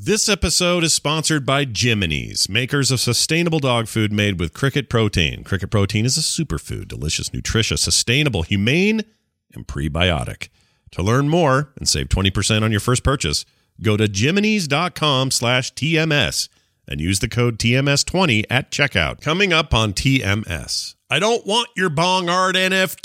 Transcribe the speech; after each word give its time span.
This 0.00 0.28
episode 0.28 0.84
is 0.84 0.94
sponsored 0.94 1.44
by 1.44 1.64
Jiminy's, 1.64 2.48
makers 2.48 2.92
of 2.92 3.00
sustainable 3.00 3.58
dog 3.58 3.88
food 3.88 4.12
made 4.12 4.38
with 4.38 4.54
cricket 4.54 4.88
protein. 4.88 5.42
Cricket 5.42 5.72
protein 5.72 6.06
is 6.06 6.16
a 6.16 6.20
superfood, 6.20 6.86
delicious, 6.86 7.34
nutritious, 7.34 7.80
sustainable, 7.80 8.42
humane, 8.42 9.02
and 9.54 9.66
prebiotic. 9.66 10.50
To 10.92 11.02
learn 11.02 11.28
more 11.28 11.72
and 11.76 11.88
save 11.88 12.10
20% 12.10 12.62
on 12.62 12.70
your 12.70 12.78
first 12.78 13.02
purchase, 13.02 13.44
go 13.82 13.96
to 13.96 14.04
jiminys.com 14.04 15.32
slash 15.32 15.74
TMS 15.74 16.48
and 16.86 17.00
use 17.00 17.18
the 17.18 17.28
code 17.28 17.58
TMS20 17.58 18.44
at 18.48 18.70
checkout. 18.70 19.20
Coming 19.20 19.52
up 19.52 19.74
on 19.74 19.94
TMS. 19.94 20.94
I 21.10 21.20
don't 21.20 21.46
want 21.46 21.70
your 21.74 21.88
bong 21.88 22.28
art 22.28 22.54
NFTs. 22.54 23.00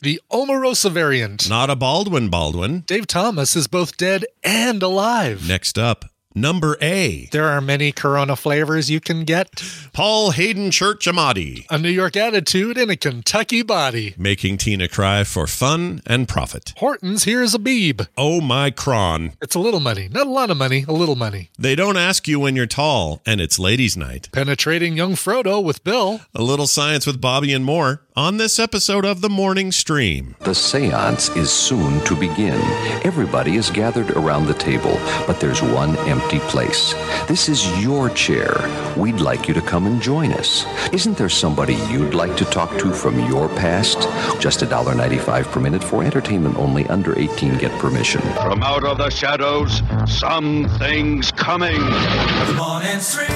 The 0.00 0.20
Omarosa 0.28 0.90
variant. 0.90 1.48
Not 1.48 1.70
a 1.70 1.76
Baldwin 1.76 2.30
Baldwin. 2.30 2.80
Dave 2.80 3.06
Thomas 3.06 3.54
is 3.54 3.68
both 3.68 3.96
dead 3.96 4.24
and 4.42 4.82
alive. 4.82 5.46
Next 5.46 5.78
up, 5.78 6.06
number 6.34 6.76
A. 6.80 7.28
There 7.32 7.46
are 7.48 7.60
many 7.60 7.92
Corona 7.92 8.36
flavors 8.36 8.90
you 8.90 9.00
can 9.00 9.24
get. 9.24 9.62
Paul 9.92 10.30
Hayden 10.32 10.70
Church 10.70 11.06
Amati. 11.06 11.66
A 11.70 11.78
New 11.78 11.88
York 11.90 12.16
attitude 12.16 12.78
and 12.78 12.90
a 12.90 12.96
Kentucky 12.96 13.62
body. 13.62 14.14
Making 14.16 14.58
Tina 14.58 14.88
cry 14.88 15.24
for 15.24 15.46
fun 15.46 16.00
and 16.06 16.28
profit. 16.28 16.72
Hortons, 16.78 17.24
here's 17.24 17.54
a 17.54 17.58
beeb. 17.58 18.06
Oh 18.16 18.40
my 18.40 18.70
cron. 18.70 19.32
It's 19.40 19.54
a 19.54 19.60
little 19.60 19.80
money. 19.80 20.08
Not 20.08 20.26
a 20.26 20.30
lot 20.30 20.50
of 20.50 20.56
money, 20.56 20.84
a 20.86 20.92
little 20.92 21.16
money. 21.16 21.50
They 21.58 21.74
don't 21.74 21.96
ask 21.96 22.28
you 22.28 22.38
when 22.40 22.56
you're 22.56 22.66
tall, 22.66 23.20
and 23.26 23.40
it's 23.40 23.58
ladies' 23.58 23.96
night. 23.96 24.28
Penetrating 24.32 24.96
young 24.96 25.12
Frodo 25.12 25.62
with 25.62 25.84
Bill. 25.84 26.20
A 26.34 26.42
little 26.42 26.66
science 26.66 27.06
with 27.06 27.20
Bobby 27.20 27.52
and 27.52 27.64
more 27.64 28.02
on 28.18 28.36
this 28.36 28.58
episode 28.58 29.04
of 29.04 29.20
the 29.20 29.28
Morning 29.28 29.70
Stream. 29.70 30.34
The 30.40 30.52
seance 30.52 31.28
is 31.36 31.52
soon 31.52 32.00
to 32.00 32.16
begin. 32.16 32.60
Everybody 33.04 33.54
is 33.54 33.70
gathered 33.70 34.10
around 34.10 34.46
the 34.46 34.54
table, 34.54 34.98
but 35.24 35.38
there's 35.38 35.62
one 35.62 35.96
empty 35.98 36.40
place. 36.40 36.94
This 37.28 37.48
is 37.48 37.80
your 37.80 38.10
chair. 38.10 38.52
We'd 38.96 39.20
like 39.20 39.46
you 39.46 39.54
to 39.54 39.60
come 39.60 39.86
and 39.86 40.02
join 40.02 40.32
us. 40.32 40.66
Isn't 40.92 41.16
there 41.16 41.28
somebody 41.28 41.74
you'd 41.92 42.12
like 42.12 42.36
to 42.38 42.44
talk 42.46 42.76
to 42.78 42.92
from 42.92 43.24
your 43.28 43.48
past? 43.50 44.00
Just 44.40 44.62
$1.95 44.62 45.44
per 45.52 45.60
minute 45.60 45.84
for 45.84 46.02
entertainment 46.02 46.56
only. 46.56 46.88
Under 46.88 47.16
18 47.16 47.58
get 47.58 47.70
permission. 47.78 48.20
From 48.42 48.64
out 48.64 48.82
of 48.82 48.98
the 48.98 49.10
shadows, 49.10 49.80
something's 50.08 51.30
coming. 51.30 51.78
The 51.78 52.54
morning 52.56 52.98
stream, 52.98 53.28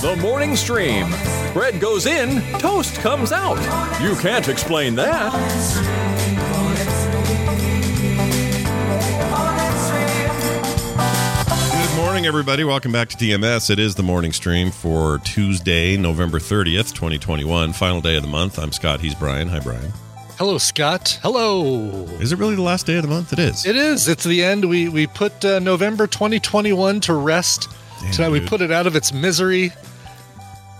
The 0.00 0.14
morning 0.14 0.54
stream. 0.54 1.10
Bread 1.52 1.80
goes 1.80 2.06
in, 2.06 2.40
toast 2.60 2.94
comes 3.00 3.32
out. 3.32 3.56
You 4.00 4.14
can't 4.14 4.48
explain 4.48 4.94
that. 4.94 5.32
Good 11.72 11.96
morning, 11.96 12.26
everybody. 12.26 12.62
Welcome 12.62 12.92
back 12.92 13.08
to 13.08 13.16
TMS. 13.16 13.70
It 13.70 13.80
is 13.80 13.96
the 13.96 14.04
Morning 14.04 14.32
Stream 14.32 14.70
for 14.70 15.18
Tuesday, 15.18 15.96
November 15.96 16.38
30th, 16.38 16.94
2021, 16.94 17.72
final 17.72 18.00
day 18.00 18.14
of 18.14 18.22
the 18.22 18.28
month. 18.28 18.60
I'm 18.60 18.70
Scott. 18.70 19.00
He's 19.00 19.16
Brian. 19.16 19.48
Hi, 19.48 19.58
Brian. 19.58 19.92
Hello, 20.38 20.58
Scott. 20.58 21.18
Hello. 21.22 22.04
Is 22.20 22.30
it 22.30 22.38
really 22.38 22.54
the 22.54 22.62
last 22.62 22.86
day 22.86 22.94
of 22.94 23.02
the 23.02 23.08
month? 23.08 23.32
It 23.32 23.40
is. 23.40 23.66
It 23.66 23.74
is. 23.74 24.06
It's 24.06 24.22
the 24.22 24.44
end. 24.44 24.64
We 24.64 24.88
we 24.88 25.08
put 25.08 25.44
uh, 25.44 25.58
November 25.58 26.06
2021 26.06 27.00
to 27.00 27.14
rest. 27.14 27.68
Damn, 28.00 28.12
Tonight 28.12 28.28
we 28.30 28.40
put 28.40 28.60
it 28.60 28.70
out 28.70 28.86
of 28.86 28.94
its 28.96 29.12
misery. 29.12 29.72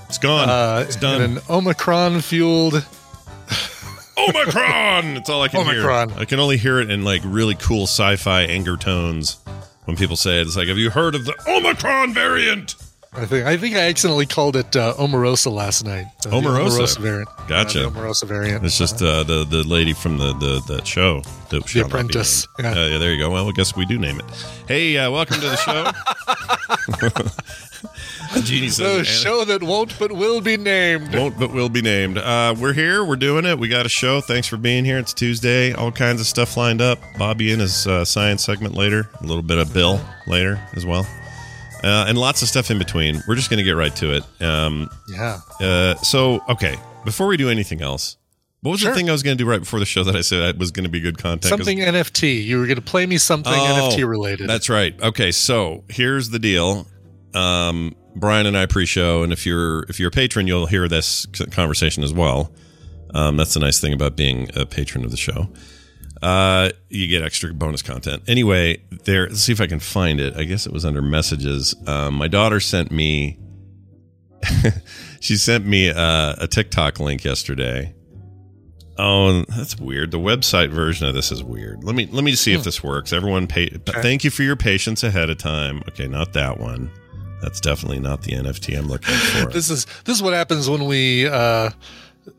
It's 0.09 0.19
gone. 0.19 0.49
Uh, 0.49 0.85
it's 0.87 0.95
in 0.97 1.01
done. 1.03 1.21
an 1.23 1.39
Omicron 1.51 2.21
fueled. 2.21 2.75
Omicron. 4.19 5.15
That's 5.15 5.29
all 5.31 5.43
I 5.43 5.49
can 5.49 5.61
Omicron. 5.61 6.11
hear. 6.11 6.19
I 6.21 6.25
can 6.25 6.41
only 6.41 6.57
hear 6.57 6.81
it 6.81 6.91
in 6.91 7.03
like 7.05 7.23
really 7.25 7.55
cool 7.55 7.85
sci-fi 7.85 8.43
anger 8.43 8.77
tones 8.77 9.39
when 9.85 9.97
people 9.97 10.17
say 10.17 10.39
it. 10.41 10.47
It's 10.47 10.57
like, 10.57 10.69
have 10.69 10.79
you 10.79 10.91
heard 10.91 11.15
of 11.15 11.25
the 11.25 11.35
Omicron 11.47 12.15
variant? 12.15 12.75
I 13.19 13.27
think 13.27 13.47
I 13.47 13.57
think 13.57 13.75
I 13.75 13.89
accidentally 13.89 14.27
called 14.27 14.55
it 14.55 14.77
uh, 14.77 14.95
Omarosa 14.95 15.51
last 15.53 15.85
night. 15.85 16.07
Uh, 16.25 16.31
the 16.31 16.37
Omarosa. 16.37 16.99
variant. 16.99 17.29
Gotcha. 17.49 17.87
Uh, 17.87 17.91
the 17.91 17.99
Omarosa 17.99 18.25
variant. 18.29 18.65
It's 18.65 18.79
just 18.79 19.03
uh, 19.03 19.25
the 19.25 19.45
the 19.45 19.65
lady 19.65 19.93
from 19.93 20.19
the 20.19 20.33
the 20.35 20.75
that 20.75 20.87
show. 20.87 21.23
The, 21.51 21.61
shall 21.67 21.87
Apprentice. 21.87 22.47
Yeah. 22.59 22.71
Uh, 22.71 22.87
yeah, 22.87 22.99
there 22.99 23.13
you 23.13 23.19
go. 23.19 23.31
Well, 23.31 23.49
I 23.49 23.53
guess 23.53 23.75
we 23.75 23.87
do 23.87 23.99
name 23.99 24.21
it. 24.21 24.25
Hey, 24.69 24.97
uh, 24.97 25.11
welcome 25.11 25.41
to 25.41 25.49
the 25.49 25.57
show. 25.57 25.91
Says, 28.29 28.77
the 28.77 29.05
show 29.05 29.45
that 29.45 29.63
won't 29.63 29.99
but 29.99 30.13
will 30.13 30.41
be 30.41 30.57
named. 30.57 31.15
Won't 31.15 31.39
but 31.39 31.53
will 31.53 31.69
be 31.69 31.81
named. 31.81 32.19
Uh, 32.19 32.55
we're 32.59 32.73
here. 32.73 33.05
We're 33.05 33.17
doing 33.17 33.45
it. 33.47 33.59
We 33.59 33.69
got 33.69 33.87
a 33.87 33.89
show. 33.89 34.21
Thanks 34.21 34.47
for 34.47 34.57
being 34.59 34.85
here. 34.85 34.99
It's 34.99 35.15
Tuesday. 35.15 35.73
All 35.73 35.91
kinds 35.91 36.21
of 36.21 36.27
stuff 36.27 36.57
lined 36.57 36.81
up. 36.83 36.99
Bobby 37.19 37.53
in 37.53 37.59
his 37.61 37.87
uh, 37.87 38.05
science 38.05 38.45
segment 38.45 38.75
later. 38.75 39.09
A 39.21 39.27
little 39.27 39.43
bit 39.43 39.59
of 39.59 39.73
Bill 39.73 40.01
later 40.27 40.61
as 40.75 40.85
well. 40.85 41.07
Uh, 41.83 42.07
and 42.09 42.19
lots 42.19 42.43
of 42.43 42.49
stuff 42.49 42.71
in 42.71 42.79
between. 42.79 43.23
We're 43.29 43.37
just 43.37 43.51
going 43.51 43.59
to 43.59 43.65
get 43.65 43.73
right 43.73 43.95
to 43.97 44.15
it. 44.15 44.43
Um, 44.43 44.91
Yeah. 45.09 45.41
uh, 45.61 45.95
so, 45.97 46.41
okay. 46.49 46.77
Before 47.05 47.27
we 47.27 47.37
do 47.37 47.49
anything 47.49 47.81
else, 47.83 48.17
what 48.63 48.73
was 48.73 48.81
Sure. 48.81 48.91
the 48.91 48.97
thing 48.97 49.09
I 49.09 49.13
was 49.13 49.23
going 49.23 49.39
to 49.39 49.43
do 49.45 49.49
right 49.49 49.61
before 49.61 49.79
the 49.79 49.87
show 49.87 50.03
that 50.05 50.17
I 50.17 50.21
said 50.21 50.43
I 50.43 50.59
was 50.59 50.71
going 50.73 50.85
to 50.85 50.91
be 50.91 51.01
good 51.01 51.17
content? 51.19 51.45
Something 51.45 51.79
NFT. 51.79 52.45
You 52.45 52.59
were 52.59 52.67
going 52.67 52.77
to 52.77 52.83
play 52.83 53.07
me 53.07 53.17
something 53.19 53.53
Oh, 53.55 53.91
NFT 53.93 54.09
related. 54.09 54.49
That's 54.49 54.69
right. 54.69 55.01
Okay, 55.01 55.31
so 55.31 55.85
here's 55.89 56.31
the 56.31 56.39
deal. 56.41 56.87
Um, 57.35 57.95
Brian 58.17 58.47
and 58.47 58.57
I 58.59 58.67
pre-show, 58.67 59.23
and 59.23 59.33
if 59.33 59.47
you're 59.47 59.85
if 59.89 60.01
you're 60.01 60.09
a 60.09 60.11
patron, 60.13 60.49
you'll 60.49 60.67
hear 60.67 60.89
this 60.89 61.27
conversation 61.53 62.03
as 62.03 62.13
well. 62.13 62.53
Um, 63.15 63.37
that's 63.37 63.55
the 63.55 63.61
nice 63.61 63.79
thing 63.81 63.93
about 63.93 64.17
being 64.17 64.49
a 64.57 64.67
patron 64.67 65.05
of 65.05 65.13
the 65.13 65.17
show. 65.17 65.49
Uh, 66.23 66.71
you 66.89 67.07
get 67.07 67.23
extra 67.23 67.53
bonus 67.55 67.83
content. 67.83 68.23
Anyway, 68.27 68.83
there. 69.05 69.29
Let's 69.29 69.43
see 69.43 69.53
if 69.53 69.61
I 69.61 69.67
can 69.67 69.81
find 69.81 70.21
it. 70.21 70.37
I 70.37 70.45
guess 70.45 70.67
it 70.67 70.73
was 70.73 70.85
under 70.85 71.03
messages. 71.03 71.75
Um, 71.87 72.15
my 72.15 72.29
daughter 72.29 72.61
sent 72.61 72.91
me. 72.91 73.39
she 75.21 75.37
sent 75.37 75.67
me 75.67 75.89
a, 75.89 76.37
a 76.39 76.47
TikTok 76.49 77.01
link 77.01 77.25
yesterday. 77.25 77.95
Oh, 78.99 79.45
that's 79.45 79.79
weird. 79.79 80.11
The 80.11 80.19
website 80.19 80.71
version 80.71 81.07
of 81.07 81.15
this 81.15 81.31
is 81.31 81.43
weird. 81.45 81.85
Let 81.85 81.95
me 81.95 82.09
let 82.11 82.25
me 82.25 82.35
see 82.35 82.53
if 82.53 82.65
this 82.65 82.83
works. 82.83 83.13
Everyone, 83.13 83.47
pay, 83.47 83.69
thank 83.69 84.25
you 84.25 84.31
for 84.31 84.43
your 84.43 84.57
patience 84.57 85.05
ahead 85.05 85.31
of 85.31 85.39
time. 85.39 85.83
Okay, 85.89 86.09
not 86.09 86.33
that 86.33 86.59
one. 86.59 86.91
That's 87.41 87.61
definitely 87.61 88.01
not 88.01 88.23
the 88.23 88.33
NFT 88.33 88.77
I'm 88.77 88.89
looking 88.89 89.15
for. 89.15 89.51
this 89.51 89.71
is 89.71 89.87
this 90.05 90.17
is 90.17 90.23
what 90.23 90.35
happens 90.35 90.69
when 90.69 90.87
we 90.87 91.29
uh, 91.29 91.71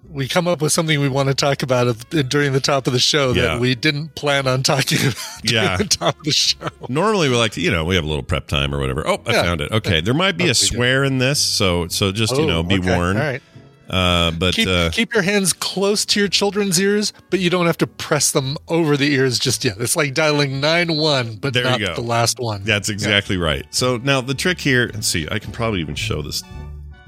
we 0.10 0.28
come 0.28 0.48
up 0.48 0.62
with 0.62 0.72
something 0.72 1.00
we 1.00 1.08
want 1.10 1.30
to 1.30 1.36
talk 1.36 1.62
about 1.64 1.96
during 2.30 2.52
the 2.54 2.60
top 2.60 2.88
of 2.88 2.94
the 2.94 3.00
show 3.00 3.32
Yeah. 3.34 3.44
that 3.44 3.60
we 3.60 3.76
didn't 3.76 4.16
plan 4.16 4.48
on 4.48 4.64
talking 4.64 5.00
about 5.00 5.16
during 5.44 5.64
Yeah. 5.66 5.78
the 5.78 5.84
top 5.86 6.18
of 6.18 6.24
the 6.24 6.32
show. 6.32 6.68
Normally, 6.88 7.30
we 7.30 7.36
like 7.36 7.52
to, 7.54 7.62
you 7.62 7.72
know, 7.72 7.86
we 7.86 7.96
have 7.96 8.04
a 8.04 8.08
little 8.08 8.24
prep 8.24 8.48
time 8.48 8.74
or 8.74 8.80
whatever. 8.80 9.08
Oh, 9.08 9.22
I 9.26 9.34
Yeah. 9.34 9.44
found 9.44 9.62
it. 9.62 9.72
Okay, 9.72 10.02
there 10.02 10.14
might 10.14 10.36
be 10.38 10.46
a 10.46 10.48
Oh, 10.48 10.50
we 10.50 10.54
swear 10.54 11.04
in 11.04 11.20
this, 11.20 11.40
so 11.40 11.88
so 11.88 12.12
just 12.12 12.36
you 12.36 12.44
Oh, 12.44 12.48
know, 12.48 12.64
be 12.64 12.80
okay. 12.80 12.96
warned. 12.96 13.20
All 13.20 13.26
right. 13.26 13.42
Uh, 13.90 14.30
but 14.30 14.54
Keep, 14.54 14.68
uh, 14.68 14.90
keep 14.92 15.12
your 15.16 15.24
hands 15.24 15.52
close 15.52 16.06
to 16.06 16.20
your 16.20 16.30
children's 16.30 16.80
ears, 16.80 17.12
but 17.32 17.40
you 17.40 17.50
don't 17.50 17.66
have 17.66 17.78
to 17.80 17.88
press 17.88 18.30
them 18.30 18.56
over 18.68 18.96
the 18.96 19.12
ears 19.16 19.40
just 19.40 19.66
yet. 19.66 19.78
It's 19.80 19.96
like 19.96 20.14
dialing 20.14 20.60
nine 20.62 20.96
one, 20.96 21.38
but 21.38 21.54
There 21.56 21.64
you 21.64 21.70
not 21.72 21.80
go. 21.80 21.96
the 21.96 22.02
last 22.02 22.40
one. 22.40 22.64
That's 22.64 22.90
exactly 22.90 23.36
right. 23.38 23.66
So 23.72 23.98
now 23.98 24.22
the 24.22 24.36
trick 24.36 24.60
here, 24.62 24.92
let's 24.94 25.08
see, 25.08 25.28
I 25.32 25.40
can 25.40 25.52
probably 25.52 25.82
even 25.82 25.96
show 25.96 26.22
this 26.22 26.44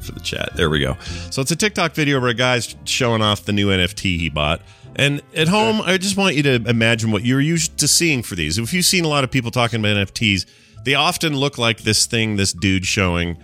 for 0.02 0.12
the 0.12 0.20
chat. 0.20 0.56
There 0.56 0.70
we 0.70 0.80
go. 0.80 0.98
So 1.30 1.42
it's 1.42 1.52
a 1.52 1.56
TikTok 1.56 1.94
video 1.94 2.20
where 2.20 2.30
a 2.30 2.34
guy's 2.34 2.76
showing 2.86 3.22
off 3.22 3.46
the 3.46 3.54
new 3.54 3.70
NFT 3.70 4.18
he 4.18 4.30
bought. 4.30 4.62
And 4.96 5.22
at 5.36 5.48
home, 5.48 5.82
I 5.82 5.98
just 5.98 6.18
want 6.18 6.36
you 6.36 6.44
to 6.44 6.56
imagine 6.68 7.12
what 7.12 7.24
you're 7.24 7.40
used 7.42 7.78
to 7.78 7.88
seeing 7.88 8.24
for 8.24 8.36
these. 8.36 8.58
If 8.58 8.74
you've 8.74 8.86
seen 8.86 9.06
a 9.06 9.08
lot 9.08 9.24
of 9.24 9.32
people 9.32 9.50
talking 9.52 9.80
about 9.80 9.96
NFTs, 9.96 10.46
they 10.84 10.96
often 10.96 11.36
look 11.36 11.58
like 11.58 11.82
this 11.84 12.06
thing 12.06 12.36
this 12.36 12.52
dude 12.52 12.86
showing 12.86 13.38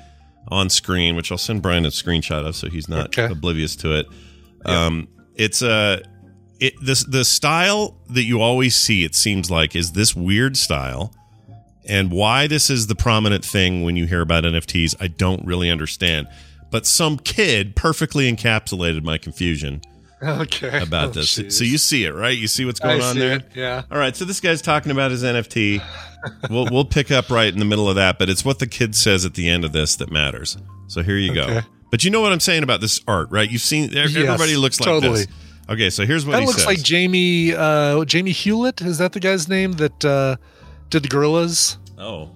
on 0.49 0.69
screen, 0.69 1.15
which 1.15 1.31
I'll 1.31 1.37
send 1.37 1.61
Brian 1.61 1.85
a 1.85 1.89
screenshot 1.89 2.45
of 2.45 2.55
so 2.55 2.69
he's 2.69 2.89
not 2.89 3.17
Okay. 3.17 3.31
oblivious 3.31 3.75
to 3.77 3.93
it. 3.99 4.07
Um, 4.65 5.07
it's 5.35 5.61
a 5.61 6.01
it 6.59 6.73
this 6.81 7.03
the 7.05 7.23
style 7.23 7.95
that 8.09 8.23
you 8.23 8.41
always 8.41 8.75
see. 8.75 9.03
It 9.05 9.13
seems 9.15 9.49
like 9.51 9.75
is 9.75 9.91
this 9.91 10.15
weird 10.15 10.57
style, 10.57 11.13
and 11.87 12.11
why 12.11 12.47
this 12.47 12.69
is 12.69 12.87
the 12.87 12.95
prominent 12.95 13.45
thing 13.45 13.83
when 13.83 13.95
you 13.95 14.05
hear 14.05 14.21
about 14.21 14.43
NFTs. 14.43 14.95
I 14.99 15.07
don't 15.07 15.45
really 15.45 15.69
understand, 15.69 16.27
but 16.71 16.85
some 16.85 17.17
kid 17.17 17.75
perfectly 17.75 18.31
encapsulated 18.31 19.03
my 19.03 19.17
confusion 19.17 19.81
Okay. 20.21 20.79
about 20.81 21.09
Oh, 21.09 21.11
this. 21.11 21.37
jeez. 21.37 21.51
So 21.53 21.63
you 21.63 21.77
see 21.77 22.03
it, 22.05 22.11
right? 22.13 22.35
You 22.37 22.47
see 22.47 22.65
what's 22.65 22.81
I 22.81 22.87
going 22.87 23.01
on 23.01 23.13
see 23.13 23.19
there. 23.19 23.35
it, 23.37 23.45
Yeah. 23.53 23.83
All 23.91 23.97
right, 23.99 24.15
so 24.15 24.25
this 24.25 24.39
guy's 24.39 24.61
talking 24.61 24.91
about 24.91 25.11
his 25.11 25.23
NFT. 25.23 25.81
we'll 26.49 26.67
we'll 26.71 26.85
pick 26.85 27.11
up 27.11 27.29
right 27.29 27.51
in 27.53 27.59
the 27.59 27.65
middle 27.65 27.87
of 27.89 27.95
that, 27.97 28.17
but 28.17 28.27
it's 28.29 28.43
what 28.43 28.57
the 28.59 28.67
kid 28.67 28.95
says 28.95 29.25
at 29.25 29.35
the 29.35 29.47
end 29.47 29.63
of 29.63 29.73
this 29.73 29.95
that 29.97 30.11
matters. 30.11 30.57
So 30.87 31.03
here 31.03 31.17
you 31.17 31.33
go. 31.35 31.61
But 31.91 32.03
you 32.03 32.09
know 32.11 32.19
what 32.21 32.31
I'm 32.33 32.39
saying 32.39 32.63
about 32.63 32.81
this 32.81 32.99
art, 33.07 33.29
right? 33.31 33.49
You've 33.49 33.61
seen 33.61 33.95
everybody 33.95 34.57
looks 34.57 34.79
like 34.79 34.87
totally. 34.87 35.19
this. 35.25 35.27
Okay, 35.69 35.89
so 35.89 36.05
here's 36.05 36.25
what 36.25 36.31
That 36.33 36.39
he 36.41 36.45
looks 36.47 36.59
says. 36.59 36.65
like 36.65 36.81
Jamie 36.81 37.53
uh, 37.53 38.03
Jamie 38.05 38.31
Hewlett. 38.31 38.81
Is 38.81 38.97
that 38.97 39.11
the 39.13 39.19
guy's 39.19 39.47
name 39.47 39.73
that 39.73 40.03
uh, 40.05 40.37
did 40.89 41.03
the 41.03 41.09
Gorillaz? 41.09 41.77
oh, 41.97 42.31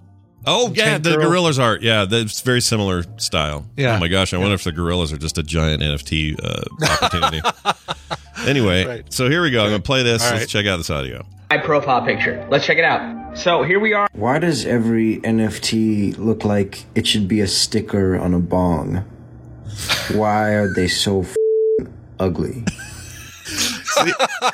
Oh 0.45 0.71
yeah, 0.73 0.85
Tank 0.85 1.03
the 1.03 1.17
Girl. 1.17 1.29
Gorillaz 1.31 1.59
art. 1.61 1.81
Yeah, 1.81 2.05
that's 2.05 2.41
very 2.41 2.61
similar 2.61 3.03
style. 3.17 3.65
Yeah. 3.77 3.95
Oh 3.95 3.99
my 3.99 4.07
gosh, 4.07 4.33
I 4.33 4.38
wonder 4.38 4.55
if 4.55 4.63
the 4.63 4.71
Gorillaz 4.71 5.13
are 5.13 5.17
just 5.17 5.38
a 5.38 5.43
giant 5.43 5.81
NFT 5.83 6.39
uh, 6.43 6.63
opportunity. 7.03 7.41
anyway, 8.49 8.85
Right. 8.85 9.13
so 9.13 9.29
here 9.29 9.41
we 9.43 9.51
go. 9.51 9.63
I'm 9.63 9.69
gonna 9.69 9.81
play 9.83 10.01
this. 10.03 10.23
All 10.23 10.31
Let's 10.31 10.41
right. 10.41 10.49
check 10.49 10.65
out 10.65 10.77
this 10.77 10.89
audio. 10.89 11.25
my 11.49 11.57
profile 11.59 12.03
picture. 12.05 12.45
Let's 12.49 12.65
check 12.65 12.77
it 12.79 12.83
out. 12.83 13.38
So 13.38 13.63
here 13.63 13.79
we 13.79 13.93
are. 13.93 14.07
Why 14.13 14.39
does 14.39 14.65
every 14.65 15.17
NFT 15.19 16.17
look 16.17 16.43
like 16.43 16.85
it 16.95 17.05
should 17.07 17.27
be 17.27 17.39
a 17.41 17.47
sticker 17.47 18.17
on 18.17 18.33
a 18.33 18.39
bong? 18.39 19.05
Why 20.13 20.49
are 20.53 20.73
they 20.73 20.88
so 20.88 21.21
f- 21.21 21.35
ugly? 22.19 22.63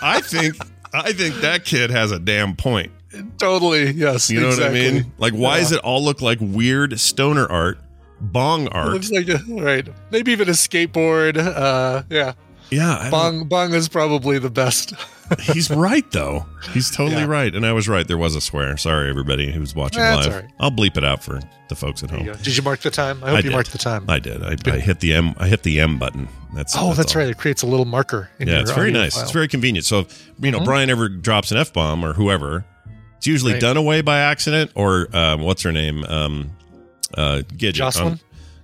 I 0.01 0.21
think 0.23 0.55
I 0.93 1.13
think 1.13 1.35
that 1.41 1.63
kid 1.65 1.89
has 1.91 2.11
a 2.11 2.19
damn 2.19 2.55
point. 2.55 2.91
Totally. 3.37 3.91
Yes. 3.91 4.29
You 4.29 4.41
know 4.41 4.47
exactly. 4.47 4.79
what 4.81 4.87
I 4.87 4.91
mean? 5.01 5.13
Like, 5.17 5.33
why 5.33 5.59
does 5.59 5.71
it 5.71 5.79
all 5.79 6.03
look 6.03 6.21
like 6.21 6.39
weird 6.41 6.99
stoner 6.99 7.45
art, 7.47 7.77
bong 8.21 8.67
It 8.67 8.73
art? 8.75 8.93
looks 8.93 9.11
like 9.11 9.27
a, 9.29 9.39
right. 9.49 9.87
Maybe 10.11 10.31
even 10.31 10.47
a 10.49 10.53
skateboard. 10.53 11.37
Uh, 11.37 12.03
yeah. 12.09 12.33
yeah, 12.69 12.97
I 12.97 13.01
don't- 13.03 13.11
Bong 13.11 13.43
Bong 13.47 13.73
is 13.73 13.87
probably 13.87 14.39
the 14.39 14.49
best. 14.49 14.93
he's 15.41 15.69
right 15.69 16.09
though. 16.11 16.45
He's 16.73 16.89
totally 16.89 17.21
Yeah. 17.23 17.25
right, 17.27 17.53
and 17.53 17.65
I 17.65 17.73
was 17.73 17.89
right. 17.89 18.07
There 18.07 18.17
was 18.17 18.33
a 18.35 18.39
swear. 18.41 18.77
Sorry, 18.77 19.09
everybody 19.09 19.51
who's 19.51 19.75
watching 19.75 20.01
That's 20.01 20.25
live. 20.25 20.35
right. 20.43 20.51
I'll 20.59 20.71
bleep 20.71 20.95
it 20.97 21.03
out 21.03 21.21
for 21.21 21.41
the 21.67 21.75
folks 21.75 22.01
at 22.01 22.09
home. 22.09 22.23
Did 22.43 22.55
you 22.55 22.63
mark 22.63 22.79
the 22.79 22.89
time? 22.89 23.21
I 23.23 23.27
hope 23.27 23.33
I 23.33 23.37
you 23.39 23.43
did. 23.43 23.51
marked 23.51 23.73
the 23.73 23.77
time. 23.77 24.05
I 24.09 24.19
did. 24.19 24.41
I, 24.41 24.55
I 24.71 24.79
hit 24.79 25.01
the 25.01 25.13
M. 25.13 25.33
I 25.37 25.49
hit 25.49 25.63
the 25.63 25.81
M 25.81 25.97
button. 25.99 26.29
That's 26.53 26.75
oh, 26.77 26.93
that's 26.93 27.13
right. 27.13 27.27
It 27.27 27.37
creates 27.37 27.61
a 27.61 27.67
little 27.67 27.85
marker. 27.85 28.29
In 28.39 28.47
Yeah, 28.47 28.53
your 28.53 28.61
it's 28.61 28.71
very 28.71 28.89
nice. 28.91 29.15
file. 29.15 29.19
Mm-hmm. 29.19 29.25
It's 29.25 29.31
very 29.33 29.47
convenient. 29.49 29.85
So 29.85 29.99
if 29.99 30.29
you 30.39 30.49
know 30.49 30.61
Brian 30.63 30.89
ever 30.89 31.09
drops 31.09 31.51
an 31.51 31.57
f 31.57 31.73
bomb 31.73 32.05
or 32.05 32.13
whoever, 32.13 32.63
it's 33.27 33.31
usually 33.33 33.53
Right. 33.53 33.61
done 33.61 33.77
away 33.77 34.01
by 34.01 34.19
accident 34.19 34.71
or 34.75 35.09
um, 35.15 35.41
what's 35.41 35.61
her 35.63 35.71
name? 35.71 36.03
Um, 36.05 36.51
uh, 37.13 37.41
Gidget. 37.55 37.73
Jocelyn? 37.73 38.13
Um, 38.13 38.19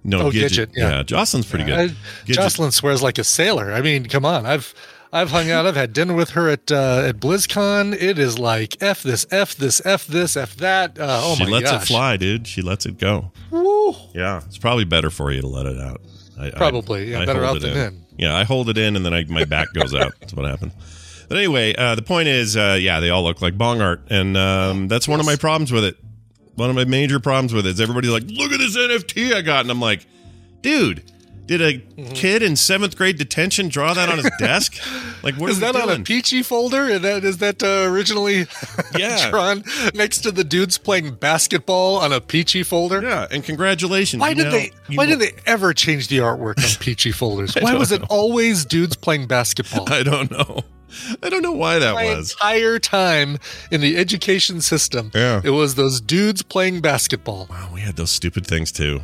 no, 0.06 0.19
Oh, 0.27 0.31
Gidget. 0.31 0.68
Gidget, 0.68 0.71
yeah. 0.75 1.04
Jocelyn's 1.04 1.45
pretty 1.45 1.71
I- 1.71 1.88
good. 1.88 1.95
Gidget- 2.25 2.33
Jocelyn 2.36 2.71
swears 2.71 3.01
like 3.01 3.18
a 3.18 3.24
sailor. 3.24 3.71
I 3.74 3.81
mean, 3.81 4.06
come 4.06 4.25
on. 4.25 4.45
I've 4.45 4.74
I've 5.15 5.30
hung 5.30 5.51
out. 5.51 5.68
I've 5.68 5.75
had 5.75 5.94
dinner 5.94 6.13
with 6.15 6.31
her 6.31 6.50
at 6.50 6.71
uh, 6.71 7.04
at 7.07 7.19
BlizzCon. 7.19 7.94
It 8.01 8.18
is 8.18 8.39
like 8.39 8.81
f 8.81 9.04
this, 9.04 9.27
f 9.31 9.56
this, 9.56 9.80
f 9.86 10.07
this, 10.07 10.36
f 10.36 10.56
that. 10.57 10.98
Uh, 10.98 11.19
oh 11.24 11.36
she 11.36 11.44
my 11.45 11.62
gosh, 11.62 11.69
she 11.69 11.74
lets 11.75 11.83
it 11.83 11.88
fly, 11.88 12.18
dude. 12.18 12.48
She 12.48 12.62
lets 12.63 12.86
it 12.88 12.98
go. 12.98 13.31
Woo. 13.51 13.94
Yeah, 14.15 14.42
it's 14.48 14.57
probably 14.57 14.86
better 14.86 15.10
for 15.12 15.31
you 15.31 15.42
to 15.42 15.48
let 15.48 15.68
it 15.68 15.77
out. 15.80 16.01
I, 16.39 16.50
Probably, 16.50 17.12
yeah, 17.12 17.25
better 17.25 17.45
out 17.45 17.62
than 17.62 17.77
in. 17.77 18.06
Yeah, 18.18 18.36
I 18.36 18.44
hold 18.44 18.69
it 18.69 18.77
in 18.80 18.95
and 18.95 19.06
then 19.06 19.13
I, 19.13 19.24
my 19.25 19.45
back 19.45 19.71
goes 19.74 19.94
out. 19.94 20.13
That's 20.19 20.33
what 20.33 20.48
happened. 20.50 20.71
But 21.34 21.40
anyway, 21.40 21.74
uh, 21.74 21.96
the 21.96 22.04
point 22.04 22.28
is, 22.28 22.56
uh, 22.56 22.78
yeah, 22.80 23.00
they 23.00 23.10
all 23.10 23.24
look 23.24 23.42
like 23.42 23.58
bong 23.58 23.82
art, 23.82 24.04
and 24.12 24.38
um, 24.38 24.88
that's 24.88 25.08
one 25.08 25.20
of 25.20 25.26
my 25.26 25.36
problems 25.36 25.72
with 25.72 25.84
it. 25.84 25.98
One 26.54 26.70
of 26.70 26.76
my 26.76 26.86
major 26.86 27.20
problems 27.20 27.56
with 27.56 27.66
it 27.66 27.72
is 27.72 27.82
everybody's 27.82 28.12
like, 28.12 28.26
"Look 28.28 28.52
at 28.52 28.60
this 28.60 28.78
NFT 28.78 29.34
I 29.34 29.42
got," 29.42 29.62
and 29.62 29.72
I'm 29.72 29.82
like, 29.82 30.06
"Dude, 30.62 31.02
did 31.48 31.60
a 31.60 31.80
Mm-hmm. 31.80 32.14
kid 32.14 32.44
in 32.44 32.56
seventh 32.56 32.96
grade 32.96 33.18
detention 33.18 33.68
draw 33.68 33.96
that 33.96 34.10
on 34.10 34.20
his 34.20 34.30
desk? 34.40 34.76
Like, 35.24 35.34
what 35.38 35.50
Is 35.50 35.60
that 35.62 35.74
we 35.74 35.82
on 35.82 35.90
a 35.90 36.04
peachy 36.04 36.44
folder? 36.44 36.84
And 36.84 36.94
is 36.98 37.02
that 37.02 37.24
is 37.24 37.38
that 37.40 37.64
uh, 37.64 37.90
originally 37.92 38.46
Yeah. 38.96 39.32
drawn 39.32 39.64
next 39.96 40.20
to 40.20 40.32
the 40.32 40.44
dudes 40.44 40.78
playing 40.78 41.16
basketball 41.16 41.96
on 41.98 42.14
a 42.14 42.22
peachy 42.22 42.62
folder? 42.62 43.02
yeah, 43.02 43.26
and 43.32 43.44
congratulations. 43.44 44.22
Why 44.22 44.36
did 44.36 44.52
they? 44.52 44.72
Why 44.94 45.06
know- 45.08 45.18
did 45.18 45.20
they 45.20 45.32
ever 45.48 45.74
change 45.74 46.10
the 46.10 46.20
artwork 46.20 46.60
on 46.64 46.80
peachy 46.80 47.12
folders? 47.12 47.56
Why 47.60 47.74
was 47.74 47.92
it 47.92 48.04
always 48.12 48.66
dudes 48.66 48.96
playing 48.96 49.26
basketball? 49.26 49.92
I 49.92 50.04
don't 50.04 50.30
know. 50.30 50.62
I 51.22 51.30
don't 51.30 51.42
know 51.42 51.51
why 51.51 51.80
that 51.80 51.94
My 51.95 52.16
was. 52.16 52.31
entire 52.34 52.80
time 52.80 53.38
in 53.72 53.81
the 53.81 53.98
education 53.98 54.62
system, 54.62 55.12
Yeah. 55.13 55.42
it 55.44 55.50
was 55.51 55.75
those 55.75 56.00
dudes 56.01 56.42
playing 56.44 56.81
basketball. 56.81 57.48
Wow, 57.50 57.69
we 57.74 57.81
had 57.81 57.95
those 57.95 58.12
stupid 58.12 58.45
things 58.48 58.72
too. 58.72 59.01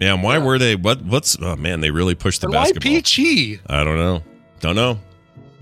Yeah, 0.00 0.14
and 0.14 0.22
why 0.22 0.38
were 0.38 0.58
they? 0.58 0.76
What? 0.76 1.02
What's? 1.02 1.36
Oh 1.40 1.56
man, 1.56 1.80
they 1.80 1.90
really 1.90 2.14
pushed 2.14 2.40
the 2.42 2.48
And 2.48 2.54
why 2.54 2.62
basketball. 2.64 2.82
peachy? 2.92 3.60
I 3.66 3.82
don't 3.84 3.96
know. 3.98 4.22
Don't 4.60 4.76
know. 4.76 4.98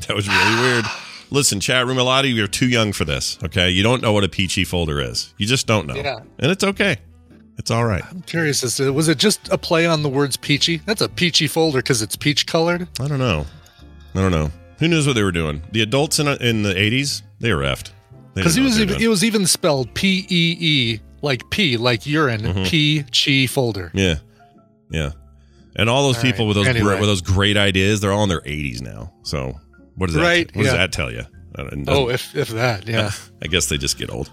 That 0.08 0.16
was 0.16 0.28
really 0.28 0.60
weird. 0.60 0.84
Listen, 1.30 1.60
chat 1.60 1.86
room, 1.86 1.98
a 1.98 2.02
lot 2.02 2.24
of 2.24 2.30
you 2.30 2.44
are 2.44 2.48
too 2.48 2.68
young 2.68 2.92
for 2.92 3.04
this. 3.04 3.38
Okay, 3.44 3.70
you 3.70 3.82
don't 3.82 4.02
know 4.02 4.12
what 4.12 4.22
a 4.24 4.28
peachy 4.28 4.64
folder 4.64 5.00
is. 5.00 5.32
You 5.38 5.46
just 5.46 5.66
don't 5.66 5.86
know. 5.86 5.94
Yeah. 5.94 6.18
and 6.38 6.50
it's 6.50 6.62
okay. 6.64 6.96
It's 7.56 7.70
all 7.70 7.84
right. 7.86 8.02
I'm 8.10 8.22
curious 8.22 8.62
as 8.64 8.76
to 8.76 8.92
was 8.92 9.08
it 9.08 9.16
just 9.18 9.48
a 9.50 9.56
play 9.56 9.86
on 9.86 10.02
the 10.02 10.08
words 10.08 10.36
peachy? 10.36 10.78
That's 10.84 11.00
a 11.00 11.08
peachy 11.08 11.46
folder 11.46 11.78
because 11.78 12.02
it's 12.02 12.16
peach 12.16 12.46
colored. 12.46 12.88
I 13.00 13.06
don't 13.08 13.20
know. 13.20 13.46
I 14.16 14.20
don't 14.20 14.32
know. 14.32 14.50
Who 14.78 14.88
knows 14.88 15.06
what 15.06 15.14
they 15.14 15.22
were 15.22 15.32
doing? 15.32 15.62
The 15.72 15.82
adults 15.82 16.18
in 16.18 16.26
in 16.28 16.62
the 16.62 16.76
eighties, 16.78 17.22
they 17.40 17.52
were 17.52 17.62
effed. 17.62 17.90
Because 18.34 18.56
it 18.56 18.62
was 18.62 18.80
even, 18.80 19.00
it 19.00 19.06
was 19.08 19.22
even 19.22 19.46
spelled 19.46 19.94
P 19.94 20.26
E 20.28 20.56
E 20.60 21.00
like 21.22 21.48
P 21.50 21.76
like 21.76 22.04
urine 22.06 22.40
Mm-hmm. 22.42 22.64
P 22.64 23.04
chi 23.04 23.46
folder. 23.46 23.90
Yeah, 23.94 24.16
yeah. 24.90 25.12
And 25.76 25.88
all 25.88 26.04
those 26.04 26.16
All 26.16 26.22
people 26.22 26.44
right. 26.44 26.48
with 26.48 26.56
those 26.56 26.66
Anyway. 26.68 26.84
great, 26.84 27.00
with 27.00 27.08
those 27.08 27.20
great 27.22 27.56
ideas, 27.56 28.00
they're 28.00 28.12
all 28.12 28.22
in 28.24 28.28
their 28.28 28.42
eighties 28.44 28.82
now. 28.82 29.12
So 29.22 29.54
what 29.96 30.06
does 30.06 30.16
that? 30.16 30.22
Right, 30.22 30.50
What 30.56 30.64
does 30.64 30.72
that 30.72 30.92
tell 30.92 31.10
you? 31.12 31.24
It 31.56 31.84
Oh, 31.88 32.08
if 32.08 32.34
if 32.34 32.48
that, 32.48 32.88
yeah. 32.88 33.12
I 33.42 33.46
guess 33.46 33.66
they 33.66 33.78
just 33.78 33.96
get 33.96 34.10
old, 34.10 34.28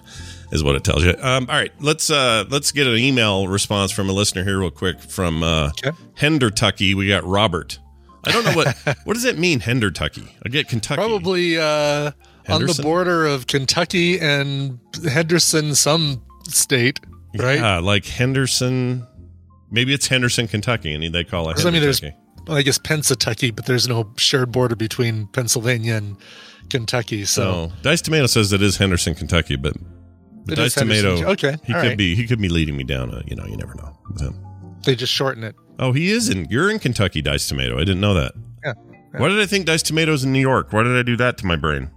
is 0.51 0.63
what 0.63 0.75
it 0.75 0.83
tells 0.83 1.03
you. 1.03 1.13
Um, 1.21 1.45
all 1.49 1.55
right, 1.55 1.71
let's 1.79 2.09
uh, 2.09 2.45
let's 2.49 2.71
get 2.71 2.87
an 2.87 2.97
email 2.97 3.47
response 3.47 3.91
from 3.91 4.09
a 4.09 4.13
listener 4.13 4.43
here 4.43 4.59
real 4.59 4.71
quick 4.71 4.99
from 4.99 5.43
uh, 5.43 5.69
Okay. 5.69 5.91
Hendertucky. 6.15 6.95
We 6.95 7.07
got 7.07 7.23
Robert. 7.25 7.77
I 8.23 8.31
don't 8.31 8.43
know 8.45 8.53
what 8.53 8.75
what 9.03 9.13
does 9.13 9.23
that 9.23 9.37
mean, 9.37 9.59
Hendertucky. 9.59 10.27
I 10.45 10.49
get 10.49 10.67
Kentucky. 10.67 10.97
Probably 10.99 11.57
uh, 11.57 12.11
on 12.49 12.65
the 12.65 12.79
border 12.81 13.25
of 13.25 13.47
Kentucky 13.47 14.19
and 14.19 14.79
Henderson, 15.09 15.73
some 15.75 16.21
state, 16.47 16.99
right? 17.37 17.59
Yeah, 17.59 17.79
like 17.79 18.05
Henderson. 18.05 19.07
Maybe 19.71 19.93
it's 19.93 20.07
Henderson, 20.07 20.47
Kentucky, 20.47 20.93
and 20.93 21.13
they 21.15 21.23
call 21.23 21.49
it. 21.49 21.55
'Cause, 21.55 21.65
I 21.65 21.71
mean, 21.71 21.81
there's, 21.81 22.01
Hendertucky. 22.01 22.15
well, 22.47 22.57
I 22.57 22.61
guess 22.61 22.77
Pennsatucky, 22.77 23.55
but 23.55 23.65
there's 23.65 23.87
no 23.87 24.11
shared 24.17 24.51
border 24.51 24.75
between 24.75 25.27
Pennsylvania 25.27 25.95
and 25.95 26.17
Kentucky. 26.69 27.23
So 27.25 27.69
So 27.69 27.73
Dice 27.81 28.01
Tomato 28.01 28.25
says 28.27 28.51
it 28.51 28.61
is 28.61 28.75
Henderson, 28.77 29.15
Kentucky, 29.15 29.55
but, 29.55 29.73
but 30.45 30.55
Dice 30.57 30.75
Henderson, 30.75 31.15
Tomato. 31.15 31.31
okay, 31.31 31.55
he 31.65 31.73
all 31.73 31.81
could 31.81 31.87
right. 31.87 31.97
be 31.97 32.15
he 32.15 32.27
could 32.27 32.41
be 32.41 32.49
leading 32.49 32.75
me 32.75 32.83
down. 32.83 33.11
A, 33.13 33.23
you 33.25 33.35
know, 33.35 33.45
you 33.45 33.55
never 33.57 33.73
know. 33.75 33.97
with 34.11 34.21
him. 34.21 34.35
They 34.83 34.95
just 34.95 35.13
shorten 35.13 35.43
it. 35.43 35.55
Oh, 35.79 35.91
he 35.93 36.11
is 36.11 36.29
in. 36.29 36.45
You're 36.49 36.69
in 36.69 36.79
Kentucky, 36.79 37.21
Dice 37.21 37.47
Tomato. 37.47 37.75
I 37.77 37.79
didn't 37.79 38.01
know 38.01 38.13
that. 38.13 38.33
Yeah. 38.63 38.73
Why 39.17 39.27
did 39.29 39.39
I 39.39 39.45
think 39.45 39.65
Dice 39.65 39.81
Tomato's 39.83 40.23
in 40.23 40.31
New 40.31 40.39
York? 40.39 40.71
Why 40.73 40.83
did 40.83 40.95
I 40.97 41.03
do 41.03 41.17
that 41.17 41.37
to 41.39 41.45
my 41.45 41.55
brain? 41.55 41.89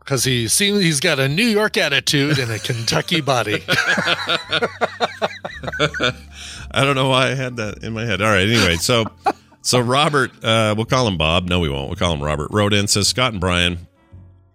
Because 0.00 0.24
he 0.24 0.48
seems 0.48 0.80
he's 0.80 1.00
got 1.00 1.18
a 1.18 1.28
New 1.28 1.44
York 1.44 1.76
attitude 1.76 2.38
and 2.38 2.50
a 2.50 2.58
Kentucky 2.58 3.20
body. 3.20 3.62
I 6.70 6.84
don't 6.84 6.94
know 6.94 7.08
why 7.08 7.28
I 7.30 7.34
had 7.34 7.56
that 7.56 7.82
in 7.82 7.92
my 7.92 8.04
head. 8.04 8.20
All 8.22 8.28
right. 8.30 8.48
Anyway, 8.48 8.76
so 8.76 9.04
so 9.62 9.80
Robert, 9.80 10.30
uh, 10.44 10.74
we'll 10.76 10.86
call 10.86 11.06
him 11.06 11.16
Bob. 11.18 11.48
No, 11.48 11.60
we 11.60 11.68
won't. 11.68 11.88
We'll 11.88 11.96
call 11.96 12.12
him 12.14 12.22
Robert. 12.22 12.48
Wrote 12.50 12.72
in 12.72 12.88
says 12.88 13.08
Scott 13.08 13.32
and 13.32 13.40
Brian. 13.40 13.86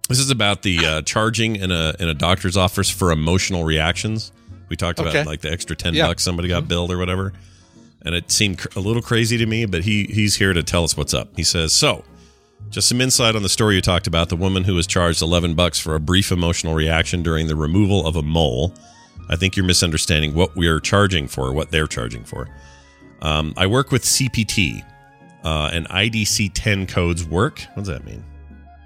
This 0.09 0.19
is 0.19 0.29
about 0.31 0.61
the 0.63 0.85
uh, 0.85 1.01
charging 1.03 1.55
in 1.55 1.71
a 1.71 1.95
in 1.99 2.07
a 2.09 2.13
doctor's 2.13 2.57
office 2.57 2.89
for 2.89 3.11
emotional 3.11 3.63
reactions. 3.63 4.31
We 4.69 4.75
talked 4.75 4.99
about 4.99 5.15
Okay. 5.15 5.23
like 5.23 5.41
the 5.41 5.51
extra 5.51 5.75
ten 5.75 5.93
Yeah. 5.93 6.07
bucks 6.07 6.23
somebody 6.23 6.47
got 6.47 6.67
billed 6.67 6.91
or 6.91 6.97
whatever, 6.97 7.33
and 8.05 8.15
it 8.15 8.31
seemed 8.31 8.65
a 8.75 8.79
little 8.79 9.01
crazy 9.01 9.37
to 9.37 9.45
me. 9.45 9.65
But 9.65 9.83
he 9.83 10.05
he's 10.05 10.35
here 10.35 10.53
to 10.53 10.63
tell 10.63 10.83
us 10.83 10.97
what's 10.97 11.13
up. 11.13 11.29
He 11.35 11.43
says 11.43 11.73
so. 11.73 12.03
Just 12.69 12.87
some 12.87 13.01
insight 13.01 13.35
on 13.35 13.43
the 13.43 13.49
story 13.49 13.75
you 13.75 13.81
talked 13.81 14.07
about 14.07 14.29
the 14.29 14.35
woman 14.35 14.63
who 14.63 14.73
was 14.73 14.87
charged 14.87 15.21
11 15.21 15.53
bucks 15.53 15.77
for 15.79 15.93
a 15.93 15.99
brief 15.99 16.31
emotional 16.31 16.73
reaction 16.73 17.21
during 17.21 17.47
the 17.47 17.55
removal 17.55 18.07
of 18.07 18.15
a 18.15 18.23
mole. 18.23 18.73
I 19.29 19.35
think 19.35 19.55
you're 19.55 19.65
misunderstanding 19.65 20.33
what 20.33 20.55
we 20.55 20.67
are 20.67 20.79
charging 20.79 21.27
for, 21.27 21.53
what 21.53 21.69
they're 21.71 21.87
charging 21.87 22.23
for. 22.23 22.49
Um, 23.21 23.53
I 23.57 23.67
work 23.67 23.91
with 23.91 24.03
CPT, 24.03 24.83
uh, 25.43 25.69
and 25.71 25.87
IDC 25.89 26.51
10 26.53 26.87
codes 26.87 27.23
work. 27.25 27.59
What 27.73 27.85
does 27.85 27.87
that 27.87 28.05
mean? 28.05 28.23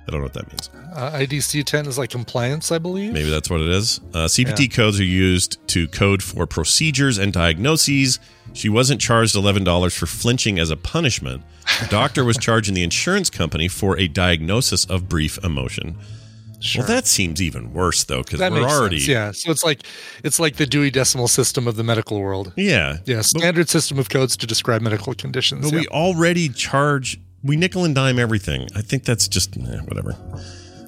I 0.08 0.12
don't 0.12 0.22
know 0.22 0.26
what 0.26 0.34
that 0.34 0.48
means. 0.48 0.70
Uh, 0.96 1.12
IDC 1.12 1.66
10 1.66 1.86
is 1.86 1.98
like 1.98 2.10
compliance, 2.10 2.72
I 2.72 2.78
believe. 2.78 3.12
Maybe 3.12 3.30
that's 3.30 3.50
what 3.50 3.60
it 3.62 3.68
is. 3.68 4.00
Uh, 4.14 4.26
CPT 4.26 4.74
codes 4.74 5.00
are 5.00 5.04
used 5.04 5.66
to 5.70 5.88
code 5.90 6.24
for 6.24 6.48
procedures 6.48 7.18
and 7.18 7.34
diagnoses. 7.34 8.20
She 8.58 8.70
wasn't 8.70 9.00
charged 9.00 9.36
$11 9.36 9.96
for 9.96 10.08
flinching 10.08 10.58
as 10.58 10.72
a 10.72 10.76
punishment. 10.76 11.44
The 11.80 11.86
doctor 11.92 12.26
was 12.26 12.38
charging 12.42 12.74
the 12.74 12.82
insurance 12.82 13.30
company 13.30 13.68
for 13.68 13.96
a 14.00 14.08
diagnosis 14.08 14.84
of 14.86 15.08
brief 15.08 15.38
emotion. 15.44 15.96
Sure. 16.60 16.82
Well, 16.82 16.88
that 16.88 17.06
seems 17.06 17.40
even 17.40 17.72
worse, 17.72 18.04
though, 18.06 18.24
because 18.24 18.40
we're 18.40 18.64
already. 18.64 18.98
sense. 18.98 19.08
Yeah. 19.08 19.32
So 19.32 19.52
it's 19.52 19.64
like 19.64 19.84
it's 20.24 20.40
like 20.40 20.56
the 20.56 20.66
Dewey 20.66 20.90
Decimal 20.90 21.28
System 21.28 21.68
of 21.68 21.76
the 21.76 21.84
medical 21.84 22.20
world. 22.20 22.52
Yeah. 22.56 22.98
Yeah, 23.06 23.22
standard 23.22 23.70
system 23.70 24.00
of 24.00 24.10
codes 24.10 24.36
to 24.38 24.48
describe 24.48 24.82
medical 24.82 25.14
conditions. 25.14 25.70
But 25.70 25.74
yeah. 25.74 25.82
we 25.82 25.88
already 25.90 26.50
charge, 26.50 27.20
we 27.44 27.58
nickel 27.58 27.86
and 27.86 27.94
dime 27.94 28.18
everything. 28.18 28.70
I 28.76 28.82
think 28.82 29.04
that's 29.04 29.28
just 29.28 29.56
eh, 29.56 29.82
whatever. 29.82 30.16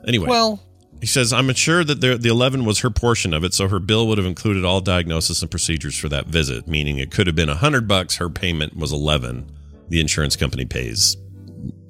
Anyway, 0.07 0.27
well, 0.27 0.59
he 0.99 1.07
says, 1.07 1.31
I'm 1.31 1.53
sure 1.53 1.83
that 1.83 2.01
the, 2.01 2.17
the 2.17 2.29
11 2.29 2.65
was 2.65 2.79
her 2.79 2.89
portion 2.89 3.33
of 3.33 3.43
it, 3.43 3.53
so 3.53 3.67
her 3.67 3.79
bill 3.79 4.07
would 4.07 4.17
have 4.17 4.27
included 4.27 4.65
all 4.65 4.81
diagnosis 4.81 5.41
and 5.41 5.49
procedures 5.49 5.97
for 5.97 6.09
that 6.09 6.27
visit, 6.27 6.67
meaning 6.67 6.99
it 6.99 7.11
could 7.11 7.27
have 7.27 7.35
been 7.35 7.47
100 7.47 7.87
bucks, 7.87 8.17
her 8.17 8.29
payment 8.29 8.75
was 8.75 8.91
11. 8.91 9.49
The 9.87 10.01
insurance 10.01 10.35
company 10.35 10.65
pays 10.65 11.15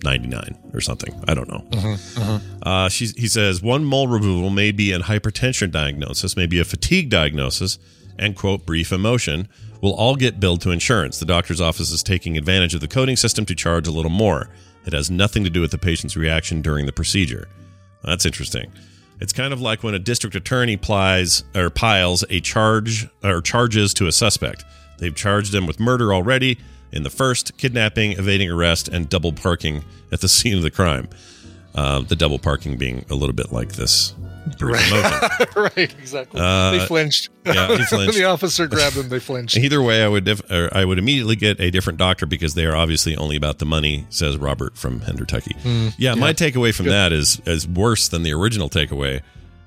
99 0.04 0.58
or 0.74 0.82
something. 0.82 1.14
I 1.28 1.34
don't 1.34 1.50
know. 1.50 2.40
Uh, 2.64 2.90
she, 2.90 3.08
he 3.18 3.28
says 3.28 3.62
one 3.62 3.84
mole 3.84 4.08
removal 4.08 4.50
may 4.50 4.72
be 4.72 4.92
a 4.92 5.00
hypertension 5.00 5.72
diagnosis, 5.72 6.38
maybe 6.38 6.60
a 6.60 6.66
fatigue 6.66 7.10
diagnosis, 7.10 7.80
and 8.18 8.36
quote 8.36 8.66
brief 8.66 8.92
emotion 8.92 9.48
will 9.82 9.94
all 9.94 10.16
get 10.16 10.40
billed 10.40 10.62
to 10.62 10.72
insurance. 10.72 11.20
The 11.20 11.26
doctor's 11.26 11.62
office 11.62 11.92
is 11.92 12.04
taking 12.04 12.38
advantage 12.38 12.76
of 12.76 12.82
the 12.82 12.88
coding 12.88 13.16
system 13.16 13.46
to 13.46 13.56
charge 13.56 13.88
a 13.88 13.92
little 13.92 14.12
more. 14.12 14.50
It 14.86 14.94
has 14.94 15.10
nothing 15.10 15.44
to 15.46 15.50
do 15.50 15.62
with 15.62 15.72
the 15.72 15.78
patient's 15.78 16.16
reaction 16.16 16.62
during 16.62 16.86
the 16.86 16.92
procedure. 16.92 17.48
That's 18.04 18.26
interesting. 18.26 18.72
It's 19.20 19.34
kind 19.34 19.52
of 19.52 19.60
like 19.60 19.84
when 19.84 19.94
a 19.94 20.00
district 20.00 20.36
attorney 20.36 20.78
plies 20.78 21.44
or 21.56 21.70
piles 21.70 22.24
a 22.30 22.40
charge 22.40 23.08
or 23.24 23.42
charges 23.42 23.94
to 23.96 24.08
a 24.08 24.12
suspect. 24.12 24.64
They've 24.98 25.16
charged 25.16 25.54
him 25.54 25.66
with 25.66 25.80
murder 25.80 26.14
already 26.14 26.58
in 26.92 27.04
the 27.04 27.10
first, 27.10 27.58
kidnapping, 27.58 28.14
evading 28.14 28.50
arrest, 28.50 28.88
and 28.88 29.10
double 29.10 29.34
parking 29.34 29.84
at 30.12 30.22
the 30.22 30.30
scene 30.30 30.58
of 30.58 30.64
the 30.64 30.72
crime. 30.72 31.10
Uh, 31.76 32.02
the 32.02 32.16
double 32.16 32.40
parking 32.40 32.78
being 32.78 33.06
a 33.10 33.16
little 33.16 33.36
bit 33.36 33.52
like 33.52 33.74
this. 33.74 34.14
Emotion. 34.60 35.48
right, 35.56 35.94
exactly. 36.00 36.40
Uh, 36.42 36.72
they 36.72 36.86
flinched. 36.86 37.30
yeah, 37.46 37.76
he 37.76 37.84
flinched. 37.90 38.16
the 38.18 38.24
officer 38.26 38.68
grabbed 38.68 38.96
them, 38.96 39.10
they 39.10 39.20
flinched. 39.20 39.58
Either 39.66 39.82
way, 39.82 40.04
I 40.04 40.08
would 40.08 40.28
or 40.52 40.70
I 40.72 40.86
would 40.86 41.00
immediately 41.00 41.36
get 41.36 41.60
a 41.60 41.72
different 41.72 42.00
doctor 42.00 42.26
because 42.26 42.54
they 42.54 42.66
are 42.66 42.76
obviously 42.76 43.16
only 43.16 43.36
about 43.36 43.60
the 43.60 43.66
money, 43.66 44.06
says 44.10 44.38
Robert 44.38 44.78
from 44.78 45.00
Hendertucky. 45.02 45.60
Mm, 45.62 45.94
yeah, 45.98 46.16
my 46.16 46.34
takeaway 46.34 46.74
from 46.74 46.86
Good. 46.86 46.94
that 46.94 47.14
is 47.14 47.42
is 47.46 47.68
worse 47.68 48.08
than 48.08 48.24
the 48.24 48.34
original 48.34 48.70
takeaway, 48.70 49.22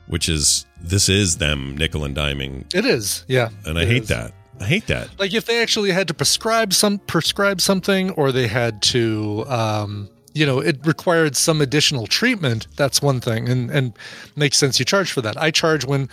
which 0.07 0.29
is 0.29 0.67
this 0.81 1.09
is 1.09 1.37
them 1.39 1.77
nickel 1.77 2.05
and 2.05 2.17
diming, 2.17 2.73
It 2.75 2.85
is, 2.85 3.25
yeah. 3.29 3.51
and 3.65 3.79
I 3.79 3.85
hate 3.85 4.03
is. 4.03 4.09
that. 4.09 4.33
I 4.61 4.65
hate 4.65 4.87
that. 4.89 5.09
Like 5.19 5.35
if 5.35 5.47
they 5.47 5.61
actually 5.61 5.91
had 5.91 6.07
to 6.09 6.15
prescribe 6.15 6.73
some 6.73 6.99
prescribe 6.99 7.61
something, 7.61 8.11
or 8.11 8.31
they 8.33 8.47
had 8.47 8.81
to, 8.83 9.45
um, 9.49 10.09
you 10.35 10.47
know, 10.47 10.61
it 10.61 10.85
required 10.87 11.37
some 11.37 11.61
additional 11.61 12.07
treatment. 12.07 12.67
That's 12.77 13.03
one 13.03 13.21
thing, 13.21 13.49
and 13.49 13.71
and 13.71 13.93
makes 14.37 14.57
sense. 14.59 14.79
You 14.79 14.85
charge 14.85 15.13
for 15.13 15.21
that. 15.23 15.37
I 15.37 15.51
charge 15.51 15.85
when, 15.85 16.09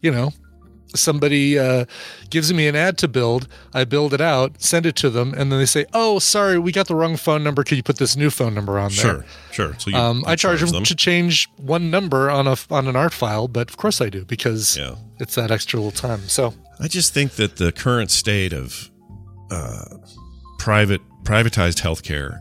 you 0.00 0.10
know, 0.10 0.32
somebody 0.94 1.58
uh, 1.58 1.86
gives 2.30 2.52
me 2.52 2.68
an 2.68 2.76
ad 2.76 2.98
to 2.98 3.08
build. 3.08 3.48
I 3.72 3.84
build 3.84 4.12
it 4.12 4.20
out, 4.20 4.60
send 4.60 4.84
it 4.86 4.94
to 4.96 5.10
them, 5.10 5.32
and 5.34 5.50
then 5.50 5.58
they 5.58 5.66
say, 5.66 5.86
"Oh, 5.94 6.18
sorry, 6.18 6.58
we 6.58 6.70
got 6.72 6.86
the 6.88 6.94
wrong 6.94 7.16
phone 7.16 7.42
number. 7.42 7.64
Could 7.64 7.76
you 7.78 7.82
put 7.82 7.96
this 7.98 8.16
new 8.16 8.30
phone 8.30 8.54
number 8.54 8.78
on 8.78 8.90
there?" 8.90 9.02
Sure, 9.02 9.24
sure. 9.52 9.74
So 9.78 9.90
you, 9.90 9.96
um, 9.96 10.18
you 10.18 10.24
I 10.26 10.36
charge 10.36 10.60
them, 10.60 10.84
to 10.84 10.94
change 10.94 11.48
one 11.56 11.90
number 11.90 12.30
on 12.30 12.46
a 12.46 12.56
on 12.70 12.88
an 12.88 12.96
art 12.96 13.14
file, 13.14 13.48
but 13.48 13.70
of 13.70 13.76
course 13.76 14.00
I 14.00 14.08
do 14.10 14.24
because 14.24 14.76
Yeah. 14.76 14.96
it's 15.18 15.34
that 15.36 15.50
extra 15.50 15.78
little 15.80 15.92
time. 15.92 16.28
So 16.28 16.54
I 16.78 16.88
just 16.88 17.14
think 17.14 17.32
that 17.32 17.56
the 17.56 17.72
current 17.72 18.10
state 18.10 18.52
of 18.52 18.90
uh, 19.50 19.84
private 20.58 21.00
privatized 21.24 21.80
healthcare 21.80 22.40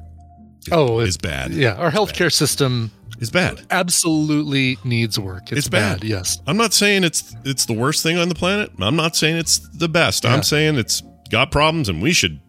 oh, 0.71 0.99
is 0.99 1.15
it- 1.15 1.21
bad. 1.21 1.51
Yeah, 1.51 1.73
our 1.73 1.91
healthcare 1.91 2.31
system 2.31 2.91
is 3.19 3.29
bad. 3.29 3.61
Absolutely 3.69 4.77
needs 4.83 5.19
work. 5.19 5.43
It's, 5.51 5.59
It's 5.59 5.69
bad. 5.69 6.01
bad. 6.01 6.09
Yes. 6.09 6.41
I'm 6.47 6.57
not 6.57 6.73
saying 6.73 7.03
it's 7.03 7.35
it's 7.45 7.65
the 7.65 7.73
worst 7.73 8.03
thing 8.03 8.17
on 8.17 8.29
the 8.29 8.35
planet. 8.35 8.71
I'm 8.79 8.95
not 8.95 9.15
saying 9.15 9.37
it's 9.37 9.59
the 9.77 9.89
best. 9.89 10.23
Yeah. 10.23 10.33
I'm 10.33 10.43
saying 10.43 10.77
it's 10.77 11.03
got 11.29 11.51
problems, 11.51 11.87
and 11.87 12.01
we 12.01 12.11
should 12.13 12.40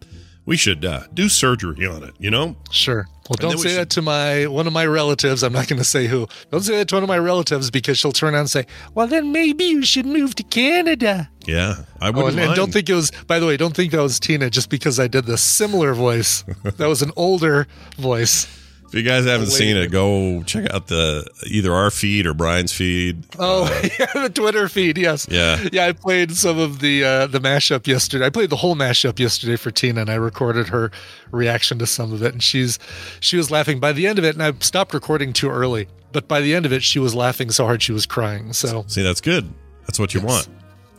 we 0.45 0.57
should 0.57 0.83
uh, 0.85 1.01
do 1.13 1.29
surgery 1.29 1.85
on 1.87 2.03
it. 2.03 2.13
You 2.19 2.31
know, 2.31 2.55
Sure. 2.71 3.07
Well, 3.29 3.37
don't 3.39 3.55
we 3.55 3.61
say 3.63 3.69
should- 3.69 3.77
that 3.79 3.89
to 3.91 4.01
my 4.01 4.47
one 4.47 4.67
of 4.67 4.73
my 4.73 4.85
relatives. 4.85 5.43
I'm 5.43 5.53
not 5.53 5.67
going 5.69 5.79
to 5.79 5.85
say 5.85 6.07
who. 6.07 6.27
Don't 6.51 6.61
say 6.61 6.75
that 6.77 6.89
to 6.89 6.95
one 6.95 7.03
of 7.03 7.07
my 7.07 7.17
relatives 7.17 7.71
because 7.71 7.97
she'll 7.97 8.11
turn 8.11 8.33
around 8.33 8.41
and 8.41 8.49
say, 8.49 8.65
"Well, 8.95 9.07
then 9.07 9.31
maybe 9.31 9.63
you 9.63 9.83
should 9.85 10.05
move 10.05 10.35
to 10.35 10.43
Canada." 10.43 11.29
yeah, 11.45 11.75
I 12.01 12.09
Oh, 12.09 12.11
wouldn't 12.11 12.33
and, 12.39 12.47
and 12.49 12.55
don't 12.55 12.73
think 12.73 12.89
it 12.89 12.93
was. 12.93 13.11
By 13.27 13.39
the 13.39 13.45
way, 13.45 13.55
don't 13.55 13.73
think 13.75 13.91
that 13.93 14.01
was 14.01 14.19
Tina 14.19 14.49
just 14.49 14.69
because 14.69 14.99
I 14.99 15.07
did 15.07 15.25
the 15.25 15.37
similar 15.37 15.93
voice. 15.93 16.43
that 16.63 16.87
was 16.87 17.01
an 17.01 17.11
older 17.15 17.65
voice. 17.97 18.45
If 18.93 18.97
you 18.97 19.03
guys 19.03 19.25
haven't 19.25 19.47
seen 19.47 19.75
it, 19.75 19.89
go 19.91 20.43
check 20.43 20.71
out 20.71 20.85
the 20.87 21.25
either 21.47 21.73
our 21.73 21.89
feed 21.89 22.27
or 22.27 22.33
Brian's 22.35 22.71
feed. 22.71 23.23
Oh, 23.39 23.63
yeah, 23.99 24.05
the 24.13 24.29
Twitter 24.29 24.69
feed. 24.69 24.97
Yes. 24.99 25.27
Yeah. 25.29 25.67
Yeah, 25.71 25.87
I 25.87 25.93
played 25.93 26.35
some 26.35 26.59
of 26.59 26.79
the 26.79 27.03
uh, 27.03 27.27
the 27.27 27.39
mashup 27.39 27.87
yesterday. 27.87 28.25
I 28.25 28.29
played 28.29 28.51
the 28.51 28.55
whole 28.57 28.75
mashup 28.75 29.17
yesterday 29.17 29.55
for 29.55 29.71
Tina, 29.71 30.01
and 30.01 30.09
I 30.11 30.15
recorded 30.15 30.67
her 30.67 30.91
reaction 31.31 31.79
to 31.79 31.87
some 31.87 32.13
of 32.13 32.21
it, 32.21 32.33
and 32.33 32.43
she's 32.43 32.77
she 33.19 33.35
was 33.35 33.49
laughing 33.49 33.79
by 33.79 33.93
the 33.93 34.05
end 34.05 34.19
of 34.19 34.25
it. 34.25 34.35
And 34.35 34.43
I 34.43 34.53
stopped 34.59 34.93
recording 34.93 35.33
too 35.33 35.49
early, 35.49 35.87
but 36.11 36.27
by 36.27 36.39
the 36.41 36.53
end 36.53 36.65
of 36.67 36.71
it, 36.73 36.83
she 36.83 36.99
was 36.99 37.15
laughing 37.15 37.49
so 37.49 37.65
hard 37.65 37.81
she 37.81 37.93
was 37.93 38.05
crying. 38.05 38.53
So 38.53 38.85
See, 38.87 39.01
that's 39.01 39.21
good. 39.21 39.51
That's 39.87 39.97
what 39.99 40.13
you 40.13 40.19
Yes. 40.21 40.29
want. 40.29 40.47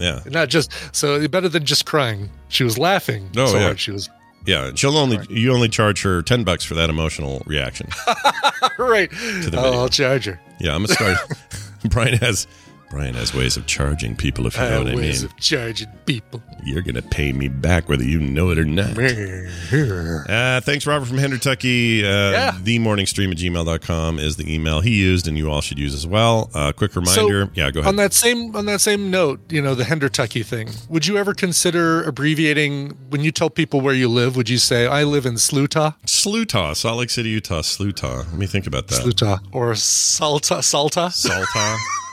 Yeah, 0.01 0.21
not 0.27 0.49
just 0.49 0.73
so 0.95 1.29
better 1.29 1.49
than 1.49 1.65
just 1.65 1.87
crying. 1.87 2.29
She 2.49 2.65
was 2.65 2.77
laughing 2.77 3.31
Oh, 3.37 3.47
so 3.47 3.57
yeah. 3.59 3.63
hard 3.67 3.79
she 3.79 3.93
was 3.93 4.11
yeah. 4.47 4.71
She'll 4.75 4.97
only 4.97 5.19
you 5.29 5.53
only 5.53 5.69
charge 5.69 6.03
her 6.03 6.23
ten 6.23 6.45
bucks 6.45 6.65
for 6.65 6.75
that 6.75 6.91
emotional 6.91 7.43
reaction. 7.47 7.89
right. 8.79 9.11
To 9.11 9.17
the 9.51 9.59
Oh, 9.59 9.63
video. 9.63 9.73
I'll 9.81 9.89
charge 9.89 10.25
her. 10.27 10.41
Yeah, 10.61 10.75
I'm 10.75 10.85
gonna 10.85 10.95
start. 10.95 11.19
Brian 11.91 12.19
has 12.19 12.47
Brian 12.91 13.15
has 13.15 13.35
ways 13.35 13.57
of 13.57 13.67
charging 13.67 14.15
people. 14.15 14.47
If 14.47 14.55
you 14.57 14.63
know 14.63 14.67
I 14.69 14.79
what 14.79 14.87
I 14.87 14.91
have 14.91 14.99
ways 14.99 15.23
mean. 15.23 15.31
of 15.33 15.37
charging 15.39 15.89
people. 16.07 16.43
You're 16.65 16.83
gonna 16.83 17.03
pay 17.03 17.33
me 17.33 17.49
back 17.49 17.89
whether 17.89 18.05
you 18.05 18.21
know 18.21 18.51
it 18.51 18.59
or 18.59 18.65
not. 18.65 18.95
Uh, 19.75 20.61
thanks, 20.61 20.87
Robert 20.87 21.07
from 21.07 21.19
Hendertucky. 21.19 22.01
Uh, 22.03 22.31
Yeah. 22.33 22.59
The 22.63 22.79
morning 22.79 23.07
stream 23.07 23.31
at 23.33 23.39
gmail.com 23.39 24.19
is 24.19 24.37
the 24.37 24.53
email 24.53 24.81
he 24.81 24.95
used 24.95 25.27
and 25.29 25.37
you 25.37 25.51
all 25.51 25.61
should 25.61 25.79
use 25.79 25.95
as 25.95 26.07
well. 26.07 26.51
Uh, 26.55 26.73
quick 26.73 26.95
reminder. 26.97 27.51
yeah, 27.55 27.71
go 27.71 27.81
ahead. 27.81 27.89
On 27.89 27.97
that 27.97 28.13
same 28.13 28.55
on 28.57 28.67
that 28.67 28.81
same 28.81 29.11
note, 29.11 29.41
you 29.51 29.61
know, 29.61 29.75
the 29.75 29.85
Hendertucky 29.85 30.45
thing. 30.45 30.71
Would 30.89 31.07
you 31.07 31.17
ever 31.19 31.35
consider 31.35 32.03
abbreviating 32.05 32.91
when 33.11 33.23
you 33.23 33.33
tell 33.33 33.51
people 33.51 33.81
where 33.81 33.95
you 33.95 34.09
live? 34.09 34.37
Would 34.37 34.49
you 34.49 34.59
say 34.59 34.87
I 34.87 35.03
live 35.05 35.27
in 35.27 35.35
Slutah, 35.35 35.97
Slutah, 36.07 36.75
Salt 36.77 36.99
Lake 36.99 37.11
City, 37.11 37.31
Utah. 37.31 37.61
Slutah. 37.63 38.19
Let 38.31 38.35
me 38.39 38.47
think 38.47 38.67
about 38.67 38.89
that. 38.89 39.01
Slutah, 39.03 39.41
or 39.53 39.75
Salta, 39.75 40.63
Salta, 40.63 41.11
Salta. 41.11 41.77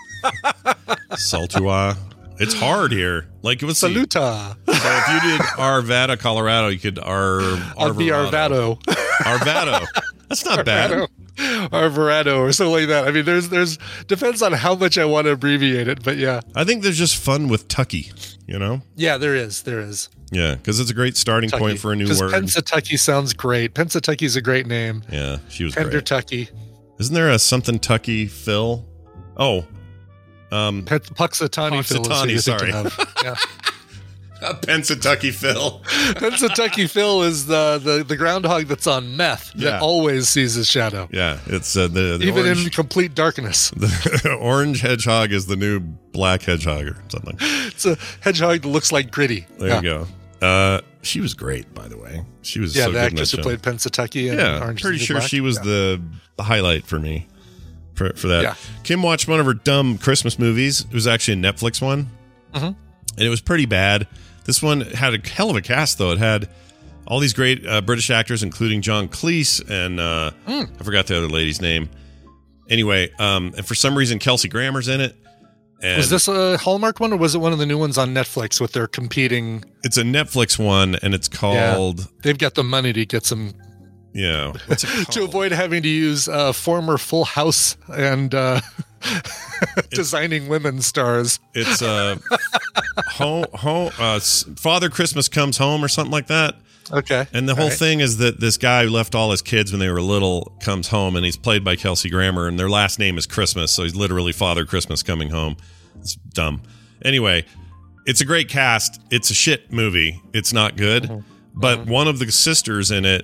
Saltua. 1.12 1.98
It's 2.40 2.54
hard 2.56 2.92
here. 2.92 3.28
Like, 3.44 3.62
let's 3.62 3.80
see. 3.80 3.94
Saluta, 3.94 4.56
So 4.56 4.72
if 4.74 5.24
you 5.24 5.30
did 5.32 5.42
Arvada, 5.58 6.18
Colorado, 6.18 6.70
you 6.70 6.80
could 6.80 6.98
Ar 6.98 7.40
Arvado. 7.78 8.80
Arvado, 8.80 8.82
Arvado. 8.84 9.86
That's 10.28 10.46
not 10.46 10.66
bad. 10.66 11.08
Arvado, 11.38 12.40
or 12.40 12.52
something 12.52 12.74
like 12.74 12.88
that. 12.88 13.08
I 13.08 13.12
mean, 13.12 13.26
there's 13.26 13.50
there's 13.50 13.78
depends 14.08 14.42
on 14.42 14.54
how 14.54 14.76
much 14.76 14.98
I 14.98 15.06
want 15.06 15.26
to 15.28 15.34
abbreviate 15.34 15.88
it, 15.88 16.04
but 16.04 16.18
yeah, 16.18 16.42
I 16.56 16.64
think 16.64 16.84
there's 16.84 16.98
just 16.98 17.16
fun 17.18 17.48
with 17.48 17.68
Tucky, 17.68 18.12
you 18.48 18.58
know? 18.60 18.82
yeah, 18.96 19.18
there 19.18 19.36
is, 19.36 19.62
there 19.64 19.80
is. 19.80 20.10
Yeah, 20.32 20.56
because 20.56 20.80
it's 20.80 20.90
a 20.90 20.94
great 20.94 21.18
starting 21.18 21.50
point 21.50 21.78
for 21.80 21.92
a 21.92 21.96
new 21.96 22.08
word. 22.08 22.32
Pennsatucky 22.32 22.98
sounds 22.98 23.34
great. 23.34 23.74
Pennsatucky's 23.76 24.36
a 24.36 24.42
great 24.42 24.66
name. 24.68 25.04
yeah, 25.12 25.38
she 25.50 25.64
was 25.64 25.76
great. 25.76 25.88
Hendertucky, 25.88 26.50
Isn't 27.00 27.14
there 27.14 27.30
a 27.30 27.38
something 27.40 27.78
Tucky 27.80 28.28
Phil? 28.28 28.86
Oh, 29.38 29.66
um, 30.52 30.84
Pe- 30.86 31.00
Punxsutawney, 31.00 31.84
Phil 31.86 32.02
is 32.02 32.08
who 32.08 32.14
Punxsutawney, 32.14 32.30
you're 32.30 32.40
sorry. 32.40 32.72
Yeah. 33.24 33.36
Pennsatucky 34.42 35.32
Phil. 35.32 35.82
Pennsatucky 36.16 36.90
Phil 36.90 37.22
is 37.24 37.46
the, 37.46 37.80
the 37.84 38.04
the 38.04 38.18
groundhog 38.18 38.66
that's 38.66 38.88
on 38.88 39.16
meth 39.16 39.52
Yeah. 39.56 39.72
that 39.72 39.82
always 39.84 40.30
sees 40.30 40.56
his 40.56 40.68
shadow, 40.68 41.08
Yeah, 41.12 41.38
it's 41.46 41.78
uh, 41.78 41.88
the, 41.88 42.18
the 42.18 42.26
even 42.26 42.46
orange, 42.46 42.66
in 42.66 42.72
complete 42.72 43.14
darkness. 43.14 43.70
the 43.78 44.36
orange 44.42 44.82
hedgehog 44.82 45.32
is 45.32 45.46
the 45.46 45.56
new 45.56 45.80
black 45.80 46.42
hedgehog 46.42 46.88
or 46.88 46.98
something. 47.10 47.38
It's 47.40 47.86
a 47.86 47.98
hedgehog 48.22 48.62
that 48.64 48.68
looks 48.68 48.92
like 48.92 49.12
Gritty. 49.12 49.46
There 49.60 49.68
yeah. 49.70 49.76
you 49.76 49.82
go. 49.84 50.08
Uh, 50.48 50.82
she 51.04 51.22
was 51.22 51.36
great, 51.36 51.72
by 51.76 51.88
the 51.88 51.98
way. 51.98 52.26
She 52.42 52.60
was 52.60 52.76
Yeah, 52.76 52.86
so 52.86 52.92
the 52.94 53.00
actress 53.00 53.32
who 53.32 53.44
played 53.44 53.62
Pennsatucky 53.62 54.32
and 54.32 54.40
Yeah, 54.40 54.60
Orange 54.64 54.82
pretty 54.82 54.98
sure 54.98 55.18
Black. 55.18 55.30
she 55.30 55.40
was 55.40 55.58
Yeah. 55.58 55.64
the 55.64 56.02
highlight 56.40 56.88
for 56.88 56.98
me 57.00 57.28
for 58.10 58.14
for 58.18 58.28
that. 58.30 58.44
Yeah. 58.44 58.56
Kim 58.84 59.02
watched 59.04 59.28
one 59.28 59.40
of 59.40 59.46
her 59.46 59.54
dumb 59.54 59.98
Christmas 59.98 60.38
movies. 60.40 60.82
It 60.82 60.94
was 60.94 61.08
actually 61.08 61.40
a 61.40 61.44
Netflix 61.52 61.82
one, 61.82 62.10
Mhm. 62.54 62.76
and 63.18 63.26
it 63.26 63.30
was 63.30 63.42
pretty 63.42 63.66
bad. 63.66 64.08
This 64.46 64.62
one 64.62 64.82
had 64.82 65.14
a 65.14 65.28
hell 65.28 65.50
of 65.50 65.56
a 65.56 65.62
cast, 65.62 65.98
though. 65.98 66.12
It 66.12 66.18
had 66.18 66.50
all 67.06 67.20
these 67.20 67.34
great 67.34 67.66
uh, 67.66 67.82
British 67.82 68.10
actors, 68.10 68.42
including 68.44 68.82
John 68.82 69.08
Cleese 69.08 69.62
and 69.70 70.00
uh, 70.00 70.32
Hmm. 70.48 70.64
I 70.80 70.84
forgot 70.84 71.08
the 71.08 71.18
other 71.18 71.28
lady's 71.30 71.62
name. 71.62 71.90
Anyway, 72.70 73.12
um, 73.20 73.54
and 73.58 73.66
for 73.66 73.76
some 73.76 73.98
reason 73.98 74.18
Kelsey 74.20 74.48
Grammer's 74.48 74.88
in 74.88 75.02
it. 75.02 75.16
And 75.84 75.98
Was 75.98 76.10
this 76.12 76.28
a 76.28 76.58
Hallmark 76.58 77.00
one 77.00 77.12
or 77.12 77.18
was 77.18 77.34
it 77.36 77.40
one 77.40 77.52
of 77.54 77.60
the 77.60 77.66
new 77.66 77.78
ones 77.78 77.98
on 77.98 78.14
Netflix 78.14 78.62
with 78.62 78.72
their 78.72 78.88
competing? 78.88 79.64
It's 79.84 79.98
a 79.98 80.04
Netflix 80.04 80.58
one, 80.64 80.96
and 81.02 81.14
it's 81.16 81.28
called 81.28 82.08
They've 82.24 82.38
got 82.38 82.54
the 82.54 82.64
money 82.64 82.94
to 82.94 83.06
get 83.06 83.26
some 83.26 83.54
yeah. 84.14 84.54
To 85.12 85.24
avoid 85.24 85.52
having 85.52 85.84
to 85.84 85.90
use 85.90 86.28
uh, 86.28 86.52
former 86.54 86.98
Full 86.98 87.26
House 87.26 87.78
and 87.88 88.34
uh, 88.36 88.62
designing 89.92 90.48
women 90.48 90.82
stars. 90.82 91.40
It's 91.54 91.82
uh, 91.82 92.18
home, 93.12 93.46
home, 93.54 93.92
uh, 94.00 94.20
Father 94.20 94.90
Christmas 94.90 95.28
comes 95.28 95.58
home 95.58 95.84
or 95.84 95.88
something 95.88 96.12
like 96.12 96.28
that. 96.28 96.56
Okay, 96.92 97.26
And 97.32 97.48
the 97.48 97.56
whole 97.56 97.70
right. 97.70 97.74
thing 97.78 98.00
is 98.02 98.18
that 98.18 98.42
this 98.42 98.58
guy 98.58 98.84
who 98.84 98.90
left 98.90 99.16
all 99.16 99.32
his 99.32 99.42
kids 99.42 99.72
when 99.72 99.80
they 99.80 99.90
were 99.90 100.02
little 100.02 100.52
comes 100.62 100.90
home, 100.90 101.16
and 101.16 101.24
he's 101.24 101.38
played 101.38 101.64
by 101.64 101.78
Kelsey 101.78 102.10
Grammer, 102.10 102.48
and 102.50 102.60
their 102.60 102.70
last 102.70 103.00
name 103.00 103.18
is 103.18 103.26
Christmas, 103.26 103.72
so 103.72 103.84
he's 103.84 103.96
literally 103.96 104.34
Father 104.34 104.66
Christmas 104.66 105.02
coming 105.02 105.30
home. 105.30 105.56
It's 106.02 106.16
dumb. 106.16 106.62
Anyway, 107.06 107.46
it's 108.06 108.20
a 108.20 108.26
great 108.26 108.50
cast. 108.50 109.00
It's 109.10 109.30
a 109.30 109.34
shit 109.34 109.72
movie. 109.72 110.22
It's 110.34 110.52
not 110.52 110.76
good, 110.76 111.04
Mm-hmm. 111.04 111.20
but 111.54 111.86
one 111.86 112.10
of 112.10 112.20
the 112.20 112.30
sisters 112.30 112.92
in 112.92 113.06
it 113.06 113.24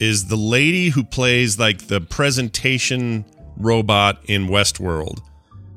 is 0.00 0.26
the 0.26 0.36
lady 0.36 0.90
who 0.90 1.02
plays 1.04 1.58
like 1.58 1.88
the 1.88 2.00
presentation 2.00 3.24
robot 3.56 4.20
in 4.26 4.46
Westworld. 4.48 5.20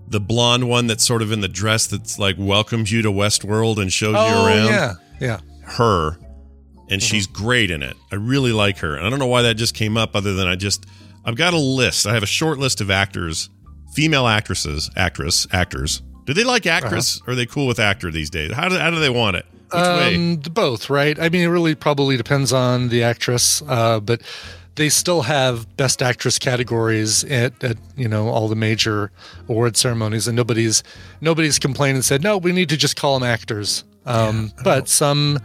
the 0.08 0.20
blonde 0.20 0.68
one 0.68 0.88
that's 0.88 1.04
sort 1.06 1.22
of 1.22 1.32
in 1.32 1.40
the 1.40 1.48
dress 1.48 1.88
that's 1.88 2.20
like 2.20 2.36
welcomes 2.38 2.92
you 2.92 3.02
to 3.02 3.10
Westworld 3.12 3.82
and 3.82 3.92
shows 3.92 4.14
you 4.14 4.20
Oh 4.20 4.46
around. 4.46 4.66
yeah, 4.68 4.94
yeah. 5.20 5.40
Her, 5.64 6.10
and 6.10 6.20
mm-hmm. 6.90 7.00
she's 7.00 7.28
great 7.28 7.72
in 7.72 7.82
it. 7.82 7.96
I 8.12 8.16
really 8.16 8.52
like 8.52 8.78
her. 8.80 9.00
I 9.00 9.10
don't 9.10 9.20
know 9.20 9.28
why 9.28 9.44
that 9.44 9.56
just 9.56 9.74
came 9.74 9.96
up, 9.98 10.16
other 10.16 10.34
than 10.34 10.48
I 10.48 10.56
just 10.56 10.86
I've 11.24 11.38
got 11.38 11.54
a 11.54 11.58
list. 11.60 12.06
I 12.06 12.14
have 12.14 12.24
a 12.24 12.28
short 12.28 12.60
list 12.60 12.82
of 12.82 12.92
actors, 12.92 13.50
female 13.94 14.28
actresses, 14.28 14.90
actress, 14.98 15.48
actors. 15.54 16.02
Do 16.26 16.34
they 16.34 16.44
like 16.44 16.68
uh-huh. 16.68 16.86
actress? 16.86 17.22
Or 17.26 17.32
are 17.32 17.36
they 17.36 17.46
cool 17.46 17.66
with 17.66 17.80
actor 17.80 18.12
these 18.12 18.30
days? 18.30 18.52
How 18.52 18.68
do 18.70 18.78
how 18.78 18.92
do 18.92 19.00
they 19.00 19.10
want 19.10 19.38
it? 19.38 19.46
Which 19.74 19.82
way? 19.82 20.16
Um, 20.16 20.36
both, 20.38 20.90
right? 20.90 21.20
I 21.20 21.30
mean, 21.30 21.42
it 21.42 21.48
really 21.48 21.76
probably 21.76 22.18
depends 22.18 22.52
on 22.54 22.90
the 22.90 23.04
actress, 23.04 23.62
uh, 23.68 24.00
but 24.00 24.22
they 24.76 24.90
still 24.90 25.22
have 25.24 25.76
best 25.78 26.02
actress 26.02 26.40
categories 26.40 27.24
at, 27.26 27.62
at 27.64 27.78
you 27.96 28.08
know 28.08 28.28
all 28.30 28.48
the 28.48 28.56
major 28.56 29.12
award 29.50 29.78
ceremonies, 29.78 30.28
and 30.28 30.36
nobody's 30.36 30.84
nobody's 31.22 31.60
complained 31.60 31.96
and 31.96 32.06
said 32.06 32.22
no, 32.24 32.38
we 32.38 32.52
need 32.52 32.70
to 32.70 32.78
just 32.78 32.96
call 32.96 33.20
them 33.20 33.28
actors. 33.28 33.84
Um, 34.06 34.52
but 34.64 34.88
some 34.90 35.40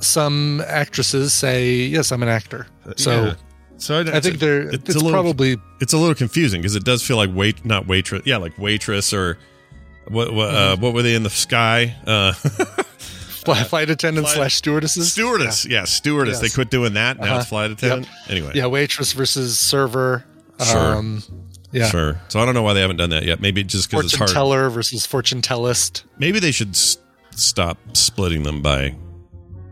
some 0.00 0.62
actresses 0.66 1.32
say 1.32 1.74
yes, 1.74 2.10
I'm 2.12 2.22
an 2.22 2.28
actor. 2.28 2.66
So 2.96 3.24
Yeah. 3.24 3.34
so 3.76 4.00
I 4.00 4.20
think 4.20 4.38
they're 4.38 4.62
it's, 4.70 4.90
a 4.94 4.98
little, 4.98 5.10
probably 5.10 5.56
it's 5.80 5.92
a 5.92 5.98
little 5.98 6.14
confusing 6.14 6.60
because 6.60 6.74
it 6.76 6.84
does 6.84 7.02
feel 7.02 7.16
like 7.16 7.30
wait 7.32 7.64
not 7.64 7.86
waitress 7.86 8.22
yeah 8.24 8.36
like 8.38 8.56
waitress 8.58 9.12
or 9.12 9.38
what 10.08 10.32
what, 10.34 10.48
uh, 10.54 10.72
Mm-hmm. 10.72 10.82
what 10.82 10.94
were 10.94 11.02
they 11.02 11.14
in 11.14 11.22
the 11.22 11.30
sky 11.30 11.94
uh 12.06 12.32
flight, 13.44 13.66
flight 13.66 13.90
attendant 13.90 14.26
flight- 14.26 14.36
slash 14.36 14.54
stewardesses. 14.54 15.12
stewardess 15.12 15.64
yeah, 15.66 15.84
stewardess 15.84 16.40
they 16.40 16.48
quit 16.48 16.70
doing 16.70 16.94
that 16.94 17.18
now 17.18 17.24
Uh-huh. 17.24 17.38
it's 17.40 17.48
flight 17.48 17.70
attendant 17.70 18.08
anyway 18.28 18.52
Yeah, 18.54 18.66
waitress 18.66 19.12
versus 19.12 19.58
server. 19.58 20.24
Sure. 20.64 20.96
Um, 20.96 21.22
yeah. 21.72 21.88
sure 21.88 22.20
so 22.28 22.40
I 22.40 22.44
don't 22.44 22.54
know 22.54 22.62
why 22.62 22.72
they 22.74 22.80
haven't 22.80 22.98
done 22.98 23.10
that 23.10 23.24
yet 23.24 23.40
maybe 23.40 23.64
just 23.64 23.90
because 23.90 24.04
it's 24.06 24.14
hard. 24.14 24.28
Fortune 24.30 24.34
teller 24.34 24.70
versus 24.70 25.06
fortune 25.06 25.40
tellist. 25.42 26.02
maybe 26.18 26.38
they 26.38 26.52
should 26.52 26.70
s- 26.70 26.98
stop 27.34 27.78
splitting 27.94 28.42
them 28.44 28.62
by 28.62 28.94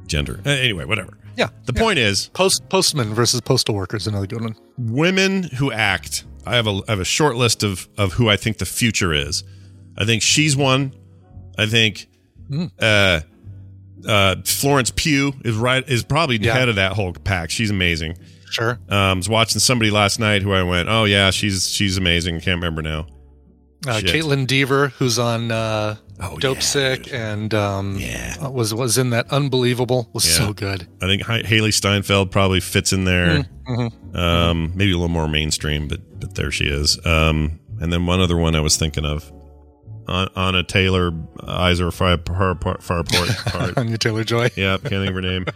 gender 0.06 0.40
Uh, 0.44 0.50
anyway 0.50 0.84
whatever 0.84 1.16
Yeah. 1.36 1.48
the 1.66 1.72
point 1.72 1.98
is 1.98 2.28
Post 2.32 2.68
postman 2.68 3.14
versus 3.14 3.40
postal 3.40 3.74
workers, 3.74 4.06
another 4.06 4.26
good 4.26 4.40
one. 4.42 4.56
women 4.78 5.44
who 5.44 5.70
act. 5.72 6.24
I 6.46 6.56
have 6.56 6.66
a 6.66 6.80
I 6.88 6.90
have 6.92 7.00
a 7.00 7.04
short 7.04 7.36
list 7.36 7.62
of 7.62 7.88
of 7.98 8.14
who 8.14 8.28
I 8.28 8.36
think 8.36 8.58
the 8.58 8.66
future 8.66 9.12
is. 9.12 9.44
I 9.96 10.04
think 10.06 10.22
she's 10.22 10.56
one. 10.56 10.92
I 11.58 11.66
think 11.66 12.08
uh, 12.80 13.20
uh, 14.06 14.36
Florence 14.44 14.90
Pugh 14.94 15.32
is 15.44 15.56
right 15.56 15.86
is 15.88 16.02
probably 16.04 16.36
Yeah. 16.38 16.54
head 16.54 16.68
of 16.68 16.76
that 16.76 16.92
whole 16.92 17.12
pack. 17.12 17.50
She's 17.50 17.70
amazing. 17.70 18.16
Sure. 18.50 18.78
Um, 18.88 19.18
was 19.18 19.28
watching 19.28 19.60
somebody 19.60 19.90
last 19.90 20.18
night 20.18 20.42
who 20.42 20.52
I 20.52 20.62
went, 20.62 20.88
oh 20.88 21.04
yeah, 21.04 21.30
she's 21.30 21.68
she's 21.70 21.96
amazing. 21.96 22.36
Can't 22.40 22.56
remember 22.56 22.82
now. 22.82 23.06
Uh, 23.86 24.00
Kaitlyn 24.00 24.46
Dever, 24.46 24.88
who's 24.98 25.18
on 25.18 25.50
uh, 25.50 25.96
Oh, 26.22 26.36
Dope 26.36 26.56
yeah, 26.56 26.60
Sick 26.62 27.14
and 27.14 27.54
um, 27.54 27.96
Yeah. 27.98 28.36
uh, 28.44 28.50
was 28.50 28.74
was 28.74 28.98
in 28.98 29.10
that 29.10 29.32
Unbelievable 29.32 30.10
was 30.12 30.26
Yeah. 30.26 30.46
so 30.46 30.52
good. 30.52 30.86
I 31.00 31.06
think 31.06 31.22
Hailee 31.22 31.72
Steinfeld 31.72 32.30
probably 32.30 32.60
fits 32.60 32.92
in 32.92 33.04
there. 33.04 33.46
Mm-hmm. 33.68 34.16
Um, 34.16 34.72
maybe 34.74 34.90
a 34.90 34.96
little 34.96 35.08
more 35.08 35.28
mainstream, 35.28 35.88
but 35.88 36.00
but 36.20 36.34
there 36.34 36.50
she 36.50 36.64
is. 36.64 36.98
Um, 37.06 37.58
and 37.80 37.90
then 37.90 38.04
one 38.04 38.20
other 38.20 38.36
one 38.36 38.54
I 38.54 38.60
was 38.60 38.76
thinking 38.76 39.06
of, 39.06 39.32
An- 40.10 40.28
Anna 40.36 40.62
Taylor, 40.62 41.12
eyes 41.46 41.80
are 41.80 41.90
far 41.90 42.18
far 42.18 42.54
far, 42.56 43.04
far. 43.04 43.72
Anya 43.76 43.96
Taylor 43.96 44.24
Joy. 44.24 44.50
yeah, 44.56 44.76
can't 44.76 44.90
think 44.90 45.08
of 45.08 45.14
her 45.14 45.22
name. 45.22 45.46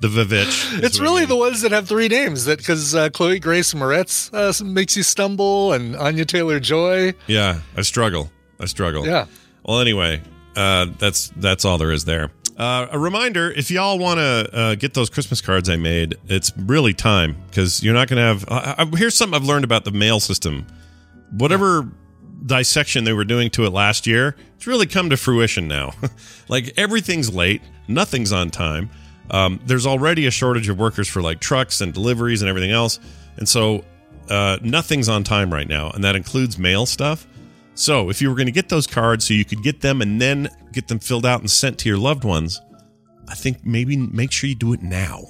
The 0.00 0.08
Vivitch. 0.08 0.82
It's 0.82 1.00
really 1.00 1.24
the 1.24 1.36
ones 1.36 1.62
that 1.62 1.72
have 1.72 1.88
three 1.88 2.08
names 2.08 2.44
that 2.44 2.58
because 2.58 2.94
uh, 2.94 3.08
Chloe 3.08 3.38
Grace 3.40 3.72
Moretz 3.72 4.30
uh, 4.32 4.64
makes 4.64 4.94
you 4.96 5.02
stumble 5.02 5.72
and 5.72 5.96
Anya 5.96 6.26
Taylor 6.26 6.60
Joy. 6.60 7.14
Yeah, 7.26 7.60
I 7.76 7.82
struggle. 7.82 8.30
I 8.60 8.66
struggle. 8.66 9.06
Yeah. 9.06 9.24
Well, 9.64 9.80
anyway, 9.80 10.20
uh, 10.54 10.86
that's 10.98 11.28
that's 11.36 11.64
all 11.64 11.78
there 11.78 11.92
is 11.92 12.04
there. 12.04 12.30
Uh, 12.58 12.86
a 12.90 12.98
reminder: 12.98 13.50
if 13.50 13.70
y'all 13.70 13.98
want 13.98 14.18
to 14.18 14.50
uh, 14.52 14.74
get 14.74 14.94
those 14.94 15.08
Christmas 15.10 15.40
cards 15.40 15.68
I 15.68 15.76
made, 15.76 16.16
it's 16.28 16.52
really 16.56 16.92
time 16.94 17.36
because 17.48 17.82
you're 17.82 17.94
not 17.94 18.08
going 18.08 18.18
to 18.18 18.22
have. 18.22 18.44
Uh, 18.48 18.86
here's 18.96 19.14
something 19.14 19.34
I've 19.34 19.46
learned 19.46 19.64
about 19.64 19.84
the 19.84 19.90
mail 19.92 20.20
system. 20.20 20.66
Whatever 21.32 21.88
dissection 22.46 23.04
they 23.04 23.12
were 23.12 23.24
doing 23.24 23.50
to 23.50 23.64
it 23.64 23.70
last 23.70 24.06
year, 24.06 24.36
it's 24.56 24.66
really 24.66 24.86
come 24.86 25.10
to 25.10 25.16
fruition 25.16 25.68
now. 25.68 25.92
like 26.48 26.72
everything's 26.76 27.34
late, 27.34 27.62
nothing's 27.88 28.32
on 28.32 28.50
time. 28.50 28.90
Um, 29.30 29.60
there's 29.66 29.86
already 29.86 30.26
a 30.26 30.30
shortage 30.30 30.68
of 30.68 30.78
workers 30.78 31.08
for 31.08 31.20
like 31.20 31.40
trucks 31.40 31.80
and 31.80 31.92
deliveries 31.92 32.42
and 32.42 32.48
everything 32.48 32.70
else, 32.70 33.00
and 33.36 33.48
so 33.48 33.84
uh, 34.30 34.58
nothing's 34.62 35.08
on 35.08 35.24
time 35.24 35.52
right 35.52 35.68
now, 35.68 35.90
and 35.90 36.04
that 36.04 36.16
includes 36.16 36.58
mail 36.58 36.86
stuff. 36.86 37.26
So, 37.74 38.08
if 38.08 38.22
you 38.22 38.30
were 38.30 38.34
going 38.34 38.46
to 38.46 38.52
get 38.52 38.70
those 38.70 38.86
cards 38.86 39.26
so 39.26 39.34
you 39.34 39.44
could 39.44 39.62
get 39.62 39.82
them 39.82 40.00
and 40.00 40.20
then 40.20 40.48
get 40.72 40.88
them 40.88 40.98
filled 40.98 41.26
out 41.26 41.40
and 41.40 41.50
sent 41.50 41.78
to 41.80 41.88
your 41.88 41.98
loved 41.98 42.24
ones, 42.24 42.60
I 43.28 43.34
think 43.34 43.66
maybe 43.66 43.96
make 43.96 44.32
sure 44.32 44.48
you 44.48 44.54
do 44.54 44.72
it 44.72 44.82
now. 44.82 45.24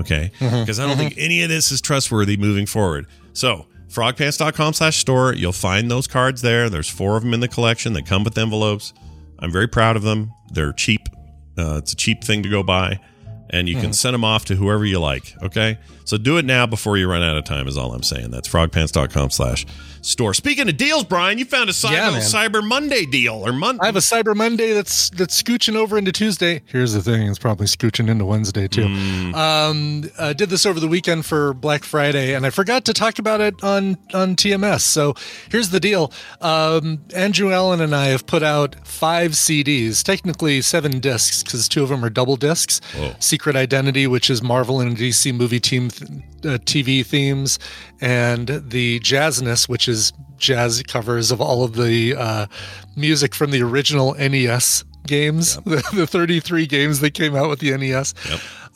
Okay? 0.00 0.32
Because 0.40 0.80
I 0.80 0.86
don't 0.86 0.96
think 0.96 1.14
any 1.16 1.42
of 1.42 1.48
this 1.48 1.70
is 1.70 1.80
trustworthy 1.80 2.36
moving 2.36 2.66
forward. 2.66 3.06
So, 3.34 3.66
frogpants.com 3.92 4.72
slash 4.72 4.96
store, 4.96 5.34
you'll 5.34 5.52
find 5.52 5.90
those 5.90 6.06
cards 6.06 6.40
there. 6.40 6.70
There's 6.70 6.88
four 6.88 7.16
of 7.16 7.22
them 7.22 7.34
in 7.34 7.40
the 7.40 7.48
collection. 7.48 7.92
They 7.92 8.02
come 8.02 8.24
with 8.24 8.38
envelopes. 8.38 8.94
I'm 9.38 9.52
very 9.52 9.68
proud 9.68 9.96
of 9.96 10.02
them. 10.02 10.32
They're 10.50 10.72
cheap. 10.72 11.08
Uh, 11.58 11.76
it's 11.76 11.92
a 11.92 11.96
cheap 11.96 12.24
thing 12.24 12.42
to 12.42 12.48
go 12.48 12.62
buy. 12.62 12.98
And 13.52 13.68
you 13.68 13.76
can 13.78 13.92
send 13.92 14.14
them 14.14 14.24
off 14.24 14.46
to 14.46 14.56
whoever 14.56 14.84
you 14.84 14.98
like. 14.98 15.34
Okay? 15.42 15.78
So 16.04 16.16
do 16.16 16.38
it 16.38 16.44
now 16.44 16.66
before 16.66 16.96
you 16.96 17.08
run 17.08 17.22
out 17.22 17.36
of 17.36 17.44
time, 17.44 17.68
is 17.68 17.76
all 17.76 17.92
I'm 17.92 18.02
saying. 18.02 18.30
That's 18.30 18.48
frogpants.com 18.48 19.30
slash 19.30 19.66
store. 20.00 20.34
Speaking 20.34 20.68
of 20.68 20.76
deals, 20.76 21.04
Brian, 21.04 21.38
you 21.38 21.44
found 21.44 21.70
a 21.70 21.72
Cyber, 21.72 21.92
Yeah. 21.92 22.10
Cyber 22.18 22.66
Monday 22.66 23.06
deal 23.06 23.46
or 23.46 23.52
Monday. 23.52 23.80
I 23.82 23.86
have 23.86 23.96
a 23.96 24.00
Cyber 24.00 24.34
Monday 24.34 24.72
that's 24.72 25.10
that's 25.10 25.40
scooching 25.40 25.76
over 25.76 25.96
into 25.96 26.10
Tuesday. 26.10 26.62
Here's 26.66 26.92
the 26.92 27.02
thing: 27.02 27.28
it's 27.28 27.38
probably 27.38 27.66
scooching 27.66 28.08
into 28.08 28.24
Wednesday 28.24 28.66
too. 28.68 28.88
Hmm. 28.88 29.34
Um, 29.34 30.10
I 30.18 30.32
did 30.32 30.50
this 30.50 30.66
over 30.66 30.80
the 30.80 30.88
weekend 30.88 31.24
for 31.24 31.54
Black 31.54 31.84
Friday, 31.84 32.34
and 32.34 32.44
I 32.44 32.50
forgot 32.50 32.84
to 32.86 32.92
talk 32.92 33.18
about 33.20 33.40
it 33.40 33.62
on 33.62 33.96
on 34.12 34.34
TMS. 34.34 34.80
So 34.80 35.14
here's 35.50 35.70
the 35.70 35.80
deal: 35.80 36.12
um, 36.40 36.98
Andrew 37.14 37.52
Allen 37.52 37.80
and 37.80 37.94
I 37.94 38.06
have 38.06 38.26
put 38.26 38.42
out 38.42 38.74
five 38.86 39.32
CDs, 39.32 40.02
technically 40.02 40.62
seven 40.62 40.98
discs, 40.98 41.42
because 41.44 41.68
two 41.68 41.82
of 41.84 41.90
them 41.90 42.04
are 42.04 42.10
double 42.10 42.36
discs. 42.36 42.80
Secret 43.42 43.56
Identity, 43.56 44.06
which 44.06 44.30
is 44.30 44.40
Marvel 44.40 44.80
and 44.80 44.96
DC 44.96 45.34
movie 45.34 45.58
team 45.58 45.90
th- 45.90 46.08
uh, 46.44 46.58
TV 46.58 47.04
themes, 47.04 47.58
and 48.00 48.46
the 48.46 49.00
Jazzness, 49.00 49.68
which 49.68 49.88
is 49.88 50.12
jazz 50.38 50.80
covers 50.84 51.32
of 51.32 51.40
all 51.40 51.64
of 51.64 51.74
the 51.74 52.14
uh, 52.16 52.46
music 52.94 53.34
from 53.34 53.50
the 53.50 53.60
original 53.60 54.14
NES 54.14 54.84
games, 55.08 55.56
the, 55.64 55.82
the 55.92 56.06
33 56.06 56.68
games 56.68 57.00
that 57.00 57.14
came 57.14 57.34
out 57.34 57.48
with 57.48 57.58
the 57.58 57.76
NES. 57.76 58.14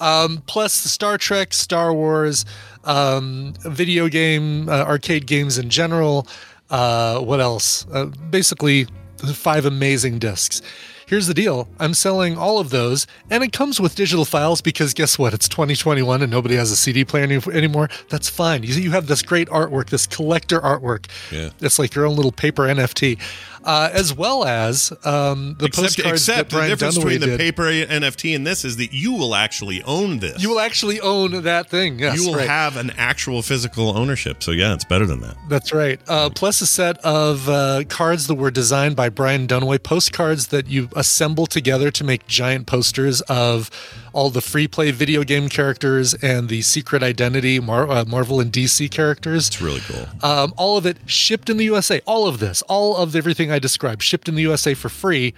Um, 0.01 0.43
plus 0.49 0.83
the 0.83 0.89
Star 0.89 1.17
Trek, 1.17 1.55
Star 1.55 1.95
Wars, 1.95 2.45
um, 2.83 3.55
video 3.61 4.09
game, 4.09 4.69
uh, 4.69 4.83
arcade 4.83 5.29
games 5.29 5.59
in 5.59 5.71
general. 5.71 6.27
Uh, 6.71 7.21
what 7.21 7.39
else? 7.39 7.87
Uh, 7.93 8.07
basically, 8.07 8.89
the 9.19 9.33
five 9.33 9.65
amazing 9.65 10.19
discs. 10.19 10.61
Here's 11.09 11.29
the 11.29 11.35
deal 11.35 11.69
I'm 11.79 11.95
selling 11.95 12.37
all 12.37 12.59
of 12.59 12.71
those, 12.71 13.07
and 13.31 13.45
it 13.45 13.53
comes 13.53 13.81
with 13.81 13.95
digital 13.95 14.25
files 14.25 14.61
because 14.61 14.93
guess 14.93 15.17
what? 15.21 15.33
It's 15.35 15.49
2021 15.49 16.21
and 16.21 16.33
nobody 16.33 16.57
has 16.57 16.73
a 16.73 16.77
CD 16.77 17.05
player 17.05 17.23
any- 17.23 17.41
anymore. 17.53 17.89
That's 18.09 18.29
fine. 18.29 18.65
You, 18.65 18.75
you 18.75 18.91
have 18.91 19.07
this 19.07 19.23
great 19.23 19.49
artwork, 19.49 19.91
this 19.91 20.05
collector 20.09 20.59
artwork. 20.61 21.07
Yeah. 21.31 21.51
It's 21.61 21.79
like 21.79 21.95
your 21.95 22.07
own 22.07 22.17
little 22.17 22.33
paper 22.33 22.65
NFT, 22.65 23.21
uh, 23.67 23.91
as 23.93 24.15
well 24.15 24.45
as 24.45 24.93
um, 25.05 25.57
the 25.59 25.67
Except, 25.67 25.83
postcards 25.83 26.27
that 26.27 26.33
except 26.41 26.51
the 26.51 26.69
difference 26.69 26.97
Dunaway 26.97 27.03
between 27.03 27.21
the 27.21 27.27
did. 27.27 27.41
paper 27.41 27.65
NFT 27.65 28.35
and 28.37 28.47
this 28.47 28.65
is 28.65 28.77
that 28.77 28.93
you 28.93 29.13
will 29.13 29.35
actually 29.35 29.83
own 29.83 30.21
this. 30.21 30.41
You 30.41 30.51
will 30.51 30.61
actually 30.61 31.01
own 31.01 31.43
that 31.43 31.69
thing. 31.69 31.99
Yes, 31.99 32.17
you 32.17 32.29
will 32.29 32.37
right. 32.39 32.49
have 32.49 32.77
an 32.77 32.93
actual 32.97 33.43
physical 33.43 33.97
ownership. 33.99 34.43
So 34.43 34.53
yeah, 34.53 34.73
it's 34.73 34.85
better 34.85 35.05
than 35.05 35.21
that. 35.21 35.37
That's 35.49 35.73
right. 35.73 36.01
Uh, 36.07 36.31
plus 36.31 36.61
a 36.61 36.67
set 36.67 36.99
of 36.99 37.49
uh, 37.49 37.83
cards 37.89 38.29
that 38.29 38.37
were 38.37 38.53
designed 38.53 38.95
by 38.95 39.09
Brian 39.09 39.49
Dunaway, 39.49 39.83
postcards 39.83 40.47
that 40.49 40.69
you 40.69 40.89
assemble 40.95 41.47
together 41.47 41.91
to 41.91 42.05
make 42.05 42.27
giant 42.29 42.67
posters 42.69 43.21
of 43.23 43.69
all 44.17 44.31
the 44.31 44.41
free 44.41 44.67
play 44.67 44.91
video 44.91 45.23
game 45.23 45.47
characters 45.51 46.15
and 46.15 46.49
the 46.49 46.63
Secret 46.63 47.03
Identity 47.03 47.61
Mar- 47.61 47.87
uh, 47.91 48.05
Marvel 48.07 48.41
and 48.41 48.51
DC 48.51 48.91
characters. 48.91 49.49
It's 49.49 49.61
really 49.61 49.81
cool. 49.81 50.07
Um, 50.23 50.55
all 50.57 50.79
of 50.79 50.87
it 50.87 50.97
shipped 51.05 51.51
in 51.51 51.59
the 51.59 51.65
USA. 51.67 52.01
All 52.07 52.27
of 52.27 52.39
this, 52.39 52.63
all 52.63 52.97
of 52.97 53.15
everything 53.15 53.53
I 53.53 53.59
described, 53.59 54.03
shipped 54.03 54.27
in 54.27 54.35
the 54.35 54.41
USA 54.41 54.73
for 54.73 54.89
free 54.89 55.35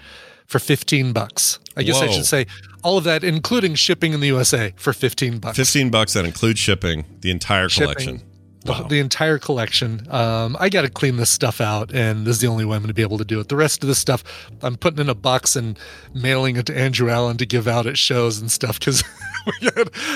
for 0.47 0.61
15 0.61 1.13
bucks. 1.13 1.59
I 1.77 1.83
guess 1.83 2.01
I 2.01 2.07
should 2.09 2.25
say 2.25 2.47
all 2.85 2.97
of 2.97 3.05
that, 3.05 3.25
including 3.25 3.75
shipping 3.75 4.13
in 4.13 4.21
the 4.21 4.29
USA 4.29 4.73
for 4.77 4.93
15 4.93 5.39
bucks. 5.39 5.57
Fifteen 5.57 5.91
bucks 5.91 6.13
that 6.15 6.25
includes 6.25 6.59
shipping, 6.61 7.05
the 7.21 7.31
entire 7.31 7.69
Shipping. 7.69 7.95
collection. 7.95 8.23
The, 8.65 8.73
Wow. 8.73 8.89
the 8.89 8.99
entire 8.99 9.39
collection. 9.39 10.07
Um, 10.11 10.57
I 10.59 10.69
got 10.69 10.83
to 10.83 10.91
clean 10.91 11.17
this 11.17 11.31
stuff 11.31 11.61
out, 11.61 11.93
and 11.93 12.27
this 12.27 12.37
is 12.37 12.41
the 12.43 12.49
only 12.49 12.65
way 12.65 12.75
I'm 12.77 12.83
going 12.83 12.89
to 12.89 12.95
be 12.95 13.03
able 13.03 13.19
to 13.19 13.25
do 13.25 13.39
it. 13.39 13.49
The 13.49 13.57
rest 13.57 13.85
of 13.85 13.89
this 13.89 13.99
stuff, 14.01 14.25
I'm 14.63 14.77
putting 14.77 14.99
in 14.99 15.09
a 15.09 15.15
box 15.15 15.55
and 15.55 15.79
mailing 16.13 16.57
it 16.57 16.67
to 16.67 16.77
Andrew 16.77 17.09
Allen 17.09 17.37
to 17.37 17.47
give 17.47 17.69
out 17.69 17.87
at 17.87 17.97
shows 17.97 18.41
and 18.41 18.51
stuff 18.51 18.81
because 18.81 19.05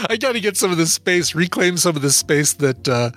I 0.09 0.17
got 0.19 0.33
to 0.33 0.41
get 0.41 0.57
some 0.57 0.73
of 0.73 0.77
this 0.77 0.93
space, 0.93 1.35
reclaim 1.37 1.77
some 1.77 1.95
of 1.95 2.03
this 2.03 2.17
space 2.17 2.53
that 2.55 2.89
uh, 2.89 3.11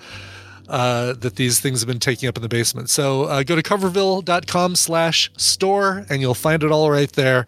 uh, 0.70 1.14
that 1.14 1.36
these 1.36 1.60
things 1.60 1.82
have 1.82 1.88
been 1.88 2.00
taking 2.00 2.30
up 2.30 2.36
in 2.38 2.42
the 2.42 2.50
basement. 2.50 2.90
So 2.90 3.24
uh, 3.24 3.44
go 3.44 3.56
to 3.56 3.64
coverville.com 3.64 4.76
slash 4.76 5.32
store 5.38 6.06
and 6.10 6.22
you'll 6.22 6.34
find 6.34 6.64
it 6.64 6.72
all 6.72 6.90
right 6.92 7.12
there. 7.12 7.46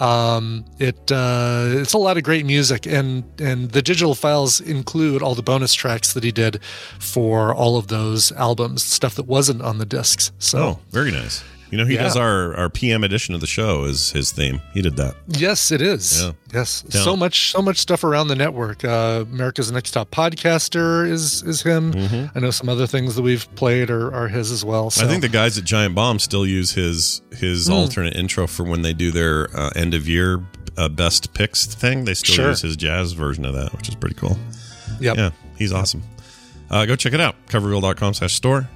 Um, 0.00 0.64
it 0.78 1.12
uh, 1.12 1.66
it's 1.68 1.92
a 1.92 1.98
lot 1.98 2.16
of 2.16 2.24
great 2.24 2.44
music, 2.44 2.86
and 2.86 3.24
and 3.40 3.70
the 3.70 3.80
digital 3.82 4.14
files 4.14 4.60
include 4.60 5.22
all 5.22 5.34
the 5.34 5.42
bonus 5.42 5.72
tracks 5.72 6.12
that 6.14 6.24
he 6.24 6.32
did 6.32 6.60
for 6.98 7.54
all 7.54 7.76
of 7.76 7.86
those 7.88 8.32
albums, 8.32 8.82
stuff 8.82 9.14
that 9.14 9.26
wasn't 9.26 9.62
on 9.62 9.78
the 9.78 9.86
discs. 9.86 10.32
So 10.38 10.58
Oh, 10.58 10.78
very 10.90 11.12
nice. 11.12 11.44
You 11.70 11.78
know, 11.78 11.86
he 11.86 11.94
Yeah. 11.94 12.02
does 12.04 12.16
our, 12.16 12.54
our 12.54 12.68
PM 12.70 13.02
edition 13.02 13.34
of 13.34 13.40
the 13.40 13.46
show 13.46 13.84
is 13.84 14.10
his 14.12 14.30
theme. 14.30 14.60
He 14.72 14.82
did 14.82 14.96
that. 14.96 15.16
Yes, 15.26 15.72
it 15.72 15.82
is. 15.82 16.22
Yeah. 16.22 16.32
Yes, 16.52 16.84
Yeah. 16.90 17.02
so 17.02 17.16
much, 17.16 17.50
so 17.50 17.60
much 17.62 17.78
stuff 17.78 18.04
around 18.04 18.28
the 18.28 18.36
network. 18.36 18.84
Uh, 18.84 19.24
America's 19.32 19.72
Next 19.72 19.90
Top 19.92 20.10
Podcaster 20.10 21.08
is 21.10 21.42
is 21.42 21.62
him. 21.62 21.92
I 22.34 22.38
know 22.40 22.50
some 22.50 22.68
other 22.68 22.86
things 22.86 23.16
that 23.16 23.22
we've 23.22 23.52
played 23.56 23.90
are, 23.90 24.14
are 24.14 24.28
his 24.28 24.50
as 24.52 24.64
well. 24.64 24.90
So. 24.90 25.00
Mm-hmm. 25.00 25.08
I 25.08 25.10
think 25.10 25.22
the 25.22 25.28
guys 25.28 25.58
at 25.58 25.64
Giant 25.64 25.94
Bomb 25.94 26.18
still 26.18 26.46
use 26.46 26.72
his 26.72 27.22
his 27.36 27.66
Hmm. 27.66 27.72
alternate 27.72 28.14
intro 28.14 28.46
for 28.46 28.62
when 28.64 28.82
they 28.82 28.92
do 28.92 29.10
their 29.10 29.48
uh, 29.56 29.70
end 29.74 29.94
of 29.94 30.08
year 30.08 30.44
uh, 30.76 30.88
best 30.88 31.34
picks 31.34 31.66
thing. 31.66 32.04
They 32.04 32.14
still 32.14 32.34
Sure. 32.34 32.48
use 32.50 32.60
his 32.62 32.76
jazz 32.76 33.12
version 33.12 33.44
of 33.44 33.54
that, 33.54 33.72
which 33.76 33.88
is 33.88 33.94
pretty 33.94 34.16
cool. 34.16 34.38
Yep. 35.00 35.16
Yeah, 35.16 35.30
he's 35.56 35.72
awesome. 35.72 36.02
Uh, 36.70 36.86
go 36.86 36.94
check 36.96 37.12
it 37.12 37.20
out. 37.20 37.34
Coverville.com 37.48 38.14
slash 38.14 38.34
store. 38.34 38.68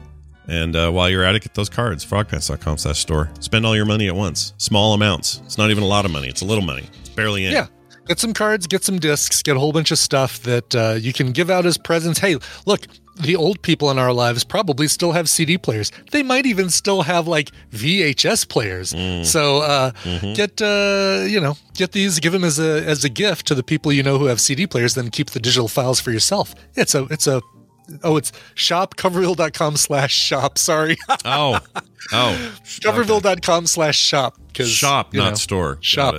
And 0.48 0.74
uh, 0.74 0.90
while 0.90 1.10
you're 1.10 1.24
at 1.24 1.34
it, 1.34 1.42
get 1.42 1.54
those 1.54 1.68
cards. 1.68 2.04
Frogpants.com 2.04 2.78
slash 2.78 2.98
store. 2.98 3.30
Spend 3.40 3.66
all 3.66 3.76
your 3.76 3.84
money 3.84 4.08
at 4.08 4.16
once. 4.16 4.54
Small 4.56 4.94
amounts. 4.94 5.42
It's 5.44 5.58
not 5.58 5.70
even 5.70 5.82
a 5.82 5.86
lot 5.86 6.04
of 6.04 6.10
money. 6.10 6.28
It's 6.28 6.40
a 6.40 6.46
little 6.46 6.64
money. 6.64 6.88
It's 7.00 7.10
barely 7.10 7.44
in. 7.44 7.52
Yeah. 7.52 7.66
Get 8.06 8.18
some 8.18 8.32
cards, 8.32 8.66
get 8.66 8.82
some 8.82 8.98
discs, 8.98 9.42
get 9.42 9.54
a 9.54 9.60
whole 9.60 9.72
bunch 9.72 9.90
of 9.90 9.98
stuff 9.98 10.42
that 10.44 10.74
uh, 10.74 10.96
you 10.98 11.12
can 11.12 11.32
give 11.32 11.50
out 11.50 11.66
as 11.66 11.76
presents. 11.76 12.18
Hey, 12.18 12.38
look, 12.64 12.86
the 13.20 13.36
old 13.36 13.60
people 13.60 13.90
in 13.90 13.98
our 13.98 14.14
lives 14.14 14.44
probably 14.44 14.88
still 14.88 15.12
have 15.12 15.28
CD 15.28 15.58
players. 15.58 15.92
They 16.10 16.22
might 16.22 16.46
even 16.46 16.70
still 16.70 17.02
have 17.02 17.28
like 17.28 17.50
VHS 17.70 18.48
players. 18.48 18.94
So 19.28 19.58
uh, 19.58 19.90
get 20.34 20.62
uh, 20.62 21.24
you 21.26 21.38
know 21.40 21.56
get 21.74 21.92
these, 21.92 22.18
give 22.18 22.32
them 22.32 22.44
as 22.44 22.58
a 22.58 22.82
as 22.86 23.04
a 23.04 23.10
gift 23.10 23.46
to 23.48 23.54
the 23.54 23.62
people 23.62 23.92
you 23.92 24.02
know 24.02 24.16
who 24.16 24.24
have 24.26 24.40
CD 24.40 24.66
players. 24.66 24.94
Then 24.94 25.10
keep 25.10 25.30
the 25.30 25.40
digital 25.40 25.68
files 25.68 26.00
for 26.00 26.10
yourself. 26.10 26.54
It's 26.76 26.94
a 26.94 27.04
it's 27.10 27.26
a 27.26 27.42
oh 28.02 28.16
it's 28.16 28.32
shopcoverville.com 28.54 29.76
slash 29.76 30.12
shop. 30.14 30.58
Sorry, 30.58 30.96
Oh. 31.24 31.58
Oh. 32.12 32.52
coverville.com 32.64 33.66
slash 33.66 33.98
shop 33.98 34.36
because 34.48 34.70
Shop, 34.70 35.12
not 35.14 35.30
know, 35.30 35.34
store. 35.34 35.78
Shop. 35.80 36.16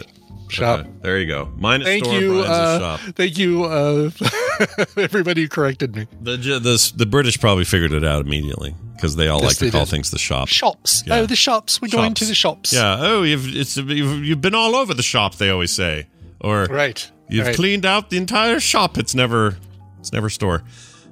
Shop. 0.50 0.80
Okay, 0.80 0.90
There 1.04 1.20
you 1.20 1.28
go. 1.28 1.52
Mine 1.58 1.84
Thank 1.84 2.06
store. 2.06 2.20
you, 2.20 2.40
uh, 2.40 2.80
shop. 2.80 3.00
thank 3.16 3.38
you, 3.38 3.66
uh, 3.66 4.10
everybody 4.98 5.44
who 5.44 5.48
corrected 5.48 5.96
me. 5.96 6.08
The, 6.22 6.38
the 6.38 6.94
the 6.96 7.06
British 7.06 7.40
probably 7.40 7.66
figured 7.66 7.92
it 7.94 8.04
out 8.04 8.26
immediately 8.26 8.74
because 8.96 9.16
they 9.16 9.28
all 9.28 9.42
Yes, 9.42 9.48
like 9.48 9.58
to 9.58 9.72
call 9.72 9.86
did. 9.86 9.92
things 9.92 10.10
the 10.10 10.18
shop. 10.18 10.48
Shops. 10.48 11.04
Yeah. 11.06 11.18
Oh, 11.20 11.26
the 11.28 11.36
shops. 11.36 11.80
We're 11.82 11.90
going 11.90 12.16
to 12.16 12.26
the 12.26 12.34
shops. 12.34 12.74
Yeah. 12.74 12.98
Oh, 13.00 13.22
you've 13.22 13.56
it's 13.56 13.78
you've, 13.78 14.26
you've 14.26 14.42
been 14.42 14.56
all 14.56 14.76
over 14.76 14.96
the 14.96 15.04
shop. 15.04 15.36
They 15.36 15.52
always 15.52 15.72
say, 15.72 16.08
or 16.42 16.66
Right. 16.66 17.10
You've 17.30 17.46
right. 17.46 17.56
cleaned 17.56 17.86
out 17.86 18.10
the 18.10 18.18
entire 18.18 18.60
shop. 18.60 18.98
It's 18.98 19.14
never 19.14 19.56
it's 20.00 20.12
never 20.12 20.32
store. 20.32 20.64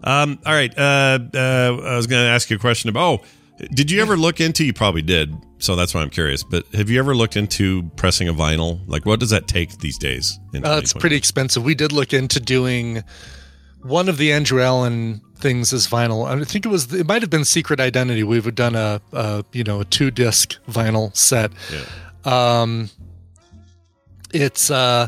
Um. 0.04 0.40
All 0.46 0.54
right. 0.54 0.76
Uh. 0.78 1.20
uh 1.34 1.78
I 1.84 1.96
was 1.96 2.08
going 2.08 2.24
to 2.24 2.30
ask 2.30 2.50
you 2.50 2.56
a 2.56 2.60
question 2.60 2.90
about. 2.90 3.22
Oh, 3.22 3.26
did 3.74 3.90
you 3.90 4.02
ever 4.02 4.18
look 4.18 4.40
into? 4.40 4.64
You 4.64 4.74
probably 4.74 5.02
did. 5.02 5.36
So 5.60 5.76
that's 5.76 5.94
why 5.94 6.02
I'm 6.02 6.10
curious. 6.10 6.44
But 6.44 6.66
have 6.74 6.90
you 6.90 7.00
ever 7.00 7.16
looked 7.16 7.36
into 7.36 7.84
pressing 7.96 8.28
a 8.28 8.34
vinyl? 8.34 8.80
Like, 8.88 9.06
what 9.06 9.20
does 9.20 9.32
that 9.32 9.48
take 9.48 9.80
these 9.80 9.98
days? 9.98 10.40
Uh, 10.54 10.80
it's 10.82 10.94
pretty 10.94 11.16
expensive. 11.16 11.64
We 11.64 11.74
did 11.74 11.92
look 11.92 12.14
into 12.14 12.40
doing 12.40 13.04
one 13.82 14.10
of 14.10 14.18
the 14.18 14.32
Andrew 14.32 14.62
Allen 14.62 15.22
things 15.38 15.74
as 15.74 15.88
vinyl. 15.88 16.28
I 16.28 16.44
think 16.44 16.66
it 16.66 16.70
was. 16.70 16.94
It 16.94 17.08
might 17.08 17.22
have 17.22 17.32
been 17.32 17.46
Secret 17.46 17.80
Identity. 17.80 18.24
We've 18.24 18.54
done 18.54 18.76
a, 18.76 19.02
a 19.14 19.44
you 19.54 19.64
know 19.64 19.82
a 19.82 19.86
two 19.86 20.12
disc 20.12 20.56
vinyl 20.68 21.16
set. 21.16 21.52
Um, 22.26 22.90
it's 24.34 24.70
uh, 24.70 25.08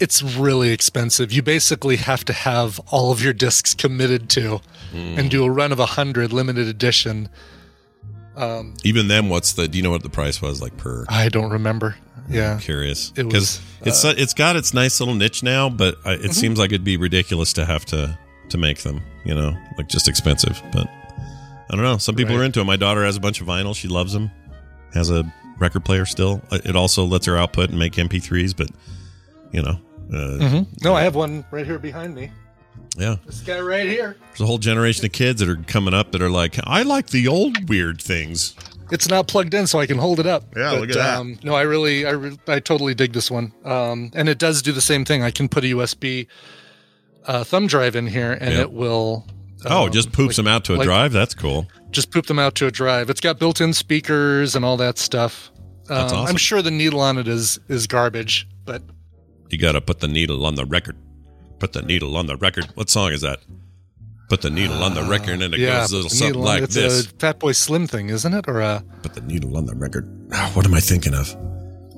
it's 0.00 0.22
really 0.22 0.70
expensive. 0.70 1.32
You 1.32 1.42
basically 1.42 1.96
have 1.96 2.24
to 2.26 2.32
have 2.32 2.80
all 2.90 3.10
of 3.12 3.22
your 3.22 3.32
discs 3.32 3.74
committed 3.74 4.28
to, 4.30 4.60
and 4.92 5.30
do 5.30 5.44
a 5.44 5.50
run 5.50 5.70
of 5.72 5.78
a 5.78 5.86
hundred 5.86 6.32
limited 6.32 6.66
edition. 6.68 7.28
Even 8.84 9.08
then, 9.08 9.28
what's 9.28 9.52
the? 9.54 9.66
Do 9.68 9.76
you 9.78 9.82
know 9.84 9.90
what 9.90 10.02
the 10.02 10.08
price 10.10 10.40
was 10.40 10.62
like 10.62 10.76
per? 10.76 11.04
I 11.08 11.28
don't 11.28 11.50
remember. 11.50 11.96
Yeah. 12.30 12.52
I'm 12.54 12.58
curious 12.60 13.10
It 13.16 13.24
because 13.24 13.60
was, 13.80 14.04
uh, 14.04 14.10
it's 14.10 14.22
it's 14.22 14.34
got 14.34 14.54
its 14.56 14.74
nice 14.74 15.00
little 15.00 15.14
niche 15.14 15.42
now, 15.42 15.68
but 15.70 15.96
Mm-hmm. 16.02 16.24
it 16.26 16.34
seems 16.34 16.58
like 16.58 16.70
it'd 16.70 16.84
be 16.84 16.96
ridiculous 16.96 17.52
to 17.54 17.64
have 17.64 17.84
to 17.86 18.16
to 18.50 18.58
make 18.58 18.82
them. 18.82 19.00
You 19.24 19.34
know, 19.34 19.56
like 19.76 19.88
just 19.88 20.08
expensive. 20.08 20.62
But 20.72 20.86
I 20.86 21.74
don't 21.74 21.82
know. 21.82 21.96
Some 21.98 22.14
people 22.14 22.34
Right. 22.36 22.42
are 22.42 22.44
into 22.44 22.60
it. 22.60 22.64
My 22.64 22.76
daughter 22.76 23.04
has 23.04 23.16
a 23.16 23.20
bunch 23.20 23.40
of 23.40 23.46
vinyl. 23.46 23.74
She 23.74 23.88
loves 23.88 24.12
them. 24.12 24.30
Has 24.94 25.10
a 25.10 25.24
record 25.58 25.84
player 25.84 26.04
still. 26.06 26.40
It 26.52 26.76
also 26.76 27.04
lets 27.04 27.26
her 27.26 27.36
output 27.36 27.70
and 27.70 27.78
make 27.78 27.94
MP3s. 27.94 28.54
But 28.56 28.68
you 29.52 29.62
know, 29.62 29.78
uh, 30.12 30.64
No, 30.82 30.94
I 30.94 31.02
have 31.02 31.14
one 31.14 31.44
right 31.50 31.66
here 31.66 31.78
behind 31.78 32.14
me. 32.14 32.30
yeah. 32.96 33.16
This 33.26 33.40
guy 33.40 33.60
right 33.60 33.86
here. 33.86 34.16
There's 34.28 34.40
a 34.40 34.46
whole 34.46 34.58
generation 34.58 35.04
of 35.04 35.12
kids 35.12 35.40
that 35.40 35.48
are 35.48 35.56
coming 35.56 35.94
up 35.94 36.12
that 36.12 36.22
are 36.22 36.30
like, 36.30 36.56
I 36.64 36.82
like 36.82 37.08
the 37.08 37.28
old 37.28 37.68
weird 37.68 38.00
things. 38.00 38.54
It's 38.90 39.08
not 39.08 39.28
plugged 39.28 39.52
in, 39.52 39.66
so 39.66 39.78
I 39.80 39.86
can 39.86 39.98
hold 39.98 40.18
it 40.18 40.26
up. 40.26 40.44
Yeah, 40.56 40.70
look 40.72 40.88
at 40.90 40.94
that. 40.96 41.18
Um, 41.18 41.38
no, 41.42 41.54
I 41.54 41.62
really, 41.62 42.06
I, 42.06 42.10
re- 42.12 42.38
I 42.48 42.58
totally 42.60 42.94
dig 42.94 43.12
this 43.12 43.30
one. 43.30 43.52
Um, 43.64 44.10
and 44.14 44.30
it 44.30 44.38
does 44.38 44.62
do 44.62 44.72
the 44.72 44.80
same 44.80 45.04
thing. 45.04 45.22
I 45.22 45.30
can 45.30 45.46
put 45.48 45.62
a 45.64 45.66
USB 45.68 46.26
uh, 47.26 47.44
thumb 47.44 47.66
drive 47.66 47.96
in 47.96 48.06
here, 48.06 48.32
and 48.32 48.54
Yeah. 48.54 48.60
it 48.62 48.72
will. 48.72 49.26
oh, 49.66 49.84
um, 49.86 49.92
just 49.92 50.10
poops 50.12 50.30
like- 50.30 50.36
them 50.36 50.48
out 50.48 50.64
to 50.64 50.74
a 50.74 50.76
like- 50.76 50.86
drive. 50.86 51.12
That's 51.12 51.34
cool. 51.34 51.66
Just 51.90 52.10
poop 52.10 52.26
them 52.26 52.38
out 52.38 52.54
to 52.56 52.66
a 52.66 52.70
drive. 52.70 53.10
It's 53.10 53.20
got 53.20 53.38
built-in 53.38 53.72
speakers 53.74 54.54
and 54.56 54.64
all 54.64 54.76
that 54.78 54.96
stuff. 54.98 55.50
Um, 55.54 55.58
That's 55.88 56.12
awesome. 56.12 56.26
I'm 56.30 56.36
sure 56.36 56.62
the 56.62 56.70
needle 56.70 57.00
on 57.00 57.18
it 57.18 57.28
is 57.28 57.58
is 57.68 57.86
garbage, 57.86 58.46
but 58.64 58.82
You 59.50 59.58
got 59.58 59.72
to 59.72 59.80
put 59.80 60.00
the 60.00 60.08
needle 60.08 60.44
on 60.44 60.54
the 60.54 60.66
record. 60.66 60.96
Put 61.58 61.72
the 61.72 61.82
needle 61.82 62.16
on 62.16 62.26
the 62.26 62.36
record. 62.36 62.66
What 62.74 62.90
song 62.90 63.12
is 63.12 63.22
that? 63.22 63.40
Put 64.28 64.42
the 64.42 64.50
needle 64.50 64.84
on 64.84 64.94
the 64.94 65.02
record, 65.02 65.40
and 65.40 65.54
it 65.54 65.60
yeah, 65.60 65.80
goes 65.80 65.92
a 65.92 65.94
little 65.96 66.10
something 66.10 66.40
like 66.40 66.62
it's 66.62 66.74
this. 66.74 67.06
a 67.06 67.12
Fatboy 67.14 67.56
Slim 67.56 67.86
thing, 67.86 68.10
isn't 68.10 68.34
it? 68.34 68.46
Or 68.46 68.60
a 68.60 68.84
Put 69.02 69.14
the 69.14 69.22
needle 69.22 69.56
on 69.56 69.64
the 69.64 69.74
record. 69.74 70.06
Ah, 70.32 70.50
what 70.52 70.66
am 70.66 70.74
I 70.74 70.80
thinking 70.80 71.14
of? 71.14 71.34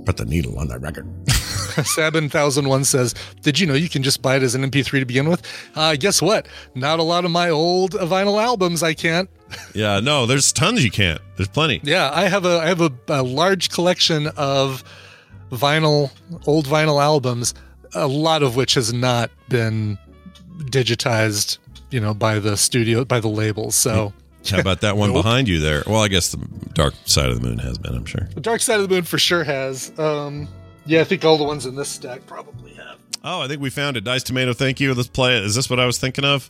Put 0.06 0.16
the 0.16 0.24
needle 0.24 0.56
on 0.58 0.68
the 0.68 0.78
record. 0.78 1.08
Sabin 1.28 2.28
thousand 2.28 2.68
one 2.68 2.84
says, 2.84 3.14
"Did 3.42 3.58
you 3.58 3.66
know 3.66 3.74
you 3.74 3.88
can 3.88 4.04
just 4.04 4.22
buy 4.22 4.36
it 4.36 4.44
as 4.44 4.54
an 4.54 4.62
MP3 4.62 5.00
to 5.00 5.06
begin 5.06 5.28
with?" 5.28 5.42
Uh, 5.74 5.96
guess 5.96 6.22
what? 6.22 6.46
Not 6.76 7.00
a 7.00 7.02
lot 7.02 7.24
of 7.24 7.32
my 7.32 7.50
old 7.50 7.92
vinyl 7.92 8.40
albums 8.40 8.82
I 8.84 8.94
can't. 8.94 9.28
yeah, 9.74 9.98
no, 9.98 10.26
there's 10.26 10.52
tons 10.52 10.84
you 10.84 10.90
can't. 10.90 11.20
There's 11.36 11.48
plenty. 11.48 11.80
Yeah, 11.82 12.10
I 12.14 12.28
have 12.28 12.44
a 12.44 12.60
I 12.60 12.66
have 12.66 12.80
a, 12.80 12.92
a 13.08 13.22
large 13.24 13.70
collection 13.70 14.28
of 14.36 14.84
vinyl, 15.50 16.10
old 16.46 16.66
vinyl 16.66 17.02
albums, 17.02 17.54
a 17.94 18.06
lot 18.06 18.42
of 18.42 18.56
which 18.56 18.74
has 18.74 18.92
not 18.92 19.30
been 19.48 19.98
digitized, 20.58 21.58
you 21.90 22.00
know, 22.00 22.14
by 22.14 22.38
the 22.38 22.56
studio 22.56 23.04
by 23.04 23.20
the 23.20 23.28
labels. 23.28 23.74
So 23.74 24.12
How 24.50 24.58
about 24.60 24.80
that 24.82 24.96
one 24.96 25.10
Nope. 25.14 25.24
behind 25.24 25.48
you 25.48 25.60
there? 25.60 25.82
Well, 25.86 26.00
I 26.02 26.08
guess 26.08 26.32
the 26.32 26.38
dark 26.74 26.94
side 27.04 27.28
of 27.30 27.40
the 27.40 27.48
moon 27.48 27.58
has 27.58 27.78
been, 27.78 27.94
I'm 27.94 28.04
sure. 28.04 28.28
the 28.34 28.40
Dark 28.40 28.60
Side 28.60 28.80
of 28.80 28.88
the 28.88 28.94
Moon 28.94 29.04
for 29.04 29.18
sure 29.18 29.44
has. 29.44 29.92
Um, 29.98 30.48
yeah, 30.86 31.00
I 31.00 31.04
think 31.04 31.24
all 31.24 31.36
the 31.38 31.44
ones 31.44 31.66
in 31.66 31.74
this 31.76 31.88
stack 31.88 32.26
probably 32.26 32.72
have. 32.74 32.96
Oh, 33.22 33.42
I 33.42 33.48
think 33.48 33.60
we 33.60 33.68
found 33.70 33.96
it. 33.96 34.04
Dice 34.04 34.22
Tomato, 34.22 34.52
thank 34.54 34.80
you. 34.80 34.94
Let's 34.94 35.08
play 35.08 35.36
it. 35.36 35.44
Is 35.44 35.54
this 35.54 35.68
what 35.68 35.78
I 35.78 35.84
was 35.86 35.98
thinking 35.98 36.24
of? 36.24 36.48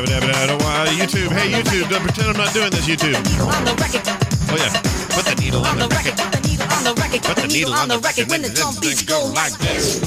YouTube. 0.00 1.30
Hey, 1.32 1.50
YouTube. 1.52 1.88
Don't 1.88 2.02
pretend 2.02 2.28
I'm 2.30 2.36
not 2.36 2.52
doing 2.52 2.70
this, 2.70 2.86
YouTube. 2.88 3.14
on 3.16 3.64
the 3.64 3.74
record. 3.80 4.02
Oh, 4.50 4.56
yeah. 4.56 4.72
Put 5.14 5.24
the 5.26 5.34
needle 5.40 5.64
On 5.64 5.78
the 5.78 5.86
record, 5.88 6.16
put 6.16 6.32
the 6.32 6.39
needle 6.39 6.39
on 6.80 6.94
the 6.94 7.00
record, 7.00 7.22
put 7.22 7.36
the 7.36 7.46
needle 7.46 7.74
on 7.74 7.88
the 7.88 7.98
record 7.98 8.28
when 8.28 8.42
the 8.42 8.48
drum 8.48 8.74
beats 8.80 9.02
go 9.02 9.30
like 9.34 9.52
this. 9.58 10.00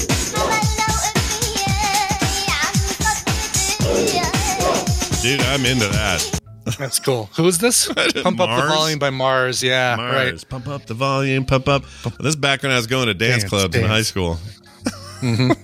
Dude, 5.22 5.40
I'm 5.40 5.64
into 5.64 5.86
that. 5.88 6.40
That's 6.78 6.98
cool. 6.98 7.30
Who 7.36 7.46
is 7.46 7.58
this? 7.58 7.86
Pump 8.22 8.40
Up 8.40 8.60
the 8.60 8.68
Volume 8.68 8.98
by 8.98 9.10
MARRS. 9.10 9.62
Yeah, 9.62 9.96
right. 9.96 10.32
MARRS, 10.34 10.48
pump 10.48 10.66
up 10.66 10.86
the 10.86 10.94
volume, 10.94 11.44
pump 11.44 11.68
up. 11.68 11.84
This 12.18 12.30
is 12.30 12.36
back 12.36 12.62
when 12.62 12.72
I 12.72 12.76
was 12.76 12.86
going 12.86 13.06
to 13.06 13.14
dance, 13.14 13.42
Dance, 13.42 13.50
clubs 13.50 13.76
in 13.76 13.84
high 13.84 14.02
school. 14.02 14.38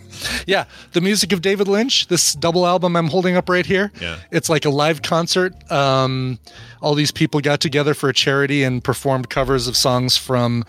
Yeah, 0.47 0.65
the 0.93 1.01
music 1.01 1.33
of 1.33 1.41
David 1.41 1.67
Lynch. 1.67 2.09
This 2.09 2.35
double 2.35 2.67
album 2.67 2.95
I'm 2.97 3.09
holding 3.09 3.37
up 3.37 3.49
right 3.49 3.65
here. 3.65 3.91
Yeah. 4.01 4.19
it's 4.31 4.51
like 4.51 4.67
a 4.67 4.71
live 4.71 5.01
concert. 5.01 5.55
Um, 5.73 6.39
all 6.83 6.95
these 6.95 7.11
people 7.11 7.41
got 7.41 7.61
together 7.61 7.95
for 7.95 8.09
a 8.11 8.13
charity 8.13 8.63
and 8.63 8.83
performed 8.85 9.31
covers 9.31 9.67
of 9.67 9.77
songs 9.77 10.17
from. 10.19 10.65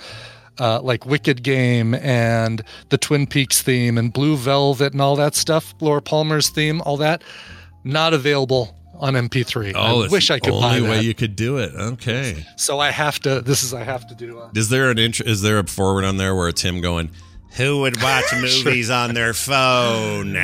Uh, 0.59 0.79
like 0.81 1.05
Wicked 1.05 1.41
Game 1.43 1.95
and 1.95 2.61
the 2.89 2.97
Twin 2.97 3.25
Peaks 3.25 3.61
theme 3.63 3.97
and 3.97 4.13
Blue 4.13 4.35
Velvet 4.37 4.91
and 4.93 5.01
all 5.01 5.15
that 5.15 5.33
stuff, 5.33 5.73
Laura 5.79 6.01
Palmer's 6.01 6.49
theme, 6.49 6.81
all 6.81 6.97
that, 6.97 7.23
not 7.83 8.13
available 8.13 8.75
on 8.99 9.13
MP3. 9.13 9.73
I 9.75 9.91
Oh, 9.91 10.01
that's 10.01 10.11
wish 10.11 10.29
I 10.29 10.37
could 10.39 10.51
buy 10.51 10.75
only 10.77 10.81
way 10.89 10.97
that. 10.97 11.03
you 11.05 11.15
could 11.15 11.35
do 11.35 11.57
it. 11.57 11.71
Okay. 11.73 12.45
so 12.57 12.79
I 12.79 12.91
have 12.91 13.19
to. 13.21 13.41
This 13.41 13.63
is 13.63 13.73
I 13.73 13.83
have 13.83 14.05
to 14.09 14.13
do. 14.15 14.39
Uh, 14.39 14.49
Is 14.53 14.69
there 14.69 14.91
an 14.91 14.99
intro? 14.99 15.25
Is 15.25 15.41
there 15.41 15.57
a 15.57 15.65
forward 15.65 16.03
on 16.03 16.17
there 16.17 16.35
where 16.35 16.49
it's 16.49 16.61
him 16.61 16.81
going? 16.81 17.09
Who 17.57 17.79
would 17.81 17.99
watch 18.01 18.25
movies 18.39 18.89
on 18.91 19.13
their 19.15 19.33
phone? 19.33 20.37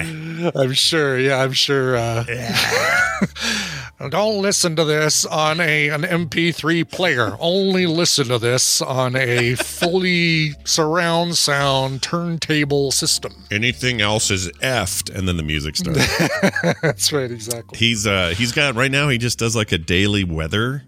I'm 0.55 0.73
sure. 0.73 1.19
Yeah, 1.19 1.43
I'm 1.43 1.53
sure. 1.53 1.95
Uh, 1.95 2.23
don't 3.99 4.41
listen 4.41 4.75
to 4.75 4.85
this 4.85 5.25
on 5.25 5.59
a 5.59 5.89
an 5.89 6.03
MP3 6.03 6.89
player. 6.89 7.35
Only 7.39 7.85
listen 7.87 8.27
to 8.27 8.37
this 8.37 8.81
on 8.81 9.15
a 9.15 9.55
fully 9.55 10.51
surround 10.65 11.35
sound 11.37 12.01
turntable 12.03 12.91
system. 12.91 13.33
Anything 13.51 13.99
else 14.01 14.29
is 14.29 14.49
effed, 14.61 15.13
and 15.13 15.27
then 15.27 15.37
the 15.37 15.43
music 15.43 15.77
starts. 15.77 16.05
That's 16.81 17.11
right. 17.11 17.31
Exactly. 17.31 17.77
he's 17.77 18.05
uh 18.05 18.33
he's 18.37 18.51
got 18.51 18.75
right 18.75 18.91
now. 18.91 19.09
He 19.09 19.17
just 19.17 19.39
does 19.39 19.55
like 19.55 19.71
a 19.71 19.77
daily 19.77 20.23
weather 20.23 20.83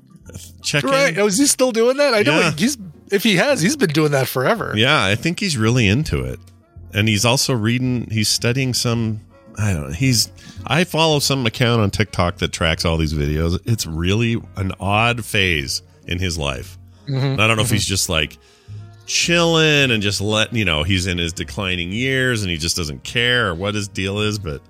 check. 0.61 0.83
Right. 0.83 1.17
Oh, 1.17 1.25
is 1.27 1.37
he 1.39 1.47
still 1.47 1.71
doing 1.71 1.97
that? 1.97 2.13
I 2.13 2.21
know 2.21 2.39
Yeah. 2.39 2.51
he's. 2.51 2.77
If 3.11 3.23
he 3.23 3.37
has, 3.37 3.59
he's 3.59 3.75
been 3.75 3.89
doing 3.89 4.11
that 4.11 4.27
forever. 4.27 4.73
Yeah, 4.77 5.03
I 5.03 5.15
think 5.15 5.39
he's 5.39 5.57
really 5.57 5.87
into 5.87 6.23
it. 6.23 6.39
And 6.93 7.07
he's 7.07 7.25
also 7.25 7.53
reading, 7.53 8.07
he's 8.11 8.29
studying 8.29 8.75
some, 8.75 9.21
I 9.57 9.73
don't 9.73 9.87
know, 9.87 9.93
he's, 9.93 10.31
I 10.65 10.83
follow 10.83 11.19
some 11.19 11.45
account 11.45 11.81
on 11.81 11.91
TikTok 11.91 12.37
that 12.37 12.51
tracks 12.51 12.85
all 12.85 12.97
these 12.97 13.13
videos. 13.13 13.59
It's 13.65 13.85
really 13.85 14.41
an 14.55 14.71
odd 14.79 15.25
phase 15.25 15.81
in 16.07 16.19
his 16.19 16.37
life. 16.37 16.77
And 17.07 17.41
I 17.41 17.47
don't 17.47 17.57
know 17.57 17.63
if 17.63 17.71
he's 17.71 17.85
mm-hmm. 17.85 17.89
just 17.89 18.09
like 18.09 18.37
chilling 19.07 19.89
and 19.89 20.01
just 20.01 20.21
letting, 20.21 20.57
you 20.57 20.65
know, 20.65 20.83
he's 20.83 21.07
in 21.07 21.17
his 21.17 21.33
declining 21.33 21.91
years 21.91 22.43
and 22.43 22.51
he 22.51 22.57
just 22.57 22.77
doesn't 22.77 23.03
care 23.03 23.47
or 23.47 23.55
what 23.55 23.73
his 23.73 23.87
deal 23.87 24.19
is, 24.19 24.37
but 24.37 24.61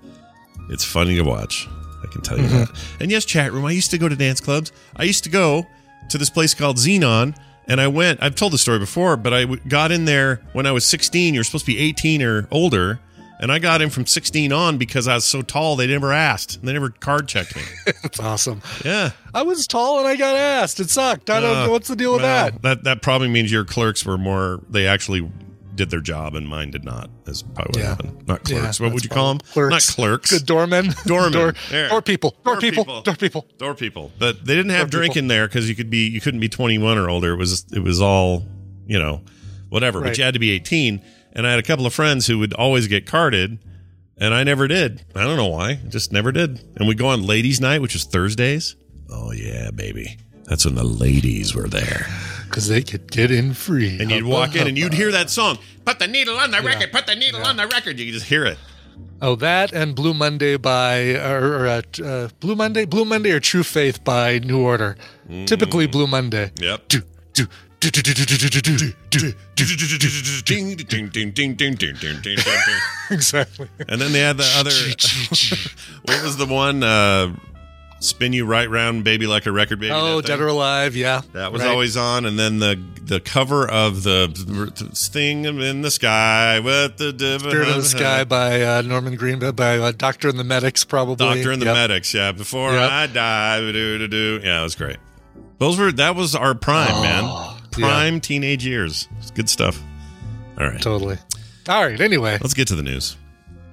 it's 0.70 0.84
funny 0.84 1.16
to 1.16 1.22
watch. 1.22 1.68
I 2.02 2.06
can 2.10 2.22
tell 2.22 2.38
you 2.38 2.44
mm-hmm. 2.44 2.58
that. 2.58 2.70
And 3.00 3.10
yes, 3.10 3.24
chat 3.26 3.52
room, 3.52 3.66
I 3.66 3.72
used 3.72 3.90
to 3.90 3.98
go 3.98 4.08
to 4.08 4.16
dance 4.16 4.40
clubs. 4.40 4.72
I 4.96 5.04
used 5.04 5.24
to 5.24 5.30
go 5.30 5.66
to 6.08 6.18
this 6.18 6.30
place 6.30 6.54
called 6.54 6.78
Xenon, 6.78 7.36
and 7.68 7.80
I 7.80 7.88
went. 7.88 8.22
I've 8.22 8.34
told 8.34 8.52
the 8.52 8.58
story 8.58 8.78
before, 8.78 9.16
but 9.16 9.34
I 9.34 9.44
got 9.44 9.92
in 9.92 10.06
there 10.06 10.40
when 10.54 10.66
I 10.66 10.72
was 10.72 10.86
16. 10.86 11.34
You're 11.34 11.44
supposed 11.44 11.66
to 11.66 11.72
be 11.72 11.78
18 11.78 12.22
or 12.22 12.48
older, 12.50 13.00
and 13.40 13.50
I 13.50 13.58
got 13.58 13.82
in 13.82 13.90
from 13.90 14.06
16 14.06 14.52
on 14.52 14.78
because 14.78 15.08
I 15.08 15.14
was 15.14 15.24
so 15.24 15.42
tall. 15.42 15.74
They 15.74 15.86
never 15.88 16.12
asked. 16.12 16.62
They 16.62 16.72
never 16.72 16.90
card 16.90 17.26
checked 17.26 17.56
me. 17.56 17.62
That's 18.02 18.20
awesome. 18.20 18.62
Yeah. 18.84 19.10
I 19.34 19.42
was 19.42 19.66
tall 19.66 19.98
and 19.98 20.06
I 20.06 20.14
got 20.16 20.36
asked. 20.36 20.78
It 20.78 20.90
sucked. 20.90 21.28
I 21.30 21.40
don't 21.40 21.56
Uh, 21.56 21.66
know 21.66 21.72
what's 21.72 21.88
the 21.88 21.96
deal 21.96 22.12
with 22.12 22.22
well, 22.22 22.50
that. 22.50 22.62
That 22.62 22.84
that 22.84 23.02
probably 23.02 23.28
means 23.28 23.50
your 23.50 23.64
clerks 23.64 24.04
were 24.06 24.18
more. 24.18 24.60
They 24.70 24.86
actually 24.86 25.28
did 25.74 25.88
their 25.88 26.00
job, 26.02 26.34
and 26.34 26.46
mine 26.46 26.70
did 26.70 26.84
not. 26.84 27.08
Is 27.26 27.42
probably 27.42 27.70
what 27.70 27.78
Yeah. 27.82 27.88
happened. 27.88 28.28
Not 28.28 28.50
Yeah, 28.50 28.58
clerks. 28.60 28.80
what 28.80 28.92
would 28.92 29.02
you 29.04 29.08
call 29.08 29.28
them? 29.34 29.40
probably- 29.54 29.70
Not 29.70 29.82
clerks. 29.86 30.30
Good 30.32 30.44
doormen. 30.44 30.86
Doormen. 31.06 31.32
Door, 31.32 31.54
door 31.88 32.02
people. 32.02 32.36
Door, 32.44 32.54
Door 32.56 32.60
people. 32.60 32.84
people. 32.84 33.02
Door 33.02 33.14
people. 33.16 33.46
door 33.56 33.74
people 33.74 34.12
but 34.18 34.44
they 34.44 34.54
didn't 34.54 34.72
have 34.72 34.90
Door 34.90 34.98
drink 35.00 35.14
people. 35.14 35.24
in 35.24 35.28
there 35.28 35.46
because 35.48 35.68
you 35.68 35.74
could 35.74 35.88
be 35.88 36.08
you 36.08 36.20
couldn't 36.20 36.40
be 36.40 36.48
21 36.50 36.98
or 36.98 37.08
older 37.08 37.32
it 37.32 37.36
was 37.36 37.64
it 37.72 37.78
was 37.82 38.02
all 38.02 38.44
you 38.86 38.98
know 38.98 39.22
whatever 39.70 40.00
but 40.02 40.18
you 40.18 40.24
had 40.24 40.34
to 40.34 40.40
be 40.40 40.50
18 40.50 41.00
and 41.32 41.46
i 41.46 41.50
had 41.50 41.58
a 41.58 41.62
couple 41.62 41.86
of 41.86 41.94
friends 41.94 42.26
who 42.26 42.38
would 42.38 42.52
always 42.54 42.86
get 42.88 43.06
carded 43.06 43.58
and 44.16 44.34
i 44.34 44.44
never 44.44 44.68
did. 44.68 45.02
I 45.14 45.24
don't 45.24 45.36
know 45.36 45.48
why. 45.48 45.74
Just 45.88 46.12
never 46.12 46.30
did. 46.32 46.60
And 46.76 46.86
we 46.86 46.94
go 46.94 47.08
on 47.08 47.22
ladies 47.22 47.60
night 47.60 47.80
which 47.80 47.94
is 47.94 48.04
thursdays. 48.04 48.76
Oh 49.10 49.32
yeah 49.32 49.70
baby. 49.70 50.16
That's 50.44 50.64
when 50.64 50.74
the 50.74 50.84
ladies 50.84 51.54
were 51.54 51.68
there. 51.68 52.06
Because 52.44 52.66
they 52.68 52.82
could 52.82 53.10
get 53.10 53.30
in 53.30 53.54
free. 53.54 53.98
and 54.00 54.10
you'd 54.10 54.24
walk 54.24 54.56
in 54.56 54.66
and 54.66 54.76
you'd 54.76 54.92
hear 54.94 55.12
that 55.12 55.30
song 55.30 55.58
put 55.84 55.98
the 55.98 56.06
needle 56.08 56.36
on 56.36 56.50
the 56.50 56.60
record 56.60 56.92
put 56.92 57.06
the 57.06 57.16
needle 57.16 57.42
on 57.42 57.56
the 57.56 57.66
record. 57.66 57.98
You 57.98 58.06
could 58.06 58.14
just 58.14 58.26
hear 58.26 58.44
it. 58.44 58.58
Oh, 59.22 59.36
that 59.36 59.72
and 59.72 59.94
Blue 59.94 60.14
Monday 60.14 60.56
by 60.56 61.14
or, 61.14 61.62
or 61.62 61.66
uh, 61.66 61.82
uh, 62.04 62.28
Blue 62.40 62.54
Monday, 62.56 62.84
Blue 62.86 63.04
Monday 63.04 63.30
or 63.32 63.40
True 63.40 63.62
Faith 63.62 64.02
by 64.02 64.38
New 64.38 64.60
Order. 64.62 64.96
Typically 65.46 65.86
Blue 65.86 66.06
Monday. 66.06 66.52
yep. 66.58 66.88
Do, 66.88 67.02
do, 67.34 67.46
exactly. 73.10 73.68
And 73.88 74.00
then 74.00 74.12
they 74.12 74.20
had 74.20 74.36
the 74.36 74.48
other. 74.56 74.70
what 76.04 76.22
was 76.22 76.36
the 76.36 76.46
one? 76.46 76.82
Uh, 76.82 77.34
spin 78.00 78.32
you 78.32 78.46
right 78.46 78.68
round, 78.68 79.04
baby, 79.04 79.26
like 79.26 79.46
a 79.46 79.52
record 79.52 79.78
baby. 79.78 79.92
Oh, 79.92 80.20
dead 80.20 80.40
or 80.40 80.48
alive, 80.48 80.96
yeah. 80.96 81.20
That 81.32 81.52
was 81.52 81.62
right. 81.62 81.70
always 81.70 81.96
on. 81.96 82.26
And 82.26 82.38
then 82.38 82.58
the 82.58 82.80
the 83.02 83.20
cover 83.20 83.68
of 83.68 84.02
the 84.02 84.28
thing 84.94 85.44
in 85.44 85.82
the 85.82 85.90
sky 85.90 86.60
with 86.60 86.96
the 86.98 87.38
spirit 87.38 87.68
of 87.68 87.76
the 87.76 87.84
sky 87.84 88.24
by 88.24 88.62
uh, 88.62 88.82
Norman 88.82 89.14
Greenfield 89.16 89.56
by 89.56 89.78
uh, 89.78 89.92
Doctor 89.92 90.28
and 90.28 90.38
the 90.38 90.44
Medics, 90.44 90.84
probably. 90.84 91.16
Doctor 91.26 91.52
and 91.52 91.62
the 91.62 91.66
yep. 91.66 91.74
Medics, 91.74 92.12
yeah. 92.12 92.32
Before 92.32 92.72
yep. 92.72 92.90
I 92.90 93.06
die, 93.06 93.60
do 93.60 93.98
do 93.98 94.08
do. 94.08 94.40
Yeah, 94.42 94.60
it 94.60 94.64
was 94.64 94.74
great. 94.74 94.96
Those 95.58 95.78
were 95.78 95.92
that 95.92 96.16
was 96.16 96.34
our 96.34 96.54
prime, 96.54 96.88
oh. 96.90 97.02
man 97.02 97.49
yeah. 97.76 97.86
Prime 97.86 98.20
teenage 98.20 98.64
years. 98.66 99.08
It's 99.18 99.30
good 99.30 99.48
stuff. 99.48 99.80
All 100.58 100.66
right, 100.66 100.80
Totally. 100.80 101.16
All 101.68 101.84
right. 101.86 102.00
Anyway, 102.00 102.38
let's 102.40 102.54
get 102.54 102.68
to 102.68 102.74
the 102.74 102.82
news. 102.82 103.16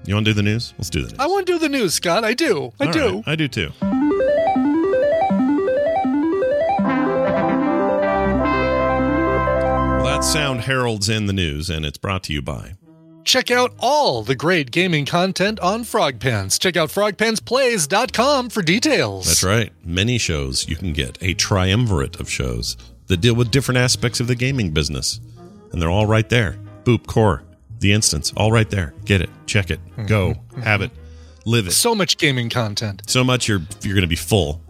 You 0.05 0.13
want 0.13 0.25
to 0.25 0.31
do 0.31 0.35
the 0.35 0.43
news? 0.43 0.73
Let's 0.77 0.89
do 0.89 1.01
the 1.01 1.09
news. 1.09 1.19
I 1.19 1.27
want 1.27 1.45
to 1.47 1.53
do 1.53 1.59
the 1.59 1.69
news, 1.69 1.93
Scott. 1.95 2.23
I 2.23 2.33
do. 2.33 2.71
I 2.79 2.85
All 2.85 2.91
do. 2.93 3.15
right, 3.17 3.23
I 3.27 3.35
do 3.35 3.47
too. 3.47 3.71
Well, 9.89 10.05
that 10.05 10.23
sound 10.23 10.61
heralds 10.61 11.09
in 11.09 11.25
the 11.25 11.33
news, 11.33 11.69
and 11.69 11.85
it's 11.85 11.97
brought 11.97 12.23
to 12.23 12.33
you 12.33 12.41
by. 12.41 12.73
Check 13.23 13.51
out 13.51 13.73
all 13.79 14.23
the 14.23 14.35
great 14.35 14.71
gaming 14.71 15.05
content 15.05 15.59
on 15.59 15.83
Frog 15.83 16.19
Pants. 16.19 16.57
Check 16.57 16.77
out 16.77 16.89
frogpantsplays.com 16.89 18.49
for 18.49 18.61
details. 18.61 19.27
That's 19.27 19.43
right. 19.43 19.73
Many 19.83 20.17
shows 20.17 20.69
you 20.69 20.77
can 20.77 20.93
get 20.93 21.17
a 21.21 21.33
triumvirate 21.33 22.19
of 22.21 22.29
shows 22.29 22.77
that 23.07 23.17
deal 23.17 23.35
with 23.35 23.51
different 23.51 23.77
aspects 23.77 24.19
of 24.19 24.27
the 24.27 24.35
gaming 24.35 24.71
business, 24.71 25.19
and 25.71 25.81
they're 25.81 25.89
all 25.89 26.05
right 26.05 26.27
there. 26.29 26.57
Boop 26.83 27.07
Core, 27.07 27.43
The 27.79 27.93
Instance, 27.93 28.33
all 28.37 28.51
right 28.51 28.69
there. 28.69 28.93
Get 29.05 29.21
it, 29.21 29.29
check 29.45 29.71
it, 29.71 29.79
go, 30.07 30.35
have 30.63 30.81
it, 30.81 30.91
live 31.45 31.67
it. 31.67 31.71
So 31.71 31.93
much 31.95 32.17
gaming 32.17 32.49
content. 32.49 33.01
So 33.07 33.23
much 33.23 33.47
you're 33.47 33.61
you're 33.81 33.93
going 33.95 34.01
to 34.01 34.07
be 34.07 34.15
full. 34.15 34.61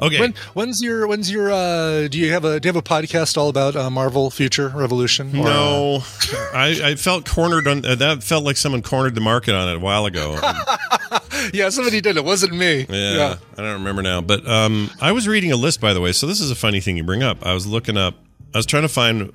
Okay. 0.00 0.18
When 0.18 0.34
when's 0.54 0.82
your 0.82 1.06
when's 1.06 1.30
your 1.30 1.52
uh 1.52 2.08
do 2.08 2.18
you 2.18 2.32
have 2.32 2.46
a 2.46 2.58
do 2.58 2.66
you 2.66 2.72
have 2.72 2.82
a 2.82 2.82
podcast 2.82 3.36
all 3.36 3.50
about 3.50 3.76
uh, 3.76 3.90
Marvel 3.90 4.30
Future 4.30 4.68
Revolution? 4.68 5.36
Or, 5.36 5.40
uh, 5.40 5.44
No, 5.44 6.04
I, 6.54 6.80
I 6.82 6.94
felt 6.94 7.28
cornered 7.28 7.68
on 7.68 7.84
uh, 7.84 7.96
that. 7.96 8.22
Felt 8.22 8.42
like 8.42 8.56
someone 8.56 8.82
cornered 8.82 9.14
the 9.14 9.20
market 9.20 9.54
on 9.54 9.68
it 9.68 9.76
a 9.76 9.78
while 9.78 10.06
ago. 10.06 10.38
yeah, 11.54 11.68
somebody 11.70 12.00
did. 12.00 12.16
It 12.16 12.24
wasn't 12.24 12.54
me. 12.54 12.86
Yeah, 12.88 13.36
I 13.56 13.62
don't 13.62 13.74
remember 13.74 14.02
now. 14.02 14.20
But 14.20 14.46
um, 14.48 14.90
I 15.00 15.12
was 15.12 15.26
reading 15.28 15.52
a 15.52 15.56
list, 15.56 15.80
by 15.80 15.92
the 15.92 16.00
way. 16.00 16.12
So 16.12 16.26
this 16.26 16.40
is 16.40 16.50
a 16.50 16.54
funny 16.56 16.80
thing 16.80 16.96
you 16.96 17.04
bring 17.04 17.22
up. 17.22 17.44
I 17.44 17.54
was 17.54 17.66
looking 17.66 17.96
up. 17.96 18.14
I 18.54 18.58
was 18.58 18.66
trying 18.66 18.82
to 18.82 18.88
find 18.88 19.32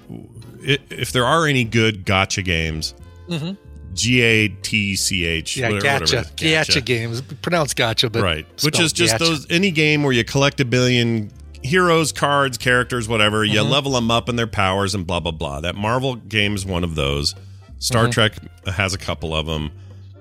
if 0.61 1.11
there 1.11 1.25
are 1.25 1.45
any 1.47 1.63
good 1.63 2.05
gotcha 2.05 2.41
games. 2.41 2.93
G 3.93 4.21
a 4.21 4.49
t 4.49 4.95
c 4.97 5.23
h. 5.25 5.55
Yeah, 5.57 5.69
whatever- 5.71 6.03
whatever 6.03 6.23
gotcha. 6.29 6.43
Gotcha 6.51 6.81
games. 6.81 7.21
Pronounced 7.41 7.75
gotcha, 7.77 8.09
but 8.09 8.21
right? 8.23 8.45
Which 8.63 8.79
is 8.79 8.91
just 8.91 9.13
gotcha. 9.13 9.23
those 9.23 9.47
any 9.49 9.71
game 9.71 10.03
where 10.03 10.11
you 10.11 10.25
collect 10.25 10.59
a 10.59 10.65
billion 10.65 11.31
heroes, 11.63 12.11
cards, 12.11 12.57
characters, 12.57 13.07
whatever. 13.07 13.45
You 13.45 13.61
Mm-hmm. 13.61 13.71
level 13.71 13.91
them 13.93 14.11
up 14.11 14.27
and 14.27 14.37
their 14.37 14.47
powers 14.47 14.93
and 14.95 15.07
blah 15.07 15.21
blah 15.21 15.31
blah. 15.31 15.61
That 15.61 15.75
Marvel 15.75 16.15
game 16.15 16.55
is 16.55 16.65
one 16.65 16.83
of 16.83 16.95
those. 16.95 17.35
Star 17.79 18.03
Mm-hmm. 18.03 18.11
Trek 18.11 18.33
has 18.67 18.93
a 18.93 18.97
couple 18.97 19.33
of 19.33 19.45
them. 19.45 19.71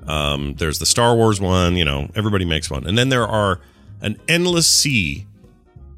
Um, 0.06 0.54
there's 0.56 0.78
the 0.78 0.86
Star 0.86 1.14
Wars 1.16 1.40
one. 1.40 1.76
You 1.76 1.84
know, 1.84 2.10
everybody 2.14 2.44
makes 2.44 2.70
one, 2.70 2.86
and 2.86 2.96
then 2.98 3.08
there 3.08 3.26
are 3.26 3.60
an 4.00 4.18
endless 4.28 4.66
sea 4.66 5.26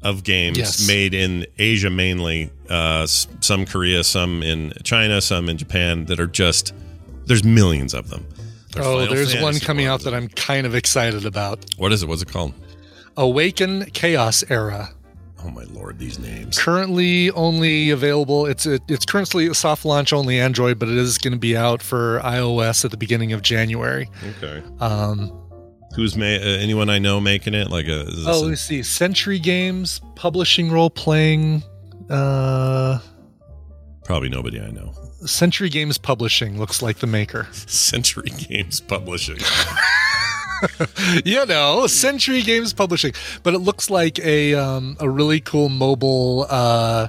of 0.03 0.23
games 0.23 0.57
Yes. 0.57 0.87
made 0.87 1.13
in 1.13 1.45
Asia 1.57 1.89
mainly. 1.89 2.51
Uh, 2.69 3.05
some 3.07 3.65
Korea, 3.65 4.03
some 4.03 4.43
in 4.43 4.71
China, 4.83 5.19
some 5.21 5.49
in 5.49 5.57
Japan 5.57 6.05
that 6.05 6.19
are 6.19 6.27
just. 6.27 6.73
There's 7.25 7.43
millions 7.43 7.93
of 7.93 8.09
them. 8.09 8.25
There's 8.73 8.85
Oh, 8.85 8.99
Final 8.99 9.13
there's 9.15 9.33
one 9.35 9.41
Fantasy 9.53 9.65
coming 9.65 9.85
out 9.87 10.01
that 10.01 10.13
I'm 10.13 10.29
kind 10.29 10.65
of 10.65 10.75
excited 10.75 11.25
about. 11.25 11.65
What 11.77 11.91
is 11.91 12.03
it? 12.03 12.07
What's 12.07 12.21
it 12.21 12.29
called? 12.29 12.53
Awaken 13.17 13.85
Chaos 13.91 14.43
Era. 14.49 14.91
Oh 15.47 15.51
my 15.51 15.63
lord, 15.63 15.97
these 15.97 16.19
names. 16.19 16.59
Currently 16.59 17.31
only 17.31 17.89
available. 17.89 18.45
It's 18.45 18.65
it, 18.65 18.81
it's 18.89 19.05
currently 19.05 19.47
a 19.47 19.53
soft 19.53 19.85
launch 19.85 20.11
only 20.11 20.39
Android, 20.39 20.77
but 20.77 20.89
it 20.89 20.97
is 20.97 21.17
going 21.17 21.31
to 21.31 21.39
be 21.39 21.55
out 21.55 21.81
for 21.81 22.19
iOS 22.19 22.83
at 22.83 22.91
the 22.91 22.97
beginning 22.97 23.31
of 23.31 23.41
January. 23.43 24.09
Okay. 24.37 24.61
Um, 24.79 25.31
Who's 25.95 26.17
ma- 26.17 26.25
uh, 26.25 26.59
anyone 26.59 26.89
I 26.89 26.99
know 26.99 27.21
making 27.21 27.53
it? 27.53 27.69
Like 27.69 27.87
a, 27.87 28.01
is 28.01 28.25
this 28.25 28.27
oh, 28.27 28.45
a- 28.45 28.49
let's 28.49 28.61
see. 28.61 28.83
Century 28.83 29.39
Games 29.39 30.01
publishing 30.15 30.69
role 30.69 30.89
playing. 30.89 31.63
Uh, 32.09 32.99
probably 34.03 34.27
nobody 34.27 34.59
I 34.59 34.69
know. 34.69 34.93
Century 35.25 35.69
Games 35.69 35.97
Publishing 35.97 36.59
looks 36.59 36.81
like 36.81 36.97
the 36.97 37.07
maker. 37.07 37.47
Century 37.51 38.29
Games 38.29 38.81
Publishing. 38.81 39.37
you 41.25 41.45
know, 41.45 41.87
Century 41.87 42.41
Games 42.41 42.73
Publishing, 42.73 43.13
but 43.43 43.53
it 43.53 43.59
looks 43.59 43.89
like 43.89 44.19
a 44.19 44.53
um, 44.55 44.97
a 44.99 45.09
really 45.09 45.39
cool 45.39 45.69
mobile, 45.69 46.45
uh, 46.49 47.07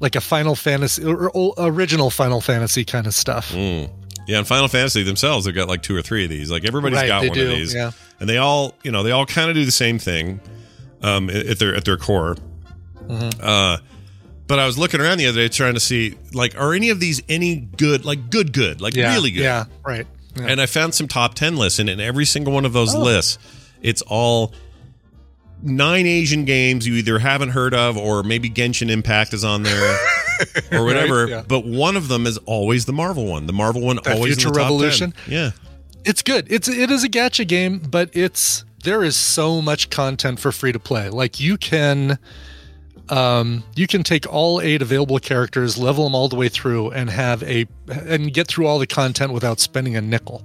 like 0.00 0.16
a 0.16 0.20
Final 0.20 0.54
Fantasy 0.54 1.04
or, 1.04 1.30
or 1.30 1.54
original 1.58 2.10
Final 2.10 2.40
Fantasy 2.40 2.84
kind 2.84 3.06
of 3.06 3.14
stuff. 3.14 3.52
Mm. 3.52 3.90
Yeah, 4.26 4.38
and 4.38 4.46
Final 4.46 4.68
Fantasy 4.68 5.02
themselves 5.02 5.44
they've 5.46 5.54
got 5.54 5.68
like 5.68 5.82
two 5.82 5.96
or 5.96 6.02
three 6.02 6.24
of 6.24 6.30
these. 6.30 6.50
Like 6.50 6.64
everybody's 6.64 6.98
Right, 6.98 7.08
got 7.08 7.20
one 7.22 7.30
of 7.30 7.48
these, 7.48 7.74
yeah. 7.74 7.90
and 8.20 8.28
they 8.28 8.36
all, 8.36 8.74
you 8.82 8.92
know, 8.92 9.02
they 9.02 9.10
all 9.10 9.26
kind 9.26 9.50
of 9.50 9.56
do 9.56 9.64
the 9.64 9.72
same 9.72 9.98
thing 9.98 10.40
um, 11.02 11.28
at 11.30 11.58
their 11.58 11.74
at 11.74 11.84
their 11.84 11.96
core. 11.96 12.36
Mm-hmm. 13.06 13.40
Uh, 13.42 13.78
But 14.46 14.58
I 14.58 14.66
was 14.66 14.76
looking 14.78 15.00
around 15.00 15.18
the 15.18 15.26
other 15.26 15.38
day 15.40 15.48
trying 15.48 15.74
to 15.74 15.80
see, 15.80 16.16
like, 16.32 16.56
are 16.60 16.74
any 16.74 16.90
of 16.90 16.98
these 17.00 17.22
any 17.28 17.56
good, 17.56 18.04
like 18.04 18.30
good, 18.30 18.52
good, 18.52 18.80
like 18.80 18.94
Yeah, 18.94 19.14
really 19.14 19.30
good? 19.30 19.42
Yeah, 19.42 19.64
right. 19.84 20.06
Yeah. 20.36 20.46
And 20.46 20.60
I 20.60 20.66
found 20.66 20.94
some 20.94 21.08
top 21.08 21.34
10 21.34 21.56
lists, 21.56 21.78
and 21.78 21.88
in 21.90 22.00
every 22.00 22.24
single 22.24 22.52
one 22.52 22.64
of 22.64 22.72
those 22.72 22.94
Oh. 22.94 23.00
lists, 23.02 23.38
it's 23.82 24.02
all 24.02 24.52
nine 25.62 26.06
Asian 26.06 26.44
games 26.44 26.86
you 26.86 26.94
either 26.94 27.18
haven't 27.18 27.50
heard 27.50 27.74
of, 27.74 27.96
or 27.98 28.22
maybe 28.22 28.48
Genshin 28.48 28.90
Impact 28.90 29.34
is 29.34 29.44
on 29.44 29.62
there, 29.62 29.98
or 30.72 30.84
whatever. 30.84 31.26
yeah. 31.28 31.42
But 31.46 31.66
one 31.66 31.96
of 31.96 32.08
them 32.08 32.26
is 32.26 32.38
always 32.46 32.84
the 32.86 32.92
Marvel 32.92 33.26
one. 33.26 33.46
The 33.46 33.52
Marvel 33.52 33.82
one 33.82 33.98
always 34.06 34.34
in 34.34 34.40
Future 34.40 34.48
top 34.48 34.54
10. 34.54 34.62
Revolution? 34.64 35.14
Yeah. 35.28 35.50
it's 36.04 36.22
good. 36.22 36.46
It's 36.50 36.66
it 36.68 36.90
is 36.90 37.04
a 37.04 37.08
gacha 37.08 37.46
game, 37.46 37.78
but 37.80 38.08
it's 38.14 38.64
there 38.84 39.02
is 39.04 39.16
so 39.16 39.60
much 39.60 39.90
content 39.90 40.40
for 40.40 40.50
free 40.52 40.72
to 40.72 40.78
play. 40.78 41.10
Like 41.10 41.38
you 41.40 41.58
can 41.58 42.18
um 43.10 43.62
you 43.76 43.86
can 43.86 44.02
take 44.02 44.26
all 44.32 44.60
eight 44.60 44.82
available 44.82 45.18
characters, 45.18 45.76
level 45.78 46.04
them 46.04 46.14
all 46.14 46.28
the 46.28 46.36
way 46.36 46.48
through 46.48 46.90
and 46.90 47.10
have 47.10 47.42
a 47.42 47.66
and 47.88 48.32
get 48.32 48.46
through 48.48 48.66
all 48.66 48.78
the 48.78 48.86
content 48.86 49.32
without 49.32 49.60
spending 49.60 49.96
a 49.96 50.00
nickel. 50.00 50.42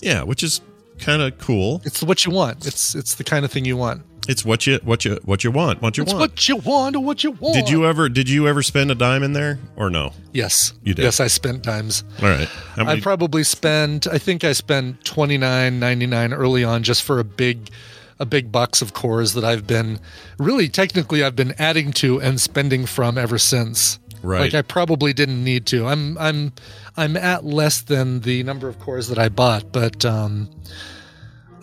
Yeah, 0.00 0.22
which 0.22 0.42
is 0.42 0.60
kind 0.98 1.22
of 1.22 1.38
cool. 1.38 1.80
It's 1.84 2.02
what 2.02 2.24
you 2.24 2.32
want. 2.32 2.66
It's 2.66 2.94
it's 2.94 3.14
the 3.14 3.24
kind 3.24 3.44
of 3.44 3.50
thing 3.50 3.64
you 3.64 3.76
want. 3.76 4.02
It's 4.28 4.44
what 4.44 4.66
you 4.66 4.78
what 4.84 5.06
you 5.06 5.18
what 5.24 5.42
you 5.42 5.50
want. 5.50 5.80
What 5.80 5.96
you 5.96 6.02
It's 6.02 6.12
want. 6.12 6.20
what 6.32 6.48
you 6.48 6.56
want 6.56 6.94
or 6.96 7.02
what 7.02 7.24
you 7.24 7.30
want. 7.30 7.54
did 7.54 7.70
you 7.70 7.86
ever 7.86 8.10
did 8.10 8.28
you 8.28 8.46
ever 8.46 8.62
spend 8.62 8.90
a 8.90 8.94
dime 8.94 9.22
in 9.22 9.32
there 9.32 9.58
or 9.74 9.88
no? 9.88 10.12
Yes. 10.34 10.74
You 10.84 10.92
did. 10.92 11.02
Yes, 11.04 11.18
I 11.18 11.28
spent 11.28 11.62
dimes. 11.62 12.04
All 12.22 12.28
right. 12.28 12.46
How 12.76 12.86
I 12.86 13.00
probably 13.00 13.42
spent 13.42 14.06
I 14.06 14.18
think 14.18 14.44
I 14.44 14.52
spent 14.52 15.02
twenty 15.02 15.38
nine 15.38 15.80
ninety 15.80 16.06
nine 16.06 16.34
early 16.34 16.62
on 16.62 16.82
just 16.82 17.02
for 17.04 17.18
a 17.18 17.24
big 17.24 17.70
a 18.18 18.26
big 18.26 18.50
box 18.50 18.82
of 18.82 18.92
cores 18.94 19.34
that 19.34 19.44
I've 19.44 19.66
been 19.66 20.00
really 20.38 20.68
technically 20.68 21.22
I've 21.22 21.36
been 21.36 21.54
adding 21.58 21.92
to 21.94 22.20
and 22.20 22.40
spending 22.40 22.86
from 22.86 23.16
ever 23.16 23.38
since. 23.38 23.98
Right. 24.22 24.40
Like 24.40 24.54
I 24.54 24.62
probably 24.62 25.12
didn't 25.12 25.42
need 25.42 25.66
to. 25.66 25.86
I'm 25.86 26.18
I'm 26.18 26.52
I'm 26.96 27.16
at 27.16 27.44
less 27.44 27.82
than 27.82 28.20
the 28.20 28.42
number 28.42 28.68
of 28.68 28.78
cores 28.80 29.08
that 29.08 29.18
I 29.18 29.28
bought, 29.28 29.72
but 29.72 30.04
um 30.04 30.50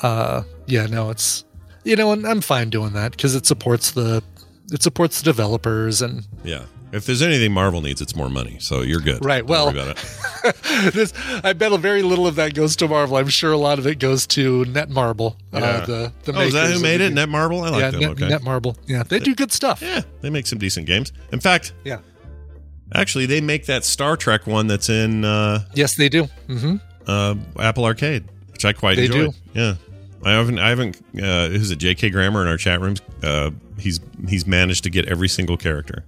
uh 0.02 0.44
yeah, 0.66 0.86
no, 0.86 1.10
it's 1.10 1.44
you 1.84 1.96
know, 1.96 2.12
and 2.12 2.26
I'm 2.26 2.42
fine 2.42 2.70
doing 2.70 2.94
that 2.94 3.12
because 3.12 3.36
it 3.36 3.46
supports 3.46 3.92
the 3.92 4.24
it 4.72 4.82
supports 4.82 5.20
the 5.20 5.26
developers 5.26 6.02
and 6.02 6.26
yeah. 6.44 6.66
If 6.96 7.06
there's 7.06 7.22
anything 7.22 7.52
Marvel 7.52 7.82
needs, 7.82 8.02
it's 8.02 8.16
more 8.16 8.30
money. 8.30 8.58
So 8.60 8.82
you're 8.82 9.00
good. 9.02 9.24
Right, 9.24 9.40
Don't 9.40 9.50
well- 9.50 9.66
worry 9.74 9.80
about 9.82 9.98
it. 10.44 10.94
this, 10.94 11.14
I 11.44 11.54
bet 11.54 11.72
a 11.72 11.78
very 11.78 12.02
little 12.04 12.26
of 12.28 12.36
that 12.36 12.54
goes 12.54 12.76
to 12.78 12.88
Marvel. 12.88 13.18
I'm 13.18 13.28
sure 13.30 13.52
a 13.52 13.58
lot 13.58 13.80
of 13.80 13.88
it 13.88 14.00
goes 14.00 14.26
to 14.28 14.64
Netmarble. 14.66 15.36
Yeah. 15.52 15.60
Uh, 15.60 15.86
the 15.86 16.14
the 16.24 16.38
oh, 16.38 16.42
is 16.42 16.54
that 16.54 16.72
who 16.72 16.80
made 16.80 16.98
the- 16.98 17.06
it? 17.08 17.14
Netmarble? 17.14 17.64
I 17.66 17.70
like 17.70 17.82
yeah, 17.82 17.92
them. 17.92 18.00
Net, 18.02 18.10
okay. 18.12 18.28
Netmarble. 18.30 18.78
Yeah, 18.88 19.04
they 19.04 19.20
do 19.20 19.36
good 19.36 19.52
stuff. 19.52 19.82
yeah, 19.82 20.02
they 20.22 20.30
make 20.30 20.48
some 20.48 20.60
decent 20.60 20.86
games. 20.88 21.12
In 21.32 21.40
fact, 21.40 21.74
Yeah. 21.84 22.00
actually, 22.94 23.26
they 23.26 23.42
make 23.42 23.66
that 23.66 23.84
Star 23.84 24.16
Trek 24.18 24.46
one 24.48 24.68
that's 24.68 24.90
in 24.90 25.26
uh, 25.26 25.66
Yes, 25.74 25.96
they 25.96 26.10
do. 26.10 26.26
hmm 26.48 26.76
uh, 27.08 27.36
Apple 27.60 27.86
Arcade, 27.86 28.24
which 28.52 28.66
I 28.66 28.74
quite 28.74 28.96
They 28.98 29.06
enjoy. 29.06 29.28
do. 29.28 29.34
Yeah, 29.54 29.76
I 30.24 30.32
haven't. 30.32 30.60
I 30.60 30.70
haven't. 30.70 30.98
Uh, 31.22 31.50
who's 31.50 31.70
it? 31.72 31.76
J.K. 31.78 32.10
Grammer 32.10 32.42
in 32.42 32.48
our 32.48 32.58
chat 32.58 32.82
rooms. 32.82 33.02
Uh, 33.24 33.52
he's 33.80 34.00
he's 34.28 34.48
managed 34.48 34.84
to 34.86 34.90
get 34.90 35.06
every 35.08 35.28
single 35.28 35.58
character. 35.58 36.04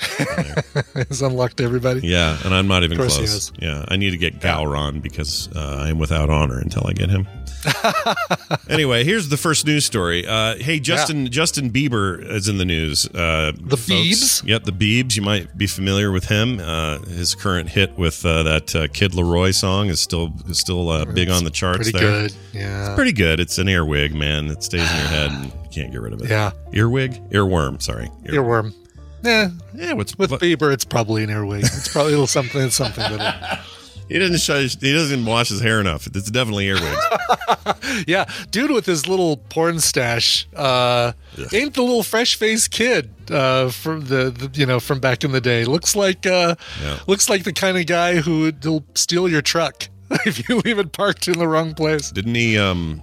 it's 0.94 1.20
unlocked 1.20 1.60
everybody. 1.60 2.00
Yeah, 2.06 2.38
and 2.44 2.54
I'm 2.54 2.68
not 2.68 2.84
even 2.84 2.98
Of 2.98 3.04
course 3.06 3.16
he 3.16 3.26
close. 3.26 3.52
Yeah, 3.58 3.84
I 3.88 3.96
need 3.96 4.10
to 4.10 4.18
get 4.18 4.40
Gowron 4.40 5.02
because 5.02 5.48
uh, 5.54 5.82
I 5.84 5.88
am 5.88 5.98
without 5.98 6.30
honor 6.30 6.58
until 6.58 6.86
I 6.86 6.92
get 6.92 7.10
him. 7.10 7.26
anyway, 8.68 9.04
here's 9.04 9.28
the 9.28 9.36
first 9.36 9.66
news 9.66 9.84
story. 9.84 10.26
Uh, 10.26 10.56
hey, 10.56 10.78
Justin 10.78 11.26
Justin 11.30 11.70
Bieber 11.70 12.24
is 12.30 12.48
in 12.48 12.58
the 12.58 12.64
news. 12.64 13.06
Uh, 13.06 13.52
The 13.56 13.76
folks. 13.76 13.88
Biebs? 13.88 14.46
Yep, 14.46 14.64
the 14.64 14.72
Biebs. 14.72 15.16
You 15.16 15.22
might 15.22 15.56
be 15.58 15.66
familiar 15.66 16.12
with 16.12 16.24
him. 16.26 16.60
Uh, 16.60 16.98
his 17.00 17.34
current 17.34 17.68
hit 17.68 17.96
with 17.98 18.24
uh, 18.24 18.42
that 18.44 18.74
uh, 18.76 18.86
Kid 18.92 19.12
LAROI 19.12 19.54
song 19.54 19.88
is 19.88 20.00
still 20.00 20.32
is 20.48 20.58
still 20.58 20.88
uh, 20.88 21.04
big 21.04 21.28
on 21.30 21.44
the 21.44 21.50
charts. 21.50 21.90
Pretty 21.90 21.98
there. 21.98 22.22
good. 22.28 22.34
Yeah. 22.52 22.86
It's 22.86 22.94
pretty 22.94 23.12
good. 23.12 23.40
It's 23.40 23.58
an 23.58 23.68
earwig, 23.68 24.14
man. 24.14 24.46
It 24.48 24.62
stays 24.62 24.88
in 24.90 24.96
your 24.96 25.06
head 25.08 25.30
and 25.32 25.44
you 25.64 25.68
can't 25.72 25.90
get 25.92 26.00
rid 26.00 26.12
of 26.12 26.22
it. 26.22 26.30
Yeah. 26.30 26.52
Earwig? 26.72 27.14
Earworm, 27.30 27.82
sorry. 27.82 28.08
Ear- 28.26 28.34
Earworm. 28.42 28.74
Yeah. 29.22 29.50
Yeah, 29.74 29.92
what's 29.94 30.16
With 30.16 30.30
what- 30.30 30.40
Bieber, 30.40 30.72
it's 30.72 30.84
probably 30.84 31.22
an 31.24 31.30
earwig. 31.30 31.64
It's 31.64 31.88
probably 31.92 32.12
a 32.12 32.14
little 32.16 32.26
something. 32.26 32.60
It's 32.62 32.76
something. 32.76 33.04
It. 33.04 33.34
He 34.08 34.18
doesn't 34.18 34.38
show, 34.40 34.58
he 34.58 34.92
doesn't 34.94 35.26
wash 35.26 35.50
his 35.50 35.60
hair 35.60 35.82
enough. 35.82 36.06
It's 36.06 36.30
definitely 36.30 36.66
earwigs. 36.68 36.96
Yeah, 38.06 38.24
dude 38.50 38.70
with 38.70 38.86
his 38.86 39.06
little 39.06 39.36
porn 39.36 39.80
stash 39.80 40.48
uh, 40.56 41.12
ain't 41.52 41.74
the 41.74 41.82
little 41.82 42.02
fresh 42.02 42.36
faced 42.36 42.70
kid 42.70 43.10
uh, 43.30 43.68
from 43.68 44.06
the, 44.06 44.30
the 44.30 44.50
you 44.58 44.64
know 44.64 44.80
from 44.80 44.98
back 45.00 45.24
in 45.24 45.32
the 45.32 45.42
day. 45.42 45.66
Looks 45.66 45.94
like 45.94 46.24
uh, 46.26 46.54
Yeah. 46.82 46.98
looks 47.06 47.28
like 47.28 47.44
the 47.44 47.52
kind 47.52 47.76
of 47.76 47.84
guy 47.86 48.16
who 48.16 48.50
will 48.64 48.84
steal 48.94 49.28
your 49.28 49.42
truck 49.42 49.88
if 50.24 50.48
you 50.48 50.58
leave 50.64 50.78
it 50.78 50.92
parked 50.92 51.28
in 51.28 51.38
the 51.38 51.46
wrong 51.48 51.74
place. 51.74 52.10
Didn't 52.10 52.34
he 52.34 52.56
um 52.56 53.02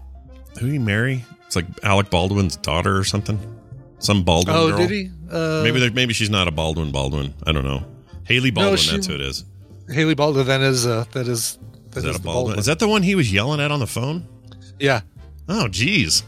who 0.60 0.66
did 0.68 0.72
he 0.74 0.80
marry? 0.80 1.24
It's 1.46 1.56
like 1.56 1.66
Alec 1.84 2.10
Baldwin's 2.10 2.56
daughter 2.56 2.98
or 2.98 3.04
something. 3.04 3.38
Some 4.00 4.24
Baldwin 4.24 4.56
Oh, 4.56 4.68
girl. 4.70 4.78
did 4.78 4.90
he? 4.92 5.10
Uh, 5.32 5.62
maybe 5.64 5.80
there, 5.80 5.92
maybe 5.92 6.14
she's 6.14 6.30
not 6.30 6.48
a 6.48 6.52
Baldwin 6.52 6.92
Baldwin. 6.92 7.34
I 7.46 7.52
don't 7.52 7.64
know. 7.64 7.84
Hailey 8.26 8.52
Baldwin, 8.52 8.78
she- 8.78 8.92
that's 8.92 9.08
who 9.08 9.16
it 9.16 9.22
is. 9.22 9.46
Hailey 9.90 10.16
Baldwin. 10.16 10.48
That 10.48 10.62
is 10.62 10.86
uh, 10.88 11.06
that 11.12 11.28
is 11.28 11.58
that 11.92 11.98
Is 11.98 12.04
that 12.04 12.10
a 12.10 12.14
the 12.14 12.20
Baldwin? 12.20 12.60
Is 12.60 12.66
that 12.66 12.80
the 12.80 12.88
one 12.88 13.04
he 13.04 13.16
was 13.16 13.32
yelling 13.32 13.60
at 13.62 13.72
on 13.72 13.80
the 13.80 13.88
phone? 13.88 14.28
Yeah, 14.80 15.02
Oh, 15.48 15.68
geez. 15.68 16.24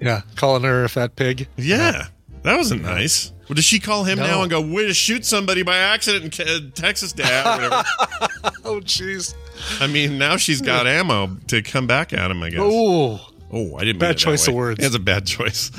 yeah, 0.00 0.22
calling 0.36 0.62
her 0.62 0.84
a 0.84 0.88
fat 0.88 1.16
pig. 1.16 1.48
Yeah. 1.56 2.06
That 2.42 2.56
wasn't 2.56 2.82
nice. 2.82 3.32
Well, 3.48 3.54
does 3.56 3.64
she 3.66 3.80
call 3.80 4.04
him 4.04 4.16
No. 4.18 4.26
now 4.26 4.42
and 4.42 4.50
go, 4.50 4.60
way 4.62 4.86
to 4.86 4.94
shoot 4.94 5.26
somebody 5.26 5.62
by 5.62 5.76
accident 5.76 6.38
in 6.40 6.70
Texas, 6.72 7.12
Dad? 7.12 7.84
Oh, 8.64 8.80
jeez. 8.80 9.34
I 9.80 9.86
mean, 9.88 10.16
now 10.16 10.36
she's 10.36 10.60
got 10.62 10.86
ammo 10.86 11.36
to 11.48 11.60
come 11.60 11.86
back 11.86 12.12
at 12.14 12.30
him, 12.30 12.42
I 12.42 12.50
guess. 12.50 12.60
Oh, 12.62 13.20
Oh, 13.52 13.76
I 13.76 13.84
didn't. 13.84 13.98
Bad 13.98 14.06
mean 14.06 14.10
it 14.10 14.14
that 14.14 14.16
choice 14.18 14.46
of 14.48 14.54
words. 14.54 14.82
It's 14.84 14.94
a 14.94 14.98
bad 15.00 15.26
choice. 15.26 15.70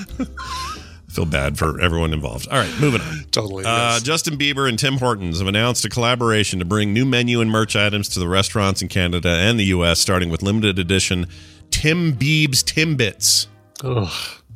Feel 1.11 1.25
bad 1.25 1.57
for 1.57 1.81
everyone 1.81 2.13
involved. 2.13 2.47
All 2.47 2.57
right, 2.57 2.73
moving 2.79 3.01
on. 3.01 3.25
totally. 3.31 3.65
Uh, 3.65 3.95
yes. 3.95 4.01
Justin 4.01 4.37
Bieber 4.37 4.69
and 4.69 4.79
Tim 4.79 4.97
Hortons 4.97 5.39
have 5.39 5.47
announced 5.49 5.83
a 5.83 5.89
collaboration 5.89 6.59
to 6.59 6.65
bring 6.65 6.93
new 6.93 7.03
menu 7.03 7.41
and 7.41 7.51
merch 7.51 7.75
items 7.75 8.07
to 8.09 8.19
the 8.19 8.29
restaurants 8.29 8.81
in 8.81 8.87
Canada 8.87 9.27
and 9.27 9.59
the 9.59 9.65
U.S., 9.65 9.99
starting 9.99 10.29
with 10.29 10.41
limited 10.41 10.79
edition 10.79 11.27
Tim 11.69 12.13
Biebs 12.13 12.63
Timbits. 12.63 13.47
Ugh. 13.83 14.09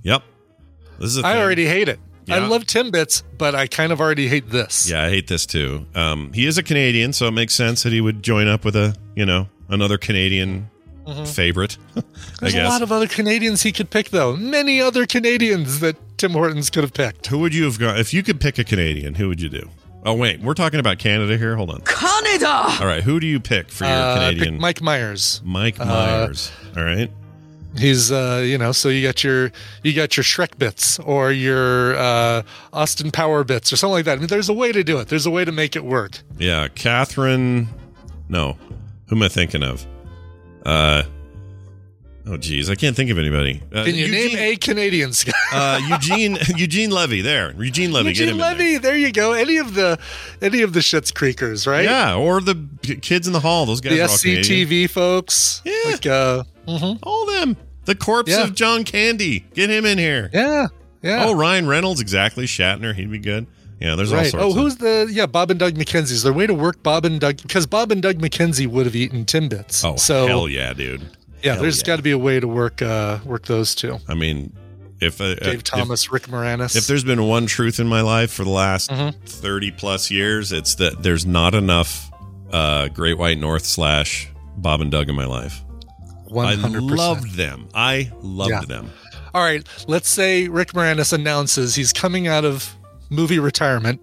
Yep, 0.03 0.23
this 0.97 1.09
is. 1.09 1.17
A 1.17 1.27
I 1.27 1.41
already 1.41 1.65
hate 1.65 1.89
it. 1.89 1.99
I 2.29 2.39
love 2.39 2.63
Timbits, 2.63 3.21
but 3.37 3.53
I 3.53 3.67
kind 3.67 3.91
of 3.91 3.99
already 3.99 4.29
hate 4.29 4.49
this. 4.49 4.89
Yeah, 4.89 5.03
I 5.03 5.09
hate 5.09 5.27
this 5.27 5.45
too. 5.45 5.85
Um, 5.93 6.31
he 6.31 6.45
is 6.45 6.57
a 6.57 6.63
Canadian, 6.63 7.11
so 7.11 7.27
it 7.27 7.31
makes 7.31 7.53
sense 7.53 7.83
that 7.83 7.91
he 7.91 7.99
would 7.99 8.23
join 8.23 8.47
up 8.47 8.63
with 8.63 8.77
a 8.77 8.95
you 9.13 9.25
know 9.25 9.49
another 9.67 9.97
Canadian 9.97 10.69
favorite. 11.25 11.77
Mm-hmm. 11.95 12.35
There's 12.41 12.53
guess. 12.53 12.67
a 12.67 12.69
lot 12.69 12.81
of 12.81 12.91
other 12.91 13.07
Canadians 13.07 13.61
he 13.63 13.71
could 13.71 13.89
pick, 13.89 14.09
though. 14.09 14.35
Many 14.35 14.81
other 14.81 15.05
Canadians 15.05 15.79
that 15.79 15.95
Tim 16.17 16.31
Hortons 16.31 16.69
could 16.69 16.83
have 16.83 16.93
picked. 16.93 17.27
Who 17.27 17.39
would 17.39 17.53
you 17.55 17.63
have 17.65 17.79
gone 17.79 17.97
if 17.97 18.13
you 18.13 18.21
could 18.23 18.41
pick 18.41 18.57
a 18.59 18.63
Canadian? 18.63 19.15
Who 19.15 19.27
would 19.29 19.39
you 19.41 19.49
do? 19.49 19.69
Oh 20.03 20.13
wait, 20.13 20.39
we're 20.41 20.53
talking 20.53 20.79
about 20.79 20.99
Canada 20.99 21.37
here. 21.37 21.55
Hold 21.55 21.71
on. 21.71 21.81
Canada! 21.81 22.47
All 22.79 22.85
right, 22.85 23.01
who 23.03 23.19
do 23.19 23.25
you 23.27 23.39
pick 23.39 23.69
for 23.69 23.85
your 23.85 23.93
Uh, 23.93 24.15
Canadian? 24.15 24.53
picked 24.55 24.61
Mike 24.61 24.81
Myers. 24.81 25.41
Mike 25.43 25.79
Myers. 25.79 26.51
All 26.77 26.83
right. 26.83 27.09
He's, 27.77 28.11
uh, 28.11 28.43
you 28.45 28.57
know, 28.57 28.71
so 28.71 28.89
you 28.89 29.01
got 29.01 29.23
your 29.23 29.51
you 29.83 29.93
got 29.93 30.15
your 30.17 30.23
Shrek 30.23 30.57
bits 30.57 30.99
or 30.99 31.31
your 31.31 31.95
uh, 31.97 32.43
Austin 32.71 33.09
Power 33.11 33.43
bits 33.43 33.73
or 33.73 33.77
something 33.77 33.93
like 33.93 34.05
that. 34.05 34.17
I 34.17 34.19
mean, 34.19 34.27
there's 34.27 34.47
a 34.49 34.53
way 34.53 34.71
to 34.71 34.83
do 34.83 34.99
it. 34.99 35.07
There's 35.07 35.25
a 35.25 35.31
way 35.31 35.43
to 35.45 35.51
make 35.51 35.75
it 35.75 35.83
work. 35.85 36.19
Yeah, 36.37 36.67
Catherine. 36.67 37.67
No, 38.29 38.57
who 39.07 39.15
am 39.15 39.23
I 39.23 39.27
thinking 39.29 39.63
of? 39.63 39.85
Uh, 40.65 41.03
oh, 42.27 42.37
geez, 42.37 42.69
I 42.69 42.75
can't 42.75 42.95
think 42.95 43.11
of 43.11 43.19
anybody. 43.19 43.61
Uh, 43.71 43.83
Can 43.85 43.93
you 43.95 44.05
Eugene, 44.05 44.35
name 44.35 44.53
a 44.53 44.55
Canadian 44.55 45.11
guy? 45.25 45.31
uh, 45.53 45.79
Eugene 45.89 46.37
Eugene 46.57 46.89
Levy? 46.89 47.21
There, 47.21 47.51
Eugene 47.61 47.91
Levy. 47.91 48.13
get 48.13 48.27
him 48.29 48.37
Eugene 48.37 48.41
in 48.51 48.57
there. 48.57 48.67
Levy. 48.73 48.77
There. 48.79 48.97
you 48.97 49.11
go. 49.11 49.33
Any 49.33 49.57
of 49.57 49.75
the 49.75 49.99
any 50.41 50.61
of 50.63 50.73
the 50.73 50.79
Schitt's 50.79 51.11
Creekers, 51.11 51.67
right? 51.67 51.83
Yeah, 51.85 52.15
or 52.15 52.41
the 52.41 52.67
kids 53.01 53.27
in 53.27 53.33
the 53.33 53.39
hall. 53.41 53.65
Those 53.65 53.81
guys 53.81 53.93
The 53.93 54.01
are 54.01 54.09
all 54.09 54.17
Canadian. 54.17 54.67
SCTV 54.67 54.89
folks. 54.89 55.61
Yeah. 55.65 55.73
Like, 55.85 56.05
uh, 56.07 56.43
All 57.03 57.25
them. 57.27 57.57
The 57.85 57.93
corpse 57.95 58.31
Yeah. 58.31 58.43
of 58.45 58.55
John 58.55 58.83
Candy. 58.83 59.41
Get 59.53 59.69
him 59.69 59.85
in 59.85 59.97
here. 59.99 60.29
yeah. 60.33 60.67
Yeah. 61.03 61.25
Oh, 61.27 61.35
Ryan 61.35 61.67
Reynolds. 61.67 62.01
Exactly. 62.01 62.45
Shatner. 62.47 62.95
He'd 62.95 63.11
be 63.11 63.19
good. 63.19 63.45
Yeah, 63.79 63.95
there's 63.95 64.11
all 64.11 64.19
Right. 64.19 64.31
sorts. 64.31 64.43
Oh, 64.45 64.53
who's 64.53 64.77
the 64.77 65.07
yeah 65.11 65.25
Bob 65.25 65.51
and 65.51 65.59
Doug 65.59 65.73
McKenzie? 65.75 66.11
Is 66.11 66.23
there 66.23 66.31
a 66.31 66.35
way 66.35 66.47
to 66.47 66.53
work 66.53 66.81
Bob 66.83 67.05
and 67.05 67.19
Doug 67.19 67.41
because 67.41 67.65
Bob 67.65 67.91
and 67.91 68.01
Doug 68.01 68.17
McKenzie 68.19 68.67
would 68.67 68.85
have 68.85 68.95
eaten 68.95 69.25
Timbits. 69.25 69.83
Oh, 69.83 69.95
so 69.97 70.27
hell 70.27 70.47
yeah, 70.47 70.73
dude. 70.73 71.01
yeah, 71.43 71.53
hell 71.53 71.61
there's 71.61 71.79
yeah. 71.79 71.85
got 71.87 71.95
to 71.97 72.01
be 72.01 72.11
a 72.11 72.17
way 72.17 72.39
to 72.39 72.47
work 72.47 72.81
uh 72.81 73.19
work 73.25 73.45
those 73.47 73.75
two. 73.75 73.99
I 74.07 74.13
mean, 74.13 74.53
if 75.01 75.19
uh, 75.19 75.35
Dave 75.35 75.55
if- 75.55 75.63
Thomas, 75.63 76.09
Rick 76.11 76.23
Moranis. 76.27 76.75
If 76.75 76.87
there's 76.87 77.03
been 77.03 77.23
one 77.23 77.47
truth 77.47 77.79
in 77.79 77.87
my 77.87 78.01
life 78.01 78.31
for 78.31 78.43
the 78.45 78.49
last 78.49 78.89
Mm-hmm. 78.89 79.19
30 79.25 79.71
plus 79.71 80.09
years, 80.09 80.51
it's 80.53 80.75
that 80.75 81.03
there's 81.03 81.25
not 81.25 81.53
enough 81.53 82.09
uh, 82.51 82.87
Great 82.87 83.17
White 83.17 83.37
North 83.39 83.65
slash 83.65 84.29
Bob 84.57 84.79
and 84.81 84.89
Doug 84.91 85.09
in 85.09 85.15
my 85.15 85.25
life. 85.25 85.61
one 86.27 86.47
I 86.47 86.53
loved 86.55 87.35
them. 87.35 87.67
I 87.73 88.11
loved 88.21 88.51
Yeah. 88.51 88.61
them. 88.61 88.89
All 89.33 89.41
right, 89.43 89.67
let's 89.87 90.07
say 90.07 90.47
Rick 90.47 90.71
Moranis 90.71 91.11
announces 91.11 91.75
he's 91.75 91.91
coming 91.91 92.25
out 92.27 92.45
of 92.45 92.73
movie 93.09 93.39
retirement 93.39 94.01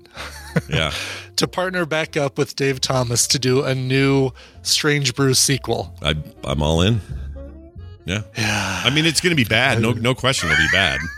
Yeah. 0.69 0.93
to 1.37 1.49
partner 1.49 1.87
back 1.87 2.17
up 2.17 2.39
with 2.39 2.57
Dave 2.57 2.81
Thomas 2.81 3.27
to 3.29 3.39
do 3.39 3.63
a 3.63 3.75
new 3.75 4.31
Strange 4.63 5.15
Brew 5.15 5.35
sequel. 5.35 5.95
I 6.03 6.15
I'm 6.45 6.63
all 6.63 6.83
in. 6.83 7.01
Yeah. 8.05 8.23
Yeah. 8.37 8.83
I 8.85 8.91
mean, 8.91 9.07
it's 9.07 9.21
going 9.21 9.31
to 9.31 9.37
be 9.37 9.49
bad. 9.49 9.81
No, 9.81 9.93
no 9.93 10.15
question, 10.15 10.51
it'll 10.51 10.63
be 10.63 10.69
bad. 10.73 11.01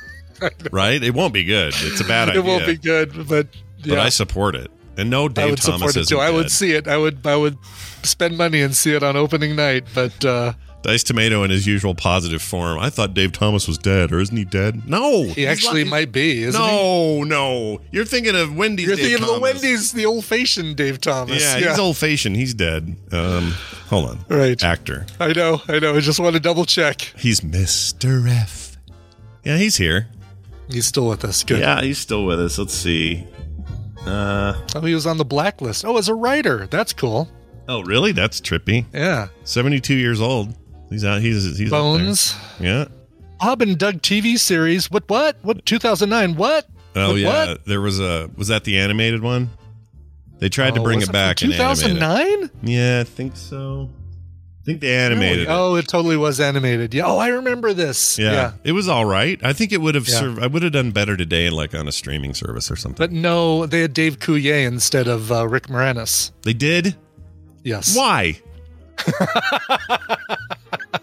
Right? 0.73 1.03
It 1.03 1.15
won't 1.15 1.33
be 1.33 1.45
good. 1.45 1.73
It's 1.75 2.01
a 2.01 2.05
bad 2.05 2.29
idea. 2.29 2.43
It 2.45 2.47
won't 2.47 2.67
be 2.67 2.77
good, 2.77 3.29
but 3.29 3.47
Yeah. 3.79 3.95
But 3.95 3.99
I 4.01 4.09
support 4.11 4.55
it. 4.57 4.71
And 4.99 5.09
no, 5.09 5.29
Dave 5.29 5.45
I 5.47 5.51
would 5.51 5.59
Thomas 5.63 5.93
support 5.93 5.97
it 5.97 6.09
too. 6.09 6.19
I 6.19 6.31
would 6.31 6.51
see 6.51 6.73
it. 6.73 6.87
I 6.87 6.99
would. 6.99 7.27
I 7.27 7.35
would 7.37 7.57
spend 8.03 8.37
money 8.37 8.61
and 8.61 8.77
see 8.77 8.95
it 8.95 9.03
on 9.03 9.17
opening 9.17 9.57
night. 9.57 9.85
But 9.95 10.23
uh, 10.25 10.53
Diced 10.85 11.07
Tomato 11.07 11.43
in 11.45 11.51
his 11.51 11.67
usual 11.67 11.95
positive 11.95 12.43
form. 12.43 12.79
I 12.79 12.91
thought 12.91 13.15
Dave 13.15 13.33
Thomas 13.33 13.67
was 13.67 13.79
dead, 13.79 14.13
or 14.13 14.21
isn't 14.21 14.37
he 14.37 14.45
dead? 14.45 14.87
No, 14.87 15.23
he 15.25 15.47
actually 15.47 15.83
might 15.85 16.13
be. 16.13 16.43
Isn't 16.43 16.61
he? 16.61 16.67
No, 16.67 17.25
no. 17.25 17.81
You're 17.91 18.05
thinking 18.05 18.37
of 18.37 18.55
Wendy's. 18.55 18.87
You're 18.89 18.97
Dave 18.97 19.07
thinking 19.17 19.27
of 19.27 19.35
the 19.37 19.41
Wendy's, 19.41 19.93
the 19.93 20.05
old-fashioned 20.05 20.77
Dave 20.77 21.01
Thomas. 21.01 21.43
Yeah, 21.43 21.71
he's 21.71 21.79
old 21.79 21.97
fashioned. 21.97 22.37
He's 22.37 22.53
dead. 22.53 22.97
Um, 23.13 23.53
hold 23.89 24.11
on. 24.11 24.19
Right. 24.29 24.63
Actor. 24.63 25.07
I 25.19 25.33
know. 25.33 25.63
I 25.69 25.79
know. 25.79 25.97
I 25.97 26.01
just 26.01 26.21
want 26.21 26.35
to 26.35 26.41
double 26.41 26.67
check. 26.67 27.01
He's 27.17 27.41
Mr. 27.41 28.29
F. 28.29 28.77
Yeah, 29.43 29.57
he's 29.57 29.77
here. 29.77 30.09
He's 30.69 30.85
still 30.87 31.09
with 31.09 31.25
us. 31.25 31.45
Good. 31.45 31.61
Yeah, 31.61 31.81
he's 31.81 31.97
still 31.99 32.27
with 32.27 32.39
us. 32.41 32.59
Let's 32.59 32.75
see. 32.75 33.27
Uh, 34.07 34.53
Oh, 34.75 34.81
he 34.83 34.95
was 34.95 35.07
on 35.07 35.17
the 35.17 35.25
blacklist. 35.25 35.85
Oh, 35.87 35.97
as 35.97 36.09
a 36.11 36.15
writer. 36.15 36.67
That's 36.67 36.93
cool. 36.93 37.31
oh, 37.69 37.83
really? 37.85 38.13
That's 38.13 38.39
trippy. 38.43 38.85
Yeah. 38.93 39.29
72 39.45 39.95
years 39.95 40.21
old. 40.21 40.55
He's 40.95 41.05
out. 41.05 41.21
He's 41.21 41.59
he's 41.59 41.71
Bones. 41.71 42.37
Yeah. 42.61 42.85
Bob 43.41 43.63
and 43.63 43.77
Doug 43.77 43.97
TV 44.01 44.39
series. 44.39 44.89
What? 44.91 45.09
What? 45.09 45.37
What? 45.43 45.67
2009. 45.67 46.37
What? 46.37 46.69
Oh 46.95 47.09
What- 47.11 47.19
yeah. 47.21 47.47
what? 47.49 47.65
There 47.67 47.81
was 47.81 47.99
a. 47.99 48.31
Was 48.37 48.47
that 48.49 48.63
the 48.63 48.79
animated 48.79 49.23
one? 49.23 49.51
They 50.39 50.49
tried 50.49 50.75
to 50.77 50.81
Oh, 50.81 50.85
bring 50.85 51.01
was 51.01 51.09
it 51.09 51.13
back 51.13 51.43
and 51.43 51.53
2009. 51.53 52.51
Yeah, 52.63 53.01
I 53.01 53.05
think 53.05 53.37
so. 53.37 53.91
I 54.61 54.65
think 54.65 54.81
they 54.81 54.95
animated 54.95 55.41
it. 55.41 55.49
Oh, 55.51 55.75
it 55.75 55.89
totally 55.89 56.17
was 56.17 56.39
animated. 56.41 56.95
Yeah. 56.95 57.07
Oh, 57.07 57.19
I 57.19 57.29
remember 57.29 57.73
this. 57.75 58.19
Yeah. 58.19 58.53
it 58.63 58.73
was 58.73 58.89
all 58.89 59.05
right. 59.05 59.39
I 59.45 59.53
think 59.53 59.73
it 59.73 59.81
would 59.81 59.95
have 59.95 60.09
Yeah. 60.09 60.19
served. 60.21 60.39
I 60.43 60.47
would 60.47 60.63
have 60.63 60.73
done 60.73 60.91
better 60.93 61.17
today, 61.17 61.51
like 61.51 61.75
on 61.75 61.87
a 61.89 61.93
streaming 61.93 62.35
service 62.35 62.71
or 62.71 62.77
something. 62.77 62.97
But 62.97 63.13
no, 63.13 63.67
they 63.67 63.81
had 63.81 63.93
Dave 63.93 64.21
Coulier 64.21 64.65
instead 64.67 65.07
of 65.09 65.31
uh, 65.33 65.47
Rick 65.49 65.67
Moranis. 65.67 66.31
they 66.43 66.55
did. 66.55 66.95
Yes. 67.65 67.97
Why? 67.97 68.39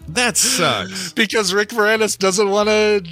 that 0.08 0.36
sucks. 0.36 1.12
Because 1.12 1.52
Rick 1.52 1.70
Moranis 1.70 2.18
doesn't 2.18 2.48
want 2.50 2.68
to. 2.68 3.02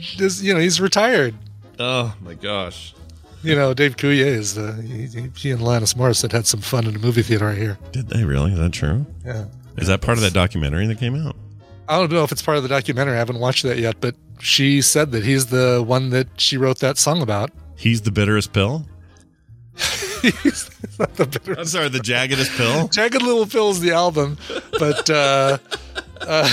You 0.42 0.54
know, 0.54 0.60
he's 0.60 0.80
retired. 0.80 1.34
Oh 1.78 2.14
my 2.20 2.34
gosh. 2.34 2.94
You 3.42 3.54
know, 3.54 3.72
Dave 3.72 3.96
Coulier 3.96 4.26
is 4.26 4.54
the. 4.54 4.72
He, 4.82 5.06
he- 5.06 5.50
and 5.50 5.60
Alanis 5.62 5.94
Morissette 5.94 6.32
had 6.32 6.46
some 6.46 6.60
fun 6.60 6.86
in 6.86 6.92
the 6.92 6.98
movie 6.98 7.22
theater 7.22 7.46
right 7.46 7.56
here. 7.56 7.78
Did 7.92 8.08
they 8.08 8.24
really? 8.24 8.52
Is 8.52 8.58
that 8.58 8.72
true? 8.72 9.06
Yeah. 9.24 9.46
Is 9.78 9.88
that 9.88 10.02
part 10.02 10.18
of 10.18 10.22
that 10.24 10.34
documentary 10.34 10.86
that 10.88 10.98
came 10.98 11.14
out? 11.14 11.36
I 11.88 11.98
don't 11.98 12.12
know 12.12 12.22
if 12.22 12.32
it's 12.32 12.42
part 12.42 12.56
of 12.58 12.62
the 12.62 12.68
documentary. 12.68 13.14
I 13.14 13.18
haven't 13.18 13.38
watched 13.40 13.62
that 13.64 13.78
yet, 13.78 13.96
but 14.00 14.14
she 14.40 14.82
said 14.82 15.10
that 15.12 15.24
he's 15.24 15.46
the 15.46 15.82
one 15.84 16.10
that 16.10 16.28
she 16.38 16.56
wrote 16.56 16.78
that 16.80 16.98
song 16.98 17.22
about. 17.22 17.50
He's 17.76 18.02
the 18.02 18.10
bitterest 18.10 18.52
pill. 18.52 18.84
he's 20.22 20.70
not 20.98 21.14
the 21.16 21.26
bitter. 21.26 21.58
I'm 21.58 21.64
sorry, 21.64 21.88
the 21.88 21.98
jaggedest 22.00 22.50
pill. 22.56 22.88
Jagged 22.92 23.22
Little 23.22 23.46
Pill 23.46 23.70
is 23.70 23.80
the 23.80 23.92
album, 23.92 24.36
but 24.78 25.08
uh, 25.08 25.56
uh, 26.20 26.48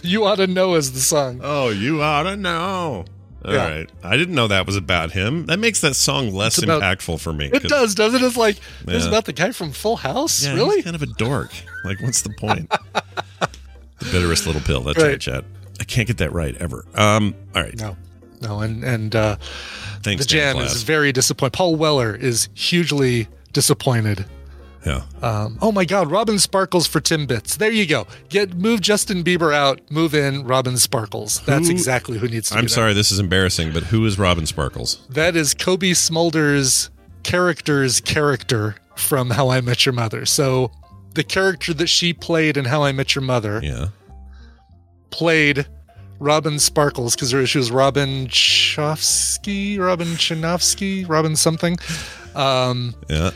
You 0.02 0.24
Ought 0.24 0.36
to 0.36 0.46
Know 0.46 0.74
is 0.74 0.92
the 0.92 1.00
song. 1.00 1.40
Oh, 1.42 1.68
you 1.70 2.02
ought 2.02 2.24
to 2.24 2.36
know. 2.36 3.04
All 3.44 3.54
right, 3.54 3.88
Yeah. 4.02 4.08
I 4.08 4.16
didn't 4.16 4.34
know 4.34 4.48
that 4.48 4.66
was 4.66 4.76
about 4.76 5.12
him. 5.12 5.46
That 5.46 5.58
makes 5.60 5.80
that 5.82 5.94
song 5.94 6.32
less 6.34 6.60
about- 6.62 6.82
impactful 6.82 7.20
for 7.20 7.32
me. 7.32 7.46
It 7.52 7.62
does, 7.64 7.94
doesn't 7.94 8.20
it? 8.22 8.26
It's 8.26 8.36
like, 8.36 8.58
it's 8.86 9.06
about 9.06 9.26
the 9.26 9.32
guy 9.32 9.52
from 9.52 9.70
Full 9.72 9.96
House? 9.96 10.44
Yeah, 10.44 10.54
really? 10.54 10.76
he's 10.76 10.84
kind 10.84 10.96
of 10.96 11.02
a 11.02 11.06
dork. 11.06 11.50
Like, 11.84 12.00
what's 12.02 12.22
the 12.22 12.30
point? 12.30 12.68
the 13.40 13.48
bitterest 14.10 14.46
little 14.46 14.60
pill. 14.62 14.80
That's 14.82 14.98
Right. 14.98 15.10
right, 15.10 15.20
Chad. 15.20 15.44
I 15.80 15.84
can't 15.84 16.08
get 16.08 16.18
that 16.18 16.32
right 16.32 16.56
ever. 16.56 16.84
Um. 16.94 17.34
All 17.54 17.62
right. 17.62 17.76
No. 17.78 17.96
No, 18.40 18.60
and, 18.60 18.84
and 18.84 19.14
uh, 19.16 19.36
Thanks, 20.02 20.24
the 20.24 20.28
Jam 20.28 20.56
is 20.58 20.82
very 20.84 21.10
disappointed. 21.12 21.52
Paul 21.54 21.74
Weller 21.76 22.14
is 22.14 22.48
hugely 22.54 23.26
disappointed. 23.52 24.26
Yeah. 24.86 25.02
Um, 25.22 25.58
oh 25.60 25.72
my 25.72 25.84
God, 25.84 26.10
Robin 26.10 26.38
Sparkles 26.38 26.86
for 26.86 27.00
Timbits. 27.00 27.56
There 27.58 27.70
you 27.70 27.84
go. 27.86 28.06
Get 28.28 28.54
move 28.54 28.80
Justin 28.80 29.22
Bieber 29.24 29.52
out, 29.54 29.80
move 29.90 30.14
in 30.14 30.44
Robin 30.44 30.76
Sparkles. 30.78 31.40
That's 31.46 31.66
Who- 31.66 31.72
exactly 31.72 32.18
who 32.18 32.28
needs 32.28 32.48
to. 32.48 32.54
be 32.54 32.60
I'm 32.60 32.68
sorry, 32.68 32.94
this 32.94 33.10
is 33.10 33.18
embarrassing, 33.18 33.72
but 33.72 33.84
who 33.84 34.06
is 34.06 34.18
Robin 34.18 34.46
Sparkles? 34.46 35.00
That 35.10 35.34
is 35.36 35.52
Cobie 35.54 35.92
Smulders' 35.92 36.90
character's 37.24 38.00
character 38.00 38.76
from 38.96 39.30
How 39.30 39.50
I 39.50 39.60
Met 39.60 39.84
Your 39.84 39.92
Mother. 39.92 40.24
So 40.26 40.70
the 41.14 41.24
character 41.24 41.74
that 41.74 41.88
she 41.88 42.12
played 42.12 42.56
in 42.56 42.64
How 42.64 42.84
I 42.84 42.92
Met 42.92 43.14
Your 43.14 43.22
Mother 43.22 43.60
Yeah. 43.62 43.86
played 45.10 45.66
Robin 46.20 46.58
Sparkles 46.58 47.14
because 47.14 47.48
she 47.48 47.58
was 47.58 47.70
Robin 47.70 48.26
Chofsky, 48.28 49.78
Robin 49.78 50.08
Chinovsky, 50.08 51.08
Robin 51.08 51.36
something. 51.36 51.76
Um, 52.34 52.94
Yeah. 53.08 53.30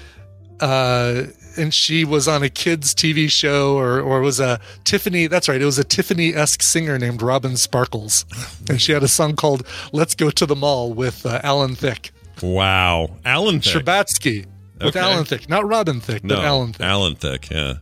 Uh, 0.63 1.27
and 1.59 1.75
she 1.75 2.05
was 2.05 2.27
on 2.29 2.43
a 2.43 2.49
kids 2.49 2.95
TV 2.95 3.29
show 3.31 3.77
or 3.77 4.01
or 4.01 4.21
was 4.21 4.41
a 4.41 4.59
Tiffany. 4.85 5.27
That's 5.27 5.49
right. 5.49 5.61
It 5.61 5.67
was 5.67 5.79
a 5.79 5.85
Tiffany 5.85 6.35
esque 6.35 6.63
singer 6.63 6.99
named 6.99 7.21
Robin 7.21 7.57
Sparkles, 7.59 8.25
and 8.71 8.81
she 8.81 8.93
had 8.93 9.03
a 9.03 9.09
song 9.09 9.35
called 9.37 9.67
"Let's 9.93 10.15
Go 10.15 10.31
to 10.31 10.47
the 10.47 10.57
Mall" 10.57 10.95
with 10.95 11.27
uh, 11.27 11.41
Alan 11.43 11.75
Thicke, 11.75 12.11
Wow. 12.43 13.17
Alan 13.25 13.61
Thicke. 13.61 13.85
Scherbatsky 13.85 14.47
with 14.79 14.97
Okay. 14.97 15.01
Alan 15.01 15.25
Thicke, 15.25 15.49
not 15.49 15.67
Robin 15.67 16.01
Thicke, 16.01 16.25
no, 16.25 16.37
but 16.37 16.45
Alan 16.45 16.73
Thicke. 16.73 16.87
Alan 16.87 17.15
Thicke. 17.17 17.51
Yeah. 17.51 17.75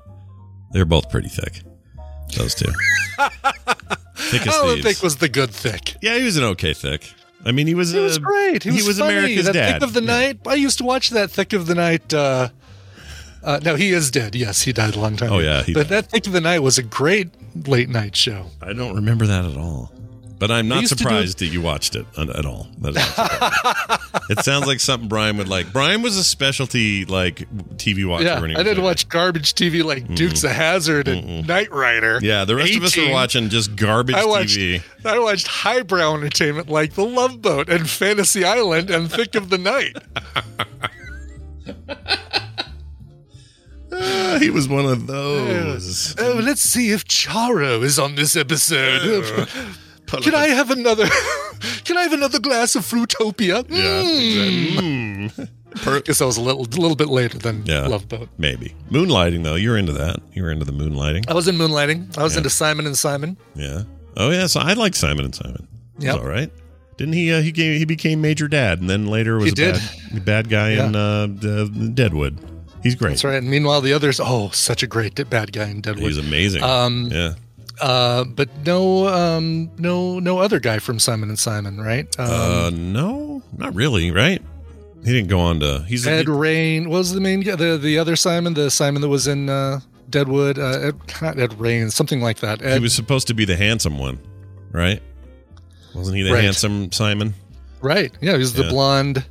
They're 0.72 0.84
both 0.84 1.08
pretty 1.10 1.28
thick. 1.28 1.62
Those 2.36 2.54
two. 2.54 2.72
thick 4.16 4.46
as 4.46 4.54
Alan 4.54 4.76
thieves. 4.76 4.86
Thicke 4.86 5.02
was 5.02 5.16
the 5.16 5.28
good 5.28 5.50
Thick. 5.50 5.96
yeah, 6.02 6.16
he 6.18 6.24
was 6.24 6.36
an 6.36 6.44
okay 6.44 6.74
thick. 6.74 7.12
I 7.44 7.52
mean, 7.52 7.66
he 7.66 7.74
was. 7.74 7.92
He 7.92 7.98
was 7.98 8.18
uh, 8.18 8.20
great. 8.20 8.62
He 8.62 8.70
was, 8.70 8.98
funny. 8.98 9.16
America's 9.16 9.46
that 9.46 9.52
dad. 9.54 9.72
Thick 9.74 9.82
of 9.82 9.94
the 9.94 10.02
Yeah. 10.02 10.06
Night. 10.06 10.40
I 10.46 10.54
used 10.54 10.78
to 10.78 10.84
watch 10.84 11.10
that 11.10 11.30
Thicke 11.30 11.54
of 11.54 11.66
the 11.66 11.74
Night. 11.74 12.12
Uh, 12.12 12.50
uh, 13.43 13.61
no, 13.64 13.74
he 13.76 13.91
is 13.93 14.11
dead. 14.11 14.34
Yes, 14.34 14.62
he 14.62 14.72
died 14.72 14.97
a 14.97 15.01
long 15.01 15.16
time 15.16 15.32
Oh, 15.32 15.38
ago. 15.38 15.47
yeah, 15.66 15.74
but 15.74 15.88
died. 15.88 16.05
that 16.05 16.07
Thicke 16.11 16.26
of 16.26 16.32
the 16.32 16.41
Night 16.41 16.61
was 16.61 16.78
a 16.78 16.82
great 16.82 17.28
late 17.66 17.88
night 17.88 18.14
show. 18.16 18.47
I 18.62 18.72
don't 18.72 18.95
remember 18.95 19.26
that 19.26 19.45
at 19.45 19.57
all. 19.57 19.93
But 20.38 20.51
I'm 20.51 20.68
not 20.68 20.76
to 20.84 20.95
do- 20.95 20.97
surprised 20.97 21.41
that 21.41 21.49
you 21.49 21.61
watched 21.61 21.95
it 21.95 22.07
at 22.16 22.47
all. 22.47 22.66
That 22.78 22.97
is 22.97 24.30
it 24.38 24.43
sounds 24.43 24.66
like 24.66 24.80
something 24.80 25.07
Brian 25.07 25.36
would 25.36 25.49
like. 25.49 25.70
Brian 25.70 26.01
was 26.01 26.16
a 26.16 26.24
specialty 26.24 27.05
like 27.05 27.41
TV 27.76 28.09
watcher. 28.09 28.24
Yeah, 28.24 28.41
I 28.59 28.62
didn't 28.62 28.82
watch 28.82 29.07
garbage 29.11 29.53
TV 29.55 29.84
like 29.84 30.07
Dukes 30.14 30.43
of 30.43 30.53
Hazzard 30.53 31.09
and 31.09 31.47
Knight 31.47 31.70
Rider. 31.70 32.20
Yeah, 32.22 32.47
the 32.47 32.57
rest 32.57 32.74
of 32.74 32.82
us 32.84 32.97
were 32.97 33.11
watching 33.11 33.51
just 33.51 33.76
garbage 33.76 34.14
I 34.16 34.24
watched, 34.24 34.57
TV. 34.57 34.82
I 35.05 35.18
watched 35.18 35.47
highbrow 35.47 36.14
entertainment 36.14 36.70
like 36.70 36.95
The 36.95 37.05
Love 37.05 37.43
Boat 37.43 37.68
and 37.68 37.86
Fantasy 37.91 38.43
Island 38.43 38.88
and 38.88 39.12
Thicke 39.12 39.34
of 39.34 39.51
the 39.51 39.59
Night. 39.59 39.95
he 44.40 44.50
was 44.50 44.68
one 44.68 44.86
of 44.86 45.06
those. 45.06 46.14
Oh, 46.18 46.40
let's 46.42 46.62
see 46.62 46.90
if 46.90 47.04
Charo 47.04 47.82
is 47.82 47.98
on 47.98 48.14
this 48.14 48.36
episode. 48.36 49.48
Can 50.06 50.34
I 50.34 50.48
have 50.48 50.70
another? 50.70 51.06
Can 51.84 51.96
I 51.96 52.02
have 52.02 52.12
another 52.12 52.40
glass 52.40 52.74
of 52.74 52.84
Fruitopia? 52.84 53.64
Yeah, 53.68 54.02
Mm. 54.02 55.24
exactly. 55.26 55.48
Per- 55.84 56.00
Guess 56.00 56.20
I 56.20 56.24
was 56.24 56.36
a 56.36 56.40
little, 56.40 56.62
a 56.62 56.80
little 56.80 56.96
bit 56.96 57.06
later 57.08 57.38
than 57.38 57.64
yeah, 57.64 57.86
Love 57.86 58.08
Boat. 58.08 58.28
maybe 58.38 58.74
moonlighting 58.90 59.44
though. 59.44 59.54
You 59.54 59.70
were 59.70 59.76
into 59.78 59.92
that. 59.92 60.16
You 60.32 60.42
were 60.42 60.50
into 60.50 60.64
the 60.64 60.72
moonlighting. 60.72 61.30
I 61.30 61.34
was 61.34 61.46
in 61.46 61.54
Moonlighting. 61.54 62.18
I 62.18 62.24
was 62.24 62.32
Yeah. 62.34 62.38
into 62.38 62.50
Simon 62.50 62.86
and 62.86 62.98
Simon. 62.98 63.36
Yeah. 63.54 63.82
Oh 64.16 64.30
yeah. 64.30 64.46
So 64.48 64.58
I 64.58 64.72
like 64.72 64.96
Simon 64.96 65.24
and 65.26 65.34
Simon. 65.34 65.68
Yep. 66.00 66.16
all 66.16 66.26
right. 66.26 66.50
Didn't 66.96 67.14
he? 67.14 67.32
Uh, 67.32 67.40
he 67.40 67.52
came, 67.52 67.78
he 67.78 67.84
became 67.84 68.20
Major 68.20 68.48
Dad, 68.48 68.80
and 68.80 68.90
then 68.90 69.06
later 69.06 69.36
was 69.36 69.44
He 69.44 69.50
a 69.50 69.54
did. 69.54 69.74
bad, 70.12 70.24
bad 70.24 70.48
guy 70.50 70.70
in 70.70 70.96
uh, 70.96 71.26
Deadwood. 71.94 72.36
He's 72.82 72.94
great. 72.94 73.10
That's 73.10 73.24
right. 73.24 73.36
And 73.36 73.50
meanwhile, 73.50 73.80
the 73.80 73.92
others, 73.92 74.20
oh, 74.22 74.50
such 74.50 74.82
a 74.82 74.86
great 74.86 75.28
bad 75.28 75.52
guy 75.52 75.68
in 75.68 75.80
Deadwood. 75.80 76.04
He's 76.06 76.18
amazing. 76.18 76.62
Um, 76.62 77.08
yeah. 77.10 77.34
Uh, 77.80 78.24
but 78.24 78.48
no, 78.66 79.06
um, 79.08 79.70
no, 79.78 80.18
no 80.18 80.38
other 80.38 80.60
guy 80.60 80.78
from 80.78 80.98
Simon 80.98 81.28
and 81.30 81.38
Simon, 81.38 81.80
right? 81.80 82.06
Um, 82.18 82.30
uh, 82.30 82.70
no, 82.70 83.42
not 83.56 83.74
really. 83.74 84.10
Right? 84.10 84.42
He 85.04 85.12
didn't 85.12 85.28
go 85.28 85.40
on 85.40 85.60
to. 85.60 85.84
He's 85.88 86.06
Ed 86.06 86.28
Rain 86.28 86.90
was 86.90 87.12
the 87.12 87.20
main 87.20 87.40
guy, 87.40 87.56
the 87.56 87.78
the 87.78 87.98
other 87.98 88.16
Simon, 88.16 88.52
the 88.54 88.70
Simon 88.70 89.00
that 89.00 89.08
was 89.08 89.26
in 89.26 89.48
uh, 89.48 89.80
Deadwood, 90.10 90.58
uh, 90.58 90.88
Ed, 90.88 90.96
not 91.22 91.38
Ed 91.38 91.58
Rain, 91.58 91.90
something 91.90 92.20
like 92.20 92.40
that. 92.40 92.60
Ed, 92.62 92.74
he 92.74 92.80
was 92.80 92.92
supposed 92.92 93.26
to 93.28 93.34
be 93.34 93.46
the 93.46 93.56
handsome 93.56 93.98
one, 93.98 94.18
right? 94.72 95.00
Wasn't 95.94 96.16
he 96.16 96.22
the 96.22 96.32
Right. 96.32 96.44
handsome 96.44 96.92
Simon? 96.92 97.34
right? 97.80 98.12
Yeah, 98.20 98.32
he 98.32 98.38
was 98.38 98.52
the 98.52 98.64
blonde, 98.64 99.24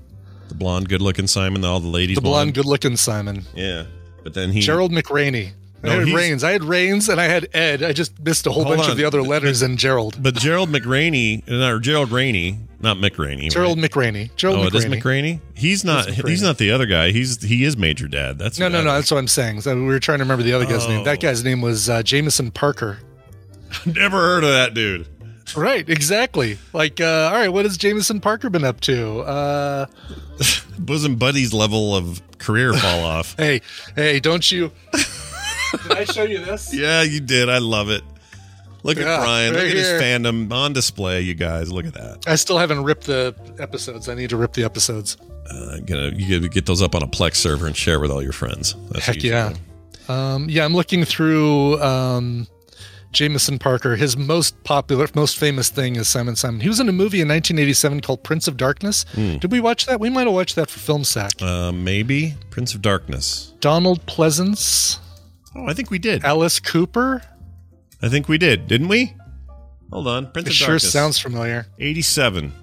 The 0.50 0.56
blonde, 0.56 0.90
good-looking 0.90 1.28
Simon 1.28 1.64
all 1.64 1.80
the 1.80 1.88
ladies 1.88 2.16
the 2.16 2.22
blonde, 2.22 2.36
wanted? 2.50 2.56
good-looking 2.56 2.98
Simon. 2.98 3.44
Yeah, 3.56 3.86
but 4.24 4.34
then 4.34 4.52
he 4.52 4.60
Gerald 4.62 4.92
McRaney. 4.92 5.52
I 5.82 5.92
had 5.92 6.10
Rains. 6.10 6.44
I 6.44 6.52
had 6.52 6.66
Rains 6.66 7.08
and 7.08 7.22
I 7.22 7.26
had 7.26 7.48
Ed. 7.54 7.84
I 7.84 7.94
just 7.94 8.20
missed 8.20 8.46
a 8.46 8.52
whole 8.52 8.66
bunch 8.66 8.82
on. 8.84 8.92
of 8.92 8.98
the 8.98 9.06
other 9.06 9.22
letters 9.24 9.62
in 9.62 9.78
Gerald. 9.78 10.22
But 10.22 10.36
Gerald 10.36 10.68
McRaney, 10.70 11.50
or 11.50 11.80
Gerald 11.80 12.12
Rainey, 12.12 12.60
not 12.82 12.98
McRaney. 12.98 13.50
Gerald 13.50 13.82
right? 13.82 13.90
McRaney. 13.90 14.36
Gerald 14.36 14.60
Oh, 14.60 14.64
it 14.68 14.76
is 14.76 14.86
McRaney. 14.86 15.02
McRaney. 15.02 15.40
He's 15.56 15.86
not. 15.86 16.08
McRaney. 16.08 16.28
He's 16.30 16.42
not 16.42 16.58
the 16.58 16.72
other 16.72 16.86
guy. 16.86 17.12
He's 17.12 17.42
he 17.42 17.64
is 17.64 17.78
Major 17.78 18.10
Dad. 18.10 18.38
That's 18.38 18.60
No, 18.60 18.68
no, 18.68 18.84
no. 18.84 18.92
That's 18.96 19.10
what 19.10 19.20
I'm 19.20 19.30
saying. 19.30 19.62
So 19.62 19.74
we 19.74 19.84
were 19.84 20.02
trying 20.02 20.18
to 20.18 20.26
remember 20.26 20.44
the 20.44 20.52
other 20.52 20.66
guy's 20.66 20.86
name. 20.86 21.06
That 21.06 21.20
Oh. 21.20 21.22
guy's 21.22 21.46
name 21.46 21.62
was 21.62 21.90
uh, 21.90 22.04
Jameson 22.04 22.52
Parker. 22.52 23.00
Never 23.86 24.18
heard 24.18 24.44
of 24.44 24.50
that 24.50 24.74
dude. 24.74 25.08
Right, 25.58 25.88
exactly. 25.90 26.58
Like, 26.74 27.00
uh, 27.02 27.30
all 27.32 27.38
right, 27.40 27.50
what 27.50 27.66
has 27.66 27.78
Jameson 27.78 28.20
Parker 28.22 28.50
been 28.50 28.64
up 28.64 28.80
to? 28.82 29.20
Uh, 29.22 29.86
Bosom 30.80 31.16
buddies 31.16 31.54
level 31.54 31.96
of 31.96 32.22
career 32.38 32.74
fall 32.74 33.04
off. 33.06 33.36
hey, 33.38 33.62
hey, 33.96 34.20
don't 34.20 34.50
you? 34.52 34.72
Did 35.84 35.92
I 35.92 36.06
show 36.06 36.24
you 36.24 36.40
this? 36.44 36.74
Yeah, 36.74 37.04
you 37.04 37.20
did. 37.20 37.50
I 37.50 37.60
love 37.60 37.90
it. 37.90 38.02
Look 38.84 38.98
Yeah, 38.98 39.16
at 39.16 39.20
Brian. 39.24 39.54
Look 39.54 39.62
right 39.64 39.70
at 39.72 39.76
his 39.78 39.88
here. 39.88 40.00
fandom 40.02 40.52
on 40.54 40.74
display, 40.74 41.22
you 41.22 41.34
guys. 41.36 41.72
Look 41.72 41.86
at 41.86 41.94
that. 41.96 42.24
I 42.28 42.36
still 42.36 42.58
haven't 42.58 42.84
ripped 42.84 43.06
the 43.08 43.36
episodes. 43.60 44.08
I 44.08 44.16
need 44.16 44.30
to 44.30 44.38
rip 44.38 44.54
the 44.54 44.64
episodes. 44.64 45.18
Uh, 45.52 45.80
gonna 45.86 46.12
you 46.16 46.40
gotta 46.40 46.50
get 46.50 46.66
those 46.66 46.82
up 46.82 46.96
on 46.96 47.04
a 47.04 47.08
Plex 47.08 47.36
server 47.36 47.68
and 47.68 47.76
share 47.76 48.00
with 48.00 48.10
all 48.12 48.24
your 48.24 48.32
friends. 48.32 48.76
That's 48.92 49.06
Heck 49.06 49.22
yeah. 49.24 49.54
Um, 50.08 50.48
yeah, 50.50 50.64
I'm 50.64 50.74
looking 50.74 51.04
through 51.06 51.80
um, 51.82 52.48
Jameson 53.12 53.60
Parker. 53.60 53.96
His 53.96 54.16
most 54.16 54.64
popular, 54.64 55.08
most 55.16 55.38
famous 55.38 55.70
thing 55.70 55.96
is 55.96 56.08
Simon 56.08 56.36
Simon. 56.36 56.60
He 56.62 56.68
was 56.68 56.80
in 56.80 56.88
a 56.90 56.92
movie 56.92 57.22
in 57.22 57.28
1987 57.28 58.02
called 58.02 58.24
Prince 58.24 58.48
of 58.48 58.56
Darkness. 58.58 59.06
Hmm. 59.14 59.38
Did 59.38 59.52
we 59.52 59.60
watch 59.60 59.86
that? 59.88 60.00
We 60.00 60.10
might 60.10 60.26
have 60.28 60.34
watched 60.34 60.56
that 60.56 60.70
for 60.70 60.80
Film 60.80 61.04
Sack. 61.04 61.32
Uh, 61.42 61.72
maybe 61.72 62.36
Prince 62.52 62.74
of 62.76 62.82
Darkness. 62.82 63.54
Donald 63.60 64.06
Pleasence, 64.06 65.00
Oh, 65.56 65.66
I 65.66 65.74
think 65.74 65.90
we 65.90 65.98
did. 65.98 66.24
Alice 66.24 66.60
Cooper. 66.60 67.24
I 68.02 68.10
think 68.10 68.28
we 68.30 68.38
did, 68.38 68.68
didn't 68.68 68.88
we? 68.88 69.16
Hold 69.92 70.08
on. 70.08 70.32
Prince 70.32 70.48
It 70.48 70.52
of 70.52 70.56
sure 70.56 70.68
Darkness. 70.68 70.92
sounds 70.94 71.18
familiar. 71.20 71.66
87. 71.80 72.54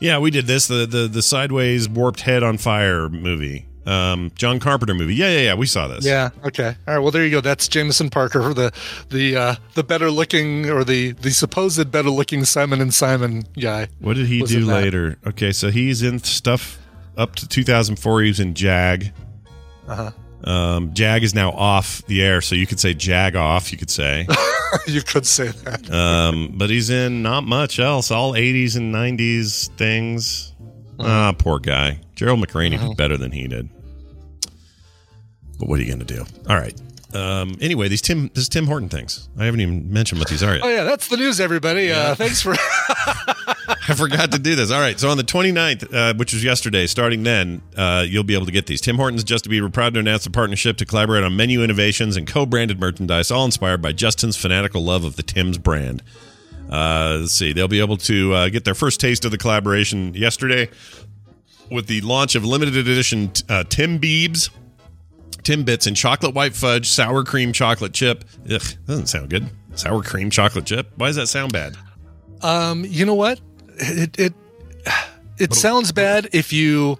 Yeah, 0.00 0.18
we 0.18 0.30
did 0.32 0.46
this. 0.46 0.66
The 0.68 0.86
the 0.86 1.08
the 1.08 1.22
sideways 1.22 1.88
warped 1.88 2.20
head 2.22 2.42
on 2.42 2.58
fire 2.58 3.08
movie. 3.08 3.66
Um, 3.86 4.30
John 4.34 4.60
Carpenter 4.60 4.92
movie. 4.94 5.14
Yeah, 5.14 5.30
yeah, 5.30 5.40
yeah. 5.40 5.54
We 5.54 5.66
saw 5.66 5.88
this. 5.88 6.04
Yeah. 6.04 6.30
Okay. 6.44 6.76
All 6.86 6.94
right. 6.94 6.98
Well, 6.98 7.10
there 7.10 7.24
you 7.24 7.30
go. 7.30 7.40
That's 7.40 7.68
Jameson 7.68 8.10
Parker, 8.10 8.52
the 8.52 8.72
the 9.08 9.36
uh, 9.36 9.54
the 9.74 9.82
better 9.82 10.10
looking 10.10 10.68
or 10.68 10.84
the 10.84 11.12
the 11.12 11.30
supposed 11.30 11.90
better 11.90 12.10
looking 12.10 12.44
Simon 12.44 12.80
and 12.80 12.92
Simon 12.92 13.44
guy. 13.58 13.88
What 14.00 14.16
did 14.16 14.26
he 14.26 14.42
do 14.42 14.58
in 14.58 14.66
that. 14.66 14.82
later? 14.82 15.18
Okay, 15.26 15.52
so 15.52 15.70
he's 15.70 16.02
in 16.02 16.18
stuff 16.18 16.78
up 17.16 17.34
to 17.36 17.48
2004. 17.48 18.22
He 18.22 18.28
was 18.28 18.40
in 18.40 18.54
Jag. 18.54 19.12
Uh 19.86 20.10
huh. 20.44 20.50
Um, 20.50 20.94
Jag 20.94 21.24
is 21.24 21.34
now 21.34 21.50
off 21.50 22.04
the 22.06 22.22
air, 22.22 22.40
so 22.40 22.54
you 22.54 22.66
could 22.66 22.78
say 22.78 22.94
Jag 22.94 23.36
off. 23.36 23.72
You 23.72 23.78
could 23.78 23.90
say, 23.90 24.26
you 24.86 25.02
could 25.02 25.26
say 25.26 25.48
that. 25.48 25.90
um, 25.90 26.52
but 26.54 26.70
he's 26.70 26.90
in 26.90 27.22
not 27.22 27.42
much 27.44 27.78
else. 27.78 28.10
All 28.10 28.34
80s 28.34 28.76
and 28.76 28.94
90s 28.94 29.68
things. 29.76 30.52
Uh-huh. 31.00 31.08
Ah, 31.08 31.32
poor 31.36 31.58
guy. 31.58 32.00
Gerald 32.18 32.40
McRaney 32.40 32.80
did 32.80 32.96
better 32.96 33.16
than 33.16 33.30
he 33.30 33.46
did. 33.46 33.68
But 35.56 35.68
what 35.68 35.78
are 35.78 35.82
you 35.82 35.88
going 35.88 36.04
to 36.04 36.14
do? 36.16 36.24
All 36.48 36.56
right. 36.56 36.74
Um, 37.14 37.56
anyway, 37.60 37.86
these 37.86 38.02
Tim, 38.02 38.28
this 38.34 38.48
Tim 38.48 38.66
Horton 38.66 38.88
things. 38.88 39.28
I 39.38 39.44
haven't 39.44 39.60
even 39.60 39.92
mentioned 39.92 40.18
what 40.18 40.28
these 40.28 40.42
are 40.42 40.54
yet. 40.56 40.64
Oh 40.64 40.68
yeah, 40.68 40.82
that's 40.82 41.06
the 41.06 41.16
news, 41.16 41.40
everybody. 41.40 41.92
Uh, 41.92 42.16
thanks 42.16 42.42
for. 42.42 42.54
I 42.56 43.94
forgot 43.94 44.32
to 44.32 44.40
do 44.40 44.56
this. 44.56 44.72
All 44.72 44.80
right. 44.80 44.98
So 44.98 45.08
on 45.08 45.16
the 45.16 45.22
29th, 45.22 45.94
uh, 45.94 46.14
which 46.14 46.32
was 46.34 46.42
yesterday, 46.42 46.88
starting 46.88 47.22
then, 47.22 47.62
uh, 47.76 48.04
you'll 48.06 48.24
be 48.24 48.34
able 48.34 48.46
to 48.46 48.52
get 48.52 48.66
these. 48.66 48.80
Tim 48.80 48.96
Hortons 48.96 49.22
Justin 49.22 49.52
Bieber 49.52 49.72
proud 49.72 49.94
to 49.94 50.00
announce 50.00 50.26
a 50.26 50.30
partnership 50.30 50.76
to 50.78 50.84
collaborate 50.84 51.22
on 51.22 51.36
menu 51.36 51.62
innovations 51.62 52.16
and 52.16 52.26
co-branded 52.26 52.80
merchandise, 52.80 53.30
all 53.30 53.44
inspired 53.44 53.80
by 53.80 53.92
Justin's 53.92 54.36
fanatical 54.36 54.82
love 54.82 55.04
of 55.04 55.14
the 55.14 55.22
Tim's 55.22 55.56
brand. 55.56 56.02
Uh, 56.68 57.18
let's 57.20 57.32
see. 57.32 57.52
They'll 57.52 57.68
be 57.68 57.80
able 57.80 57.96
to 57.98 58.34
uh, 58.34 58.48
get 58.48 58.64
their 58.64 58.74
first 58.74 59.00
taste 59.00 59.24
of 59.24 59.30
the 59.30 59.38
collaboration 59.38 60.12
yesterday 60.14 60.68
with 61.70 61.86
the 61.86 62.00
launch 62.02 62.34
of 62.34 62.44
limited 62.44 62.76
edition 62.76 63.32
uh, 63.48 63.64
Tim 63.64 63.98
Biebs. 63.98 64.50
Timbits 65.42 65.86
and 65.86 65.96
chocolate 65.96 66.34
white 66.34 66.54
fudge, 66.54 66.88
sour 66.90 67.24
cream 67.24 67.52
chocolate 67.54 67.94
chip. 67.94 68.24
Ugh, 68.50 68.62
doesn't 68.86 69.06
sound 69.06 69.30
good. 69.30 69.48
Sour 69.74 70.02
cream 70.02 70.28
chocolate 70.28 70.66
chip. 70.66 70.90
Why 70.96 71.06
does 71.06 71.16
that 71.16 71.28
sound 71.28 71.52
bad? 71.54 71.74
Um, 72.42 72.84
you 72.84 73.06
know 73.06 73.14
what? 73.14 73.40
It 73.76 74.18
it 74.18 74.34
it 75.38 75.54
sounds 75.54 75.92
bad 75.92 76.28
if 76.32 76.52
you 76.52 76.98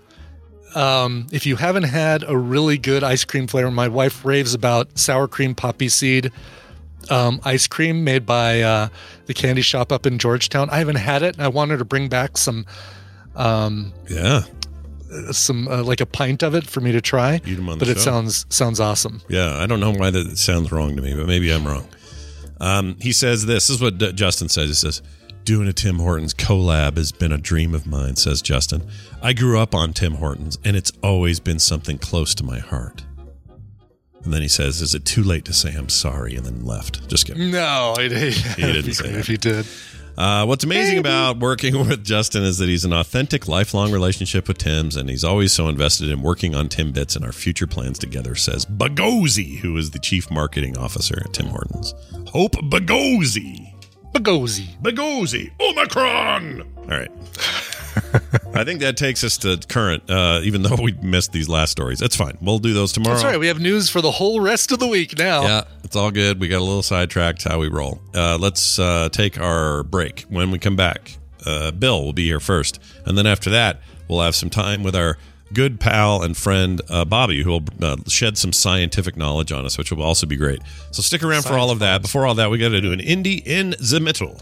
um 0.74 1.26
if 1.30 1.44
you 1.44 1.56
haven't 1.56 1.82
had 1.82 2.24
a 2.26 2.38
really 2.38 2.78
good 2.78 3.04
ice 3.04 3.24
cream 3.24 3.48
flavor. 3.48 3.70
My 3.70 3.88
wife 3.88 4.24
raves 4.24 4.54
about 4.54 4.96
sour 4.98 5.28
cream 5.28 5.54
poppy 5.54 5.88
seed 5.90 6.30
um, 7.10 7.40
ice 7.44 7.66
cream 7.66 8.04
made 8.04 8.24
by 8.24 8.60
uh, 8.62 8.88
the 9.26 9.34
candy 9.34 9.62
shop 9.62 9.92
up 9.92 10.06
in 10.06 10.18
Georgetown. 10.18 10.68
I 10.70 10.78
haven't 10.78 10.96
had 10.96 11.22
it. 11.22 11.34
and 11.36 11.44
I 11.44 11.48
wanted 11.48 11.78
to 11.78 11.84
bring 11.84 12.08
back 12.08 12.36
some 12.38 12.64
um 13.36 13.92
Yeah. 14.08 14.42
Some 15.32 15.68
uh, 15.68 15.82
like 15.82 16.00
a 16.00 16.06
pint 16.06 16.42
of 16.42 16.54
it 16.54 16.66
for 16.66 16.80
me 16.80 16.92
to 16.92 17.00
try. 17.00 17.36
Eat 17.46 17.59
'em 17.59 17.68
on 17.68 17.78
the 17.78 17.84
but 17.84 17.88
it 17.88 17.96
show. 17.98 18.02
sounds 18.04 18.46
sounds 18.48 18.80
awesome. 18.80 19.20
Yeah, 19.28 19.56
I 19.56 19.66
don't 19.66 19.80
know 19.80 19.92
why 19.92 20.11
that 20.11 20.36
sounds 20.38 20.70
wrong 20.72 20.96
to 20.96 21.02
me, 21.02 21.14
but 21.14 21.26
maybe 21.26 21.50
I'm 21.50 21.66
wrong. 21.66 21.86
Um, 22.61 22.96
he 23.00 23.12
says 23.12 23.46
this, 23.46 23.68
this 23.68 23.76
is 23.76 23.80
what 23.82 23.98
D- 23.98 24.12
Justin 24.12 24.48
says. 24.48 24.68
He 24.68 24.74
says, 24.74 25.00
Doing 25.44 25.68
a 25.68 25.72
Tim 25.72 25.98
Hortons 25.98 26.34
collab 26.34 26.96
has 26.96 27.12
been 27.12 27.32
a 27.32 27.38
dream 27.38 27.74
of 27.74 27.86
mine, 27.86 28.16
says 28.16 28.42
Justin. 28.42 28.86
I 29.22 29.32
grew 29.32 29.59
up 29.59 29.74
on 29.74 29.92
Tim 29.92 30.14
Hortons, 30.14 30.59
and 30.64 30.76
it's 30.76 30.92
always 31.02 31.40
been 31.40 31.59
something 31.59 31.98
close 31.98 32.34
to 32.34 32.44
my 32.44 32.59
heart. 32.59 33.04
And 34.24 34.34
then 34.34 34.42
he 34.42 34.48
says, 34.48 34.82
Is 34.82 34.94
it 34.94 35.04
too 35.04 35.22
late 35.22 35.44
to 35.46 35.52
say 35.54 35.72
I'm 35.74 35.88
sorry? 35.88 36.34
And 36.34 36.44
then 36.44 36.64
left. 36.66 37.09
Just 37.09 37.26
kidding. 37.26 37.50
No, 37.52 37.94
it, 37.98 38.11
he 38.12 38.62
didn't 38.62 38.92
say 38.92 39.11
that. 39.12 39.18
if 39.20 39.26
he 39.28 39.36
did. 39.36 39.64
Uh, 40.18 40.44
what's 40.44 40.64
amazing 40.64 40.98
about 40.98 41.38
working 41.38 41.78
with 41.88 42.04
Justin 42.04 42.42
is 42.42 42.58
that 42.58 42.68
he's 42.68 42.84
an 42.84 42.92
authentic, 42.92 43.46
lifelong 43.46 43.92
relationship 43.92 44.48
with 44.48 44.58
Tim's, 44.58 44.96
and 44.96 45.08
he's 45.08 45.22
always 45.22 45.52
so 45.52 45.68
invested 45.68 46.10
in 46.10 46.22
working 46.22 46.56
on 46.56 46.68
Timbits 46.68 47.14
and 47.14 47.24
our 47.24 47.30
future 47.30 47.68
plans 47.68 48.00
together, 48.00 48.34
says 48.34 48.66
Bagozzi, 48.66 49.58
who 49.58 49.76
is 49.76 49.92
the 49.92 50.00
chief 50.00 50.28
marketing 50.28 50.76
officer 50.76 51.22
at 51.24 51.32
Tim 51.34 51.46
Hortons. 51.46 51.94
Hope 52.32 52.54
Bagozzi. 52.54 53.72
Bagozzi. 54.12 54.66
Bagozzi. 54.82 55.52
Omicron. 55.60 56.62
All 56.78 56.84
right. 56.88 57.10
I 58.54 58.64
think 58.64 58.80
that 58.80 58.96
takes 58.96 59.22
us 59.24 59.36
to 59.38 59.59
current, 59.68 60.09
uh, 60.11 60.40
even 60.42 60.62
though 60.62 60.76
we 60.82 60.92
missed 60.92 61.32
these 61.32 61.48
last 61.48 61.70
stories. 61.70 61.98
That's 61.98 62.16
fine. 62.16 62.38
We'll 62.40 62.59
do 62.59 62.72
those 62.74 62.92
tomorrow. 62.92 63.14
That's 63.14 63.24
right. 63.24 63.38
We 63.38 63.48
have 63.48 63.61
news 63.61 63.90
for 63.90 64.00
the 64.00 64.11
whole 64.11 64.40
rest 64.40 64.72
of 64.72 64.78
the 64.78 64.86
week 64.86 65.18
now. 65.18 65.42
Yeah, 65.42 65.62
it's 65.84 65.96
all 65.96 66.11
good. 66.11 66.40
We 66.40 66.48
got 66.48 66.59
a 66.59 66.64
little 66.64 66.82
sidetracked 66.82 67.44
how 67.44 67.59
we 67.59 67.68
roll. 67.68 68.00
Uh, 68.14 68.38
let's 68.38 68.78
uh, 68.78 69.09
take 69.11 69.38
our 69.38 69.82
break. 69.82 70.22
When 70.28 70.50
we 70.50 70.59
come 70.59 70.76
back, 70.76 71.16
uh, 71.46 71.70
Bill 71.70 72.04
will 72.04 72.12
be 72.12 72.24
here 72.24 72.40
first. 72.40 72.80
And 73.06 73.16
then 73.16 73.26
after 73.26 73.50
that, 73.50 73.80
we'll 74.09 74.22
have 74.22 74.34
some 74.34 74.50
time 74.50 74.82
with 74.82 74.96
our 74.96 75.18
good 75.52 75.80
pal 75.80 76.22
and 76.22 76.36
friend 76.36 76.80
uh, 76.90 77.04
Bobby, 77.04 77.42
who 77.42 77.50
will 77.50 77.64
uh, 77.80 77.96
shed 78.06 78.36
some 78.36 78.52
scientific 78.52 79.16
knowledge 79.16 79.52
on 79.52 79.64
us, 79.64 79.78
which 79.78 79.90
will 79.90 80.02
also 80.02 80.26
be 80.26 80.36
great. 80.36 80.61
So 80.90 81.02
stick 81.02 81.22
around 81.22 81.42
for 81.42 81.54
all 81.54 81.70
of 81.70 81.78
that. 81.78 82.02
Before 82.02 82.26
all 82.26 82.34
that, 82.34 82.50
we 82.50 82.59
got 82.59 82.70
to 82.70 82.80
do 82.80 82.92
an 82.92 83.00
indie 83.00 83.42
in 83.46 83.74
the 83.80 84.00
middle. 84.00 84.40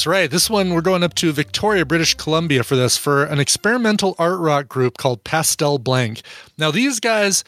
That's 0.00 0.06
right. 0.06 0.30
This 0.30 0.48
one, 0.48 0.72
we're 0.72 0.80
going 0.80 1.02
up 1.02 1.12
to 1.16 1.30
Victoria, 1.30 1.84
British 1.84 2.14
Columbia 2.14 2.64
for 2.64 2.74
this, 2.74 2.96
for 2.96 3.24
an 3.24 3.38
experimental 3.38 4.14
art 4.18 4.38
rock 4.40 4.66
group 4.66 4.96
called 4.96 5.24
Pastel 5.24 5.76
Blank. 5.78 6.22
Now, 6.56 6.70
these 6.70 7.00
guys 7.00 7.44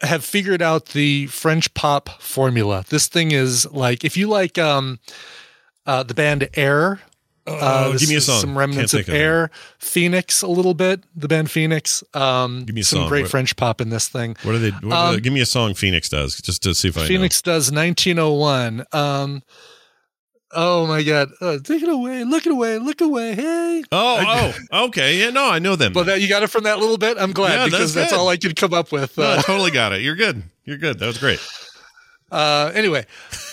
have 0.00 0.24
figured 0.24 0.62
out 0.62 0.90
the 0.90 1.26
French 1.26 1.74
pop 1.74 2.08
formula. 2.22 2.84
This 2.90 3.08
thing 3.08 3.32
is 3.32 3.68
like, 3.72 4.04
if 4.04 4.16
you 4.16 4.28
like 4.28 4.56
um, 4.56 5.00
uh, 5.84 6.04
the 6.04 6.14
band 6.14 6.48
Air, 6.54 7.00
uh, 7.44 7.86
Oh, 7.92 7.98
give 7.98 8.08
me 8.08 8.14
a 8.14 8.20
song. 8.20 8.40
Some 8.40 8.56
remnants 8.56 8.94
of 8.94 8.98
think 8.98 9.08
of. 9.08 9.14
Air, 9.14 9.50
Phoenix, 9.80 10.42
a 10.42 10.46
little 10.46 10.74
bit. 10.74 11.02
The 11.16 11.26
band 11.26 11.50
Phoenix. 11.50 12.04
Um, 12.14 12.66
Give 12.66 12.76
me 12.76 12.82
some 12.82 13.00
song. 13.00 13.08
great 13.08 13.22
What- 13.22 13.32
French 13.32 13.56
pop 13.56 13.80
in 13.80 13.90
this 13.90 14.06
thing. 14.06 14.36
What 14.44 14.54
are 14.54 14.58
they? 14.60 14.70
What 14.70 14.92
are 14.92 15.12
they- 15.14 15.20
give 15.20 15.32
me 15.32 15.40
a 15.40 15.46
song 15.46 15.74
Phoenix 15.74 16.08
does, 16.08 16.36
just 16.40 16.62
to 16.62 16.72
see 16.72 16.86
if 16.86 16.96
I 16.96 17.08
Phoenix 17.08 17.42
does 17.42 17.72
1901. 17.72 18.84
Um, 18.92 19.42
oh 20.52 20.86
my 20.86 21.02
God! 21.02 21.30
Uh, 21.40 21.58
take 21.62 21.82
it 21.82 21.88
away! 21.88 22.24
Look 22.24 22.46
it 22.46 22.52
away! 22.52 22.78
Look 22.78 23.00
away! 23.00 23.34
Hey! 23.34 23.82
Oh, 23.92 24.52
oh, 24.72 24.84
okay. 24.86 25.18
Yeah, 25.18 25.30
no, 25.30 25.48
I 25.48 25.58
know 25.58 25.76
them. 25.76 25.92
Well, 25.92 26.04
that 26.04 26.20
you 26.20 26.28
got 26.28 26.42
it 26.42 26.48
from 26.48 26.64
that 26.64 26.78
little 26.78 26.98
bit. 26.98 27.16
I'm 27.18 27.32
glad 27.32 27.54
Yeah, 27.56 27.64
because 27.66 27.94
that's 27.94 28.10
that's, 28.10 28.12
all 28.20 28.28
I 28.28 28.36
could 28.36 28.56
come 28.56 28.74
up 28.74 28.92
with. 28.92 29.16
No, 29.18 29.24
I 29.24 29.36
Uh, 29.36 29.42
totally 29.42 29.70
got 29.70 29.92
it. 29.92 30.02
You're 30.02 30.16
good. 30.16 30.42
You're 30.64 30.78
good. 30.78 30.98
That 30.98 31.06
was 31.06 31.18
great. 31.18 31.40
uh, 32.30 32.70
anyway, 32.74 33.04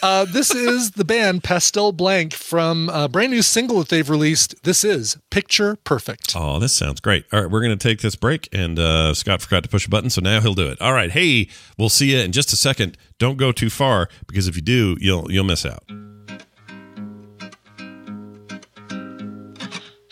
uh, 0.03 0.25
this 0.25 0.53
is 0.53 0.91
the 0.91 1.03
band 1.03 1.43
Pastel 1.43 1.91
Blank 1.91 2.33
from 2.33 2.89
a 2.89 3.07
brand 3.09 3.31
new 3.31 3.41
single 3.41 3.79
that 3.79 3.89
they've 3.89 4.07
released. 4.09 4.53
This 4.63 4.83
is 4.83 5.17
Picture 5.31 5.77
Perfect. 5.83 6.33
Oh, 6.35 6.59
this 6.59 6.73
sounds 6.73 6.99
great. 6.99 7.25
All 7.33 7.41
right, 7.41 7.49
we're 7.49 7.61
going 7.61 7.75
to 7.75 7.87
take 7.87 8.01
this 8.01 8.15
break, 8.15 8.47
and 8.53 8.77
uh, 8.77 9.15
Scott 9.15 9.41
forgot 9.41 9.63
to 9.63 9.69
push 9.69 9.87
a 9.87 9.89
button, 9.89 10.11
so 10.11 10.21
now 10.21 10.41
he'll 10.41 10.53
do 10.53 10.67
it. 10.67 10.79
All 10.79 10.93
right, 10.93 11.09
hey, 11.09 11.49
we'll 11.77 11.89
see 11.89 12.11
you 12.11 12.19
in 12.19 12.31
just 12.31 12.53
a 12.53 12.55
second. 12.55 12.97
Don't 13.17 13.37
go 13.37 13.51
too 13.51 13.71
far 13.71 14.09
because 14.27 14.47
if 14.47 14.55
you 14.55 14.61
do, 14.61 14.95
you'll 14.99 15.31
you'll 15.31 15.43
miss 15.43 15.65
out. 15.65 15.83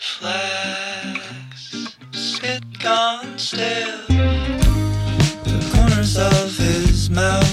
Flags 0.06 1.88
sit 2.12 2.78
gone 2.78 3.36
still. 3.38 4.06
The 5.44 5.58
corners 5.74 6.16
of 6.16 6.56
his 6.56 7.10
mouth 7.10 7.45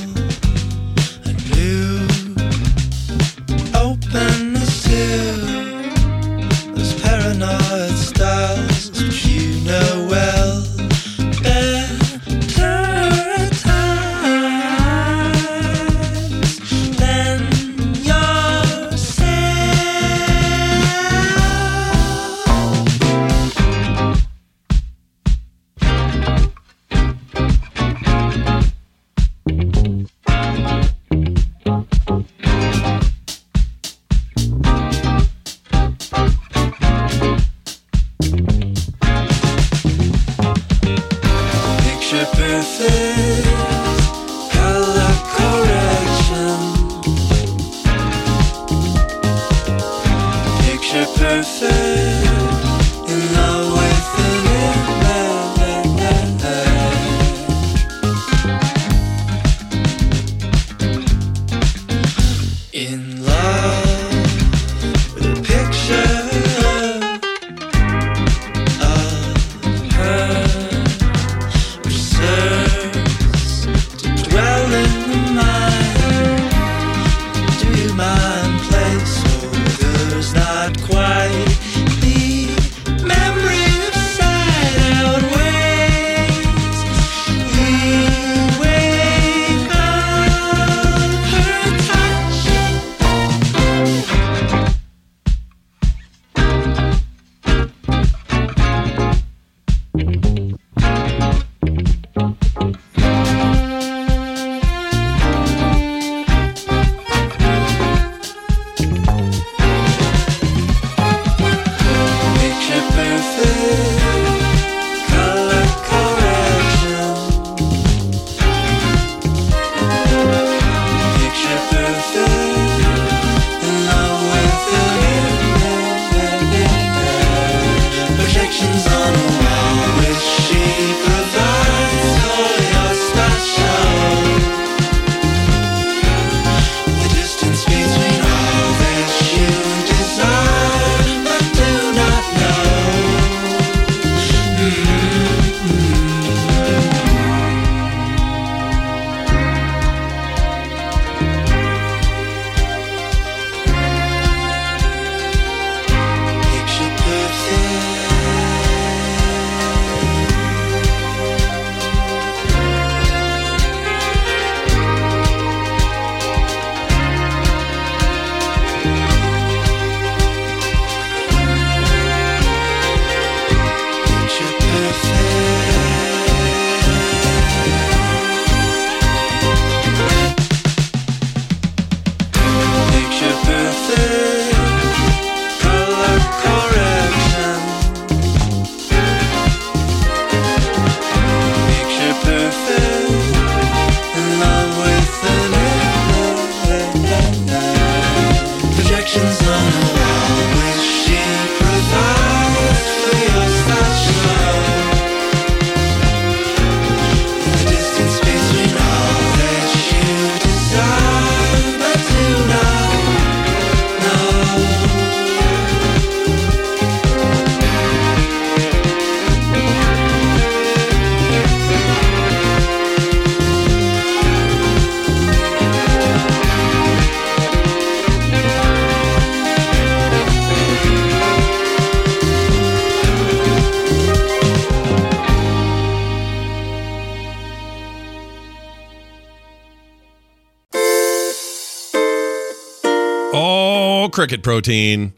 cricket 244.24 244.42
protein. 244.42 245.12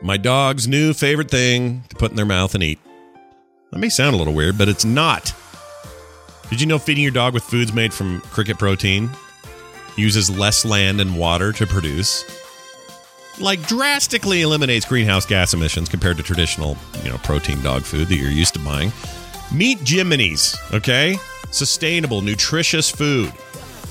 My 0.00 0.16
dog's 0.16 0.68
new 0.68 0.94
favorite 0.94 1.28
thing 1.28 1.82
to 1.88 1.96
put 1.96 2.12
in 2.12 2.16
their 2.16 2.24
mouth 2.24 2.54
and 2.54 2.62
eat. 2.62 2.78
That 3.72 3.80
may 3.80 3.88
sound 3.88 4.14
a 4.14 4.16
little 4.16 4.32
weird, 4.32 4.56
but 4.56 4.68
it's 4.68 4.84
not. 4.84 5.34
Did 6.50 6.60
you 6.60 6.68
know 6.68 6.78
feeding 6.78 7.02
your 7.02 7.10
dog 7.10 7.34
with 7.34 7.42
foods 7.42 7.72
made 7.72 7.92
from 7.92 8.20
cricket 8.20 8.56
protein 8.56 9.10
uses 9.96 10.30
less 10.30 10.64
land 10.64 11.00
and 11.00 11.18
water 11.18 11.50
to 11.50 11.66
produce? 11.66 12.24
Like 13.40 13.60
drastically 13.66 14.42
eliminates 14.42 14.86
greenhouse 14.86 15.26
gas 15.26 15.52
emissions 15.52 15.88
compared 15.88 16.16
to 16.18 16.22
traditional, 16.22 16.76
you 17.02 17.10
know, 17.10 17.18
protein 17.24 17.60
dog 17.60 17.82
food 17.82 18.06
that 18.06 18.14
you're 18.14 18.30
used 18.30 18.54
to 18.54 18.60
buying. 18.60 18.92
Meet 19.52 19.82
Jiminy's, 19.82 20.56
okay? 20.72 21.16
Sustainable, 21.50 22.20
nutritious 22.20 22.88
food. 22.88 23.32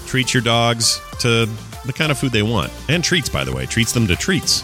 Treat 0.05 0.33
your 0.33 0.41
dogs 0.41 1.01
to 1.19 1.49
the 1.85 1.93
kind 1.93 2.11
of 2.11 2.17
food 2.17 2.31
they 2.31 2.43
want. 2.43 2.71
And 2.89 3.03
treats, 3.03 3.29
by 3.29 3.43
the 3.43 3.53
way. 3.53 3.65
Treats 3.65 3.91
them 3.91 4.07
to 4.07 4.15
treats. 4.15 4.63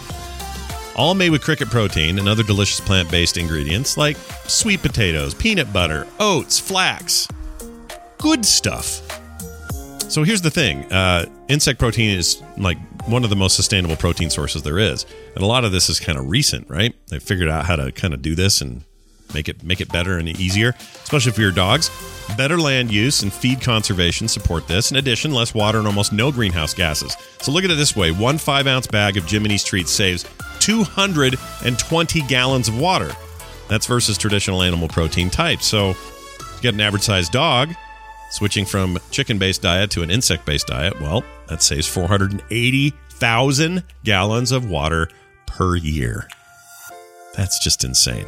All 0.96 1.14
made 1.14 1.30
with 1.30 1.42
cricket 1.42 1.70
protein 1.70 2.18
and 2.18 2.28
other 2.28 2.42
delicious 2.42 2.80
plant 2.80 3.10
based 3.10 3.36
ingredients 3.36 3.96
like 3.96 4.16
sweet 4.46 4.82
potatoes, 4.82 5.34
peanut 5.34 5.72
butter, 5.72 6.06
oats, 6.18 6.58
flax. 6.58 7.28
Good 8.18 8.44
stuff. 8.44 9.00
So 10.10 10.24
here's 10.24 10.42
the 10.42 10.50
thing 10.50 10.90
uh, 10.92 11.26
insect 11.48 11.78
protein 11.78 12.18
is 12.18 12.42
like 12.58 12.78
one 13.06 13.22
of 13.24 13.30
the 13.30 13.36
most 13.36 13.54
sustainable 13.54 13.96
protein 13.96 14.28
sources 14.28 14.62
there 14.62 14.78
is. 14.78 15.06
And 15.34 15.44
a 15.44 15.46
lot 15.46 15.64
of 15.64 15.72
this 15.72 15.88
is 15.88 16.00
kind 16.00 16.18
of 16.18 16.28
recent, 16.28 16.68
right? 16.68 16.94
They 17.08 17.18
figured 17.18 17.48
out 17.48 17.66
how 17.66 17.76
to 17.76 17.92
kind 17.92 18.12
of 18.12 18.20
do 18.20 18.34
this 18.34 18.60
and 18.60 18.84
make 19.34 19.48
it 19.48 19.62
make 19.62 19.80
it 19.80 19.92
better 19.92 20.18
and 20.18 20.28
easier, 20.28 20.74
especially 21.02 21.32
for 21.32 21.40
your 21.40 21.52
dogs. 21.52 21.90
Better 22.36 22.60
land 22.60 22.92
use 22.92 23.22
and 23.22 23.32
feed 23.32 23.60
conservation 23.60 24.28
support 24.28 24.68
this. 24.68 24.90
In 24.90 24.96
addition, 24.96 25.32
less 25.32 25.54
water 25.54 25.78
and 25.78 25.86
almost 25.86 26.12
no 26.12 26.30
greenhouse 26.30 26.74
gases. 26.74 27.16
So 27.40 27.50
look 27.52 27.64
at 27.64 27.70
it 27.70 27.76
this 27.76 27.96
way: 27.96 28.10
one 28.10 28.38
five 28.38 28.66
ounce 28.66 28.86
bag 28.86 29.16
of 29.16 29.24
Jiminy's 29.24 29.64
treats 29.64 29.90
saves 29.90 30.24
220 30.60 32.20
gallons 32.22 32.68
of 32.68 32.78
water. 32.78 33.10
That's 33.68 33.86
versus 33.86 34.18
traditional 34.18 34.62
animal 34.62 34.88
protein 34.88 35.30
types. 35.30 35.66
So, 35.66 35.90
if 35.90 36.54
you 36.56 36.62
get 36.62 36.74
an 36.74 36.80
average 36.80 37.02
sized 37.02 37.32
dog, 37.32 37.70
switching 38.30 38.64
from 38.64 38.98
chicken 39.10 39.38
based 39.38 39.62
diet 39.62 39.90
to 39.92 40.02
an 40.02 40.10
insect 40.10 40.44
based 40.44 40.66
diet, 40.66 41.00
well, 41.00 41.24
that 41.48 41.62
saves 41.62 41.86
480,000 41.86 43.84
gallons 44.04 44.52
of 44.52 44.68
water 44.68 45.08
per 45.46 45.76
year. 45.76 46.28
That's 47.36 47.62
just 47.62 47.84
insane. 47.84 48.26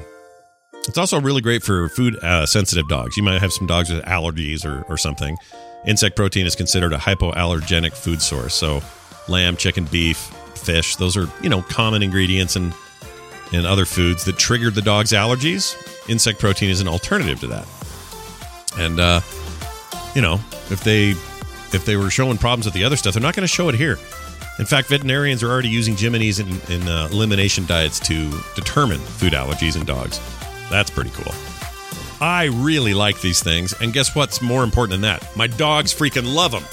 It's 0.88 0.98
also 0.98 1.20
really 1.20 1.40
great 1.40 1.62
for 1.62 1.88
food 1.88 2.16
uh, 2.24 2.44
sensitive 2.44 2.88
dogs. 2.88 3.16
You 3.16 3.22
might 3.22 3.40
have 3.40 3.52
some 3.52 3.66
dogs 3.66 3.90
with 3.90 4.04
allergies 4.04 4.64
or, 4.64 4.82
or 4.88 4.96
something. 4.96 5.36
Insect 5.86 6.16
protein 6.16 6.44
is 6.44 6.56
considered 6.56 6.92
a 6.92 6.96
hypoallergenic 6.96 7.92
food 7.92 8.20
source. 8.20 8.54
So, 8.54 8.82
lamb, 9.28 9.56
chicken, 9.56 9.84
beef, 9.84 10.18
fish, 10.54 10.96
those 10.96 11.16
are, 11.16 11.28
you 11.40 11.48
know, 11.48 11.62
common 11.62 12.02
ingredients 12.02 12.56
in, 12.56 12.72
in 13.52 13.64
other 13.64 13.84
foods 13.84 14.24
that 14.24 14.38
trigger 14.38 14.70
the 14.70 14.82
dog's 14.82 15.12
allergies. 15.12 15.76
Insect 16.08 16.40
protein 16.40 16.70
is 16.70 16.80
an 16.80 16.88
alternative 16.88 17.40
to 17.40 17.46
that. 17.48 17.66
And, 18.78 18.98
uh, 18.98 19.20
you 20.14 20.22
know, 20.22 20.40
if 20.70 20.82
they 20.84 21.10
if 21.74 21.84
they 21.86 21.96
were 21.96 22.10
showing 22.10 22.36
problems 22.38 22.66
with 22.66 22.74
the 22.74 22.84
other 22.84 22.96
stuff, 22.96 23.14
they're 23.14 23.22
not 23.22 23.34
going 23.34 23.46
to 23.46 23.52
show 23.52 23.68
it 23.68 23.74
here. 23.74 23.98
In 24.58 24.66
fact, 24.66 24.88
veterinarians 24.88 25.42
are 25.42 25.50
already 25.50 25.70
using 25.70 25.94
Jiminy's 25.94 26.38
in, 26.38 26.48
in 26.70 26.86
uh, 26.86 27.08
elimination 27.10 27.64
diets 27.66 27.98
to 28.00 28.30
determine 28.54 28.98
food 28.98 29.32
allergies 29.32 29.76
in 29.76 29.86
dogs. 29.86 30.20
That's 30.72 30.90
pretty 30.90 31.10
cool. 31.10 31.32
I 32.22 32.44
really 32.44 32.94
like 32.94 33.20
these 33.20 33.42
things, 33.42 33.74
and 33.80 33.92
guess 33.92 34.16
what's 34.16 34.40
more 34.40 34.64
important 34.64 34.92
than 34.92 35.02
that? 35.02 35.36
My 35.36 35.46
dogs 35.46 35.92
freaking 35.92 36.34
love 36.34 36.52
them. 36.52 36.64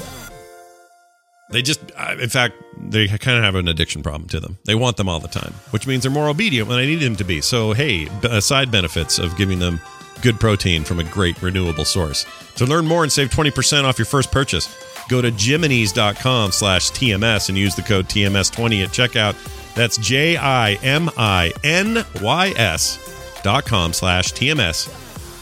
They 1.51 1.61
just, 1.61 1.81
uh, 1.97 2.15
in 2.17 2.29
fact, 2.29 2.55
they 2.77 3.07
kind 3.07 3.37
of 3.37 3.43
have 3.43 3.55
an 3.55 3.67
addiction 3.67 4.01
problem 4.01 4.29
to 4.29 4.39
them. 4.39 4.57
They 4.65 4.75
want 4.75 4.95
them 4.95 5.09
all 5.09 5.19
the 5.19 5.27
time, 5.27 5.53
which 5.71 5.85
means 5.85 6.03
they're 6.03 6.11
more 6.11 6.29
obedient 6.29 6.69
when 6.69 6.77
I 6.77 6.85
need 6.85 7.01
them 7.01 7.17
to 7.17 7.25
be. 7.25 7.41
So, 7.41 7.73
hey, 7.73 8.07
uh, 8.23 8.39
side 8.39 8.71
benefits 8.71 9.19
of 9.19 9.35
giving 9.35 9.59
them 9.59 9.81
good 10.21 10.39
protein 10.39 10.83
from 10.85 10.99
a 10.99 11.03
great 11.03 11.41
renewable 11.41 11.85
source. 11.85 12.25
To 12.55 12.65
learn 12.65 12.85
more 12.85 13.03
and 13.03 13.11
save 13.11 13.29
20% 13.29 13.83
off 13.83 13.97
your 13.97 14.05
first 14.05 14.31
purchase, 14.31 14.73
go 15.09 15.21
to 15.21 15.31
jiminy's.com 15.31 16.51
slash 16.51 16.91
TMS 16.91 17.49
and 17.49 17.57
use 17.57 17.75
the 17.75 17.81
code 17.81 18.07
TMS20 18.07 18.83
at 18.83 18.89
checkout. 18.91 19.35
That's 19.75 19.97
J 19.97 20.37
I 20.37 20.73
M 20.83 21.09
I 21.17 21.51
N 21.63 22.05
Y 22.21 22.53
S 22.55 23.18
com 23.43 23.93
slash 23.93 24.33
TMS. 24.33 24.87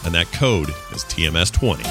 And 0.05 0.13
that 0.15 0.27
code 0.31 0.69
is 0.69 1.03
TMS20. 1.05 1.83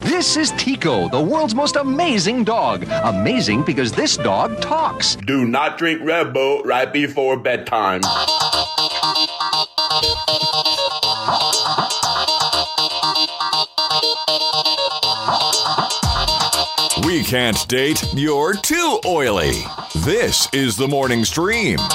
This 0.00 0.36
is 0.38 0.50
Tico, 0.52 1.08
the 1.08 1.20
world's 1.20 1.54
most 1.54 1.76
amazing 1.76 2.44
dog. 2.44 2.84
Amazing 3.04 3.64
because 3.64 3.92
this 3.92 4.16
dog 4.16 4.60
talks. 4.60 5.16
Do 5.16 5.44
not 5.46 5.76
drink 5.76 6.00
Red 6.02 6.32
Bull 6.32 6.62
right 6.62 6.90
before 6.90 7.36
bedtime. 7.36 8.00
We 17.06 17.22
can't 17.22 17.68
date. 17.68 18.02
You're 18.14 18.54
too 18.54 18.98
oily. 19.06 19.52
This 19.98 20.48
is 20.52 20.76
the 20.76 20.88
morning 20.88 21.24
stream. 21.24 21.78
All 21.78 21.86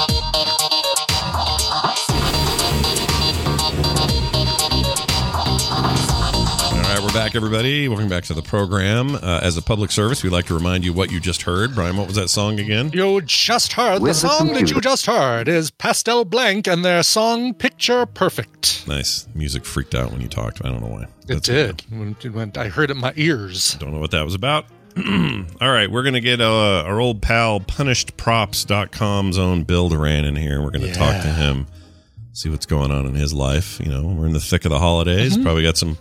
right, 6.82 6.98
we're 7.02 7.12
back, 7.12 7.34
everybody. 7.34 7.88
Welcome 7.88 8.08
back 8.08 8.24
to 8.24 8.32
the 8.32 8.40
program. 8.40 9.16
Uh, 9.16 9.40
as 9.42 9.58
a 9.58 9.62
public 9.62 9.90
service, 9.90 10.22
we'd 10.24 10.30
like 10.30 10.46
to 10.46 10.54
remind 10.54 10.82
you 10.82 10.94
what 10.94 11.12
you 11.12 11.20
just 11.20 11.42
heard. 11.42 11.74
Brian, 11.74 11.98
what 11.98 12.06
was 12.06 12.16
that 12.16 12.28
song 12.30 12.58
again? 12.58 12.90
You 12.94 13.20
just 13.20 13.74
heard 13.74 13.98
the 13.98 14.04
With 14.04 14.22
the 14.22 14.28
song 14.28 14.54
that 14.54 14.70
you 14.70 14.80
just 14.80 15.04
heard 15.04 15.46
is 15.46 15.70
Pastel 15.70 16.24
Blank 16.24 16.66
and 16.66 16.82
their 16.82 17.02
song 17.02 17.52
Picture 17.52 18.06
Perfect. 18.06 18.88
Nice. 18.88 19.28
Music 19.34 19.66
freaked 19.66 19.94
out 19.94 20.10
when 20.10 20.22
you 20.22 20.28
talked. 20.28 20.64
I 20.64 20.70
don't 20.70 20.80
know 20.80 20.88
why. 20.88 21.02
It 21.02 21.10
That's 21.26 21.40
did. 21.42 21.82
When, 21.90 22.14
when 22.32 22.52
I 22.56 22.68
heard 22.68 22.88
it 22.88 22.94
in 22.94 23.00
my 23.02 23.12
ears. 23.16 23.74
Don't 23.74 23.92
know 23.92 24.00
what 24.00 24.12
that 24.12 24.24
was 24.24 24.34
about. 24.34 24.64
All 25.60 25.70
right, 25.70 25.90
we're 25.90 26.02
going 26.02 26.14
to 26.14 26.20
get 26.20 26.40
uh, 26.40 26.82
our 26.86 27.00
old 27.00 27.22
pal 27.22 27.60
punishedprops.com's 27.60 29.38
own 29.38 29.64
Bill 29.64 29.88
Doran 29.88 30.24
in 30.24 30.36
here. 30.36 30.60
We're 30.60 30.70
going 30.70 30.86
to 30.86 30.92
talk 30.92 31.22
to 31.22 31.28
him, 31.28 31.66
see 32.32 32.50
what's 32.50 32.66
going 32.66 32.90
on 32.90 33.06
in 33.06 33.14
his 33.14 33.32
life. 33.32 33.80
You 33.80 33.90
know, 33.90 34.06
we're 34.06 34.26
in 34.26 34.32
the 34.32 34.40
thick 34.40 34.64
of 34.64 34.70
the 34.70 34.78
holidays. 34.78 35.34
Mm-hmm. 35.34 35.42
Probably 35.44 35.62
got 35.62 35.76
some 35.76 35.96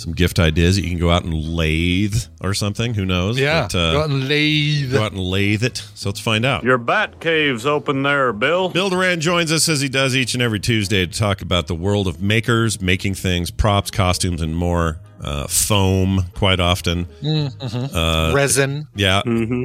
some 0.00 0.12
gift 0.12 0.38
ideas 0.38 0.76
that 0.76 0.82
you 0.82 0.88
can 0.88 0.98
go 0.98 1.10
out 1.10 1.24
and 1.24 1.34
lathe 1.34 2.24
or 2.40 2.54
something. 2.54 2.94
Who 2.94 3.04
knows? 3.04 3.38
Yeah. 3.38 3.62
But, 3.62 3.74
uh, 3.74 3.92
go 3.92 4.00
out 4.02 4.10
and 4.10 4.28
lathe. 4.28 4.92
go 4.92 5.02
out 5.02 5.12
and 5.12 5.20
lathe 5.20 5.62
it. 5.62 5.76
So 5.94 6.08
let's 6.08 6.20
find 6.20 6.44
out. 6.44 6.64
Your 6.64 6.78
bat 6.78 7.20
cave's 7.20 7.66
open 7.66 8.02
there, 8.02 8.32
Bill. 8.32 8.70
Bill 8.70 8.90
Doran 8.90 9.20
joins 9.20 9.52
us 9.52 9.68
as 9.68 9.80
he 9.80 9.88
does 9.88 10.16
each 10.16 10.34
and 10.34 10.42
every 10.42 10.60
Tuesday 10.60 11.06
to 11.06 11.18
talk 11.18 11.42
about 11.42 11.66
the 11.66 11.74
world 11.74 12.06
of 12.08 12.22
makers, 12.22 12.80
making 12.80 13.14
things, 13.14 13.50
props, 13.50 13.90
costumes, 13.90 14.40
and 14.40 14.56
more. 14.56 14.98
Uh, 15.22 15.46
foam, 15.46 16.24
quite 16.34 16.60
often. 16.60 17.06
Uh, 17.22 18.32
Resin. 18.34 18.88
Yeah, 18.94 19.20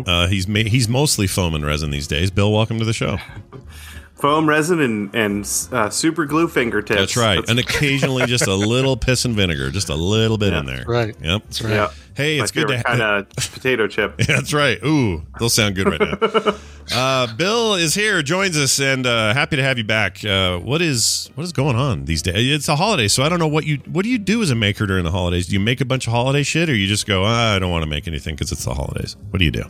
uh, 0.06 0.28
he's 0.28 0.47
ma- 0.47 0.60
he's 0.68 0.89
mostly 0.89 1.28
foam 1.28 1.56
and 1.56 1.66
resin 1.66 1.91
these 1.91 2.08
days. 2.08 2.30
Bill, 2.30 2.51
welcome 2.51 2.78
to 2.80 2.86
the 2.86 2.93
show. 2.93 3.18
Foam 4.16 4.47
resin 4.47 4.80
and, 4.80 5.14
and 5.14 5.68
uh, 5.74 5.89
super 5.89 6.26
glue 6.26 6.47
fingertips. 6.47 6.97
That's 6.99 7.18
right, 7.18 7.47
and 7.49 7.60
occasionally 7.60 8.26
just 8.28 8.47
a 8.47 8.56
little 8.56 8.95
piss 8.95 9.26
and 9.26 9.36
vinegar, 9.36 9.70
just 9.72 9.89
a 9.89 9.95
little 9.95 10.38
bit 10.38 10.53
in 10.53 10.66
there. 10.66 10.86
Right. 10.88 11.14
Yep. 11.22 11.43
That's 11.43 11.62
right. 11.62 11.74
yeah. 11.74 11.89
Hey, 12.16 12.39
it's 12.39 12.49
good 12.51 12.68
to 12.70 12.78
favorite 12.78 12.88
have. 12.88 12.99
kind 12.99 13.01
of 13.01 13.30
potato 13.53 13.88
chip. 13.88 14.18
That's 14.20 14.53
right. 14.53 14.82
Ooh, 14.86 15.24
they'll 15.38 15.49
sound 15.49 15.76
good 15.76 15.88
right 15.88 15.99
now. 15.99 16.56
Uh, 16.93 17.33
Bill 17.36 17.73
is 17.75 17.95
here, 17.95 18.21
joins 18.21 18.57
us, 18.57 18.79
and 18.79 19.05
uh, 19.07 19.33
happy 19.33 19.55
to 19.55 19.63
have 19.63 19.77
you 19.77 19.83
back. 19.83 20.23
Uh, 20.23 20.57
what 20.59 20.81
is 20.81 21.29
what 21.36 21.43
is 21.43 21.51
going 21.51 21.75
on 21.75 22.05
these 22.05 22.21
days? 22.21 22.51
It's 22.55 22.67
a 22.69 22.75
holiday, 22.75 23.07
so 23.07 23.23
I 23.23 23.29
don't 23.29 23.39
know 23.39 23.47
what 23.47 23.65
you 23.65 23.77
what 23.88 24.03
do 24.03 24.09
you 24.09 24.17
do 24.17 24.41
as 24.41 24.51
a 24.51 24.55
maker 24.55 24.86
during 24.86 25.03
the 25.03 25.11
holidays? 25.11 25.47
Do 25.47 25.53
you 25.53 25.59
make 25.59 25.81
a 25.81 25.86
bunch 25.86 26.07
of 26.07 26.13
holiday 26.13 26.43
shit, 26.43 26.69
or 26.69 26.75
you 26.75 26.88
just 26.88 27.05
go, 27.07 27.23
ah, 27.25 27.55
I 27.55 27.59
don't 27.59 27.71
want 27.71 27.83
to 27.83 27.89
make 27.89 28.07
anything 28.07 28.36
because 28.36 28.51
it's 28.51 28.65
the 28.65 28.73
holidays? 28.73 29.15
What 29.31 29.39
do 29.39 29.45
you 29.45 29.51
do? 29.51 29.63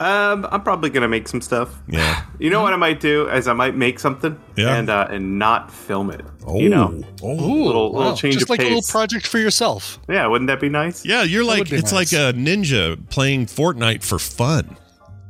Um, 0.00 0.46
I'm 0.52 0.62
probably 0.62 0.90
gonna 0.90 1.08
make 1.08 1.26
some 1.26 1.40
stuff. 1.40 1.74
Yeah. 1.88 2.22
You 2.38 2.50
know 2.50 2.62
what 2.62 2.72
I 2.72 2.76
might 2.76 3.00
do 3.00 3.28
is 3.30 3.48
I 3.48 3.52
might 3.52 3.74
make 3.74 3.98
something 3.98 4.38
Yeah. 4.54 4.76
and 4.76 4.88
uh, 4.88 5.08
and 5.10 5.40
not 5.40 5.72
film 5.72 6.08
it. 6.12 6.24
Oh, 6.46 6.56
You 6.60 6.68
know, 6.68 7.02
oh. 7.20 7.32
little 7.34 7.92
Wow. 7.92 7.98
little 7.98 8.16
change 8.16 8.34
Just 8.34 8.44
of 8.44 8.50
like 8.50 8.60
a 8.60 8.62
little 8.62 8.80
project 8.82 9.26
for 9.26 9.38
yourself. 9.38 9.98
yeah, 10.08 10.24
wouldn't 10.28 10.46
that 10.46 10.60
be 10.60 10.68
nice? 10.68 11.04
Yeah, 11.04 11.24
you're 11.24 11.42
like 11.42 11.72
it's 11.72 11.92
nice. 11.92 12.12
like 12.12 12.12
a 12.12 12.32
ninja 12.38 12.96
playing 13.10 13.46
Fortnite 13.46 14.04
for 14.04 14.20
fun. 14.20 14.76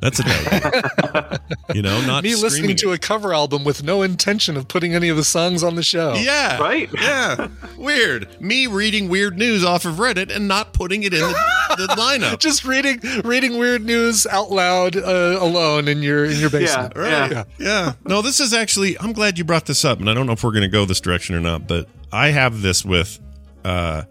That's 0.01 0.19
a 0.19 0.23
day. 0.23 1.37
you 1.75 1.81
know, 1.81 1.99
not 2.05 2.23
Me 2.23 2.33
listening 2.35 2.75
to 2.77 2.91
it. 2.91 2.95
a 2.95 2.97
cover 2.99 3.33
album 3.33 3.65
with 3.65 3.83
no 3.83 4.01
intention 4.01 4.55
of 4.55 4.67
putting 4.69 4.93
any 4.95 5.09
of 5.09 5.17
the 5.17 5.25
songs 5.25 5.61
on 5.61 5.75
the 5.75 5.83
show. 5.83 6.13
Yeah. 6.13 6.57
Right? 6.61 6.89
Yeah. 6.99 7.47
Weird. 7.77 8.41
Me 8.41 8.67
reading 8.67 9.09
weird 9.09 9.37
news 9.37 9.63
off 9.65 9.83
of 9.85 9.95
Reddit 9.95 10.33
and 10.33 10.47
not 10.47 10.73
putting 10.73 11.03
it 11.03 11.13
in 11.13 11.19
the, 11.21 11.75
the 11.77 11.87
lineup. 11.97 12.39
Just 12.39 12.63
reading 12.65 12.99
reading 13.23 13.57
weird 13.57 13.83
news 13.83 14.25
out 14.27 14.51
loud 14.51 14.95
uh, 14.95 15.37
alone 15.39 15.87
in 15.87 16.01
your 16.03 16.25
in 16.25 16.37
your 16.37 16.49
basement. 16.49 16.93
Right. 16.95 17.31
Yeah. 17.31 17.43
Yeah. 17.57 17.93
No, 18.05 18.21
this 18.21 18.39
is 18.39 18.53
actually 18.53 18.97
I'm 18.99 19.11
glad 19.13 19.37
you 19.37 19.43
brought 19.43 19.65
this 19.65 19.83
up 19.83 19.99
and 19.99 20.09
I 20.09 20.13
don't 20.13 20.25
know 20.27 20.33
if 20.33 20.43
we're 20.43 20.51
going 20.51 20.61
to 20.63 20.67
go 20.69 20.85
this 20.85 20.99
direction 21.01 21.35
or 21.35 21.39
not, 21.41 21.67
but 21.67 21.87
I 22.11 22.29
have 22.31 22.61
this 22.61 22.85
with 22.85 23.19
uh 23.65 24.03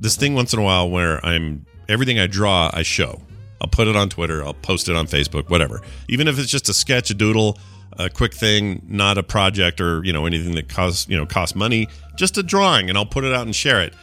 this 0.00 0.16
thing 0.16 0.34
once 0.34 0.52
in 0.52 0.58
a 0.58 0.62
while 0.62 0.88
where 0.90 1.24
I'm 1.24 1.66
everything 1.88 2.18
I 2.18 2.26
draw 2.26 2.70
I 2.72 2.82
show. 2.82 3.20
I'll 3.64 3.68
put 3.68 3.88
it 3.88 3.96
on 3.96 4.10
Twitter, 4.10 4.44
I'll 4.44 4.52
post 4.52 4.90
it 4.90 4.94
on 4.94 5.06
Facebook, 5.06 5.48
whatever. 5.48 5.80
Even 6.06 6.28
if 6.28 6.38
it's 6.38 6.50
just 6.50 6.68
a 6.68 6.74
sketch, 6.74 7.08
a 7.08 7.14
doodle, 7.14 7.58
a 7.98 8.10
quick 8.10 8.34
thing, 8.34 8.84
not 8.86 9.16
a 9.16 9.22
project 9.22 9.80
or, 9.80 10.04
you 10.04 10.12
know, 10.12 10.26
anything 10.26 10.54
that 10.56 10.68
costs, 10.68 11.08
you 11.08 11.16
know, 11.16 11.24
costs 11.24 11.56
money, 11.56 11.88
just 12.14 12.36
a 12.36 12.42
drawing 12.42 12.90
and 12.90 12.98
I'll 12.98 13.06
put 13.06 13.24
it 13.24 13.32
out 13.32 13.46
and 13.46 13.56
share 13.56 13.80
it. 13.80 13.94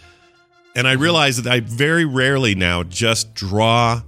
And 0.76 0.88
I 0.88 0.93
realize 0.93 1.39
that 1.43 1.51
I 1.51 1.59
very 1.59 2.05
rarely 2.05 2.55
now 2.55 2.82
just 2.82 3.36
draw 3.36 4.01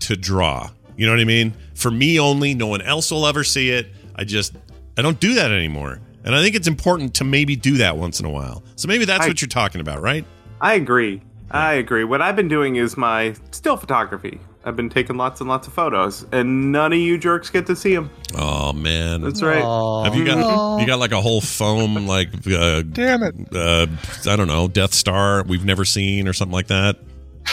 to 0.00 0.16
draw. 0.16 0.68
You 0.98 1.06
know 1.06 1.12
what 1.12 1.20
I 1.20 1.24
mean? 1.24 1.54
For 1.74 1.90
me 1.90 2.20
only, 2.20 2.52
no 2.52 2.66
one 2.66 2.82
else 2.82 3.10
will 3.10 3.26
ever 3.26 3.42
see 3.42 3.70
it. 3.70 3.90
I 4.14 4.24
just 4.24 4.54
I 4.98 5.02
don't 5.02 5.18
do 5.18 5.32
that 5.36 5.50
anymore. 5.50 5.98
And 6.26 6.34
I 6.34 6.42
think 6.42 6.56
it's 6.56 6.68
important 6.68 7.14
to 7.14 7.24
maybe 7.24 7.56
do 7.56 7.78
that 7.78 7.96
once 7.96 8.20
in 8.20 8.26
a 8.26 8.30
while. 8.30 8.62
So 8.76 8.86
maybe 8.86 9.06
that's 9.06 9.24
I- 9.24 9.28
what 9.28 9.40
you're 9.40 9.48
talking 9.48 9.80
about, 9.80 10.02
right? 10.02 10.26
I 10.60 10.74
agree. 10.74 11.22
I 11.50 11.74
agree. 11.74 12.04
What 12.04 12.20
I've 12.20 12.36
been 12.36 12.48
doing 12.48 12.76
is 12.76 12.96
my 12.96 13.34
still 13.52 13.76
photography. 13.76 14.40
I've 14.66 14.76
been 14.76 14.88
taking 14.88 15.16
lots 15.16 15.40
and 15.40 15.48
lots 15.48 15.66
of 15.66 15.74
photos, 15.74 16.24
and 16.32 16.72
none 16.72 16.92
of 16.92 16.98
you 16.98 17.18
jerks 17.18 17.50
get 17.50 17.66
to 17.66 17.76
see 17.76 17.94
them. 17.94 18.10
Oh 18.34 18.72
man. 18.72 19.20
That's 19.20 19.42
right. 19.42 19.62
Have 20.04 20.14
you 20.16 20.24
got 20.24 20.80
you 20.80 20.86
got 20.86 20.98
like 20.98 21.12
a 21.12 21.20
whole 21.20 21.40
foam 21.42 22.06
like 22.06 22.28
uh, 22.46 22.82
Damn 22.82 23.22
it. 23.22 23.34
uh 23.54 23.86
I 24.26 24.36
don't 24.36 24.48
know, 24.48 24.66
Death 24.68 24.94
Star 24.94 25.42
we've 25.44 25.64
never 25.64 25.84
seen 25.84 26.26
or 26.28 26.32
something 26.32 26.52
like 26.54 26.68
that? 26.68 26.96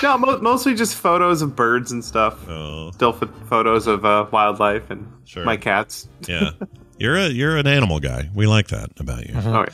No, 0.01 0.17
mo- 0.17 0.39
mostly 0.39 0.73
just 0.73 0.95
photos 0.95 1.41
of 1.41 1.53
birds 1.53 1.91
and 1.91 2.03
stuff. 2.03 2.47
Oh. 2.47 2.91
Still 2.91 3.11
ph- 3.11 3.29
photos 3.49 3.87
of 3.87 4.05
uh, 4.05 4.25
wildlife 4.31 4.89
and 4.89 5.05
Sure. 5.25 5.43
my 5.43 5.57
cats. 5.57 6.07
Yeah. 6.27 6.51
You're 6.97 7.17
a 7.17 7.27
you're 7.27 7.57
an 7.57 7.67
animal 7.67 7.99
guy. 7.99 8.29
We 8.33 8.47
like 8.47 8.67
that 8.69 8.99
about 8.99 9.25
you. 9.27 9.33
Oh, 9.35 9.65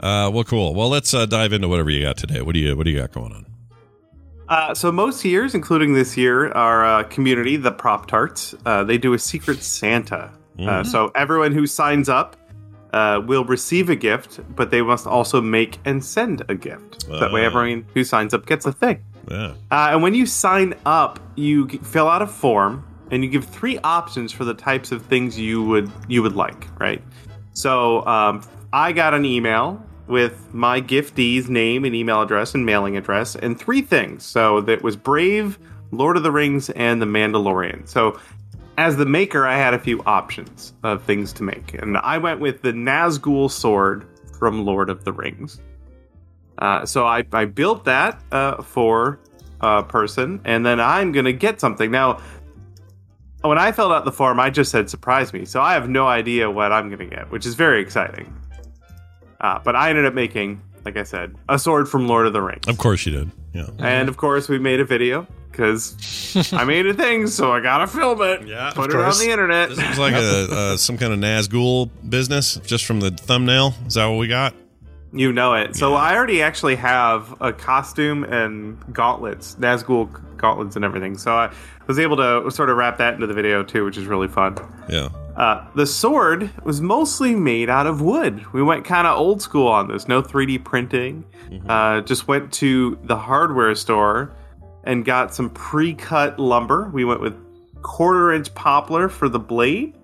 Uh 0.00 0.30
well 0.30 0.42
cool. 0.44 0.74
Well 0.74 0.88
let's 0.88 1.14
uh, 1.14 1.26
dive 1.26 1.52
into 1.52 1.68
whatever 1.68 1.90
you 1.90 2.02
got 2.02 2.16
today. 2.16 2.42
What 2.42 2.54
do 2.54 2.58
you 2.60 2.76
what 2.76 2.84
do 2.84 2.90
you 2.90 2.98
got 2.98 3.12
going 3.12 3.32
on? 3.32 3.46
Uh, 4.48 4.74
so 4.74 4.92
most 4.92 5.24
years, 5.24 5.54
including 5.54 5.94
this 5.94 6.16
year, 6.16 6.50
our 6.52 6.84
uh, 6.84 7.02
community, 7.04 7.56
the 7.56 7.72
Prop 7.72 8.06
Tarts, 8.06 8.54
uh, 8.66 8.84
they 8.84 8.98
do 8.98 9.14
a 9.14 9.18
Secret 9.18 9.62
Santa. 9.62 10.30
Uh, 10.58 10.84
so 10.84 11.10
everyone 11.16 11.50
who 11.52 11.66
signs 11.66 12.08
up 12.08 12.36
uh, 12.92 13.20
will 13.26 13.44
receive 13.44 13.90
a 13.90 13.96
gift, 13.96 14.38
but 14.54 14.70
they 14.70 14.80
must 14.82 15.06
also 15.06 15.40
make 15.40 15.78
and 15.84 16.04
send 16.04 16.42
a 16.48 16.54
gift. 16.54 17.08
that 17.08 17.32
way, 17.32 17.42
Ah. 17.42 17.46
everyone 17.46 17.84
who 17.94 18.04
signs 18.04 18.32
up 18.34 18.46
gets 18.46 18.64
a 18.66 18.70
thing. 18.72 19.02
Yeah. 19.30 19.54
Uh, 19.72 19.88
and 19.92 20.02
when 20.02 20.14
you 20.14 20.26
sign 20.26 20.74
up, 20.86 21.18
you 21.34 21.66
fill 21.82 22.08
out 22.08 22.22
a 22.22 22.26
form 22.26 22.84
and 23.10 23.24
you 23.24 23.30
give 23.30 23.44
three 23.46 23.78
options 23.82 24.30
for 24.30 24.44
the 24.44 24.54
types 24.54 24.92
of 24.92 25.02
things 25.06 25.38
you 25.38 25.62
would 25.64 25.90
you 26.08 26.22
would 26.22 26.36
like. 26.36 26.68
Right. 26.78 27.02
So 27.54 28.04
um, 28.06 28.42
I 28.72 28.92
got 28.92 29.12
an 29.14 29.24
email 29.24 29.82
with 30.06 30.52
my 30.52 30.80
giftee's 30.80 31.48
name 31.48 31.84
and 31.84 31.94
email 31.94 32.22
address 32.22 32.54
and 32.54 32.64
mailing 32.66 32.96
address 32.96 33.36
and 33.36 33.58
three 33.58 33.82
things. 33.82 34.24
So 34.24 34.60
that 34.62 34.82
was 34.82 34.96
Brave, 34.96 35.58
Lord 35.90 36.16
of 36.16 36.22
the 36.22 36.32
Rings, 36.32 36.70
and 36.70 37.00
The 37.00 37.06
Mandalorian. 37.06 37.88
So 37.88 38.18
as 38.76 38.96
the 38.96 39.06
maker, 39.06 39.46
I 39.46 39.56
had 39.56 39.74
a 39.74 39.78
few 39.78 40.02
options 40.04 40.74
of 40.82 41.02
things 41.04 41.32
to 41.34 41.42
make, 41.42 41.74
and 41.74 41.96
I 41.98 42.18
went 42.18 42.40
with 42.40 42.62
the 42.62 42.72
Nazgul 42.72 43.50
sword 43.50 44.06
from 44.38 44.64
Lord 44.64 44.90
of 44.90 45.04
the 45.04 45.12
Rings. 45.12 45.60
Uh, 46.58 46.84
so 46.84 47.06
I, 47.06 47.24
I 47.32 47.44
built 47.46 47.84
that 47.84 48.20
uh, 48.32 48.62
for 48.62 49.18
a 49.60 49.82
person, 49.82 50.40
and 50.44 50.66
then 50.66 50.80
I'm 50.80 51.12
gonna 51.12 51.32
get 51.32 51.60
something 51.60 51.90
now. 51.90 52.20
When 53.42 53.58
I 53.58 53.72
filled 53.72 53.92
out 53.92 54.04
the 54.04 54.12
form, 54.12 54.40
I 54.40 54.50
just 54.50 54.70
said 54.70 54.88
surprise 54.88 55.32
me, 55.32 55.44
so 55.44 55.60
I 55.60 55.74
have 55.74 55.88
no 55.88 56.06
idea 56.06 56.50
what 56.50 56.72
I'm 56.72 56.90
gonna 56.90 57.06
get, 57.06 57.30
which 57.30 57.46
is 57.46 57.54
very 57.54 57.80
exciting. 57.80 58.34
Uh, 59.44 59.60
but 59.62 59.76
I 59.76 59.90
ended 59.90 60.06
up 60.06 60.14
making, 60.14 60.62
like 60.86 60.96
I 60.96 61.02
said, 61.02 61.36
a 61.50 61.58
sword 61.58 61.86
from 61.86 62.08
Lord 62.08 62.26
of 62.26 62.32
the 62.32 62.40
Rings. 62.40 62.66
Of 62.66 62.78
course 62.78 63.04
you 63.04 63.12
did. 63.12 63.30
Yeah. 63.52 63.66
And 63.78 64.08
of 64.08 64.16
course, 64.16 64.48
we 64.48 64.58
made 64.58 64.80
a 64.80 64.86
video 64.86 65.26
because 65.50 66.50
I 66.54 66.64
made 66.64 66.86
a 66.86 66.94
thing, 66.94 67.26
so 67.26 67.52
I 67.52 67.60
gotta 67.60 67.86
film 67.86 68.22
it. 68.22 68.48
Yeah, 68.48 68.72
put 68.74 68.90
it 68.90 68.96
on 68.96 69.18
the 69.18 69.30
internet. 69.30 69.68
This 69.68 69.86
was 69.86 69.98
like 69.98 70.14
a 70.14 70.48
uh, 70.50 70.76
some 70.78 70.96
kind 70.96 71.12
of 71.12 71.18
Nazgul 71.18 71.90
business 72.08 72.56
just 72.64 72.86
from 72.86 73.00
the 73.00 73.10
thumbnail. 73.10 73.74
Is 73.86 73.94
that 73.94 74.06
what 74.06 74.16
we 74.16 74.28
got? 74.28 74.54
You 75.12 75.30
know 75.30 75.52
it. 75.52 75.76
So 75.76 75.92
I 75.92 76.16
already 76.16 76.40
actually 76.40 76.76
have 76.76 77.36
a 77.42 77.52
costume 77.52 78.24
and 78.24 78.82
gauntlets, 78.94 79.56
Nazgul 79.56 80.38
gauntlets 80.38 80.74
and 80.74 80.86
everything. 80.86 81.18
So 81.18 81.36
I 81.36 81.52
was 81.86 81.98
able 81.98 82.16
to 82.16 82.50
sort 82.50 82.70
of 82.70 82.78
wrap 82.78 82.96
that 82.96 83.12
into 83.12 83.26
the 83.26 83.34
video 83.34 83.62
too, 83.62 83.84
which 83.84 83.98
is 83.98 84.06
really 84.06 84.26
fun. 84.26 84.56
Yeah. 84.88 85.10
Uh, 85.36 85.64
the 85.74 85.86
sword 85.86 86.50
was 86.64 86.80
mostly 86.80 87.34
made 87.34 87.68
out 87.68 87.86
of 87.86 88.00
wood. 88.00 88.44
We 88.52 88.62
went 88.62 88.84
kind 88.84 89.06
of 89.06 89.18
old 89.18 89.42
school 89.42 89.66
on 89.66 89.88
this. 89.88 90.06
No 90.08 90.22
3D 90.22 90.62
printing. 90.64 91.24
Uh, 91.68 92.00
just 92.02 92.28
went 92.28 92.52
to 92.54 92.98
the 93.04 93.16
hardware 93.16 93.74
store 93.74 94.34
and 94.84 95.04
got 95.04 95.34
some 95.34 95.50
pre-cut 95.50 96.38
lumber. 96.38 96.90
We 96.92 97.04
went 97.04 97.20
with 97.20 97.34
quarter 97.82 98.32
inch 98.32 98.54
poplar 98.54 99.08
for 99.08 99.28
the 99.28 99.38
blade, 99.38 99.94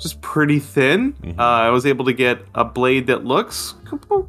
just 0.00 0.20
pretty 0.20 0.58
thin. 0.58 1.14
Uh, 1.38 1.42
I 1.42 1.70
was 1.70 1.86
able 1.86 2.04
to 2.06 2.12
get 2.12 2.40
a 2.54 2.64
blade 2.64 3.06
that 3.08 3.24
looks 3.24 3.74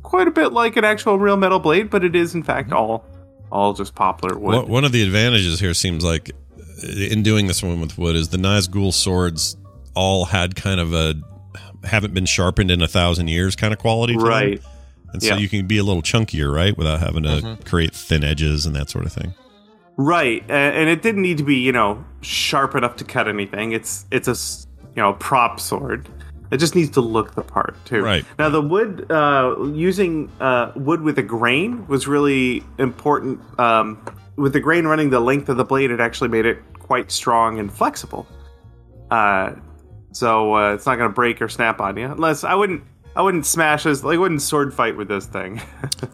quite 0.03 0.27
a 0.27 0.31
bit 0.31 0.53
like 0.53 0.77
an 0.77 0.85
actual 0.85 1.17
real 1.19 1.37
metal 1.37 1.59
blade, 1.59 1.89
but 1.89 2.03
it 2.03 2.15
is 2.15 2.33
in 2.35 2.43
fact 2.43 2.71
all 2.71 3.05
all 3.51 3.73
just 3.73 3.93
poplar 3.95 4.37
wood. 4.37 4.55
One- 4.55 4.67
One 4.69 4.85
of 4.85 4.91
the 4.91 5.03
advantages 5.03 5.59
here 5.59 5.73
seems 5.73 6.03
like 6.03 6.31
uh, 6.57 6.87
in 6.87 7.23
doing 7.23 7.47
this 7.47 7.61
one 7.63 7.79
with 7.81 7.97
wood 7.97 8.15
is 8.15 8.29
the 8.29 8.37
Nazgul 8.37 8.91
swords 8.93 9.55
all 9.95 10.25
had 10.25 10.55
kind 10.55 10.79
of 10.79 10.93
a 10.93 11.15
haven't 11.83 12.13
been 12.13 12.25
sharpened 12.25 12.71
in 12.71 12.81
a 12.81 12.87
thousand 12.87 13.27
years 13.27 13.55
kind 13.55 13.71
of 13.73 13.79
quality 13.79 14.13
to 14.13 14.19
them. 14.19 14.27
Right. 14.27 14.61
And 15.13 15.21
so 15.21 15.29
Yeah. 15.29 15.37
you 15.37 15.47
can 15.47 15.67
be 15.67 15.77
a 15.77 15.83
little 15.83 16.01
chunkier, 16.01 16.53
right, 16.53 16.75
without 16.77 16.99
having 16.99 17.23
to 17.23 17.29
Mhm. 17.29 17.65
create 17.65 17.93
thin 17.93 18.23
edges 18.23 18.65
and 18.65 18.75
that 18.75 18.89
sort 18.89 19.05
of 19.05 19.13
thing. 19.13 19.33
Right, 19.97 20.43
and 20.49 20.89
it 20.89 21.01
didn't 21.01 21.21
need 21.21 21.37
to 21.37 21.43
be 21.43 21.55
you 21.55 21.71
know 21.71 22.03
sharp 22.21 22.75
enough 22.75 22.97
to 22.97 23.03
cut 23.05 23.27
anything. 23.27 23.71
It's 23.71 24.05
it's 24.11 24.27
a 24.27 24.35
you 24.95 25.01
know 25.01 25.13
prop 25.13 25.59
sword. 25.59 26.09
It 26.51 26.57
just 26.57 26.75
needs 26.75 26.89
to 26.91 27.01
look 27.01 27.33
the 27.35 27.41
part 27.41 27.75
too. 27.85 28.01
Right. 28.03 28.25
now, 28.37 28.49
the 28.49 28.61
wood 28.61 29.09
uh, 29.11 29.55
using 29.73 30.29
uh, 30.41 30.71
wood 30.75 31.01
with 31.01 31.17
a 31.17 31.23
grain 31.23 31.85
was 31.87 32.07
really 32.07 32.63
important. 32.77 33.39
Um, 33.57 33.97
with 34.37 34.51
the 34.53 34.59
grain 34.59 34.85
running 34.85 35.09
the 35.11 35.19
length 35.21 35.47
of 35.49 35.55
the 35.57 35.63
blade, 35.65 35.91
it 35.91 35.99
actually 36.01 36.27
made 36.29 36.45
it 36.45 36.57
quite 36.79 37.09
strong 37.11 37.57
and 37.57 37.71
flexible. 37.71 38.27
Uh, 39.11 39.51
so 40.15 40.55
uh, 40.55 40.73
it's 40.73 40.85
not 40.85 40.95
going 40.97 41.09
to 41.09 41.13
break 41.13 41.41
or 41.41 41.49
snap 41.49 41.81
on 41.81 41.97
you. 41.97 42.05
Unless 42.05 42.43
I 42.43 42.55
wouldn't, 42.55 42.83
I 43.15 43.21
wouldn't 43.21 43.45
smash 43.45 43.83
this. 43.83 44.03
Like, 44.03 44.15
I 44.15 44.17
wouldn't 44.19 44.41
sword 44.41 44.73
fight 44.73 44.95
with 44.97 45.07
this 45.07 45.25
thing. 45.25 45.61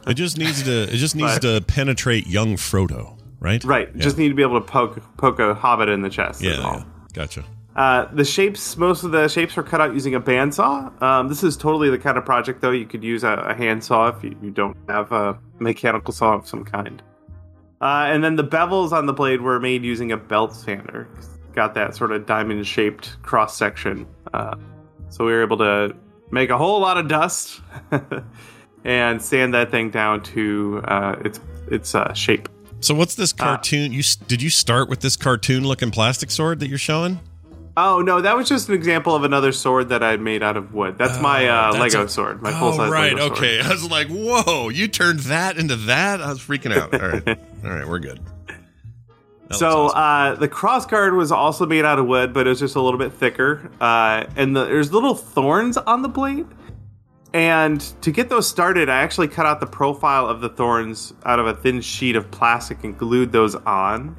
It 0.08 0.16
just 0.16 0.38
needs 0.38 0.64
to 0.64 0.84
it 0.84 0.98
just 0.98 1.16
needs 1.16 1.36
But- 1.36 1.42
to 1.60 1.62
penetrate 1.66 2.26
young 2.28 2.56
Frodo, 2.56 3.18
right? 3.40 3.64
right. 3.64 3.90
Yeah. 3.94 4.02
Just 4.02 4.18
need 4.18 4.30
to 4.30 4.34
be 4.36 4.42
able 4.42 4.60
to 4.60 4.66
poke 4.66 5.00
poke 5.18 5.40
a 5.40 5.54
hobbit 5.54 5.90
in 5.90 6.02
the 6.02 6.10
chest. 6.10 6.42
yeah, 6.42 6.56
all. 6.58 6.78
yeah. 6.78 6.84
Gotcha. 7.14 7.44
Uh, 7.76 8.06
the 8.14 8.26
shapes, 8.26 8.76
most 8.78 9.04
of 9.04 9.12
the 9.12 9.28
shapes 9.30 9.56
were 9.56 9.64
cut 9.64 9.80
out 9.80 9.94
using 9.94 10.16
a 10.16 10.20
bandsaw. 10.20 11.02
Um, 11.02 11.30
this 11.30 11.42
is 11.44 11.56
totally 11.56 11.90
the 11.90 11.98
kind 12.00 12.18
of 12.18 12.26
project, 12.26 12.60
though, 12.62 12.72
you 12.72 12.86
could 12.86 13.02
use 13.04 13.24
a, 13.24 13.32
a 13.34 13.54
hand 13.54 13.82
saw 13.84 14.08
if 14.10 14.22
you, 14.24 14.36
you 14.42 14.50
don't 14.52 14.76
have 14.90 15.12
a 15.14 15.40
mechanical 15.60 16.14
saw 16.14 16.34
of 16.34 16.46
some 16.48 16.66
kind. 16.66 17.02
Uh, 17.80 18.08
and 18.10 18.24
then 18.24 18.36
the 18.36 18.44
bevels 18.44 18.92
on 18.92 19.06
the 19.06 19.14
blade 19.14 19.40
were 19.40 19.60
made 19.60 19.84
using 19.86 20.12
a 20.12 20.18
belt 20.18 20.54
sander. 20.54 21.08
Got 21.54 21.74
that 21.76 21.96
sort 21.96 22.12
of 22.12 22.26
diamond 22.26 22.66
shaped 22.66 23.22
cross 23.24 23.58
section. 23.58 24.08
Uh, 24.34 24.56
so 25.10 25.26
we 25.26 25.32
were 25.34 25.42
able 25.44 25.58
to 25.58 25.96
make 26.32 26.50
a 26.50 26.58
whole 26.58 26.80
lot 26.80 26.98
of 26.98 27.08
dust 27.08 27.60
and 28.84 29.22
sand 29.22 29.54
that 29.54 29.72
thing 29.72 29.90
down 29.90 30.24
to 30.24 30.82
uh, 30.86 31.16
its 31.26 31.40
its 31.70 31.96
uh, 31.96 32.14
shape. 32.14 32.50
So 32.80 32.96
what's 32.96 33.16
this 33.16 33.32
cartoon? 33.34 33.92
you 33.92 34.02
did 34.28 34.42
you 34.42 34.50
start 34.50 34.90
with 34.90 35.02
this 35.02 35.16
cartoon 35.16 35.66
looking 35.68 35.92
plastic 35.92 36.32
sword 36.32 36.60
that 36.62 36.68
you're 36.70 36.78
showing? 36.78 37.20
Oh 37.78 38.02
no, 38.02 38.22
that 38.22 38.36
was 38.36 38.50
just 38.50 38.68
an 38.70 38.76
example 38.76 39.16
of 39.16 39.24
another 39.24 39.52
sword 39.52 39.90
that 39.90 40.04
I'd 40.04 40.20
made 40.20 40.44
out 40.44 40.58
of 40.58 40.74
wood. 40.74 40.98
That's 40.98 41.22
my 41.22 41.48
uh, 41.48 41.72
That's 41.74 41.94
Lego 41.94 42.06
a- 42.06 42.10
sword, 42.10 42.42
my 42.42 42.52
full 42.58 42.74
size 42.74 42.90
Oh, 42.90 42.92
right. 42.92 43.14
Lego 43.14 43.28
sword. 43.28 43.38
okay. 43.38 43.62
I 43.64 43.70
was 43.70 43.90
like, 43.90 44.08
whoa, 44.08 44.70
you 44.70 44.88
turned 44.88 45.20
that 45.22 45.58
into 45.58 45.76
that? 45.76 46.22
I 46.22 46.30
was 46.30 46.40
freaking 46.40 46.76
out. 46.76 46.94
All 46.94 47.08
right. 47.10 47.28
All 47.64 47.70
right, 47.70 47.88
we're 47.88 48.00
good. 48.00 48.20
That 49.52 49.58
So 49.58 49.88
uh, 49.88 50.36
the 50.36 50.48
crossguard 50.48 51.16
was 51.16 51.32
also 51.32 51.66
made 51.66 51.86
out 51.86 52.00
of 52.00 52.08
wood, 52.08 52.34
but 52.34 52.48
it 52.48 52.50
was 52.50 52.60
just 52.60 52.76
a 52.76 52.82
little 52.82 53.00
bit 53.00 53.14
thicker. 53.14 53.72
Uh, 53.80 54.26
and 54.36 54.56
the, 54.56 54.66
there's 54.66 54.92
little 54.92 55.16
thorns 55.16 55.78
on 55.78 56.02
the 56.02 56.10
blade. 56.10 56.48
And 57.34 57.80
to 58.02 58.12
get 58.12 58.30
those 58.30 58.48
started, 58.48 58.90
I 58.90 59.02
actually 59.02 59.30
cut 59.30 59.46
out 59.46 59.60
the 59.62 59.68
profile 59.68 60.28
of 60.28 60.42
the 60.42 60.50
thorns 60.50 61.14
out 61.26 61.40
of 61.40 61.48
a 61.48 61.54
thin 61.54 61.80
sheet 61.80 62.16
of 62.16 62.30
plastic 62.30 62.84
and 62.84 62.98
glued 62.98 63.32
those 63.32 63.56
on. 63.56 64.18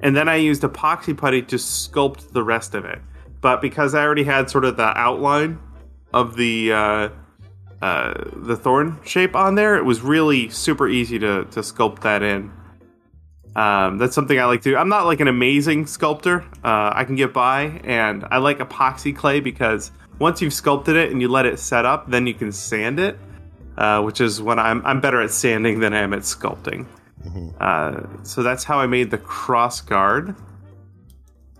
And 0.00 0.16
then 0.16 0.28
I 0.28 0.36
used 0.36 0.62
epoxy 0.62 1.16
putty 1.16 1.42
to 1.42 1.56
sculpt 1.56 2.32
the 2.32 2.42
rest 2.42 2.74
of 2.74 2.84
it. 2.84 3.00
But 3.40 3.60
because 3.60 3.94
I 3.94 4.02
already 4.02 4.24
had 4.24 4.48
sort 4.48 4.64
of 4.64 4.76
the 4.76 4.96
outline 4.96 5.58
of 6.14 6.36
the 6.36 6.72
uh, 6.72 7.08
uh, 7.80 8.14
the 8.36 8.56
thorn 8.56 9.00
shape 9.04 9.34
on 9.34 9.56
there, 9.56 9.76
it 9.76 9.84
was 9.84 10.00
really 10.00 10.48
super 10.48 10.88
easy 10.88 11.18
to 11.18 11.44
to 11.46 11.60
sculpt 11.60 12.00
that 12.02 12.22
in. 12.22 12.52
Um, 13.54 13.98
that's 13.98 14.14
something 14.14 14.38
I 14.40 14.46
like 14.46 14.62
to. 14.62 14.70
do. 14.70 14.76
I'm 14.76 14.88
not 14.88 15.04
like 15.06 15.20
an 15.20 15.28
amazing 15.28 15.86
sculptor. 15.86 16.40
Uh, 16.64 16.92
I 16.94 17.04
can 17.04 17.16
get 17.16 17.32
by, 17.34 17.80
and 17.84 18.24
I 18.30 18.38
like 18.38 18.58
epoxy 18.58 19.14
clay 19.14 19.40
because 19.40 19.90
once 20.18 20.40
you've 20.40 20.54
sculpted 20.54 20.96
it 20.96 21.10
and 21.12 21.20
you 21.20 21.28
let 21.28 21.44
it 21.46 21.58
set 21.58 21.84
up, 21.84 22.10
then 22.10 22.26
you 22.26 22.32
can 22.34 22.50
sand 22.52 22.98
it, 22.98 23.18
uh, 23.76 24.00
which 24.02 24.20
is 24.20 24.40
when 24.40 24.58
I'm 24.58 24.84
I'm 24.86 25.00
better 25.00 25.20
at 25.20 25.30
sanding 25.30 25.80
than 25.80 25.92
I 25.92 25.98
am 25.98 26.12
at 26.14 26.20
sculpting. 26.20 26.86
Uh, 27.60 28.02
so 28.24 28.42
that's 28.42 28.64
how 28.64 28.80
I 28.80 28.86
made 28.86 29.10
the 29.10 29.18
cross 29.18 29.80
guard. 29.80 30.34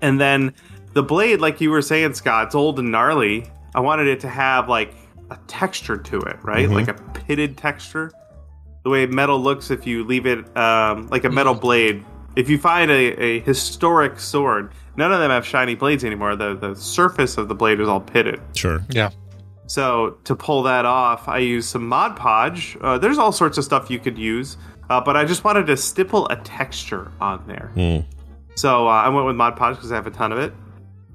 And 0.01 0.20
then 0.20 0.55
the 0.95 1.03
blade, 1.03 1.40
like 1.40 1.61
you 1.61 1.70
were 1.70 1.82
saying, 1.82 2.14
Scott, 2.14 2.47
it's 2.47 2.55
old 2.55 2.78
and 2.78 2.90
gnarly. 2.90 3.49
I 3.74 3.80
wanted 3.80 4.09
it 4.09 4.18
to 4.20 4.28
have 4.28 4.68
like 4.68 4.95
a 5.30 5.38
texture 5.47 5.97
to 5.97 6.20
it, 6.22 6.36
right? 6.43 6.68
Mhm. 6.68 6.74
Like 6.74 6.88
a 6.88 6.95
pitted 6.95 7.57
texture. 7.57 8.11
The 8.85 8.91
way 8.91 9.07
metal 9.07 9.41
looks 9.41 9.70
if 9.70 9.87
you 9.87 10.05
leave 10.05 10.26
it 10.26 10.57
um, 10.57 11.09
like 11.09 11.24
a 11.24 11.30
metal 11.30 11.55
blade. 11.55 12.05
If 12.35 12.49
you 12.49 12.59
find 12.59 12.91
a, 12.91 13.22
a 13.22 13.41
historic 13.41 14.18
sword, 14.18 14.72
none 14.97 15.12
of 15.12 15.20
them 15.20 15.30
have 15.30 15.47
shiny 15.47 15.74
blades 15.74 16.05
anymore. 16.05 16.35
The 16.37 16.55
the 16.55 16.74
surface 16.74 17.39
of 17.39 17.49
the 17.49 17.55
blade 17.55 17.80
is 17.80 17.89
all 17.89 18.01
pitted. 18.01 18.41
Sure. 18.55 18.80
Yeah. 18.91 19.11
So 19.66 20.18
to 20.24 20.35
pull 20.35 20.64
that 20.64 20.85
off, 20.85 21.28
I 21.28 21.39
used 21.39 21.68
some 21.68 21.87
Mod 21.87 22.16
Podge. 22.16 22.76
Uh, 22.80 22.99
there's 22.99 23.18
all 23.18 23.33
sorts 23.33 23.57
of 23.59 23.64
stuff 23.64 23.91
you 23.91 23.99
could 23.99 24.18
use, 24.18 24.57
uh, 24.91 25.01
but 25.01 25.16
I 25.16 25.24
just 25.24 25.45
wanted 25.45 25.66
to 25.68 25.76
stipple 25.76 26.26
a 26.28 26.37
texture 26.37 27.11
on 27.20 27.43
there. 27.47 27.70
Hmm. 27.74 27.99
So 28.55 28.87
uh, 28.87 28.91
I 28.91 29.09
went 29.09 29.26
with 29.26 29.37
Mod 29.37 29.57
Podge 29.57 29.76
because 29.76 29.93
I 29.93 29.95
have 29.95 30.07
a 30.07 30.11
ton 30.11 30.33
of 30.33 30.39
it, 30.39 30.53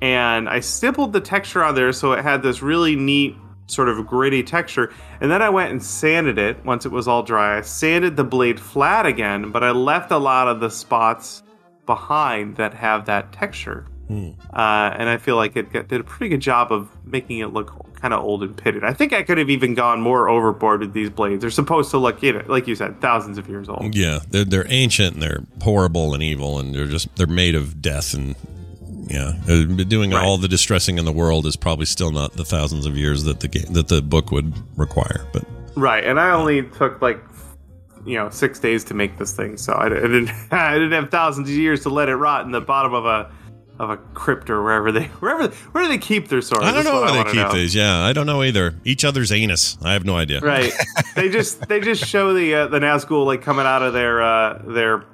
and 0.01 0.49
I 0.49 0.59
stippled 0.59 1.13
the 1.13 1.22
texture 1.22 1.63
on 1.63 1.76
there 1.76 1.91
so 1.93 2.13
it 2.13 2.24
had 2.24 2.41
this 2.41 2.61
really 2.61 2.95
neat 2.95 3.36
sort 3.68 3.89
of 3.89 4.05
gritty 4.07 4.43
texture. 4.43 4.93
And 5.22 5.30
then 5.30 5.41
I 5.41 5.49
went 5.49 5.72
and 5.72 5.84
sanded 5.84 6.38
it 6.38 6.63
once 6.65 6.86
it 6.86 6.91
was 6.91 7.07
all 7.07 7.24
dry. 7.24 7.57
I 7.57 7.61
sanded 7.61 8.15
the 8.15 8.24
blade 8.24 8.59
flat 8.59 9.05
again, 9.05 9.51
but 9.51 9.63
I 9.63 9.72
left 9.72 10.11
a 10.11 10.18
lot 10.18 10.47
of 10.47 10.59
the 10.59 10.70
spots 10.70 11.43
behind 11.86 12.55
that 12.57 12.74
have 12.74 13.05
that 13.05 13.32
texture. 13.32 13.86
Hmm. 14.07 14.32
Uh, 14.53 14.93
and 14.97 15.09
I 15.09 15.18
feel 15.18 15.36
like 15.36 15.57
it 15.57 15.72
got, 15.72 15.89
did 15.89 15.99
a 15.99 16.03
pretty 16.03 16.30
good 16.30 16.39
job 16.39 16.72
of 16.72 16.89
making 17.05 17.39
it 17.39 17.47
look 17.47 17.74
kind 17.95 18.13
of 18.13 18.24
old 18.24 18.41
and 18.41 18.55
pitted. 18.55 18.84
I 18.84 18.93
think 18.93 19.11
I 19.11 19.22
could 19.22 19.38
have 19.38 19.49
even 19.49 19.74
gone 19.74 19.99
more 19.99 20.30
overboard 20.30 20.80
with 20.80 20.93
these 20.93 21.09
blades. 21.09 21.41
They're 21.41 21.49
supposed 21.49 21.91
to 21.91 21.97
look, 21.97 22.24
you 22.24 22.34
know, 22.34 22.43
like 22.47 22.68
you 22.68 22.76
said, 22.76 23.01
thousands 23.01 23.38
of 23.38 23.49
years 23.49 23.68
old. 23.68 23.95
Yeah, 23.95 24.20
they're 24.30 24.45
they're 24.45 24.65
ancient 24.70 25.15
and 25.15 25.22
they're 25.22 25.43
horrible 25.61 26.13
and 26.13 26.24
evil 26.24 26.57
and 26.59 26.74
they're 26.74 26.86
just 26.86 27.13
they're 27.18 27.28
made 27.28 27.55
of 27.55 27.82
death 27.82 28.13
and 28.13 28.36
yeah, 29.09 29.33
doing 29.87 30.13
all 30.13 30.37
the 30.37 30.47
distressing 30.47 30.97
in 30.97 31.05
the 31.05 31.11
world 31.11 31.45
is 31.45 31.55
probably 31.55 31.85
still 31.85 32.11
not 32.11 32.33
the 32.33 32.45
thousands 32.45 32.85
of 32.85 32.97
years 32.97 33.23
that 33.23 33.39
the 33.39 33.47
game 33.47 33.73
that 33.73 33.87
the 33.87 34.01
book 34.01 34.31
would 34.31 34.53
require. 34.77 35.25
But 35.33 35.43
Right, 35.77 36.03
and 36.03 36.19
I 36.19 36.31
only 36.31 36.63
took 36.63 37.01
like 37.03 37.23
you 38.03 38.15
know 38.15 38.29
six 38.29 38.59
days 38.59 38.83
to 38.85 38.95
make 38.95 39.19
this 39.19 39.31
thing, 39.33 39.57
so 39.57 39.75
I, 39.75 39.89
didn't 39.89 40.29
I 40.51 40.73
didn't 40.73 40.93
have 40.93 41.11
thousands 41.11 41.49
of 41.49 41.55
years 41.55 41.81
to 41.83 41.89
let 41.89 42.09
it 42.09 42.15
rot 42.15 42.45
in 42.45 42.51
the 42.51 42.61
bottom 42.61 42.95
of 42.95 43.05
a 43.05 43.31
of 43.79 43.91
a 43.91 43.97
crypt 43.97 44.49
or 44.49 44.63
wherever 44.63 44.91
they 44.91 45.03
wherever 45.19 45.47
where 45.47 45.83
do 45.83 45.87
they 45.87 45.99
keep 45.99 46.29
their 46.29 46.41
swords? 46.41 46.65
I 46.65 46.71
don't 46.71 46.83
That's 46.83 46.87
know 46.87 47.01
where 47.01 47.23
they 47.23 47.31
keep 47.31 47.35
know. 47.35 47.53
these. 47.53 47.75
Yeah, 47.75 47.99
I 47.99 48.11
don't 48.11 48.25
know 48.25 48.41
either. 48.41 48.73
Each 48.83 49.05
other's 49.05 49.31
anus. 49.31 49.77
I 49.83 49.93
have 49.93 50.03
no 50.03 50.15
idea. 50.15 50.39
Right, 50.39 50.73
they 51.15 51.29
just 51.29 51.67
they 51.67 51.79
just 51.79 52.03
show 52.03 52.33
the 52.33 52.55
uh, 52.55 52.67
the 52.67 52.79
Nazgul 52.79 53.27
like 53.27 53.43
coming 53.43 53.67
out 53.67 53.83
of 53.83 53.93
their 53.93 54.21
uh, 54.21 54.61
their 54.65 55.05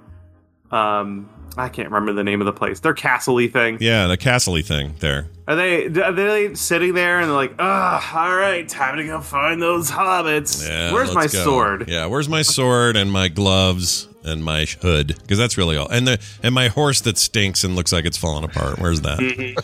um 0.72 1.30
I 1.56 1.70
can't 1.70 1.90
remember 1.90 2.14
the 2.14 2.24
name 2.24 2.42
of 2.42 2.46
the 2.46 2.54
place. 2.54 2.80
Their 2.80 2.94
castle-y 2.96 3.48
thing. 3.48 3.78
Yeah, 3.80 4.08
the 4.08 4.18
castle 4.18 4.60
thing 4.62 4.96
there. 5.00 5.28
Are 5.48 5.56
they 5.56 5.86
are 5.86 6.12
they 6.12 6.56
sitting 6.56 6.94
there 6.94 7.20
and 7.20 7.30
they're 7.30 7.36
like, 7.36 7.54
ah, 7.60 8.18
all 8.28 8.36
right, 8.36 8.68
time 8.68 8.98
to 8.98 9.04
go 9.06 9.22
find 9.22 9.62
those 9.62 9.92
hobbits. 9.92 10.68
Yeah, 10.68 10.92
Where's 10.94 11.14
my 11.14 11.24
go. 11.28 11.44
sword? 11.44 11.90
Yeah, 11.90 12.08
where's 12.08 12.28
my 12.30 12.42
sword 12.42 12.96
and 12.96 13.12
my 13.12 13.28
gloves 13.28 14.08
and 14.24 14.44
my 14.44 14.66
hood? 14.82 15.16
Because 15.22 15.38
that's 15.38 15.58
really 15.58 15.78
all. 15.78 15.88
And 15.90 16.08
the 16.08 16.20
and 16.42 16.56
my 16.56 16.70
horse 16.70 17.02
that 17.02 17.18
stinks 17.18 17.64
and 17.64 17.76
looks 17.76 17.92
like 17.92 18.06
it's 18.06 18.18
falling 18.18 18.44
apart. 18.46 18.80
Where's 18.80 19.02
that? 19.02 19.64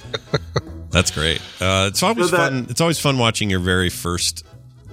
that's 0.91 1.11
great. 1.11 1.39
Uh, 1.59 1.85
it's 1.89 2.03
always 2.03 2.29
So 2.29 2.37
that- 2.37 2.51
fun. 2.51 2.67
It's 2.69 2.81
always 2.81 2.99
fun 2.99 3.17
watching 3.17 3.49
your 3.49 3.59
very 3.61 3.89
first. 3.89 4.45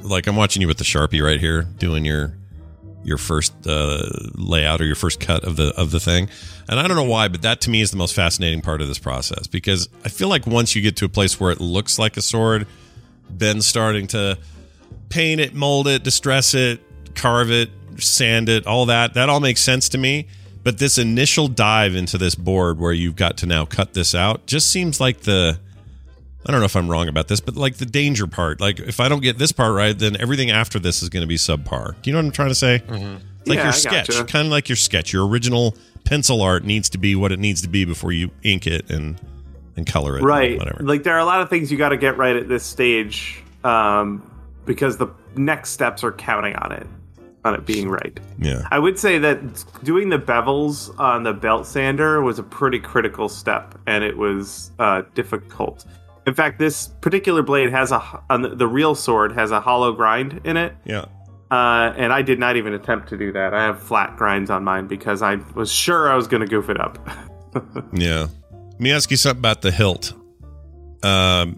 Like 0.03 0.27
I'm 0.29 0.37
watching 0.37 0.63
you 0.63 0.69
with 0.69 0.79
the 0.79 0.85
sharpie 0.85 1.23
right 1.23 1.41
here, 1.41 1.63
doing 1.63 2.05
your 2.05 2.33
your 3.07 3.19
first 3.19 3.55
uh, 3.67 4.03
layout 4.35 4.81
or 4.81 4.85
your 4.85 4.97
first 4.97 5.21
cut 5.21 5.45
of 5.45 5.55
the 5.57 5.73
of 5.77 5.93
the 5.93 6.01
thing. 6.01 6.29
And 6.69 6.81
I 6.81 6.89
don't 6.89 6.97
know 6.97 7.05
why, 7.05 7.29
but 7.29 7.43
that 7.43 7.61
to 7.63 7.71
me 7.71 7.81
is 7.81 7.93
the 7.93 7.97
most 7.97 8.15
fascinating 8.15 8.63
part 8.63 8.83
of 8.83 8.89
this 8.89 8.99
process 8.99 9.47
because 9.47 9.89
I 10.05 10.09
feel 10.09 10.29
like 10.29 10.45
once 10.47 10.75
you 10.75 10.83
get 10.83 10.97
to 10.97 11.05
a 11.05 11.09
place 11.09 11.39
where 11.39 11.53
it 11.53 11.61
looks 11.61 12.01
like 12.01 12.17
a 12.17 12.23
sword, 12.23 12.67
then 13.31 13.63
starting 13.63 14.09
to 14.09 14.39
paint 15.09 15.41
it, 15.41 15.55
mold 15.55 15.87
it, 15.87 16.03
distress 16.03 16.53
it, 16.55 16.81
carve 17.15 17.53
it, 17.53 17.71
sand 17.99 18.49
it, 18.49 18.67
all 18.67 18.87
that, 18.87 19.15
that 19.15 19.29
all 19.29 19.41
makes 19.41 19.61
sense 19.61 19.89
to 19.91 19.99
me. 19.99 20.27
But 20.65 20.79
this 20.79 20.99
initial 20.99 21.47
dive 21.47 21.95
into 21.95 22.19
this 22.19 22.35
board 22.35 22.81
where 22.81 22.93
you've 22.93 23.15
got 23.15 23.37
to 23.39 23.47
now 23.47 23.67
cut 23.67 23.95
this 23.95 24.17
out 24.17 24.47
just 24.47 24.69
seems 24.69 25.01
like 25.01 25.21
the 25.21 25.61
I 26.47 26.53
don't 26.53 26.61
know 26.61 26.67
if 26.67 26.77
I'm 26.77 26.89
wrong 26.89 27.09
about 27.09 27.29
this, 27.29 27.41
but 27.41 27.57
like 27.57 27.77
the 27.77 27.87
danger 27.87 28.27
part. 28.27 28.61
Like 28.61 28.79
if 28.79 29.01
I 29.01 29.09
don't 29.09 29.23
get 29.23 29.39
this 29.39 29.53
part 29.53 29.75
right, 29.75 29.99
then 29.99 30.17
everything 30.21 30.51
after 30.51 30.79
this 30.79 31.03
is 31.03 31.09
going 31.09 31.23
to 31.23 31.27
be 31.27 31.37
subpar. 31.37 32.01
Do 32.03 32.11
you 32.11 32.13
know 32.13 32.21
what 32.21 32.27
I'm 32.27 32.33
trying 32.33 32.51
to 32.51 32.55
say? 32.55 32.83
Like 32.89 33.01
Mm-hmm. 33.01 33.23
Yeah, 33.53 33.63
your 33.63 33.73
sketch, 33.73 34.09
gotcha. 34.09 34.25
kind 34.25 34.47
of 34.47 34.51
like 34.51 34.69
your 34.69 34.77
sketch. 34.77 35.13
Your 35.13 35.25
original 35.27 35.77
pencil 36.05 36.43
art 36.43 36.65
needs 36.65 36.89
to 36.91 36.99
be 36.99 37.15
what 37.15 37.31
it 37.31 37.39
needs 37.39 37.63
to 37.63 37.69
be 37.69 37.85
before 37.85 38.11
you 38.11 38.31
ink 38.43 38.67
it 38.67 38.91
and 38.91 39.21
and 39.77 39.87
color 39.87 40.19
it. 40.19 40.23
Right. 40.23 40.59
Whatever. 40.59 40.83
Like 40.83 41.05
there 41.05 41.15
are 41.15 41.21
a 41.21 41.25
lot 41.25 41.43
of 41.43 41.51
things 41.51 41.71
you 41.71 41.79
got 41.79 41.91
to 41.91 41.97
get 41.97 42.17
right 42.17 42.35
at 42.35 42.49
this 42.49 42.65
stage 42.65 43.43
um, 43.63 44.29
because 44.65 44.97
the 44.97 45.09
next 45.37 45.71
steps 45.71 46.03
are 46.03 46.13
counting 46.13 46.57
on 46.57 46.73
it, 46.73 46.87
on 47.45 47.55
it 47.55 47.67
being 47.67 47.89
right. 47.89 48.19
Yeah. 48.39 48.67
I 48.71 48.79
would 48.79 48.99
say 48.99 49.19
that 49.19 49.65
doing 49.85 50.09
the 50.09 50.19
bevels 50.19 50.99
on 50.99 51.23
the 51.23 51.33
belt 51.33 51.67
sander 51.67 52.23
was 52.23 52.39
a 52.39 52.43
pretty 52.43 52.79
critical 52.79 53.29
step, 53.29 53.79
and 53.87 54.03
it 54.03 54.17
was 54.17 54.71
uh, 54.79 55.03
difficult. 55.15 55.85
In 56.27 56.35
fact, 56.35 56.59
this 56.59 56.89
particular 57.01 57.43
blade 57.43 57.71
has 57.71 57.93
a 57.93 58.23
on 58.29 58.43
the, 58.43 58.67
real 58.67 58.95
sword 58.95 59.33
has 59.33 59.51
a 59.53 59.61
hollow 59.61 59.93
grind 59.93 60.41
in 60.45 60.57
it, 60.57 60.75
Yeah. 60.85 61.05
uh, 61.53 61.93
and 61.97 62.13
I 62.13 62.23
did 62.23 62.39
not 62.41 62.57
even 62.57 62.75
attempt 62.75 63.09
to 63.11 63.17
do 63.17 63.31
that. 63.33 63.55
I 63.55 63.63
have 63.63 63.81
flat 63.81 64.17
grinds 64.17 64.51
on 64.51 64.65
mine 64.65 64.89
because 64.89 65.23
I 65.23 65.37
was 65.55 65.71
sure 65.71 66.11
I 66.11 66.17
was 66.17 66.27
going 66.27 66.41
to 66.41 66.49
goof 66.49 66.69
it 66.69 66.81
up. 66.81 66.99
Yeah. 67.95 68.27
Let 68.73 68.81
me 68.81 68.93
ask 68.93 69.11
you 69.11 69.17
something 69.17 69.39
about 69.41 69.63
the 69.63 69.71
hilt. 69.71 70.13
Um, 71.03 71.55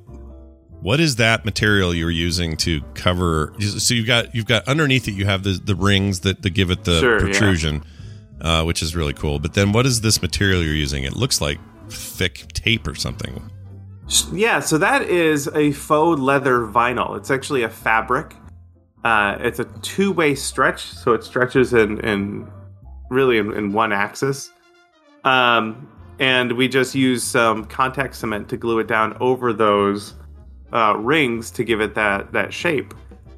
what 0.81 1.01
is 1.01 1.17
that 1.17 1.45
material 1.45 1.93
you're 1.93 2.09
using 2.11 2.57
to 2.59 2.81
cover? 2.95 3.53
So 3.59 3.95
you've 3.95 4.07
got 4.07 4.33
you've 4.33 4.47
got 4.47 4.69
underneath 4.69 5.09
it 5.09 5.13
you 5.13 5.25
have 5.25 5.43
the 5.43 5.53
the 5.55 5.75
rings 5.75 6.21
that, 6.21 6.43
that 6.43 6.51
give 6.51 6.71
it 6.71 6.85
the 6.85 7.01
Sure, 7.01 7.15
yeah. 7.15 7.25
protrusion, 7.25 7.85
uh, 8.41 8.63
which 8.63 8.81
is 8.83 8.95
really 8.95 9.13
cool. 9.15 9.41
But 9.41 9.55
then 9.55 9.73
what 9.73 9.87
is 9.87 10.01
this 10.03 10.23
material 10.23 10.63
you're 10.63 10.73
using? 10.75 11.03
It 11.03 11.17
looks 11.17 11.41
like 11.41 11.59
thick 11.89 12.47
tape 12.53 12.87
or 12.87 12.95
something. 12.95 13.51
Yeah, 14.33 14.61
so 14.61 14.79
that 14.79 15.03
is 15.03 15.49
a 15.55 15.73
faux 15.73 16.21
leather 16.21 16.61
vinyl. 16.61 17.17
It's 17.17 17.31
actually 17.31 17.63
a 17.63 17.69
fabric. 17.69 18.35
Uh, 19.05 19.37
it's 19.41 19.59
a 19.59 19.65
two 19.83 20.13
way 20.13 20.35
stretch, 20.35 20.83
so 20.83 21.13
it 21.13 21.23
stretches 21.25 21.75
in, 21.75 22.01
in 22.01 22.51
really 23.11 23.39
in, 23.39 23.53
in 23.53 23.73
one 23.73 23.93
axis. 23.93 24.51
Um, 25.25 25.89
and 26.19 26.53
we 26.53 26.69
just 26.69 26.95
use 26.95 27.23
some 27.23 27.65
contact 27.67 28.17
cement 28.17 28.49
to 28.49 28.57
glue 28.57 28.79
it 28.79 28.89
down 28.89 29.17
over 29.21 29.53
those 29.53 30.15
uh, 30.73 30.97
rings 30.97 31.51
to 31.53 31.65
give 31.65 31.81
it 31.81 31.95
that, 31.95 32.33
that 32.33 32.53
shape. 32.53 32.95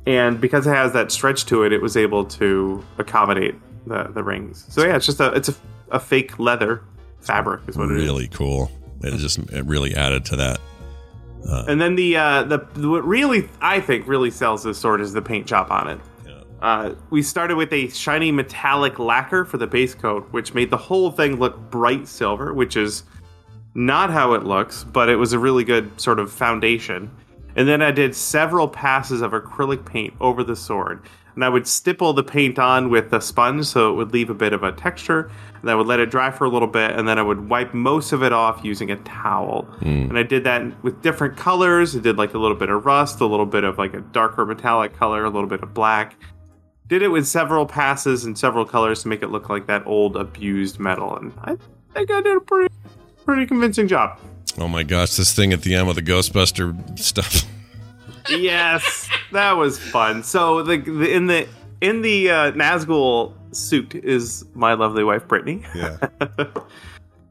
And 0.07 0.41
because 0.41 0.67
it 0.67 0.75
has 0.75 0.93
that 0.93 1.13
stretch 1.13 1.47
to 1.47 1.65
it, 1.65 1.73
it 1.73 1.83
was 1.83 1.97
able 1.97 2.25
to 2.25 2.85
accommodate 2.99 3.55
the, 3.87 4.05
the 4.05 4.23
rings. 4.23 4.67
So 4.69 4.85
yeah, 4.85 4.97
it's 4.97 5.07
just 5.07 5.21
a 5.21 5.33
it's 5.33 5.49
a, 5.49 5.55
a 5.91 6.01
fake 6.01 6.39
leather 6.39 6.83
fabric 7.21 7.63
is 7.69 7.77
what 7.77 7.91
it 7.91 7.99
is. 7.99 8.05
Really 8.05 8.29
cool. 8.29 8.71
It 9.03 9.17
just 9.19 9.39
it 9.51 9.65
really 9.67 9.95
added 9.95 10.25
to 10.27 10.37
that. 10.37 10.61
And 11.69 11.81
then 11.81 11.95
the 11.97 12.17
uh, 12.17 12.43
the 12.45 12.59
what 12.89 13.05
really 13.07 13.49
I 13.61 13.81
think 13.81 14.07
really 14.07 14.31
sells 14.31 14.63
this 14.63 14.79
sword 14.79 15.01
is 15.01 15.13
the 15.13 15.23
paint 15.23 15.47
job 15.47 15.71
on 15.71 15.89
it. 15.89 16.01
Uh, 16.61 16.95
we 17.09 17.23
started 17.23 17.57
with 17.57 17.73
a 17.73 17.89
shiny 17.89 18.31
metallic 18.31 18.99
lacquer 18.99 19.47
for 19.47 19.57
the 19.57 19.67
base 19.67 19.95
coat, 19.95 20.29
which 20.31 20.53
made 20.53 20.69
the 20.69 20.77
whole 20.77 21.11
thing 21.11 21.37
look 21.37 21.59
bright 21.71 22.07
silver, 22.07 22.53
which 22.53 22.77
is 22.77 23.05
not 23.75 24.11
how 24.11 24.35
it 24.35 24.45
looks, 24.45 24.85
but 24.85 25.09
it 25.09 25.17
was 25.17 25.33
a 25.33 25.39
really 25.39 25.65
good 25.65 25.99
sort 25.99 26.19
of 26.19 26.31
foundation. 26.31 27.11
And 27.57 27.67
then 27.67 27.81
I 27.81 27.91
did 27.91 28.15
several 28.15 28.69
passes 28.69 29.23
of 29.23 29.33
acrylic 29.33 29.87
paint 29.87 30.13
over 30.21 30.45
the 30.45 30.55
sword. 30.55 31.03
And 31.35 31.45
I 31.45 31.49
would 31.49 31.67
stipple 31.67 32.13
the 32.13 32.23
paint 32.23 32.59
on 32.59 32.91
with 32.91 33.13
a 33.13 33.21
sponge 33.21 33.67
so 33.67 33.93
it 33.93 33.95
would 33.95 34.13
leave 34.13 34.31
a 34.31 34.35
bit 34.35 34.53
of 34.53 34.63
a 34.63 34.73
texture. 34.73 35.31
And 35.61 35.71
I 35.71 35.75
would 35.75 35.87
let 35.87 36.01
it 36.01 36.11
dry 36.11 36.31
for 36.31 36.45
a 36.45 36.49
little 36.49 36.69
bit, 36.69 36.93
and 36.93 37.07
then 37.07 37.19
I 37.19 37.23
would 37.23 37.49
wipe 37.49 37.75
most 37.75 38.13
of 38.13 38.23
it 38.23 38.33
off 38.33 38.61
using 38.65 38.91
a 38.91 38.97
towel. 38.97 39.63
Hmm. 39.81 40.09
And 40.09 40.19
I 40.19 40.23
did 40.23 40.45
that 40.45 40.83
with 40.83 41.03
different 41.03 41.37
colors. 41.37 41.95
I 41.95 42.01
did 42.01 42.17
like 42.17 42.35
a 42.35 42.39
little 42.39 42.57
bit 42.57 42.71
of 42.71 42.87
rust, 42.87 43.21
a 43.21 43.27
little 43.27 43.47
bit 43.47 43.65
of 43.65 43.79
like 43.79 43.95
a 43.95 44.01
darker 44.01 44.47
metallic 44.47 44.95
color, 44.95 45.25
a 45.25 45.31
little 45.31 45.49
bit 45.49 45.63
of 45.63 45.75
black. 45.75 46.17
Did 46.89 47.03
it 47.03 47.09
with 47.09 47.27
several 47.29 47.67
passes 47.67 48.25
and 48.25 48.37
several 48.37 48.65
colors 48.65 49.03
to 49.03 49.09
make 49.09 49.23
it 49.23 49.29
look 49.29 49.49
like 49.49 49.67
that 49.67 49.87
old 49.87 50.17
abused 50.17 50.81
metal. 50.81 51.17
And 51.17 51.33
I 51.45 51.57
think 51.95 52.11
I 52.11 52.21
did 52.21 52.37
a 52.37 52.41
pretty, 52.41 52.75
pretty 53.25 53.47
convincing 53.47 53.87
job. 53.87 54.19
Oh 54.59 54.67
my 54.67 54.83
gosh, 54.83 55.17
this 55.17 55.33
thing 55.33 55.53
at 55.53 55.63
the 55.63 55.75
end 55.75 55.87
with 55.87 55.97
the 55.97 56.03
Ghostbuster 56.03 56.99
stuff. 56.99 57.45
yes, 58.31 59.09
that 59.33 59.53
was 59.53 59.79
fun. 59.79 60.23
So 60.23 60.63
the, 60.63 60.79
the 60.79 61.13
in 61.13 61.27
the 61.27 61.49
in 61.81 62.03
the 62.03 62.31
uh, 62.31 62.53
Nazgul 62.53 63.35
suit 63.55 63.95
is 63.95 64.45
my 64.55 64.75
lovely 64.75 65.05
wife 65.05 65.27
Brittany. 65.27 65.63
Yeah. 65.75 65.97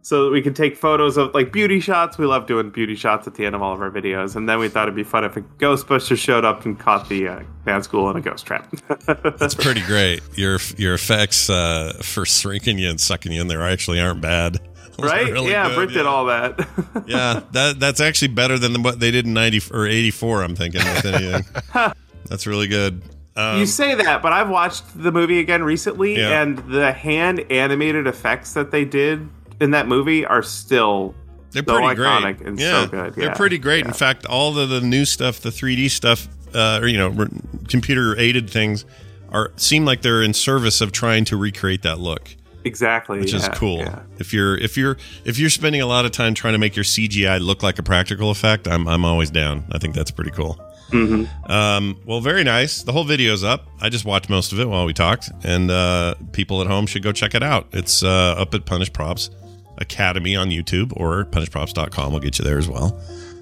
so 0.02 0.26
that 0.26 0.32
we 0.32 0.42
can 0.42 0.54
take 0.54 0.76
photos 0.76 1.18
of 1.18 1.34
like 1.34 1.52
beauty 1.52 1.80
shots. 1.80 2.18
We 2.18 2.26
love 2.26 2.48
doing 2.48 2.72
beauty 2.72 2.96
shots 2.96 3.28
at 3.28 3.36
the 3.36 3.46
end 3.46 3.54
of 3.54 3.62
all 3.62 3.74
of 3.74 3.82
our 3.82 3.92
videos, 3.92 4.36
and 4.36 4.50
then 4.50 4.60
we 4.60 4.68
thought 4.68 4.84
it'd 4.84 4.96
be 4.96 5.04
fun 5.04 5.24
if 5.24 5.38
a 5.38 5.42
Ghostbuster 5.42 6.18
showed 6.18 6.46
up 6.46 6.66
and 6.66 6.80
caught 6.80 7.10
the 7.10 7.28
uh, 7.28 7.44
Nazgul 7.66 8.10
in 8.12 8.18
a 8.18 8.22
ghost 8.22 8.46
trap. 8.46 8.74
That's 9.38 9.56
pretty 9.56 9.82
great. 9.82 10.22
Your 10.36 10.60
your 10.78 10.96
effects 10.96 11.50
uh, 11.50 11.94
for 12.02 12.26
shrinking 12.26 12.80
you 12.80 12.90
and 12.90 13.00
sucking 13.00 13.32
you 13.32 13.42
in 13.42 13.48
there 13.48 13.62
actually 13.62 14.00
aren't 14.00 14.22
bad. 14.22 14.58
Right? 15.04 15.32
really 15.32 15.52
yeah, 15.52 15.68
good, 15.70 15.76
Britt 15.76 15.90
did 15.92 16.06
all 16.06 16.26
that. 16.26 16.68
yeah, 17.08 17.42
that 17.52 17.80
that's 17.80 18.00
actually 18.00 18.30
better 18.30 18.58
than 18.58 18.84
what 18.84 19.00
they 19.00 19.12
did 19.12 19.26
in 19.26 19.34
ninety 19.34 19.62
or 19.72 19.86
eighty 19.88 20.12
four. 20.12 20.44
I'm 20.44 20.56
thinking 20.56 20.82
with 20.84 21.06
anything. 21.06 21.46
that's 22.26 22.46
really 22.48 22.68
good. 22.68 23.02
Um, 23.36 23.60
you 23.60 23.66
say 23.66 23.96
that, 23.96 24.22
but 24.22 24.34
I've 24.34 24.50
watched 24.50 24.84
the 25.02 25.12
movie 25.12 25.40
again 25.40 25.64
recently, 25.64 26.18
Yeah. 26.18 26.42
and 26.42 26.58
the 26.58 26.92
hand 26.92 27.40
animated 27.50 28.06
effects 28.08 28.54
that 28.54 28.72
they 28.72 28.84
did 28.84 29.30
in 29.62 29.72
that 29.72 29.88
movie 29.88 30.26
are 30.26 30.44
still 30.44 31.16
they're 31.52 31.64
so 31.66 31.78
pretty 31.80 32.02
iconic 32.02 32.38
great. 32.38 32.48
and 32.48 32.60
yeah, 32.60 32.84
so 32.84 32.88
good. 32.90 33.16
they're 33.16 33.36
pretty 33.36 33.58
great. 33.58 33.84
Yeah. 33.86 33.88
In 33.90 33.94
fact, 33.94 34.26
all 34.26 34.52
the 34.52 34.66
the 34.66 34.82
new 34.82 35.06
stuff, 35.06 35.40
the 35.40 35.50
3D 35.50 35.90
stuff, 35.90 36.28
uh, 36.54 36.80
or 36.82 36.88
you 36.88 36.98
know, 36.98 37.28
computer 37.70 38.18
aided 38.20 38.50
things, 38.50 38.84
are 39.32 39.52
seem 39.56 39.86
like 39.86 40.02
they're 40.02 40.22
in 40.22 40.34
service 40.34 40.82
of 40.82 40.92
trying 40.92 41.24
to 41.26 41.38
recreate 41.38 41.84
that 41.84 42.00
look. 42.00 42.36
Exactly, 42.66 43.20
which 43.20 43.34
is 43.34 43.48
cool. 43.50 43.80
yeah. 43.80 44.02
If 44.18 44.34
you're 44.34 44.58
if 44.58 44.76
you're 44.78 44.98
if 45.26 45.40
you're 45.40 45.50
spending 45.50 45.82
a 45.82 45.86
lot 45.86 46.06
of 46.06 46.12
time 46.12 46.34
trying 46.34 46.54
to 46.54 46.58
make 46.58 46.76
your 46.76 46.86
CGI 46.86 47.40
look 47.40 47.64
like 47.64 47.80
a 47.80 47.84
practical 47.84 48.32
effect, 48.32 48.68
I'm 48.68 48.88
I'm 48.88 49.06
always 49.06 49.32
down. 49.32 49.66
I 49.72 49.78
think 49.78 49.96
that's 49.96 50.12
pretty 50.12 50.32
cool. 50.32 50.60
Mm-hmm. 50.92 51.52
Um, 51.52 52.00
well, 52.06 52.20
very 52.20 52.44
nice. 52.44 52.82
The 52.84 52.92
whole 52.92 53.04
video's 53.04 53.44
up. 53.44 53.68
I 53.80 53.90
just 53.90 54.06
watched 54.06 54.30
most 54.30 54.52
of 54.52 54.60
it 54.60 54.68
while 54.68 54.86
we 54.86 54.94
talked, 54.94 55.30
and 55.44 55.70
uh, 55.70 56.16
people 56.32 56.62
at 56.62 56.68
home 56.68 56.88
should 56.88 57.04
go 57.04 57.12
check 57.12 57.36
it 57.36 57.44
out. 57.44 57.68
It's 57.72 58.04
uh, 58.04 58.36
up 58.38 58.54
at 58.56 58.66
Punished 58.66 58.94
Props 58.94 59.30
Academy 59.78 60.36
on 60.36 60.50
YouTube 60.50 60.92
or 60.98 61.26
punishedprops.com. 61.26 62.12
will 62.12 62.20
get 62.20 62.40
you 62.40 62.46
there 62.46 62.58
as 62.58 62.68
well. 62.68 63.00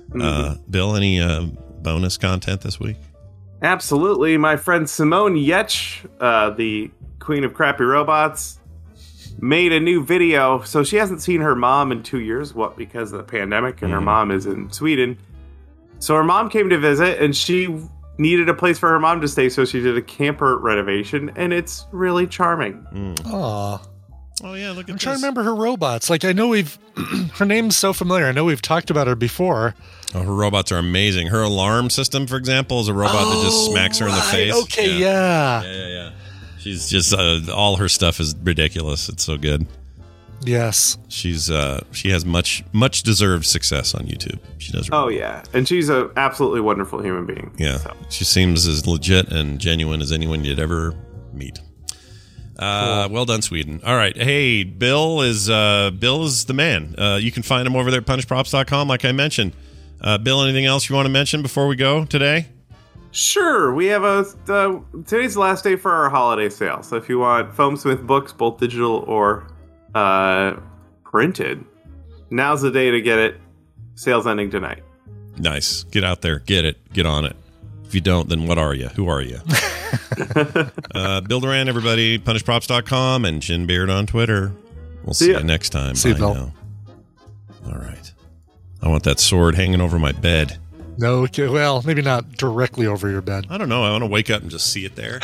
Mm-hmm. 0.10 0.22
Uh, 0.22 0.56
Bill, 0.70 0.96
any 0.96 1.22
uh, 1.22 1.46
bonus 1.82 2.18
content 2.18 2.62
this 2.62 2.80
week? 2.80 2.98
Absolutely. 3.62 4.38
My 4.38 4.56
friend 4.58 4.90
Simone 4.90 5.36
Giertz, 5.36 6.06
uh, 6.20 6.52
the 6.52 6.92
queen 7.20 7.44
of 7.44 7.54
crappy 7.54 7.84
robots, 7.84 8.60
made 9.40 9.72
a 9.72 9.80
new 9.80 10.04
video. 10.04 10.62
So 10.62 10.84
she 10.84 10.98
hasn't 10.98 11.22
seen 11.22 11.42
her 11.42 11.56
mom 11.56 11.92
in 11.92 12.04
two 12.04 12.20
years. 12.20 12.54
What? 12.54 12.78
Because 12.78 13.12
of 13.12 13.20
the 13.20 13.24
pandemic, 13.24 13.82
and 13.82 13.92
her 13.92 13.98
mm-hmm. 13.98 14.06
mom 14.06 14.32
is 14.32 14.46
in 14.46 14.72
Sweden. 14.72 15.18
So 16.00 16.16
her 16.16 16.24
mom 16.24 16.50
came 16.50 16.70
to 16.70 16.78
visit, 16.78 17.22
and 17.22 17.36
she 17.36 17.68
needed 18.18 18.50
a 18.50 18.54
place 18.54 18.80
for 18.80 18.90
her 18.90 19.00
mom 19.00 19.22
to 19.22 19.28
stay. 19.28 19.50
So 19.50 19.66
she 19.66 19.80
did 19.82 19.98
a 19.98 20.02
camper 20.02 20.58
renovation, 20.58 21.32
and 21.36 21.54
it's 21.54 21.86
really 21.92 22.28
charming. 22.28 22.86
Mm. 22.94 23.34
Aw. 23.34 23.82
Oh 24.44 24.54
yeah, 24.54 24.70
look 24.70 24.88
at 24.88 24.92
I'm 24.92 25.00
trying 25.00 25.16
to 25.16 25.22
remember 25.22 25.42
her 25.42 25.56
robots. 25.56 26.12
Like 26.12 26.24
I 26.24 26.32
know 26.32 26.48
we've 26.48 26.78
her 27.34 27.46
name's 27.46 27.76
so 27.76 27.92
familiar. 27.92 28.28
I 28.28 28.32
know 28.32 28.46
we've 28.46 28.62
talked 28.62 28.92
about 28.92 29.08
her 29.08 29.16
before. 29.16 29.74
Oh, 30.14 30.22
her 30.22 30.34
robots 30.34 30.72
are 30.72 30.78
amazing. 30.78 31.28
Her 31.28 31.42
alarm 31.42 31.90
system, 31.90 32.28
for 32.28 32.38
example, 32.38 32.80
is 32.80 32.88
a 32.88 32.94
robot 32.94 33.34
that 33.34 33.44
just 33.44 33.66
smacks 33.66 33.98
her 33.98 34.06
in 34.06 34.12
the 34.12 34.18
oh, 34.18 34.22
right. 34.22 34.32
face. 34.32 34.64
Okay, 34.64 34.98
yeah. 34.98 35.64
yeah, 35.64 35.72
yeah, 35.72 35.88
yeah. 35.88 36.12
She's 36.68 36.90
just 36.90 37.14
uh, 37.14 37.40
all 37.54 37.78
her 37.78 37.88
stuff 37.88 38.20
is 38.20 38.36
ridiculous. 38.44 39.08
It's 39.08 39.24
so 39.24 39.38
good. 39.38 39.66
Yes. 40.44 40.98
She's 41.08 41.50
uh, 41.50 41.84
she 41.92 42.10
has 42.10 42.26
much 42.26 42.64
much 42.74 43.04
deserved 43.04 43.46
success 43.46 43.96
on 43.96 44.06
YouTube. 44.06 44.40
She 44.58 44.72
does. 44.74 44.90
Oh 44.92 45.08
yeah, 45.08 45.44
and 45.54 45.66
she's 45.68 45.90
a 45.90 46.12
absolutely 46.18 46.60
wonderful 46.62 47.02
human 47.02 47.26
being. 47.26 47.56
Yeah, 47.58 47.78
she 48.10 48.26
seems 48.26 48.68
as 48.68 48.86
legit 48.86 49.32
and 49.32 49.60
genuine 49.60 50.02
as 50.02 50.12
anyone 50.12 50.44
you'd 50.44 50.60
ever 50.60 50.94
meet. 51.34 51.60
Uh, 52.60 53.08
Well 53.10 53.26
done, 53.26 53.42
Sweden. 53.42 53.82
All 53.86 53.96
right, 53.96 54.16
hey, 54.18 54.64
Bill 54.64 55.22
is 55.22 55.50
uh, 55.50 55.92
Bill 55.98 56.26
is 56.26 56.46
the 56.46 56.54
man. 56.54 56.96
Uh, 56.98 57.18
you 57.22 57.32
can 57.32 57.44
find 57.44 57.66
him 57.66 57.76
over 57.78 57.92
there 57.92 58.02
at 58.02 58.06
punishedprops.com, 58.06 58.88
like 58.90 59.06
I 59.06 59.14
mentioned. 59.14 59.54
Uh, 60.02 60.18
Bill, 60.18 60.44
anything 60.44 60.66
else 60.66 60.90
you 60.90 60.96
want 60.96 61.06
to 61.06 61.12
mention 61.12 61.42
before 61.42 61.68
we 61.68 61.76
go 61.76 62.04
today? 62.06 62.48
Sure, 63.18 63.74
we 63.74 63.88
have 63.88 64.04
a 64.04 64.24
uh, 64.48 64.80
today's 65.08 65.34
the 65.34 65.40
last 65.40 65.64
day 65.64 65.76
for 65.76 65.92
our 65.92 66.08
holiday 66.08 66.50
sale. 66.50 66.84
So 66.84 66.98
if 66.98 67.10
you 67.10 67.18
want 67.18 67.52
Foamsmith 67.52 68.06
books, 68.06 68.32
both 68.32 68.60
digital 68.60 69.04
or 69.08 69.48
uh, 69.96 70.58
printed, 71.04 71.66
now's 72.30 72.62
the 72.62 72.70
day 72.70 72.92
to 72.92 73.02
get 73.02 73.18
it. 73.18 73.42
Sales 73.96 74.28
ending 74.28 74.52
tonight. 74.52 74.84
Nice. 75.36 75.82
Get 75.86 76.04
out 76.04 76.22
there, 76.22 76.38
get 76.38 76.64
it, 76.64 76.94
get 76.94 77.08
on 77.08 77.26
it. 77.26 77.36
If 77.86 77.96
you 77.96 78.02
don't, 78.02 78.30
then 78.30 78.46
what 78.46 78.60
are 78.60 78.76
you? 78.76 78.90
Who 78.90 79.08
are 79.08 79.22
you? 79.22 79.40
uh, 80.94 81.22
Bill 81.22 81.40
Doran, 81.40 81.68
everybody, 81.68 82.20
punishedprops.com 82.20 83.26
and 83.26 83.42
Chin 83.42 83.66
Beard 83.66 83.90
on 83.90 84.06
Twitter. 84.06 84.54
We'll 85.04 85.16
see, 85.16 85.26
See 85.26 85.32
you 85.32 85.42
next 85.42 85.70
time. 85.72 85.96
See 85.96 86.10
you, 86.10 86.14
Bye 86.14 86.20
Bill. 86.20 86.54
All 87.66 87.80
right. 87.80 88.14
I 88.84 88.90
want 88.90 89.06
that 89.06 89.20
sword 89.20 89.56
hanging 89.56 89.82
over 89.82 89.98
my 89.98 90.12
bed. 90.12 90.60
No, 90.98 91.24
okay, 91.24 91.48
well, 91.48 91.82
maybe 91.86 92.02
not 92.02 92.32
directly 92.38 92.88
over 92.88 93.10
your 93.10 93.22
bed. 93.22 93.46
I 93.50 93.58
don't 93.58 93.70
know. 93.70 93.84
I 93.84 93.92
want 93.92 94.04
to 94.04 94.08
wake 94.10 94.30
up 94.30 94.42
and 94.42 94.50
just 94.52 94.72
see 94.72 94.84
it 94.86 94.96
there 94.96 95.20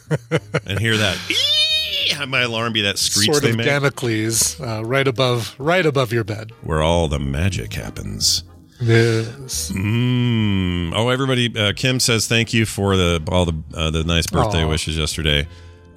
and 0.66 0.78
hear 0.78 0.96
that. 0.96 1.18
"Eee!" 1.28 2.10
Have 2.14 2.28
my 2.28 2.42
alarm 2.42 2.72
be 2.72 2.82
that 2.82 2.98
screech 2.98 3.26
Sword 3.30 3.42
they 3.42 3.50
of 3.50 3.56
make, 3.56 3.66
Damocles, 3.66 4.60
uh, 4.60 4.82
right 4.84 5.06
above, 5.06 5.54
right 5.58 5.84
above 5.84 6.12
your 6.12 6.24
bed. 6.24 6.52
where 6.62 6.82
all 6.82 7.08
the 7.08 7.18
magic 7.18 7.72
happens. 7.72 8.44
Yes. 8.80 9.70
Mm. 9.74 10.92
Oh, 10.94 11.08
everybody! 11.08 11.54
Uh, 11.56 11.72
Kim 11.74 12.00
says 12.00 12.26
thank 12.26 12.52
you 12.54 12.64
for 12.66 12.96
the 12.96 13.22
all 13.30 13.44
the 13.44 13.62
uh, 13.74 13.90
the 13.90 14.04
nice 14.04 14.26
birthday 14.26 14.64
Aw. 14.64 14.68
wishes 14.68 14.96
yesterday. 14.96 15.46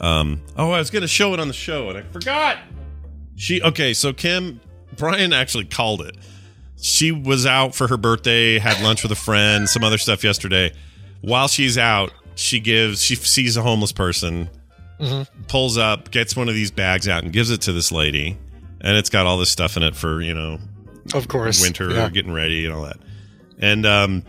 Um, 0.02 0.42
oh, 0.58 0.72
I 0.72 0.80
was 0.80 0.90
going 0.90 1.02
to 1.04 1.08
show 1.08 1.34
it 1.34 1.40
on 1.40 1.48
the 1.48 1.54
show 1.54 1.90
and 1.90 1.98
I 1.98 2.02
forgot. 2.02 2.58
She 3.36 3.62
okay. 3.62 3.94
So 3.94 4.12
Kim, 4.12 4.60
Brian 4.98 5.32
actually 5.34 5.66
called 5.66 6.02
it. 6.02 6.18
She 6.86 7.12
was 7.14 7.46
out 7.46 7.74
for 7.74 7.88
her 7.88 7.96
birthday, 7.98 8.60
had 8.60 8.82
lunch 8.84 9.04
with 9.04 9.12
a 9.14 9.16
friend, 9.16 9.70
some 9.70 9.84
other 9.86 9.98
stuff 9.98 10.24
yesterday. 10.24 10.74
While 11.22 11.48
she's 11.48 11.78
out, 11.78 12.12
she 12.36 12.60
gives 12.60 13.02
she 13.02 13.16
sees 13.16 13.56
a 13.56 13.62
homeless 13.62 13.94
person, 13.94 14.50
Mhm. 15.00 15.28
pulls 15.48 15.78
up, 15.78 16.12
gets 16.12 16.36
one 16.36 16.50
of 16.50 16.56
these 16.56 16.72
bags 16.72 17.08
out, 17.08 17.24
and 17.24 17.32
gives 17.32 17.50
it 17.52 17.62
to 17.62 17.72
this 17.72 17.92
lady, 17.92 18.38
and 18.82 18.98
it's 18.98 19.10
got 19.10 19.26
all 19.26 19.38
this 19.38 19.50
stuff 19.50 19.78
in 19.78 19.84
it 19.84 19.96
for 19.96 20.22
you 20.22 20.34
know 20.34 20.60
Of 21.14 21.28
course. 21.30 21.62
winter 21.62 21.90
Yeah. 21.92 22.10
getting 22.10 22.34
ready 22.34 22.66
and 22.66 22.74
all 22.74 22.84
that 22.84 22.98
and 23.60 23.86
um 23.86 24.24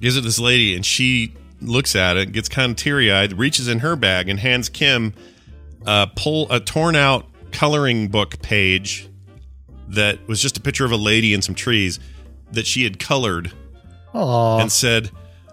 gives 0.00 0.16
it 0.16 0.20
to 0.22 0.26
this 0.26 0.38
lady 0.38 0.74
and 0.76 0.86
she 0.86 1.34
looks 1.60 1.94
at 1.96 2.16
it 2.16 2.32
gets 2.32 2.48
kind 2.48 2.70
of 2.70 2.76
teary-eyed 2.76 3.38
reaches 3.38 3.66
in 3.68 3.80
her 3.80 3.96
bag 3.96 4.28
and 4.30 4.38
hands 4.40 4.68
kim 4.70 5.12
uh 5.84 6.06
pull 6.06 6.50
a 6.50 6.58
torn 6.60 6.94
out 6.96 7.26
coloring 7.50 8.08
book 8.08 8.40
page 8.40 9.08
that 9.90 10.26
was 10.28 10.40
just 10.40 10.56
a 10.56 10.60
picture 10.60 10.84
of 10.84 10.92
a 10.92 10.96
lady 10.96 11.34
and 11.34 11.42
some 11.44 11.54
trees 11.54 11.98
that 12.52 12.66
she 12.66 12.84
had 12.84 12.98
colored 12.98 13.52
Aw. 14.14 14.58
and 14.60 14.70
said 14.72 15.10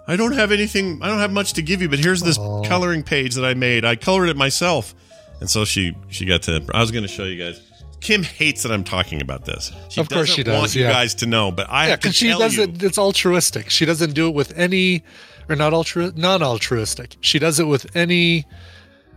i 0.07 0.15
don't 0.15 0.33
have 0.33 0.51
anything 0.51 0.99
i 1.01 1.07
don't 1.07 1.19
have 1.19 1.31
much 1.31 1.53
to 1.53 1.61
give 1.61 1.81
you 1.81 1.89
but 1.89 1.99
here's 1.99 2.21
this 2.21 2.37
coloring 2.37 3.03
page 3.03 3.35
that 3.35 3.45
i 3.45 3.53
made 3.53 3.85
i 3.85 3.95
colored 3.95 4.27
it 4.29 4.37
myself 4.37 4.95
and 5.39 5.49
so 5.49 5.65
she 5.65 5.95
she 6.09 6.25
got 6.25 6.41
to 6.43 6.65
i 6.73 6.81
was 6.81 6.91
going 6.91 7.03
to 7.03 7.07
show 7.07 7.23
you 7.23 7.37
guys 7.43 7.61
kim 7.99 8.21
hates 8.23 8.63
that 8.63 8.71
i'm 8.71 8.83
talking 8.83 9.21
about 9.21 9.45
this 9.45 9.71
she 9.89 9.99
Of 10.01 10.09
course 10.09 10.29
doesn't 10.29 10.35
she 10.35 10.43
does, 10.43 10.59
want 10.59 10.75
you 10.75 10.83
guys 10.83 11.15
to 11.15 11.25
know 11.25 11.51
but 11.51 11.67
i 11.69 11.85
yeah, 11.85 11.89
have 11.91 11.99
to 11.99 12.07
because 12.07 12.15
she 12.15 12.29
does 12.29 12.55
you 12.55 12.63
it. 12.63 12.83
It's 12.83 12.97
altruistic. 12.97 13.69
She 13.69 13.85
doesn't 13.85 14.13
do 14.13 14.27
it 14.27 14.35
with 14.35 14.55
any, 14.57 15.03
or 15.49 15.55
not 15.55 15.73
altru, 15.73 16.15
non-altruistic. 16.15 17.17
She 17.21 17.39
does 17.39 17.59
it 17.59 17.63
with 17.65 17.95
any, 17.95 18.45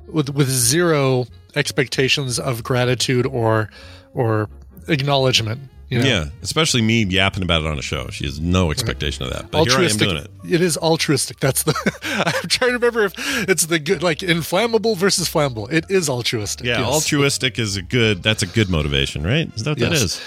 with 0.07 0.31
with 0.31 0.49
zero 0.49 1.27
expectations 1.55 2.39
of 2.39 2.63
gratitude 2.63 3.27
or 3.27 3.69
or 4.15 4.49
acknowledgement. 4.89 5.61
You 5.89 5.99
know? 5.99 6.05
yeah 6.07 6.25
especially 6.43 6.83
me 6.83 7.03
yapping 7.05 7.43
about 7.43 7.63
it 7.63 7.67
on 7.67 7.77
a 7.77 7.83
show 7.83 8.07
she 8.11 8.25
has 8.25 8.39
no 8.39 8.71
expectation 8.71 9.25
of 9.25 9.33
that 9.33 9.51
but 9.51 9.65
here 9.67 9.77
i 9.81 9.87
am 9.87 9.97
doing 9.97 10.19
it 10.19 10.31
It 10.49 10.61
is 10.61 10.77
altruistic. 10.77 11.41
That's 11.41 11.65
the. 11.65 11.75
I'm 12.43 12.49
trying 12.49 12.71
to 12.71 12.75
remember 12.75 13.07
if 13.07 13.13
it's 13.49 13.67
the 13.67 13.81
good, 13.81 14.01
like 14.01 14.23
inflammable 14.23 14.95
versus 14.95 15.29
flammable. 15.29 15.69
It 15.73 15.87
is 15.91 16.09
altruistic. 16.09 16.65
yeah 16.65 16.79
yes. 16.79 16.89
altruistic 16.89 17.59
is 17.59 17.75
a 17.77 17.83
good 17.83 18.23
that's 18.23 18.45
a 18.45 18.47
good 18.47 18.69
motivation 18.71 19.25
right 19.25 19.53
is 19.57 19.65
that 19.65 19.71
what 19.71 19.79
that 19.81 19.91
Yes. 19.91 20.03
is 20.03 20.21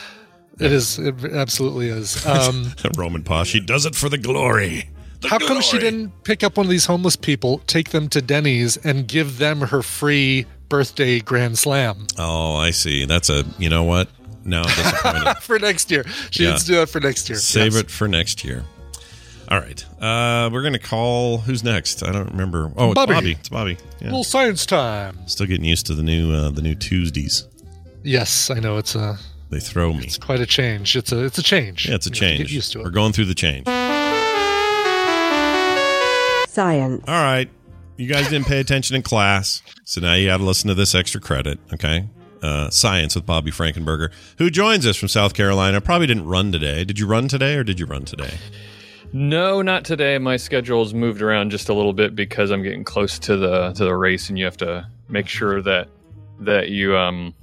It 0.60 0.72
is. 0.74 1.00
It 1.00 1.16
absolutely 1.34 1.88
is. 1.88 2.26
Um, 2.28 2.74
roman 2.98 3.24
paw 3.24 3.46
she 3.46 3.62
does 3.62 3.86
it 3.86 3.96
for 3.96 4.10
the 4.10 4.18
glory 4.18 4.90
The 5.22 5.30
How 5.30 5.40
come 5.40 5.62
she 5.62 5.80
didn't 5.80 6.12
pick 6.26 6.44
up 6.44 6.58
one 6.58 6.66
of 6.66 6.70
these 6.72 6.88
homeless 6.88 7.16
people, 7.16 7.60
take 7.68 7.92
them 7.92 8.10
to 8.10 8.22
Denny's, 8.22 8.76
and 8.76 9.08
give 9.08 9.38
them 9.38 9.62
her 9.62 9.82
free 9.82 10.46
birthday 10.68 11.22
grand 11.22 11.58
slam 11.58 12.06
oh 12.18 12.56
i 12.58 12.72
see 12.72 13.06
that's 13.06 13.30
a 13.30 13.46
you 13.60 13.70
know 13.70 13.84
what 13.84 14.10
now 14.46 14.64
i'm 14.64 14.76
disappointed 14.76 15.38
for 15.42 15.60
next 15.60 15.90
year? 15.92 16.04
She 16.32 16.44
Yeah. 16.44 16.52
needs 16.52 16.64
to 16.66 16.72
do 16.72 16.76
that 16.78 16.90
for 16.90 17.00
next 17.00 17.30
year. 17.30 17.38
Save 17.40 17.74
Yes. 17.74 17.82
it 17.84 17.92
for 17.92 18.08
next 18.08 18.44
year. 18.44 18.64
All 19.50 19.60
right. 19.60 19.84
Uh, 20.02 20.50
we're 20.52 20.62
going 20.62 20.74
to 20.74 20.80
call. 20.80 21.40
Who's 21.40 21.64
next? 21.64 22.02
I 22.04 22.12
don't 22.12 22.30
remember. 22.32 22.72
Oh, 22.78 22.88
it's 22.92 22.96
Bobby. 22.96 23.14
Bobby. 23.14 23.32
It's 23.34 23.50
Bobby. 23.50 23.78
Yeah. 24.00 24.08
Little 24.08 24.24
science 24.24 24.66
time. 24.66 25.18
Still 25.28 25.46
getting 25.48 25.66
used 25.66 25.86
to 25.88 25.96
the 25.96 26.02
new 26.04 26.34
uh, 26.34 26.50
the 26.50 26.62
new 26.62 26.76
Tuesdays. 26.76 27.48
Yes, 28.04 28.50
I 28.50 28.60
know 28.60 28.78
it's 28.78 28.96
a 28.96 29.18
They 29.50 29.60
throw 29.60 29.94
me. 29.94 30.06
it's 30.06 30.18
quite 30.18 30.40
a 30.40 30.46
change. 30.46 30.96
It's 30.96 31.12
a 31.12 31.24
it's 31.26 31.38
a 31.38 31.44
change. 31.44 31.88
Yeah, 31.88 31.96
it's 31.96 32.08
a 32.08 32.10
You 32.10 32.16
change. 32.16 32.38
Get 32.40 32.52
used 32.52 32.72
to 32.74 32.80
it. 32.80 32.84
We're 32.86 32.90
going 32.92 33.12
through 33.14 33.26
the 33.26 33.36
change. 33.36 33.66
Science. 36.50 37.04
All 37.08 37.16
right. 37.24 37.50
You 37.98 38.08
guys 38.08 38.30
didn't 38.30 38.48
pay 38.48 38.60
attention 38.60 38.96
in 38.96 39.02
class, 39.02 39.62
so 39.86 40.02
now 40.02 40.14
you 40.14 40.28
got 40.28 40.38
to 40.38 40.44
listen 40.44 40.68
to 40.68 40.74
this 40.76 40.94
extra 40.96 41.20
credit. 41.20 41.60
Okay. 41.74 42.08
Uh, 42.44 42.70
science 42.70 43.16
with 43.16 43.26
Bobby 43.26 43.52
Frankenberger, 43.52 44.12
who 44.38 44.50
joins 44.50 44.86
us 44.86 44.98
from 44.98 45.08
South 45.08 45.34
Carolina. 45.34 45.80
Probably 45.80 46.08
didn't 46.08 46.26
run 46.26 46.52
today. 46.52 46.84
Did 46.84 47.00
you 47.00 47.08
run 47.08 47.30
today, 47.30 47.56
or 47.56 47.64
did 47.64 47.80
you 47.80 47.86
run 47.86 48.04
today? 48.04 48.34
No, 49.14 49.62
not 49.62 49.86
today. 49.86 50.18
My 50.18 50.36
schedule's 50.36 50.94
moved 50.94 51.22
around 51.22 51.52
just 51.52 51.70
a 51.70 51.74
little 51.74 51.94
bit 51.94 52.18
because 52.18 52.52
I'm 52.52 52.62
getting 52.62 52.84
close 52.84 53.18
to 53.20 53.38
the 53.38 53.72
to 53.72 53.86
the 53.86 53.96
race, 53.96 54.28
and 54.28 54.38
you 54.38 54.44
have 54.44 54.58
to 54.58 54.86
make 55.08 55.30
sure 55.30 55.62
that 55.62 55.88
that 56.40 56.68
you 56.68 56.98
um 56.98 57.34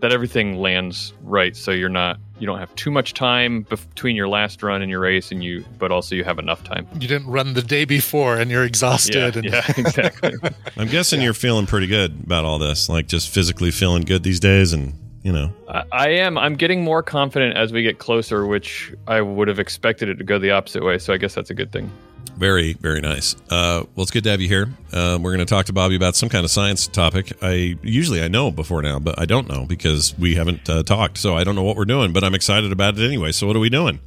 that 0.00 0.12
everything 0.12 0.58
lands 0.58 1.12
right, 1.22 1.56
so 1.56 1.70
you're 1.70 1.88
not 1.88 2.18
you 2.38 2.46
don't 2.46 2.58
have 2.58 2.74
too 2.76 2.90
much 2.90 3.14
time 3.14 3.62
between 3.62 4.14
your 4.14 4.28
last 4.28 4.62
run 4.62 4.80
and 4.82 4.90
your 4.90 5.00
race, 5.00 5.32
and 5.32 5.42
you 5.42 5.64
but 5.78 5.90
also 5.90 6.14
you 6.14 6.24
have 6.24 6.38
enough 6.38 6.62
time. 6.64 6.86
You 6.94 7.08
didn't 7.08 7.28
run 7.28 7.54
the 7.54 7.62
day 7.62 7.84
before, 7.84 8.36
and 8.36 8.50
you're 8.50 8.64
exhausted. 8.64 9.14
Yeah, 9.14 9.40
and 9.40 9.44
yeah, 9.44 9.72
exactly. 9.76 10.34
I'm 10.76 10.88
guessing 10.88 11.20
you're 11.20 11.34
feeling 11.34 11.66
pretty 11.66 11.86
good 11.86 12.24
about 12.24 12.44
all 12.44 12.58
this, 12.58 12.88
like 12.88 13.06
just 13.06 13.28
physically 13.28 13.70
feeling 13.70 14.02
good 14.02 14.22
these 14.22 14.40
days, 14.40 14.72
and 14.72 14.94
you 15.22 15.32
know. 15.32 15.52
I, 15.68 15.84
I 15.92 16.08
am. 16.10 16.38
I'm 16.38 16.54
getting 16.54 16.84
more 16.84 17.02
confident 17.02 17.56
as 17.56 17.72
we 17.72 17.82
get 17.82 17.98
closer, 17.98 18.46
which 18.46 18.94
I 19.06 19.20
would 19.20 19.48
have 19.48 19.58
expected 19.58 20.08
it 20.08 20.16
to 20.18 20.24
go 20.24 20.38
the 20.38 20.52
opposite 20.52 20.84
way. 20.84 20.98
So 20.98 21.12
I 21.12 21.16
guess 21.16 21.34
that's 21.34 21.50
a 21.50 21.54
good 21.54 21.72
thing. 21.72 21.90
Very, 22.38 22.74
very 22.74 23.00
nice. 23.00 23.34
Uh, 23.50 23.82
well, 23.96 24.04
it's 24.04 24.12
good 24.12 24.22
to 24.22 24.30
have 24.30 24.40
you 24.40 24.46
here. 24.46 24.68
Uh, 24.92 25.18
we're 25.20 25.34
going 25.34 25.44
to 25.44 25.44
talk 25.44 25.66
to 25.66 25.72
Bobby 25.72 25.96
about 25.96 26.14
some 26.14 26.28
kind 26.28 26.44
of 26.44 26.52
science 26.52 26.86
topic. 26.86 27.32
I 27.42 27.76
usually 27.82 28.22
I 28.22 28.28
know 28.28 28.52
before 28.52 28.80
now, 28.80 29.00
but 29.00 29.18
I 29.18 29.24
don't 29.24 29.48
know 29.48 29.66
because 29.66 30.16
we 30.16 30.36
haven't 30.36 30.70
uh, 30.70 30.84
talked, 30.84 31.18
so 31.18 31.36
I 31.36 31.42
don't 31.42 31.56
know 31.56 31.64
what 31.64 31.76
we're 31.76 31.84
doing. 31.84 32.12
But 32.12 32.22
I'm 32.22 32.36
excited 32.36 32.70
about 32.70 32.96
it 32.96 33.04
anyway. 33.04 33.32
So 33.32 33.48
what 33.48 33.56
are 33.56 33.58
we 33.58 33.70
doing? 33.70 33.98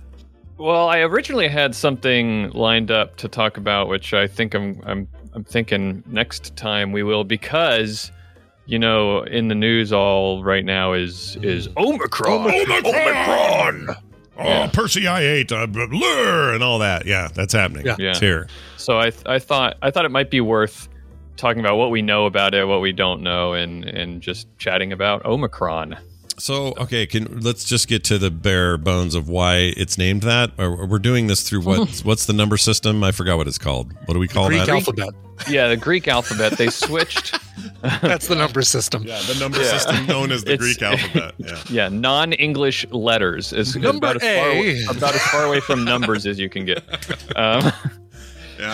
Well, 0.57 0.87
I 0.87 0.99
originally 0.99 1.49
had 1.49 1.75
something 1.75 2.51
lined 2.51 2.89
up 2.89 3.17
to 3.17 3.27
talk 3.27 3.57
about, 3.57 3.89
which 3.89 4.13
I 4.13 4.27
think 4.27 4.53
I'm 4.53 4.81
I'm 4.85 5.09
I'm 5.33 5.43
thinking 5.43 6.01
next 6.07 6.55
time 6.55 6.93
we 6.93 7.03
will 7.03 7.25
because 7.25 8.13
you 8.65 8.79
know 8.79 9.23
in 9.23 9.49
the 9.49 9.55
news 9.55 9.91
all 9.91 10.41
right 10.41 10.63
now 10.63 10.93
is 10.93 11.37
is 11.41 11.67
Omicron. 11.75 12.49
Omicron. 12.49 13.89
Oh, 14.43 14.69
Percy, 14.71 15.07
I 15.07 15.21
ate 15.21 15.51
uh, 15.51 15.67
Lrrr 15.67 16.53
and 16.55 16.63
all 16.63 16.79
that. 16.79 17.05
Yeah, 17.05 17.29
that's 17.33 17.53
happening. 17.53 17.85
Yeah. 17.85 17.95
It's 17.99 18.19
here. 18.19 18.47
So 18.77 18.99
I 18.99 19.09
th- 19.11 19.23
I 19.25 19.39
thought 19.39 19.77
I 19.81 19.91
thought 19.91 20.05
it 20.05 20.11
might 20.11 20.29
be 20.29 20.41
worth 20.41 20.87
talking 21.37 21.59
about 21.59 21.77
what 21.77 21.91
we 21.91 22.01
know 22.01 22.25
about 22.25 22.53
it, 22.53 22.65
what 22.67 22.81
we 22.81 22.91
don't 22.91 23.21
know, 23.21 23.53
and 23.53 23.83
and 23.85 24.21
just 24.21 24.47
chatting 24.57 24.91
about 24.91 25.25
Omicron. 25.25 25.97
So 26.41 26.73
okay, 26.75 27.05
can 27.05 27.41
let's 27.41 27.63
just 27.63 27.87
get 27.87 28.03
to 28.05 28.17
the 28.17 28.31
bare 28.31 28.75
bones 28.75 29.13
of 29.13 29.29
why 29.29 29.73
it's 29.77 29.95
named 29.95 30.23
that. 30.23 30.57
We're 30.57 30.97
doing 30.97 31.27
this 31.27 31.47
through 31.47 31.61
what? 31.61 31.99
what's 32.03 32.25
the 32.25 32.33
number 32.33 32.57
system? 32.57 33.03
I 33.03 33.11
forgot 33.11 33.37
what 33.37 33.47
it's 33.47 33.59
called. 33.59 33.93
What 34.05 34.15
do 34.15 34.19
we 34.19 34.27
call 34.27 34.45
the 34.45 34.55
Greek 34.55 34.65
that? 34.65 34.73
alphabet. 34.73 35.09
Yeah, 35.47 35.67
the 35.67 35.77
Greek 35.77 36.07
alphabet. 36.07 36.53
They 36.53 36.69
switched. 36.69 37.39
That's 38.01 38.27
the 38.27 38.35
number 38.35 38.63
system. 38.63 39.03
Yeah, 39.03 39.21
the 39.27 39.39
number 39.39 39.59
Yeah. 39.59 39.77
system 39.77 40.07
known 40.07 40.31
as 40.31 40.43
the 40.43 40.53
It's- 40.53 40.59
Greek 40.65 40.81
alphabet. 40.81 41.35
Yeah. 41.37 41.63
Yeah, 41.69 41.89
non-English 41.89 42.87
letters 42.89 43.53
is, 43.53 43.75
is 43.75 43.85
about 43.85 44.15
as, 44.15 44.21
far 44.21 44.49
away, 44.49 44.83
about 44.89 45.15
as 45.15 45.21
far 45.27 45.45
away 45.45 45.59
from 45.59 45.83
numbers 45.83 46.25
as 46.25 46.39
you 46.39 46.49
can 46.49 46.65
get. 46.65 46.83
Um, 47.35 47.71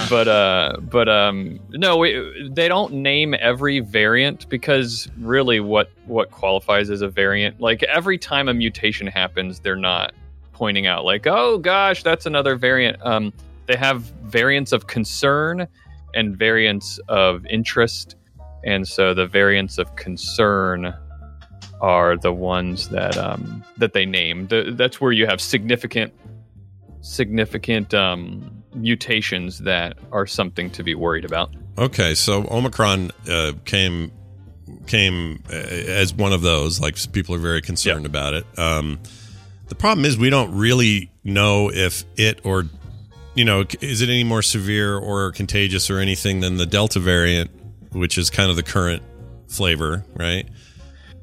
But 0.10 0.28
uh, 0.28 0.78
but 0.82 1.08
um, 1.08 1.60
no, 1.70 1.98
we, 1.98 2.50
they 2.52 2.68
don't 2.68 2.94
name 2.96 3.34
every 3.40 3.80
variant 3.80 4.50
because 4.50 5.08
really, 5.18 5.60
what 5.60 5.92
what 6.06 6.30
qualifies 6.30 6.90
as 6.90 7.02
a 7.02 7.08
variant? 7.08 7.62
Like 7.62 7.84
every 7.84 8.18
time 8.18 8.50
a 8.50 8.54
mutation 8.54 9.08
happens, 9.08 9.60
they're 9.60 9.76
not 9.78 10.14
pointing 10.52 10.88
out 10.88 11.06
like, 11.06 11.26
oh 11.26 11.58
gosh, 11.58 12.04
that's 12.04 12.26
another 12.26 12.56
variant. 12.56 12.98
Um, 13.06 13.32
they 13.66 13.78
have 13.78 14.02
variants 14.26 14.74
of 14.74 14.88
concern 14.88 15.68
and 16.14 16.36
variants 16.36 17.00
of 17.08 17.46
interest, 17.46 18.16
and 18.66 18.86
so 18.86 19.14
the 19.14 19.28
variants 19.28 19.78
of 19.78 19.96
concern 19.96 20.94
are 21.80 22.18
the 22.18 22.34
ones 22.34 22.90
that 22.90 23.18
um, 23.18 23.64
that 23.78 23.94
they 23.94 24.06
name. 24.06 24.48
The, 24.48 24.74
that's 24.76 25.00
where 25.00 25.14
you 25.14 25.28
have 25.28 25.40
significant 25.40 26.14
significant 27.00 27.94
um, 27.94 28.57
mutations 28.78 29.60
that 29.60 29.98
are 30.12 30.26
something 30.26 30.70
to 30.72 30.84
be 30.84 30.95
worried 30.95 31.26
about. 31.26 31.54
Okay, 31.78 32.16
so 32.16 32.48
Omicron 32.49 33.12
uh, 33.30 33.54
came 33.66 34.12
came 34.88 35.44
uh, 35.49 35.54
as 35.54 36.14
one 36.14 36.34
of 36.34 36.41
those. 36.41 36.80
Like 36.80 36.98
people 37.12 37.36
are 37.36 37.40
very 37.40 37.62
concerned 37.62 38.06
about 38.06 38.34
it. 38.34 38.45
Um, 38.58 38.99
the 39.68 39.76
problem 39.76 40.06
is 40.06 40.18
we 40.18 40.30
don't 40.30 40.56
really 40.56 41.12
know 41.24 41.70
if 41.72 42.04
it 42.16 42.41
or 42.44 42.66
you 43.36 43.45
know 43.45 43.66
is 43.82 44.02
it 44.02 44.10
any 44.10 44.24
more 44.24 44.41
severe 44.41 44.98
or 44.98 45.32
contagious 45.32 45.90
or 45.90 45.99
anything 45.99 46.40
than 46.40 46.58
the 46.58 46.66
Delta 46.66 46.99
variant, 46.99 47.52
which 47.91 48.18
is 48.18 48.30
kind 48.30 48.49
of 48.49 48.56
the 48.56 48.64
current 48.64 49.04
flavor, 49.48 50.06
right? 50.16 50.48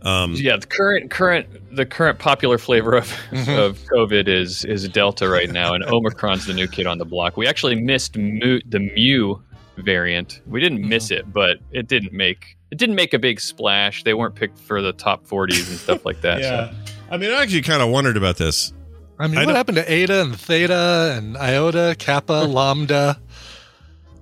Um, 0.05 0.35
yeah, 0.35 0.57
the 0.57 0.67
current 0.67 1.11
current 1.11 1.47
the 1.75 1.87
current 1.87 2.19
popular 2.19 2.59
flavor 2.59 2.95
of 2.97 3.11
of 3.33 3.79
COVID 3.95 4.29
is 4.29 4.65
is 4.65 4.87
Delta 4.89 5.29
right 5.29 5.51
now, 5.51 5.73
and 5.75 5.83
Omicron's 5.85 6.47
the 6.47 6.53
new 6.55 6.69
kid 6.69 6.87
on 6.87 6.99
the 6.99 7.05
block. 7.07 7.37
We 7.37 7.47
actually 7.47 7.77
missed 7.77 8.17
mu, 8.17 8.61
the 8.69 8.81
Mu 8.81 9.37
variant. 9.79 10.41
We 10.47 10.61
didn't 10.61 10.87
miss 10.87 11.11
it, 11.11 11.33
but 11.33 11.59
it 11.73 11.89
didn't 11.89 12.13
make 12.13 12.57
it 12.71 12.77
didn't 12.79 12.97
make 12.97 13.15
a 13.15 13.19
big 13.19 13.41
splash. 13.41 14.05
They 14.05 14.15
weren't 14.15 14.35
picked 14.35 14.59
for 14.59 14.83
the 14.83 14.93
top 14.93 15.27
40s 15.27 15.69
and 15.71 15.79
stuff 15.79 16.05
like 16.05 16.21
that. 16.21 16.41
Yeah. 16.41 16.71
So. 16.71 16.77
I 17.11 17.17
mean, 17.17 17.31
I 17.31 17.43
actually 17.43 17.63
kind 17.63 17.83
of 17.83 17.89
wondered 17.89 18.17
about 18.17 18.37
this. 18.37 18.73
I 19.19 19.27
mean, 19.29 19.39
I 19.39 19.43
what 19.43 19.47
don't- 19.47 19.57
happened 19.57 19.77
to 19.77 19.91
Eta 19.91 20.23
and 20.23 20.39
Theta 20.39 21.15
and 21.17 21.37
Iota, 21.37 21.95
Kappa, 21.99 22.33
Lambda? 22.33 23.21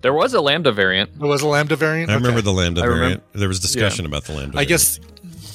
There 0.03 0.13
was 0.13 0.35
a 0.35 0.41
Lambda 0.41 0.71
variant. 0.73 1.19
There 1.19 1.29
was 1.29 1.43
a 1.43 1.47
Lambda 1.49 1.77
variant. 1.77 2.11
I 2.11 2.15
remember 2.15 2.41
the 2.43 2.53
Lambda 2.53 2.83
I 2.83 2.85
remember- 2.85 3.05
variant. 3.05 3.23
There 3.33 3.49
was 3.49 3.61
discussion 3.61 4.05
about 4.05 4.25
the 4.25 4.33
Lambda. 4.33 4.59
I 4.59 4.65
guess 4.65 4.99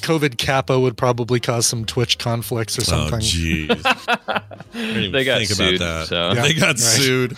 COVID 0.00 0.38
Kappa 0.38 0.78
would 0.78 0.96
probably 0.96 1.40
cause 1.40 1.66
some 1.66 1.84
Twitch 1.84 2.18
conflicts 2.18 2.78
or 2.78 2.84
something. 2.84 3.14
Oh, 3.14 3.18
jeez. 3.18 3.82
I 4.18 4.42
didn't 4.72 4.96
even 4.96 5.12
They 5.12 5.24
got 5.24 5.38
think 5.38 5.50
sued, 5.50 5.76
about 5.76 5.78
that. 5.78 6.06
so- 6.08 6.32
Yeah, 6.34 6.42
they 6.42 6.54
got 6.54 6.66
right. 6.68 6.78
sued. 6.78 7.36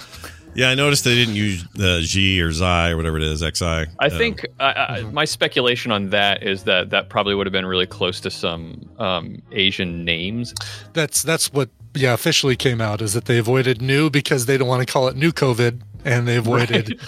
Yeah, 0.53 0.71
I 0.71 0.75
noticed 0.75 1.05
they 1.05 1.15
didn't 1.15 1.37
use 1.37 1.65
the 1.75 2.01
G 2.05 2.43
or 2.43 2.51
Xi 2.53 2.65
or 2.91 2.97
whatever 2.97 3.17
it 3.19 3.23
is, 3.23 3.39
XI. 3.41 3.65
I 3.65 3.87
Um, 4.01 4.11
think 4.11 4.45
I, 4.59 4.73
I, 4.73 5.03
my 5.13 5.25
speculation 5.25 5.93
on 5.93 6.11
that 6.11 6.43
is 6.43 6.65
that 6.65 6.91
that 6.91 7.09
probably 7.09 7.37
would 7.37 7.47
have 7.47 7.53
been 7.53 7.67
really 7.67 7.87
close 7.87 8.21
to 8.23 8.31
some 8.33 8.89
um, 8.99 9.41
Asian 9.53 10.05
names. 10.05 10.53
That's 10.93 11.23
that's 11.23 11.53
what 11.53 11.71
yeah 11.95 12.15
officially 12.15 12.57
came 12.57 12.81
out 12.81 13.01
is 13.01 13.13
that 13.15 13.27
they 13.27 13.39
avoided 13.39 13.81
Nu 13.81 14.11
because 14.11 14.47
they 14.47 14.59
don't 14.59 14.67
want 14.67 14.85
to 14.87 14.93
call 14.93 15.07
it 15.07 15.15
new 15.17 15.31
COVID 15.31 15.83
and 16.05 16.27
they 16.27 16.37
avoided 16.37 17.01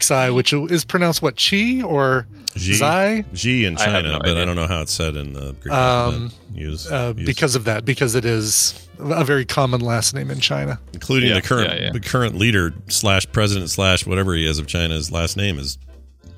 XI, 0.00 0.30
which 0.30 0.52
is 0.52 0.84
pronounced 0.84 1.22
what 1.22 1.36
Chi 1.36 1.82
or 1.82 2.26
Xi, 2.56 2.74
Xi 2.74 3.24
Xi 3.34 3.64
in 3.64 3.76
I 3.78 3.84
China, 3.84 4.12
no 4.12 4.18
but 4.20 4.36
I 4.36 4.44
don't 4.44 4.56
know 4.56 4.66
how 4.66 4.80
it's 4.82 4.92
said 4.92 5.16
in 5.16 5.32
the 5.32 5.52
Greek. 5.60 5.72
Um, 5.74 6.30
use, 6.52 6.90
uh, 6.90 7.12
use- 7.16 7.26
because 7.26 7.54
of 7.54 7.64
that 7.64 7.84
because 7.84 8.14
it 8.14 8.24
is 8.24 8.88
a 8.98 9.24
very 9.24 9.44
common 9.44 9.80
last 9.80 10.14
name 10.14 10.30
in 10.30 10.40
China. 10.40 10.80
including 10.92 11.28
Yeah, 11.28 11.36
the 11.36 11.42
current 11.42 11.70
yeah, 11.72 11.80
yeah. 11.86 11.92
the 11.92 12.00
current 12.00 12.34
leader 12.36 12.74
slash 12.88 13.30
president 13.30 13.70
slash 13.70 14.04
whatever 14.06 14.34
he 14.34 14.44
is 14.46 14.58
of 14.58 14.66
China's 14.66 15.12
last 15.12 15.36
name 15.36 15.58
is 15.58 15.78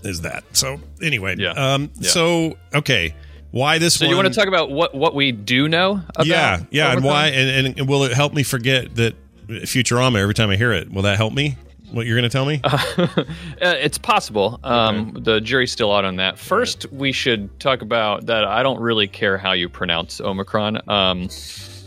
is 0.02 0.22
that. 0.22 0.44
So 0.52 0.80
anyway, 1.02 1.36
Yeah. 1.38 1.50
Um. 1.52 1.90
Yeah. 1.96 2.10
So 2.10 2.56
okay, 2.74 3.14
why 3.50 3.78
this? 3.78 3.94
So 3.94 4.04
one? 4.04 4.10
you 4.10 4.16
want 4.16 4.28
to 4.28 4.34
talk 4.34 4.48
about 4.48 4.70
what 4.70 4.94
what 4.94 5.14
we 5.14 5.32
do 5.32 5.68
know 5.68 6.02
about? 6.16 6.26
yeah, 6.26 6.62
yeah, 6.70 6.92
and 6.92 7.02
why? 7.04 7.28
And, 7.28 7.78
and 7.78 7.88
will 7.88 8.04
it 8.04 8.12
help 8.12 8.34
me 8.34 8.42
forget 8.42 8.94
that 8.96 9.14
Futurama 9.48 10.18
every 10.18 10.34
time 10.34 10.50
I 10.50 10.56
hear 10.56 10.72
it? 10.72 10.92
Will 10.92 11.02
that 11.02 11.16
help 11.16 11.32
me? 11.32 11.56
What 11.92 12.06
you're 12.06 12.16
going 12.18 12.28
to 12.28 12.32
tell 12.32 12.46
me? 12.46 12.60
Uh, 13.62 13.74
it's 13.78 13.98
possible. 13.98 14.58
Um, 14.64 15.12
The 15.20 15.40
jury's 15.40 15.70
still 15.70 15.92
out 15.92 16.04
on 16.06 16.16
that. 16.16 16.38
First, 16.38 16.90
we 16.92 17.12
should 17.12 17.60
talk 17.60 17.82
about 17.82 18.26
that. 18.26 18.44
I 18.44 18.62
don't 18.62 18.80
really 18.80 19.06
care 19.06 19.36
how 19.36 19.52
you 19.52 19.68
pronounce 19.68 20.18
Omicron. 20.20 20.80
Um, 20.88 21.28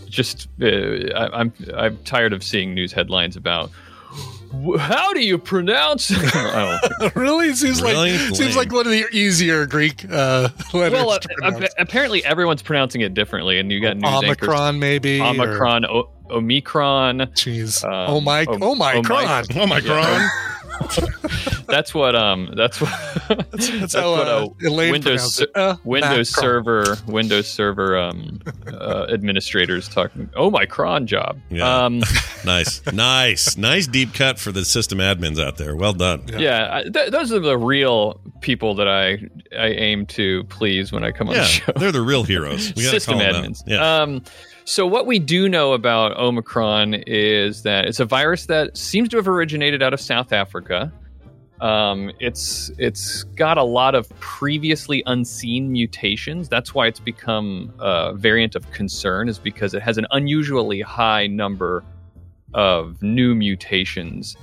just 0.08 0.48
uh, 0.62 0.68
I, 0.68 1.40
I'm 1.40 1.52
I'm 1.76 1.98
tired 2.04 2.32
of 2.34 2.44
seeing 2.44 2.76
news 2.76 2.92
headlines 2.94 3.36
about 3.36 3.72
how 4.78 5.12
do 5.14 5.22
you 5.26 5.40
pronounce. 5.40 6.12
I 6.16 6.80
don't- 7.00 7.16
really? 7.16 7.50
It 7.50 7.56
seems 7.58 7.82
Really? 7.82 8.12
like 8.16 8.36
seems 8.36 8.56
like 8.56 8.72
one 8.72 8.86
of 8.86 8.92
the 8.92 9.06
easier 9.12 9.66
Greek 9.66 10.06
uh, 10.12 10.50
letters 10.74 10.94
well, 10.94 11.10
uh, 11.10 11.18
to 11.20 11.30
pronounce. 11.30 11.74
apparently 11.80 12.24
everyone's 12.24 12.62
pronouncing 12.62 13.02
it 13.02 13.16
differently, 13.16 13.58
and 13.58 13.72
you 13.72 13.82
got 13.82 13.98
news 13.98 14.06
anchors. 14.14 14.48
Omicron, 14.48 14.78
maybe. 14.80 15.20
or- 15.20 15.26
Omicron, 15.30 15.86
o- 15.86 16.10
Omicron. 16.30 17.20
Jeez. 17.20 17.84
Um, 17.84 18.16
oh 18.16 18.22
my! 18.22 18.46
Om- 18.46 18.62
Oh 18.64 18.76
my! 18.76 18.94
oh 18.94 19.02
my- 19.02 19.08
Cron. 19.08 19.46
oh 19.56 19.68
my 19.68 19.82
god! 19.82 20.30
That's 21.68 21.94
what 21.94 22.16
um. 22.16 22.52
That's 22.56 22.82
what. 22.82 22.92
that's, 23.52 23.70
That's 23.80 23.96
how 23.96 24.12
what 24.12 24.28
uh, 24.28 24.48
a 24.66 24.72
Windows 24.72 25.02
pronounced 25.04 25.42
it. 25.42 25.52
Uh, 25.56 25.76
Windows 25.84 26.32
Macron. 26.32 26.44
Server 26.44 26.98
Windows 27.08 27.50
Server 27.50 27.98
um, 27.98 28.42
uh, 28.68 29.08
administrators 29.10 29.88
talking. 29.88 30.30
Oh 30.36 30.50
my 30.52 30.66
cron 30.66 31.08
job. 31.08 31.40
Yeah. 31.50 31.86
Um, 31.86 32.00
nice, 32.46 32.86
nice, 32.92 33.56
nice 33.58 33.88
deep 33.88 34.14
cut 34.14 34.40
for 34.40 34.52
the 34.52 34.66
system 34.66 34.98
admins 35.00 35.40
out 35.40 35.58
there. 35.58 35.76
Well 35.76 35.94
done. 35.94 36.24
yeah, 36.28 36.70
I, 36.72 36.84
th- 36.90 37.12
those 37.12 37.32
are 37.32 37.40
the 37.40 37.58
real 37.58 38.20
people 38.42 38.76
that 38.76 38.88
I 38.88 39.20
I 39.58 39.68
aim 39.70 40.06
to 40.08 40.44
please 40.46 40.92
when 40.92 41.04
I 41.04 41.12
come 41.12 41.30
on 41.30 41.36
Yeah, 41.36 41.42
the 41.42 41.48
show. 41.48 41.72
they're 41.78 41.92
the 41.92 42.02
real 42.02 42.24
heroes. 42.24 42.74
We 42.76 42.84
System 42.84 43.14
call 43.14 43.22
them 43.24 43.36
out. 43.36 43.44
admins. 43.46 43.64
Yeah. 43.66 44.02
Um, 44.02 44.24
so 44.66 44.88
what 44.88 45.06
we 45.06 45.20
do 45.20 45.50
know 45.50 45.74
about 45.74 46.18
Omicron 46.18 46.96
is 47.06 47.64
that 47.64 47.86
it's 47.86 48.00
a 48.00 48.06
virus 48.06 48.46
that 48.48 48.78
seems 48.78 49.10
to 49.10 49.18
have 49.18 49.28
originated 49.28 49.84
out 49.84 49.94
of 49.94 50.00
South 50.00 50.32
Africa. 50.32 50.92
Um, 51.62 52.12
it's 52.20 52.72
it's 52.78 53.24
got 53.24 53.58
a 53.58 53.64
lot 53.64 53.96
of 53.96 54.10
previously 54.20 55.04
unseen 55.06 55.72
mutations. 55.72 56.50
That's 56.50 56.74
why 56.74 56.88
it's 56.88 57.00
become 57.00 57.74
a 57.80 58.14
variant 58.14 58.56
of 58.56 58.70
concern, 58.72 59.30
is 59.30 59.40
because 59.40 59.74
it 59.74 59.82
has 59.82 59.98
an 59.98 60.06
unusually 60.12 60.82
high 60.82 61.28
number 61.28 61.84
of 62.54 63.02
new 63.02 63.34
mutations, 63.34 64.36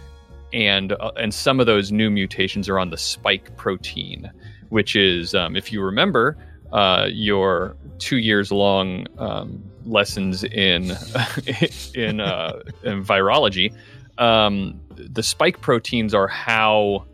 and 0.52 0.92
uh, 0.92 1.12
and 1.16 1.34
some 1.34 1.60
of 1.60 1.66
those 1.66 1.92
new 1.92 2.10
mutations 2.10 2.68
are 2.68 2.78
on 2.78 2.90
the 2.90 2.96
spike 2.96 3.54
protein, 3.56 4.30
which 4.70 4.96
is, 4.96 5.34
um, 5.34 5.56
if 5.56 5.72
you 5.72 5.82
remember, 5.82 6.38
uh, 6.72 7.08
your 7.10 7.76
two 7.98 8.18
years 8.18 8.52
long 8.52 9.06
um, 9.18 9.62
lessons 9.84 10.44
in 10.44 10.84
in, 11.94 12.20
uh, 12.20 12.60
in 12.84 13.04
virology. 13.04 13.74
Um, 14.18 14.80
the 14.90 15.22
spike 15.22 15.60
proteins 15.60 16.14
are 16.14 16.28
how 16.28 17.06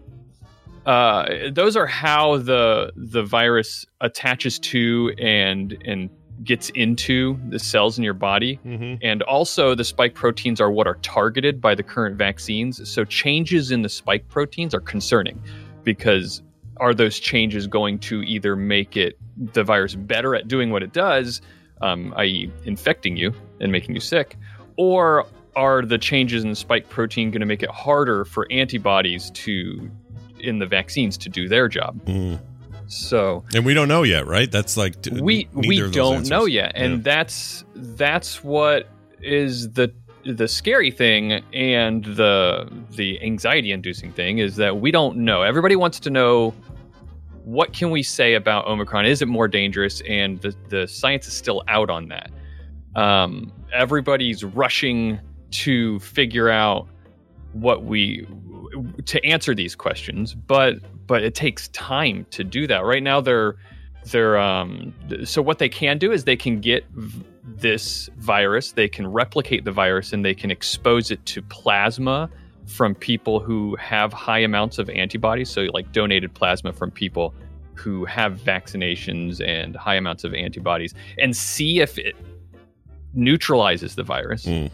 uh, 0.87 1.51
those 1.51 1.77
are 1.77 1.87
how 1.87 2.39
the 2.39 2.93
the 2.97 3.25
virus 3.25 3.87
attaches 4.01 4.59
to 4.61 5.13
and 5.19 5.77
and 5.85 6.11
gets 6.45 6.69
into 6.71 7.39
the 7.49 7.59
cells 7.59 7.99
in 7.99 8.05
your 8.05 8.15
body. 8.15 8.61
Mhm. 8.65 8.99
And 9.03 9.23
also, 9.23 9.75
the 9.75 9.85
spike 9.85 10.15
proteins 10.15 10.61
are 10.61 10.71
what 10.71 10.87
are 10.87 10.97
targeted 10.97 11.61
by 11.61 11.75
the 11.75 11.83
current 11.83 12.17
vaccines. 12.17 12.89
So, 12.89 13.05
changes 13.05 13.71
in 13.71 13.83
the 13.83 13.89
spike 13.89 14.29
proteins 14.29 14.75
are 14.75 14.81
concerning 14.81 15.43
because 15.83 16.43
are 16.79 16.95
those 16.95 17.19
changes 17.19 17.67
going 17.67 17.99
to 18.01 18.23
either 18.23 18.57
make 18.57 18.97
it 18.97 19.19
the 19.37 19.65
virus 19.65 19.95
better 19.95 20.35
at 20.35 20.49
doing 20.49 20.71
what 20.71 20.83
it 20.83 20.93
does, 20.93 21.41
um, 21.81 22.13
i.e., 22.17 22.51
infecting 22.65 23.17
you 23.17 23.33
and 23.61 23.71
making 23.73 23.95
you 23.95 24.01
sick, 24.01 24.37
or 24.77 25.27
are 25.55 25.83
the 25.83 25.99
changes 25.99 26.45
in 26.45 26.51
the 26.51 26.57
spike 26.57 26.89
protein 26.89 27.31
going 27.31 27.41
to 27.41 27.47
make 27.47 27.63
it 27.63 27.71
harder 27.71 28.25
for 28.25 28.47
antibodies 28.51 29.31
to 29.31 29.91
in 30.39 30.59
the 30.59 30.67
vaccines 30.67 31.17
to 31.17 31.29
do 31.31 31.49
their 31.49 31.69
job? 31.69 31.99
Mm. 32.05 32.41
So 32.89 33.43
And 33.55 33.65
we 33.65 33.75
don't 33.75 33.89
know 33.89 34.03
yet, 34.05 34.27
right? 34.27 34.51
That's 34.51 34.77
like 34.77 35.01
t- 35.03 35.11
we 35.21 35.49
we 35.53 35.91
don't 35.91 36.29
know 36.29 36.45
yet 36.45 36.73
and 36.75 36.99
Yeah. 36.99 37.01
that's 37.03 37.65
that's 37.75 38.45
what 38.45 38.89
is 39.21 39.71
the 39.73 39.93
the 40.35 40.49
scary 40.49 40.91
thing 40.91 41.33
and 41.53 42.05
the 42.05 42.69
the 42.91 43.21
anxiety 43.23 43.73
inducing 43.73 44.13
thing 44.13 44.39
is 44.39 44.57
that 44.57 44.79
we 44.79 44.91
don't 44.91 45.19
know. 45.19 45.43
Everybody 45.43 45.77
wants 45.77 46.01
to 46.01 46.11
know 46.11 46.55
what 47.45 47.73
can 47.73 47.91
we 47.91 48.03
say 48.03 48.35
about 48.35 48.67
omicron? 48.67 49.07
Is 49.07 49.23
it 49.23 49.29
more 49.29 49.49
dangerous? 49.49 50.03
And 50.09 50.41
the 50.41 50.55
the 50.69 50.89
science 50.89 51.27
is 51.27 51.35
still 51.35 51.63
out 51.69 51.91
on 51.91 52.09
that. 52.09 52.31
Um, 52.95 53.53
everybody's 53.73 54.43
rushing 54.43 55.21
to 55.53 56.01
figure 56.01 56.51
out 56.51 56.89
what 57.53 57.85
we 57.85 58.27
to 59.07 59.25
answer 59.25 59.55
these 59.55 59.75
questions 59.75 60.35
but 60.35 60.75
but 61.07 61.23
it 61.23 61.35
takes 61.35 61.69
time 61.69 62.27
to 62.31 62.43
do 62.43 62.67
that. 62.67 62.85
Right 62.85 63.03
now 63.03 63.21
they're 63.21 63.57
they're 64.07 64.39
um 64.39 64.93
so 65.25 65.41
what 65.41 65.59
they 65.59 65.69
can 65.69 65.99
do 65.99 66.13
is 66.13 66.25
they 66.25 66.37
can 66.37 66.61
get 66.61 66.85
v- 66.91 67.25
this 67.47 68.11
virus 68.17 68.73
they 68.73 68.89
can 68.89 69.07
replicate 69.07 69.65
the 69.65 69.73
virus 69.73 70.13
and 70.13 70.25
they 70.25 70.35
can 70.35 70.51
expose 70.51 71.11
it 71.11 71.25
to 71.27 71.41
plasma 71.43 72.29
from 72.67 72.95
people 72.95 73.39
who 73.39 73.77
have 73.77 74.13
high 74.13 74.41
amounts 74.41 74.79
of 74.79 74.91
antibodies, 74.91 75.49
so 75.49 75.63
like 75.73 75.93
donated 75.93 76.35
plasma 76.35 76.73
from 76.73 76.91
people 76.91 77.33
who 77.75 78.05
have 78.05 78.39
vaccinations 78.41 79.41
and 79.47 79.77
high 79.77 79.95
amounts 79.95 80.25
of 80.25 80.35
antibodies, 80.35 80.95
and 81.19 81.37
see 81.37 81.81
if 81.81 81.99
it 81.99 82.17
neutralizes 83.15 83.95
the 83.95 84.03
virus. 84.03 84.47
Mm. 84.47 84.71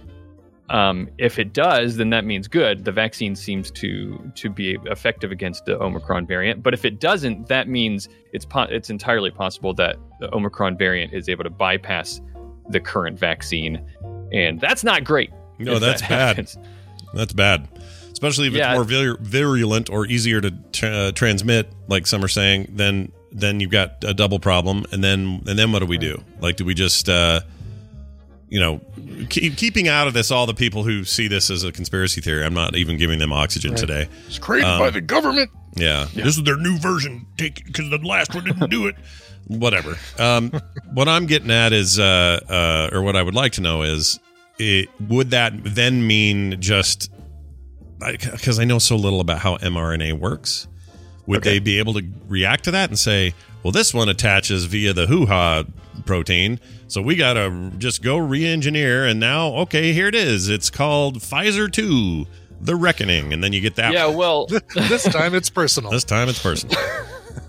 Um, 0.71 1.11
if 1.19 1.39
it 1.39 1.53
does, 1.53 1.97
then 1.97 2.09
that 2.11 2.25
means 2.25 2.49
good. 2.49 2.87
The 2.87 2.93
vaccine 2.93 3.37
seems 3.37 3.71
to 3.73 4.33
to 4.37 4.49
be 4.49 4.79
effective 4.87 5.31
against 5.31 5.67
the 5.67 5.79
Omicron 5.83 6.27
variant. 6.27 6.63
But 6.63 6.73
if 6.73 6.87
it 6.87 6.99
doesn't, 6.99 7.49
that 7.49 7.69
means 7.69 8.09
it's 8.33 8.47
po- 8.47 8.69
it's 8.71 8.89
entirely 8.89 9.31
possible 9.31 9.75
that 9.75 9.97
the 10.19 10.35
Omicron 10.35 10.79
variant 10.79 11.13
is 11.13 11.29
able 11.29 11.45
to 11.45 11.51
bypass 11.51 12.23
the 12.69 12.81
current 12.81 13.19
vaccine, 13.19 13.81
and 14.33 14.61
that's 14.61 14.85
not 14.85 15.05
great. 15.05 15.31
No, 15.59 15.79
that's 15.79 16.01
that 16.03 16.09
bad. 16.11 16.19
happens. 16.29 16.59
That's 17.15 17.33
bad. 17.33 17.69
Especially 18.13 18.47
if 18.49 18.55
Yeah. 18.55 18.71
it's 18.71 18.75
more 18.77 18.85
vir- 18.85 19.19
virulent 19.21 19.91
or 19.91 20.07
easier 20.07 20.41
to 20.41 20.51
tra- 20.73 20.89
uh, 20.91 21.13
transmit, 21.13 21.73
like 21.89 22.07
some 22.07 22.25
are 22.25 22.29
saying, 22.29 22.69
then 22.75 23.13
then 23.35 23.61
you've 23.61 23.71
got 23.71 24.05
a 24.05 24.13
double 24.13 24.39
problem. 24.39 24.85
And 24.93 25.03
then 25.03 25.43
and 25.47 25.59
then 25.59 25.73
what 25.73 25.79
do 25.81 25.87
we 25.87 25.99
do? 25.99 26.23
Like, 26.41 26.57
do 26.57 26.65
we 26.67 26.75
just, 26.75 27.09
uh, 27.09 27.41
you 28.49 28.61
know, 28.61 28.81
keep, 29.31 29.57
keeping 29.57 29.89
out 29.89 30.07
of 30.07 30.13
this 30.15 30.31
all 30.31 30.45
the 30.47 30.53
people 30.55 30.85
who 30.85 31.05
see 31.05 31.29
this 31.29 31.49
as 31.51 31.65
a 31.65 31.73
conspiracy 31.73 32.21
theory? 32.21 32.45
I'm 32.45 32.53
not 32.55 32.77
even 32.77 32.99
giving 32.99 33.19
them 33.19 33.33
oxygen 33.33 33.75
today. 33.75 34.09
It's 34.27 34.39
created 34.39 34.69
Um, 34.69 34.79
by 34.79 34.91
the 34.91 35.01
government. 35.01 35.51
Yeah. 35.75 36.07
This 36.15 36.37
is 36.37 36.43
their 36.43 36.59
new 36.59 36.79
version. 36.79 37.27
Take 37.39 37.65
because 37.65 37.89
the 37.89 37.99
last 37.99 38.35
one 38.35 38.45
didn't 38.45 38.69
do 38.71 38.87
it. 38.87 38.97
Whatever. 39.59 39.97
Um, 40.19 40.51
what 40.93 41.09
I'm 41.09 41.27
getting 41.27 41.51
at 41.51 41.73
is, 41.73 41.99
uh, 41.99 42.41
uh, 42.49 42.97
or 42.97 43.03
what 43.03 43.17
I 43.17 43.23
would 43.23 43.35
like 43.35 43.53
to 43.53 43.61
know 43.61 43.83
is, 43.83 44.19
it, 44.59 44.89
would 45.09 45.31
that 45.31 45.53
then 45.65 46.07
mean 46.07 46.61
just 46.61 47.11
because 47.99 48.59
I 48.59 48.65
know 48.65 48.79
so 48.79 48.97
little 48.97 49.21
about 49.21 49.39
how 49.39 49.57
mRNA 49.59 50.19
works? 50.19 50.69
Would 51.27 51.45
they 51.45 51.61
be 51.61 51.79
able 51.79 51.95
to 51.95 52.05
react 52.27 52.65
to 52.65 52.73
that 52.73 52.91
and 52.91 52.99
say, 52.99 53.33
well, 53.63 53.71
this 53.71 53.95
one 53.95 54.09
attaches 54.09 54.65
via 54.65 54.93
the 54.93 55.07
hoo 55.07 55.27
ha 55.27 55.65
protein, 56.05 56.59
so 56.89 57.01
we 57.01 57.15
got 57.17 57.35
to 57.35 57.71
just 57.79 58.03
go 58.03 58.19
re 58.19 58.45
engineer, 58.45 59.07
and 59.07 59.21
now, 59.21 59.55
okay, 59.55 59.93
here 59.93 60.09
it 60.09 60.15
is. 60.15 60.49
It's 60.49 60.69
called 60.69 61.21
Pfizer 61.21 61.73
2, 61.73 62.27
The 62.61 62.77
Reckoning. 62.77 63.33
And 63.33 63.43
then 63.43 63.53
you 63.53 63.61
get 63.61 63.77
that. 63.77 63.93
Yeah, 63.93 64.07
well, 64.07 64.47
this 64.75 65.05
time 65.05 65.35
it's 65.35 65.49
personal. 65.49 65.91
This 65.91 66.05
time 66.05 66.29
it's 66.29 66.43
personal. 66.43 66.77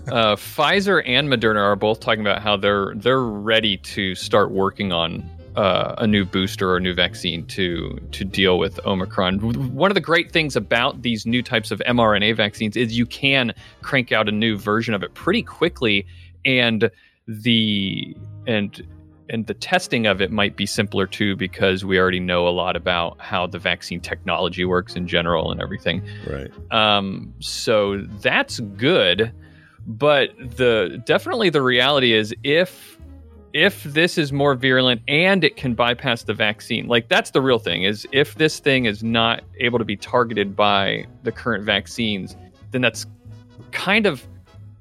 Uh, 0.08 0.36
Pfizer 0.36 1.02
and 1.06 1.28
Moderna 1.28 1.60
are 1.60 1.76
both 1.76 2.00
talking 2.00 2.20
about 2.20 2.42
how 2.42 2.56
they're 2.56 2.94
they're 2.96 3.22
ready 3.22 3.76
to 3.78 4.14
start 4.14 4.50
working 4.50 4.92
on 4.92 5.28
uh, 5.56 5.94
a 5.98 6.06
new 6.06 6.24
booster 6.24 6.70
or 6.70 6.76
a 6.76 6.80
new 6.80 6.94
vaccine 6.94 7.46
to 7.46 7.98
to 8.12 8.24
deal 8.24 8.58
with 8.58 8.84
Omicron. 8.86 9.38
One 9.74 9.90
of 9.90 9.94
the 9.94 10.00
great 10.00 10.32
things 10.32 10.56
about 10.56 11.02
these 11.02 11.26
new 11.26 11.42
types 11.42 11.70
of 11.70 11.80
mRNA 11.86 12.36
vaccines 12.36 12.76
is 12.76 12.96
you 12.96 13.06
can 13.06 13.54
crank 13.82 14.12
out 14.12 14.28
a 14.28 14.32
new 14.32 14.56
version 14.56 14.94
of 14.94 15.02
it 15.02 15.14
pretty 15.14 15.42
quickly, 15.42 16.06
and 16.44 16.90
the 17.26 18.16
and 18.46 18.86
and 19.30 19.46
the 19.46 19.54
testing 19.54 20.06
of 20.06 20.20
it 20.20 20.30
might 20.30 20.56
be 20.56 20.66
simpler 20.66 21.06
too 21.06 21.36
because 21.36 21.84
we 21.84 21.98
already 21.98 22.20
know 22.20 22.46
a 22.46 22.50
lot 22.50 22.76
about 22.76 23.18
how 23.20 23.46
the 23.46 23.58
vaccine 23.58 24.00
technology 24.00 24.64
works 24.64 24.96
in 24.96 25.06
general 25.08 25.50
and 25.50 25.62
everything. 25.62 26.02
Right. 26.26 26.50
Um, 26.70 27.32
so 27.38 28.02
that's 28.20 28.60
good, 28.60 29.32
but 29.86 30.30
the 30.38 31.02
definitely 31.06 31.50
the 31.50 31.62
reality 31.62 32.12
is 32.12 32.34
if 32.42 32.98
if 33.52 33.84
this 33.84 34.18
is 34.18 34.32
more 34.32 34.56
virulent 34.56 35.00
and 35.06 35.44
it 35.44 35.56
can 35.56 35.74
bypass 35.74 36.24
the 36.24 36.34
vaccine, 36.34 36.88
like 36.88 37.08
that's 37.08 37.30
the 37.30 37.40
real 37.40 37.60
thing 37.60 37.84
is 37.84 38.06
if 38.10 38.34
this 38.34 38.58
thing 38.58 38.84
is 38.86 39.04
not 39.04 39.44
able 39.60 39.78
to 39.78 39.84
be 39.84 39.96
targeted 39.96 40.56
by 40.56 41.06
the 41.22 41.30
current 41.30 41.64
vaccines, 41.64 42.36
then 42.72 42.80
that's 42.80 43.06
kind 43.70 44.06
of 44.06 44.26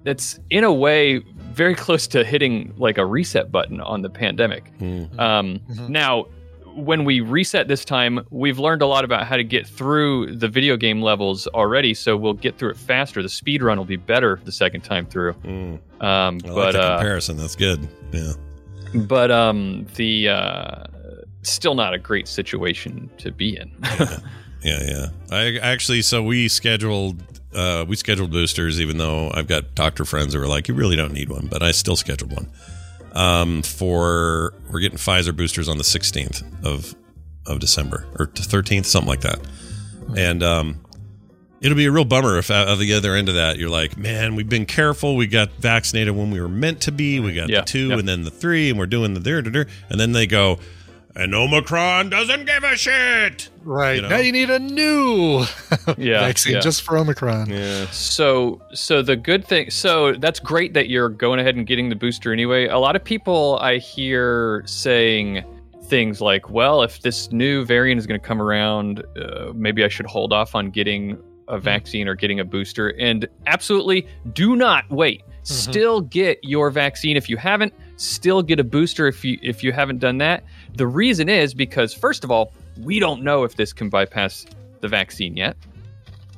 that's 0.04 0.40
in 0.50 0.64
a 0.64 0.74
way 0.74 1.20
very 1.52 1.76
close 1.76 2.08
to 2.08 2.24
hitting 2.24 2.74
like 2.78 2.98
a 2.98 3.06
reset 3.06 3.52
button 3.52 3.80
on 3.80 4.02
the 4.02 4.10
pandemic. 4.10 4.72
Um, 5.20 5.60
Now, 5.88 6.26
when 6.76 7.06
we 7.06 7.20
reset 7.22 7.68
this 7.68 7.86
time, 7.86 8.26
we've 8.30 8.60
learned 8.60 8.82
a 8.82 8.88
lot 8.88 9.04
about 9.06 9.26
how 9.26 9.38
to 9.38 9.44
get 9.44 9.68
through 9.68 10.36
the 10.36 10.48
video 10.48 10.78
game 10.78 11.02
levels 11.02 11.48
already, 11.48 11.94
so 11.94 12.18
we'll 12.18 12.34
get 12.34 12.58
through 12.58 12.72
it 12.72 12.78
faster. 12.78 13.22
The 13.22 13.30
speed 13.30 13.62
run 13.62 13.78
will 13.78 13.86
be 13.86 13.96
better 13.96 14.40
the 14.44 14.52
second 14.52 14.82
time 14.82 15.06
through. 15.06 15.36
Um, 15.44 15.80
I 16.02 16.08
like 16.08 16.42
but 16.44 16.72
the 16.74 16.82
uh, 16.82 16.98
comparison. 16.98 17.38
That's 17.38 17.56
good. 17.56 17.88
Yeah. 18.12 18.34
but 18.94 19.32
um, 19.32 19.86
the 19.96 20.30
uh, 20.30 20.84
still 21.44 21.76
not 21.76 21.94
a 21.94 22.00
great 22.00 22.28
situation 22.28 23.10
to 23.20 23.32
be 23.32 23.58
in. 23.58 23.72
Yeah, 24.64 24.80
yeah. 24.82 25.08
I 25.30 25.58
actually, 25.62 26.02
so 26.04 26.24
we 26.24 26.48
scheduled, 26.48 27.22
uh, 27.54 27.86
we 27.86 27.96
scheduled 27.98 28.32
boosters, 28.32 28.80
even 28.80 28.98
though 28.98 29.30
I've 29.34 29.48
got 29.48 29.76
doctor 29.76 30.06
friends 30.06 30.34
who 30.34 30.42
are 30.42 30.48
like, 30.48 30.68
you 30.68 30.74
really 30.74 30.96
don't 30.96 31.12
need 31.12 31.30
one, 31.30 31.48
but 31.48 31.62
I 31.62 31.72
still 31.72 31.98
scheduled 31.98 32.32
one. 32.32 32.50
Um, 33.14 33.62
for 33.62 34.56
we're 34.72 34.80
getting 34.80 34.98
Pfizer 34.98 35.36
boosters 35.36 35.70
on 35.70 35.78
the 35.78 35.84
16th 35.84 36.44
of 36.66 36.96
of 37.46 37.60
December 37.60 38.08
or 38.18 38.28
13th, 38.28 38.86
something 38.86 39.08
like 39.10 39.22
that, 39.22 39.40
and 40.18 40.42
um, 40.42 40.80
it'll 41.62 41.78
be 41.78 41.86
a 41.86 41.92
real 41.92 42.06
bummer 42.06 42.38
if 42.38 42.50
at 42.50 42.78
the 42.80 42.94
other 42.94 43.14
end 43.16 43.30
of 43.30 43.36
that 43.36 43.58
you're 43.58 43.70
like, 43.70 43.98
man, 43.98 44.36
we've 44.36 44.50
been 44.50 44.66
careful, 44.66 45.16
we 45.16 45.28
got 45.28 45.52
vaccinated 45.54 46.16
when 46.16 46.32
we 46.32 46.42
were 46.42 46.48
meant 46.48 46.82
to 46.82 46.92
be, 46.92 47.20
we 47.20 47.34
got 47.34 47.50
Yeah, 47.50 47.60
the 47.60 47.66
two 47.66 47.90
yeah. 47.90 48.00
and 48.00 48.08
then 48.08 48.24
the 48.24 48.32
three, 48.32 48.70
and 48.70 48.80
we're 48.80 48.86
doing 48.88 49.14
the 49.14 49.20
there, 49.20 49.38
and 49.90 50.00
then 50.00 50.12
they 50.14 50.26
go, 50.26 50.58
and 51.16 51.34
Omicron 51.36 52.10
doesn't 52.10 52.46
give 52.46 52.64
a 52.64 52.76
shit. 52.76 53.50
Right. 53.64 53.96
You 53.98 54.02
know? 54.04 54.10
Now 54.10 54.18
you 54.18 54.32
need 54.32 54.50
a 54.50 54.60
new 54.60 55.46
Yeah, 55.98 56.22
vaccine 56.22 56.54
yeah. 56.56 56.60
just 56.60 56.82
for 56.82 56.98
Omicron. 56.98 57.50
Yeah. 57.50 57.86
So, 57.92 58.62
so 58.74 59.02
the 59.02 59.16
good 59.16 59.46
thing, 59.46 59.70
so 59.70 60.14
that's 60.14 60.40
great 60.40 60.74
that 60.74 60.90
you're 60.90 61.10
going 61.10 61.40
ahead 61.40 61.56
and 61.56 61.66
getting 61.68 61.90
the 61.90 61.96
booster 61.96 62.34
anyway. 62.34 62.68
A 62.68 62.78
lot 62.78 62.96
of 62.96 63.04
people 63.04 63.58
I 63.62 63.78
hear 63.78 64.64
saying 64.66 65.44
things 65.86 66.22
like, 66.22 66.50
"Well, 66.50 66.82
if 66.82 67.02
this 67.02 67.32
new 67.32 67.64
variant 67.66 68.00
is 68.00 68.08
going 68.08 68.20
to 68.20 68.26
come 68.26 68.42
around, 68.42 69.04
uh, 69.18 69.52
maybe 69.54 69.84
I 69.84 69.90
should 69.90 70.06
hold 70.06 70.34
off 70.34 70.56
on 70.56 70.72
getting 70.72 71.18
a 71.48 71.60
vaccine 71.60 72.08
or 72.08 72.16
getting 72.16 72.40
a 72.40 72.46
booster." 72.46 72.90
And 73.00 73.28
absolutely, 73.48 74.08
do 74.34 74.56
not 74.56 74.90
wait. 74.90 75.24
Still 75.44 76.00
get 76.00 76.40
your 76.42 76.70
vaccine 76.70 77.18
if 77.18 77.30
you 77.30 77.36
haven't. 77.36 77.74
Still 77.98 78.42
get 78.42 78.60
a 78.60 78.64
booster 78.64 79.08
if 79.08 79.26
you 79.26 79.38
if 79.42 79.62
you 79.62 79.72
haven't 79.74 80.00
done 80.00 80.18
that. 80.20 80.44
The 80.76 80.88
reason 80.88 81.30
is 81.30 81.54
because 81.54 81.94
first 81.94 82.24
of 82.24 82.32
all, 82.32 82.54
we 82.82 83.00
don't 83.00 83.24
know 83.24 83.44
if 83.44 83.56
this 83.56 83.74
can 83.74 83.90
bypass 83.90 84.46
the 84.82 84.88
vaccine 84.88 85.38
yet. 85.38 85.56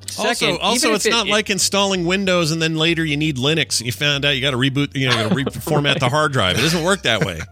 Second, 0.07 0.51
also, 0.59 0.63
also, 0.63 0.93
it's 0.93 1.05
it- 1.05 1.09
not 1.11 1.27
it- 1.27 1.31
like 1.31 1.49
installing 1.49 2.05
Windows 2.05 2.51
and 2.51 2.61
then 2.61 2.75
later 2.75 3.03
you 3.03 3.17
need 3.17 3.37
Linux. 3.37 3.79
and 3.79 3.85
You 3.87 3.91
found 3.91 4.23
out 4.25 4.31
you 4.31 4.41
got 4.41 4.51
to 4.51 4.57
reboot, 4.57 4.95
you 4.95 5.07
know, 5.09 5.15
got 5.15 5.29
to 5.29 5.35
reformat 5.59 5.99
the 5.99 6.09
hard 6.09 6.31
drive. 6.31 6.57
It 6.57 6.61
doesn't 6.61 6.83
work 6.83 7.01
that 7.03 7.21
way. 7.25 7.39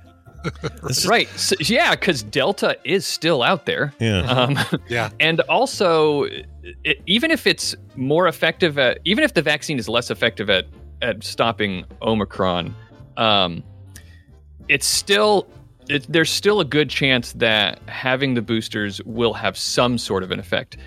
It's 0.63 0.97
just- 0.97 1.05
right 1.07 1.29
so, 1.37 1.55
yeah 1.61 1.91
because 1.91 2.21
delta 2.21 2.77
is 2.83 3.07
still 3.07 3.41
out 3.41 3.65
there 3.65 3.93
Yeah. 4.01 4.23
um, 4.23 4.59
Yeah. 4.89 5.09
and 5.21 5.39
also 5.41 6.23
it, 6.23 6.99
even 7.05 7.31
if 7.31 7.47
it's 7.47 7.77
more 7.95 8.27
effective 8.27 8.77
at 8.77 8.99
even 9.05 9.23
if 9.23 9.35
the 9.35 9.41
vaccine 9.41 9.79
is 9.79 9.87
less 9.87 10.11
effective 10.11 10.49
at 10.49 10.65
at 11.01 11.23
stopping 11.23 11.85
omicron 12.01 12.75
um, 13.15 13.63
it's 14.67 14.85
still 14.85 15.47
it, 15.89 16.05
there's 16.09 16.29
still 16.29 16.59
a 16.59 16.65
good 16.65 16.89
chance 16.89 17.33
that 17.33 17.79
having 17.87 18.33
the 18.33 18.41
boosters 18.41 19.01
will 19.05 19.33
have 19.33 19.57
some 19.57 19.97
sort 19.97 20.23
of 20.23 20.31
an 20.31 20.39
effect 20.39 20.77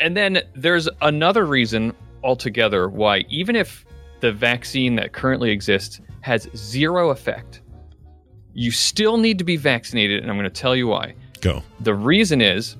and 0.00 0.16
then 0.16 0.40
there's 0.54 0.88
another 1.00 1.44
reason 1.44 1.94
altogether 2.24 2.88
why 2.88 3.18
even 3.28 3.56
if 3.56 3.84
the 4.20 4.32
vaccine 4.32 4.96
that 4.96 5.12
currently 5.12 5.50
exists 5.50 6.00
has 6.20 6.48
zero 6.54 7.10
effect 7.10 7.62
you 8.54 8.70
still 8.70 9.16
need 9.16 9.38
to 9.38 9.44
be 9.44 9.56
vaccinated, 9.56 10.22
and 10.22 10.30
I'm 10.30 10.36
going 10.36 10.48
to 10.48 10.60
tell 10.60 10.76
you 10.76 10.88
why. 10.88 11.14
Go. 11.40 11.62
The 11.80 11.94
reason 11.94 12.40
is 12.40 12.76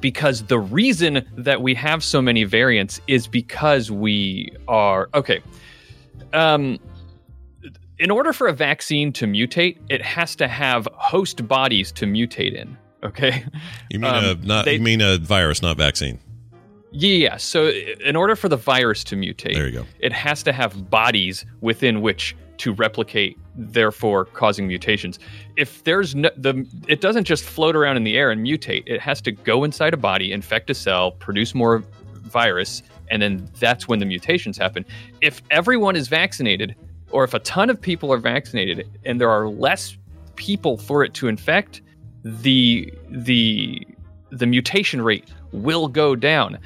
because 0.00 0.44
the 0.44 0.58
reason 0.58 1.26
that 1.36 1.60
we 1.60 1.74
have 1.74 2.02
so 2.02 2.22
many 2.22 2.44
variants 2.44 3.00
is 3.06 3.26
because 3.26 3.90
we 3.90 4.50
are 4.66 5.08
okay. 5.14 5.40
Um, 6.32 6.78
in 8.00 8.10
order 8.10 8.32
for 8.32 8.48
a 8.48 8.52
vaccine 8.52 9.12
to 9.12 9.26
mutate, 9.26 9.76
it 9.88 10.02
has 10.02 10.34
to 10.36 10.48
have 10.48 10.88
host 10.94 11.46
bodies 11.46 11.92
to 11.92 12.06
mutate 12.06 12.54
in. 12.54 12.76
Okay. 13.04 13.44
You 13.90 13.98
mean 14.00 14.12
Um, 14.14 14.24
a 14.24 14.34
not? 14.46 14.64
they- 14.64 14.74
you 14.74 14.80
mean 14.80 15.00
a 15.00 15.18
virus, 15.18 15.62
not 15.62 15.76
vaccine? 15.76 16.18
Yeah. 16.92 17.36
So, 17.36 17.68
in 18.04 18.16
order 18.16 18.34
for 18.34 18.48
the 18.48 18.56
virus 18.56 19.04
to 19.04 19.16
mutate, 19.16 19.54
There 19.54 19.66
you 19.68 19.72
go. 19.80 19.86
it 20.00 20.12
has 20.12 20.42
to 20.42 20.52
have 20.52 20.90
bodies 20.90 21.46
within 21.60 22.00
which 22.00 22.34
to 22.58 22.72
replicate, 22.74 23.38
therefore 23.56 24.24
causing 24.26 24.66
mutations. 24.66 25.18
If 25.56 25.84
there's 25.84 26.14
no, 26.14 26.28
the, 26.36 26.66
it 26.88 27.00
doesn't 27.00 27.24
just 27.24 27.44
float 27.44 27.74
around 27.76 27.96
in 27.96 28.04
the 28.04 28.16
air 28.18 28.30
and 28.30 28.44
mutate. 28.44 28.82
It 28.86 29.00
has 29.00 29.20
to 29.22 29.32
go 29.32 29.64
inside 29.64 29.94
a 29.94 29.96
body, 29.96 30.30
infect 30.32 30.68
a 30.68 30.74
cell, 30.74 31.12
produce 31.12 31.54
more 31.54 31.82
virus, 32.16 32.82
and 33.10 33.22
then 33.22 33.48
that's 33.58 33.88
when 33.88 33.98
the 33.98 34.04
mutations 34.06 34.58
happen. 34.58 34.84
If 35.22 35.42
everyone 35.50 35.96
is 35.96 36.08
vaccinated, 36.08 36.74
or 37.10 37.24
if 37.24 37.34
a 37.34 37.38
ton 37.40 37.70
of 37.70 37.80
people 37.80 38.12
are 38.12 38.18
vaccinated, 38.18 38.88
and 39.04 39.20
there 39.20 39.30
are 39.30 39.48
less 39.48 39.96
people 40.36 40.76
for 40.78 41.04
it 41.04 41.14
to 41.14 41.28
infect, 41.28 41.82
the 42.24 42.92
the 43.08 43.86
the 44.30 44.46
mutation 44.46 45.02
rate 45.02 45.28
will 45.52 45.88
go 45.88 46.14
down. 46.14 46.58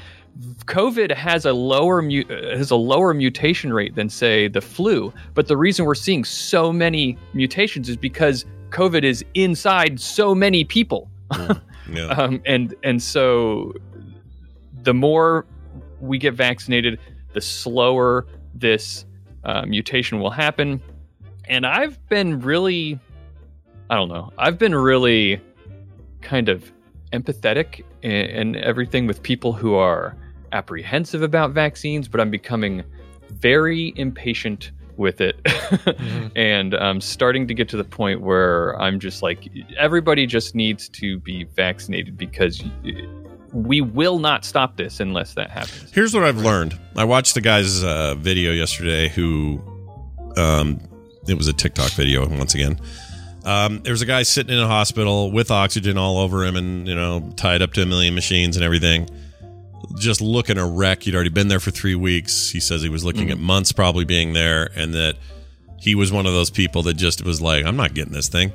COVID 0.66 1.14
has 1.14 1.44
a 1.44 1.52
lower 1.52 2.02
mu- 2.02 2.24
has 2.28 2.70
a 2.70 2.76
lower 2.76 3.14
mutation 3.14 3.72
rate 3.72 3.94
than 3.94 4.08
say 4.08 4.48
the 4.48 4.60
flu, 4.60 5.12
but 5.34 5.46
the 5.46 5.56
reason 5.56 5.84
we're 5.84 5.94
seeing 5.94 6.24
so 6.24 6.72
many 6.72 7.16
mutations 7.34 7.88
is 7.88 7.96
because 7.96 8.44
COVID 8.70 9.04
is 9.04 9.24
inside 9.34 10.00
so 10.00 10.34
many 10.34 10.64
people. 10.64 11.10
Yeah. 11.92 12.06
um, 12.06 12.40
and 12.46 12.74
and 12.82 13.02
so 13.02 13.74
the 14.84 14.94
more 14.94 15.44
we 16.00 16.16
get 16.16 16.32
vaccinated, 16.32 16.98
the 17.34 17.42
slower 17.42 18.26
this 18.54 19.04
uh, 19.44 19.64
mutation 19.66 20.20
will 20.20 20.30
happen. 20.30 20.80
And 21.46 21.66
I've 21.66 22.04
been 22.08 22.40
really, 22.40 22.98
I 23.90 23.96
don't 23.96 24.08
know, 24.08 24.32
I've 24.38 24.58
been 24.58 24.74
really 24.74 25.40
kind 26.22 26.48
of 26.48 26.72
empathetic 27.12 27.84
and, 28.02 28.56
everything 28.56 29.06
with 29.06 29.22
people 29.22 29.52
who 29.52 29.74
are 29.74 30.16
apprehensive 30.52 31.22
about 31.22 31.52
vaccines, 31.52 32.08
but 32.08 32.20
I'm 32.20 32.30
becoming 32.30 32.82
very 33.30 33.92
impatient 33.96 34.72
with 34.96 35.20
it 35.20 35.36
and 36.36 36.74
I'm 36.74 37.00
starting 37.00 37.48
to 37.48 37.54
get 37.54 37.68
to 37.70 37.76
the 37.76 37.84
point 37.84 38.20
where 38.20 38.80
I'm 38.80 39.00
just 39.00 39.22
like, 39.22 39.48
everybody 39.76 40.24
just 40.24 40.54
needs 40.54 40.88
to 40.90 41.18
be 41.20 41.44
vaccinated 41.44 42.16
because 42.16 42.62
we 43.54 43.80
will 43.80 44.18
not 44.18 44.44
stop 44.44 44.76
this 44.76 45.00
unless 45.00 45.34
that 45.34 45.50
happens. 45.50 45.90
Here's 45.92 46.12
what 46.12 46.24
I've 46.24 46.38
learned. 46.38 46.78
I 46.96 47.04
watched 47.04 47.34
the 47.34 47.40
guy's 47.40 47.82
uh, 47.82 48.16
video 48.16 48.52
yesterday 48.52 49.08
who, 49.08 49.62
um, 50.36 50.80
it 51.28 51.34
was 51.34 51.46
a 51.48 51.52
TikTok 51.52 51.92
video 51.92 52.28
once 52.28 52.54
again. 52.54 52.78
Um, 53.44 53.80
there 53.82 53.92
was 53.92 54.02
a 54.02 54.06
guy 54.06 54.24
sitting 54.24 54.54
in 54.54 54.60
a 54.60 54.66
hospital 54.66 55.30
with 55.30 55.50
oxygen 55.50 55.96
all 55.96 56.18
over 56.18 56.44
him 56.44 56.56
and, 56.56 56.88
you 56.88 56.94
know, 56.94 57.32
tied 57.36 57.62
up 57.62 57.72
to 57.74 57.82
a 57.82 57.86
million 57.86 58.14
machines 58.14 58.56
and 58.56 58.64
everything. 58.64 59.08
Just 59.98 60.20
looking 60.20 60.58
a 60.58 60.66
wreck. 60.66 61.02
He'd 61.02 61.14
already 61.14 61.30
been 61.30 61.48
there 61.48 61.60
for 61.60 61.70
three 61.70 61.94
weeks. 61.94 62.50
He 62.50 62.58
says 62.58 62.82
he 62.82 62.88
was 62.88 63.04
looking 63.04 63.30
at 63.30 63.38
months 63.38 63.70
probably 63.70 64.04
being 64.04 64.32
there 64.32 64.70
and 64.74 64.94
that 64.94 65.16
he 65.78 65.94
was 65.94 66.10
one 66.10 66.26
of 66.26 66.32
those 66.32 66.50
people 66.50 66.82
that 66.84 66.94
just 66.94 67.22
was 67.22 67.40
like, 67.40 67.64
I'm 67.66 67.76
not 67.76 67.94
getting 67.94 68.12
this 68.12 68.28
thing. 68.28 68.52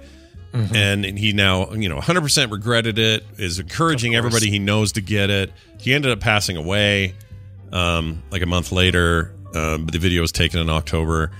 And 0.53 1.05
he 1.05 1.31
now, 1.33 1.71
you 1.73 1.89
know, 1.89 1.99
100% 1.99 2.51
regretted 2.51 2.97
it, 2.97 3.25
is 3.37 3.59
encouraging 3.59 4.15
everybody 4.15 4.49
he 4.49 4.59
knows 4.59 4.93
to 4.93 5.01
get 5.01 5.29
it. 5.29 5.51
He 5.79 5.93
ended 5.93 6.11
up 6.11 6.19
passing 6.19 6.57
away 6.57 7.13
um, 7.71 8.23
like 8.31 8.41
a 8.41 8.45
month 8.45 8.71
later, 8.71 9.33
um, 9.53 9.85
but 9.85 9.93
the 9.93 9.99
video 9.99 10.21
was 10.21 10.31
taken 10.31 10.59
in 10.59 10.69
October. 10.69 11.31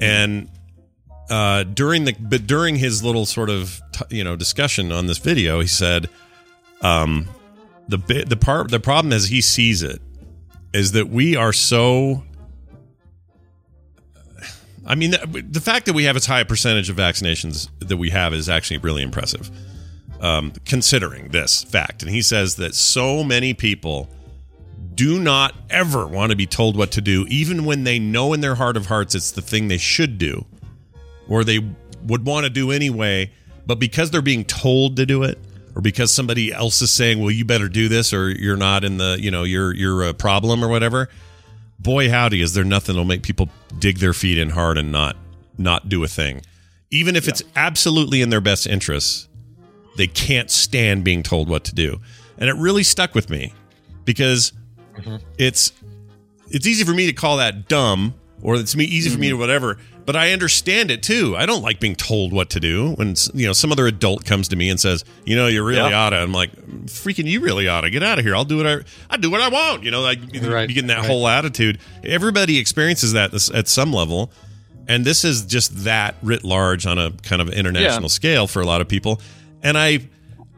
And 0.00 0.48
uh, 1.30 1.64
during 1.64 2.04
the 2.04 2.14
but 2.14 2.46
during 2.46 2.76
his 2.76 3.02
little 3.02 3.26
sort 3.26 3.50
of 3.50 3.80
t- 3.92 4.16
you 4.16 4.24
know 4.24 4.36
discussion 4.36 4.92
on 4.92 5.06
this 5.06 5.18
video, 5.18 5.60
he 5.60 5.66
said, 5.66 6.08
um, 6.82 7.28
the 7.88 7.98
the 8.26 8.36
part 8.36 8.70
the 8.70 8.80
problem 8.80 9.12
as 9.12 9.28
he 9.28 9.40
sees 9.40 9.82
it 9.82 10.00
is 10.72 10.92
that 10.92 11.08
we 11.08 11.36
are 11.36 11.52
so. 11.52 12.24
I 14.88 14.94
mean, 14.94 15.12
the, 15.12 15.44
the 15.48 15.60
fact 15.60 15.86
that 15.86 15.92
we 15.92 16.04
have 16.04 16.16
as 16.16 16.26
high 16.26 16.40
a 16.40 16.44
percentage 16.44 16.88
of 16.88 16.96
vaccinations 16.96 17.68
that 17.80 17.98
we 17.98 18.10
have 18.10 18.32
is 18.32 18.48
actually 18.48 18.78
really 18.78 19.02
impressive, 19.02 19.50
um, 20.20 20.52
considering 20.64 21.28
this 21.28 21.62
fact. 21.62 22.02
And 22.02 22.10
he 22.10 22.22
says 22.22 22.56
that 22.56 22.74
so 22.74 23.22
many 23.22 23.52
people 23.52 24.08
do 24.94 25.20
not 25.20 25.54
ever 25.70 26.06
want 26.06 26.30
to 26.30 26.36
be 26.36 26.46
told 26.46 26.76
what 26.76 26.90
to 26.92 27.02
do, 27.02 27.26
even 27.28 27.66
when 27.66 27.84
they 27.84 27.98
know 27.98 28.32
in 28.32 28.40
their 28.40 28.54
heart 28.54 28.76
of 28.76 28.86
hearts 28.86 29.14
it's 29.14 29.30
the 29.30 29.42
thing 29.42 29.68
they 29.68 29.78
should 29.78 30.18
do 30.18 30.46
or 31.28 31.44
they 31.44 31.60
would 32.04 32.26
want 32.26 32.44
to 32.44 32.50
do 32.50 32.70
anyway, 32.70 33.30
but 33.66 33.78
because 33.78 34.10
they're 34.10 34.22
being 34.22 34.44
told 34.44 34.96
to 34.96 35.06
do 35.06 35.22
it, 35.22 35.38
or 35.74 35.82
because 35.82 36.10
somebody 36.10 36.52
else 36.52 36.82
is 36.82 36.90
saying, 36.90 37.20
"Well, 37.20 37.30
you 37.30 37.44
better 37.44 37.68
do 37.68 37.88
this," 37.88 38.12
or 38.12 38.30
you're 38.30 38.56
not 38.56 38.82
in 38.82 38.96
the, 38.96 39.18
you 39.20 39.30
know, 39.30 39.44
you're 39.44 39.74
you're 39.74 40.02
a 40.04 40.14
problem 40.14 40.64
or 40.64 40.68
whatever. 40.68 41.08
Boy, 41.78 42.10
howdy, 42.10 42.42
is 42.42 42.54
there 42.54 42.64
nothing 42.64 42.94
that'll 42.94 43.06
make 43.06 43.22
people 43.22 43.48
dig 43.78 43.98
their 43.98 44.12
feet 44.12 44.38
in 44.38 44.50
hard 44.50 44.78
and 44.78 44.90
not 44.90 45.16
not 45.56 45.88
do 45.88 46.04
a 46.04 46.08
thing, 46.08 46.42
even 46.90 47.16
if 47.16 47.28
it's 47.28 47.42
absolutely 47.56 48.22
in 48.22 48.30
their 48.30 48.40
best 48.40 48.66
interests. 48.66 49.28
They 49.96 50.06
can't 50.06 50.48
stand 50.50 51.02
being 51.02 51.24
told 51.24 51.48
what 51.48 51.64
to 51.64 51.74
do, 51.74 52.00
and 52.36 52.48
it 52.48 52.54
really 52.54 52.84
stuck 52.84 53.14
with 53.14 53.30
me 53.30 53.52
because 54.04 54.52
mm-hmm. 54.96 55.16
it's 55.38 55.72
it's 56.48 56.66
easy 56.66 56.84
for 56.84 56.92
me 56.92 57.06
to 57.06 57.12
call 57.12 57.38
that 57.38 57.68
dumb 57.68 58.14
or 58.42 58.56
it's 58.56 58.76
me 58.76 58.84
easy 58.84 59.10
for 59.10 59.18
me 59.18 59.28
to 59.28 59.34
mm-hmm. 59.34 59.40
whatever 59.40 59.78
but 60.08 60.16
i 60.16 60.32
understand 60.32 60.90
it 60.90 61.02
too. 61.02 61.36
I 61.36 61.44
don't 61.44 61.60
like 61.60 61.80
being 61.80 61.94
told 61.94 62.32
what 62.32 62.48
to 62.50 62.60
do. 62.60 62.92
When 62.92 63.14
you 63.34 63.46
know 63.46 63.52
some 63.52 63.70
other 63.70 63.86
adult 63.86 64.24
comes 64.24 64.48
to 64.48 64.56
me 64.56 64.70
and 64.70 64.80
says 64.80 65.04
you 65.26 65.36
know 65.36 65.48
you 65.48 65.62
really 65.62 65.90
Yeah. 65.90 66.06
oughta 66.06 66.16
i'm 66.16 66.32
like 66.32 66.50
freaking 66.86 67.26
you 67.26 67.40
really 67.40 67.68
oughta. 67.68 67.90
Get 67.90 68.02
out 68.02 68.18
of 68.18 68.24
here. 68.24 68.34
I'll 68.34 68.46
do 68.46 68.56
what 68.56 68.66
i 68.66 68.76
i 69.10 69.18
do 69.18 69.30
what 69.30 69.42
i 69.42 69.48
want. 69.50 69.82
You 69.84 69.90
know 69.90 70.00
like 70.00 70.18
you 70.32 70.40
Right, 70.50 70.66
getting 70.66 70.86
that 70.88 71.00
right. 71.00 71.06
whole 71.06 71.28
attitude. 71.28 71.78
Everybody 72.02 72.56
experiences 72.56 73.12
that 73.12 73.34
at 73.54 73.68
some 73.68 73.92
level. 73.92 74.32
And 74.88 75.04
this 75.04 75.22
is 75.24 75.44
just 75.44 75.84
that 75.84 76.14
writ 76.22 76.42
large 76.44 76.86
on 76.86 76.98
a 76.98 77.10
kind 77.22 77.42
of 77.42 77.50
international 77.50 78.04
Yeah. 78.04 78.08
scale 78.20 78.46
for 78.46 78.62
a 78.62 78.66
lot 78.66 78.80
of 78.80 78.88
people. 78.88 79.20
And 79.62 79.76
i 79.76 80.08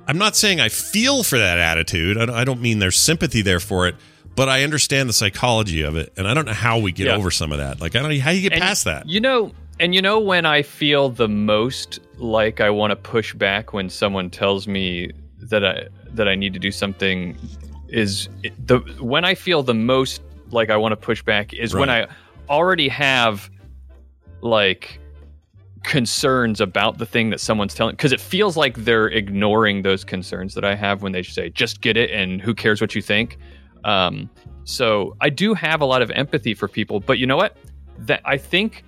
i'm 0.06 0.18
not 0.18 0.36
saying 0.36 0.60
i 0.60 0.68
feel 0.68 1.24
for 1.24 1.38
that 1.38 1.58
attitude. 1.58 2.16
I 2.18 2.44
don't 2.44 2.60
mean 2.60 2.78
there's 2.78 2.96
sympathy 2.96 3.42
there 3.42 3.58
for 3.58 3.88
it 3.88 3.96
but 4.36 4.48
i 4.48 4.62
understand 4.64 5.08
the 5.08 5.12
psychology 5.12 5.82
of 5.82 5.96
it 5.96 6.12
and 6.16 6.26
i 6.28 6.34
don't 6.34 6.46
know 6.46 6.52
how 6.52 6.78
we 6.78 6.92
get 6.92 7.06
Yeah. 7.06 7.16
over 7.16 7.30
some 7.30 7.52
of 7.52 7.58
that 7.58 7.80
like 7.80 7.94
i 7.96 8.00
don't 8.00 8.10
know 8.10 8.20
how 8.20 8.30
you 8.30 8.42
get 8.42 8.52
And 8.52 8.60
past 8.62 8.84
that 8.84 9.08
You 9.08 9.20
know, 9.20 9.52
and 9.78 9.94
you 9.94 10.02
know 10.02 10.18
when 10.20 10.44
I 10.46 10.60
feel 10.62 11.08
the 11.08 11.28
most 11.28 12.00
like 12.18 12.60
I 12.60 12.68
want 12.68 12.90
to 12.90 12.96
push 12.96 13.32
back 13.34 13.72
when 13.72 13.88
someone 13.88 14.28
tells 14.28 14.68
me 14.68 15.10
that 15.40 15.64
I 15.64 15.88
that 16.12 16.28
I 16.28 16.34
need 16.34 16.52
to 16.52 16.58
do 16.58 16.70
something 16.70 17.34
is 17.88 18.28
the 18.66 18.78
when 19.00 19.24
I 19.24 19.34
feel 19.34 19.62
the 19.62 19.72
most 19.74 20.20
like 20.50 20.68
I 20.68 20.76
want 20.76 20.92
to 20.92 20.96
push 20.96 21.22
back 21.22 21.54
is 21.54 21.74
when 21.74 21.88
I 21.88 22.06
already 22.50 22.88
have 22.88 23.48
like 24.42 25.00
concerns 25.82 26.60
about 26.60 26.98
the 26.98 27.06
thing 27.06 27.30
that 27.30 27.40
someone's 27.40 27.72
telling 27.74 27.94
because 27.94 28.12
it 28.12 28.20
feels 28.20 28.56
like 28.56 28.76
they're 28.84 29.08
ignoring 29.08 29.80
those 29.82 30.04
concerns 30.04 30.52
that 30.54 30.64
I 30.64 30.74
have 30.74 31.02
when 31.02 31.12
they 31.12 31.22
say 31.22 31.48
just 31.48 31.80
get 31.80 31.96
it 31.96 32.10
and 32.10 32.40
who 32.42 32.54
cares 32.54 32.80
what 32.82 32.94
you 32.94 33.00
think. 33.00 33.38
Um, 33.84 34.30
so 34.64 35.16
I 35.20 35.30
do 35.30 35.54
have 35.54 35.80
a 35.80 35.84
lot 35.84 36.02
of 36.02 36.10
empathy 36.10 36.54
for 36.54 36.68
people, 36.68 37.00
but 37.00 37.18
you 37.18 37.26
know 37.26 37.36
what? 37.36 37.56
That 37.98 38.20
I 38.24 38.36
think, 38.36 38.84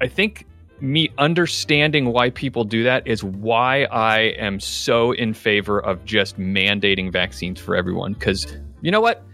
I 0.00 0.08
think 0.08 0.46
me 0.80 1.10
understanding 1.18 2.12
why 2.12 2.30
people 2.30 2.64
do 2.64 2.84
that 2.84 3.06
is 3.06 3.22
why 3.24 3.84
I 3.84 4.18
am 4.38 4.60
so 4.60 5.12
in 5.12 5.34
favor 5.34 5.80
of 5.80 6.04
just 6.04 6.38
mandating 6.38 7.10
vaccines 7.12 7.58
for 7.60 7.74
everyone. 7.76 8.12
Because 8.14 8.46
you 8.80 8.90
know 8.90 9.00
what? 9.00 9.24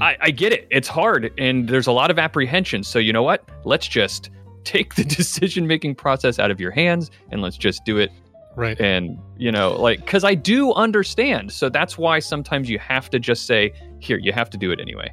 I, 0.00 0.16
I 0.22 0.30
get 0.30 0.52
it. 0.54 0.66
It's 0.70 0.88
hard 0.88 1.30
and 1.36 1.68
there's 1.68 1.86
a 1.86 1.92
lot 1.92 2.10
of 2.10 2.18
apprehension. 2.18 2.82
So 2.82 2.98
you 2.98 3.12
know 3.12 3.22
what? 3.22 3.46
Let's 3.64 3.86
just 3.86 4.30
take 4.64 4.94
the 4.94 5.04
decision 5.04 5.66
making 5.66 5.96
process 5.96 6.38
out 6.38 6.50
of 6.50 6.58
your 6.60 6.70
hands 6.70 7.10
and 7.30 7.42
let's 7.42 7.56
just 7.58 7.84
do 7.84 7.98
it 7.98 8.10
Right. 8.56 8.80
and 8.80 9.18
you 9.36 9.52
know 9.52 9.78
like 9.78 10.00
because 10.00 10.24
i 10.24 10.34
do 10.34 10.72
understand 10.72 11.52
so 11.52 11.68
that's 11.68 11.98
why 11.98 12.20
sometimes 12.20 12.70
you 12.70 12.78
have 12.78 13.10
to 13.10 13.18
just 13.18 13.44
say 13.44 13.70
here 14.00 14.18
you 14.18 14.32
have 14.32 14.50
to 14.50 14.58
do 14.58 14.70
it 14.70 14.80
anyway. 14.80 15.12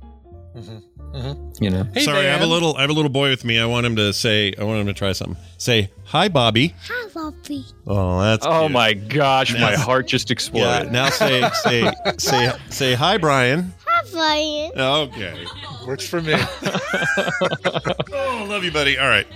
You 1.60 1.70
know? 1.70 1.84
Hey, 1.94 2.06
sorry 2.06 2.28
i 2.28 2.32
have 2.32 2.42
a 2.42 2.46
little 2.48 2.76
i 2.76 2.82
have 2.82 2.90
a 2.90 2.94
little 2.94 3.12
boy 3.12 3.30
with 3.30 3.46
me. 3.46 3.60
I 3.60 3.66
want 3.66 3.86
him 3.86 3.96
to 3.98 4.14
say 4.14 4.54
i 4.58 4.64
want 4.64 4.82
him 4.82 4.88
to 4.88 4.94
try 4.94 5.12
something. 5.12 5.38
Say 5.58 5.92
hi 6.06 6.28
bobby. 6.28 6.74
Hi, 6.88 7.10
Bobby. 7.14 7.66
oh 7.88 8.22
that's 8.22 8.46
oh 8.46 8.62
cute. 8.62 8.72
my 8.72 8.94
gosh 8.94 9.54
my 9.54 9.76
heart 9.76 10.08
just 10.08 10.30
yeah 10.30 10.34
exploded. 10.34 10.92
now 10.92 11.10
say 11.10 11.48
say 11.54 11.92
say 12.18 12.52
say 12.70 12.94
hi 12.94 13.18
brian. 13.18 13.74
Hi, 13.86 14.10
Brian. 14.12 14.72
okay. 14.80 15.46
Works 15.88 16.08
for 16.08 16.22
me. 16.22 16.34
oh 16.36 18.46
love 18.50 18.64
you 18.64 18.72
buddy. 18.72 18.98
All 18.98 19.08
right. 19.08 19.28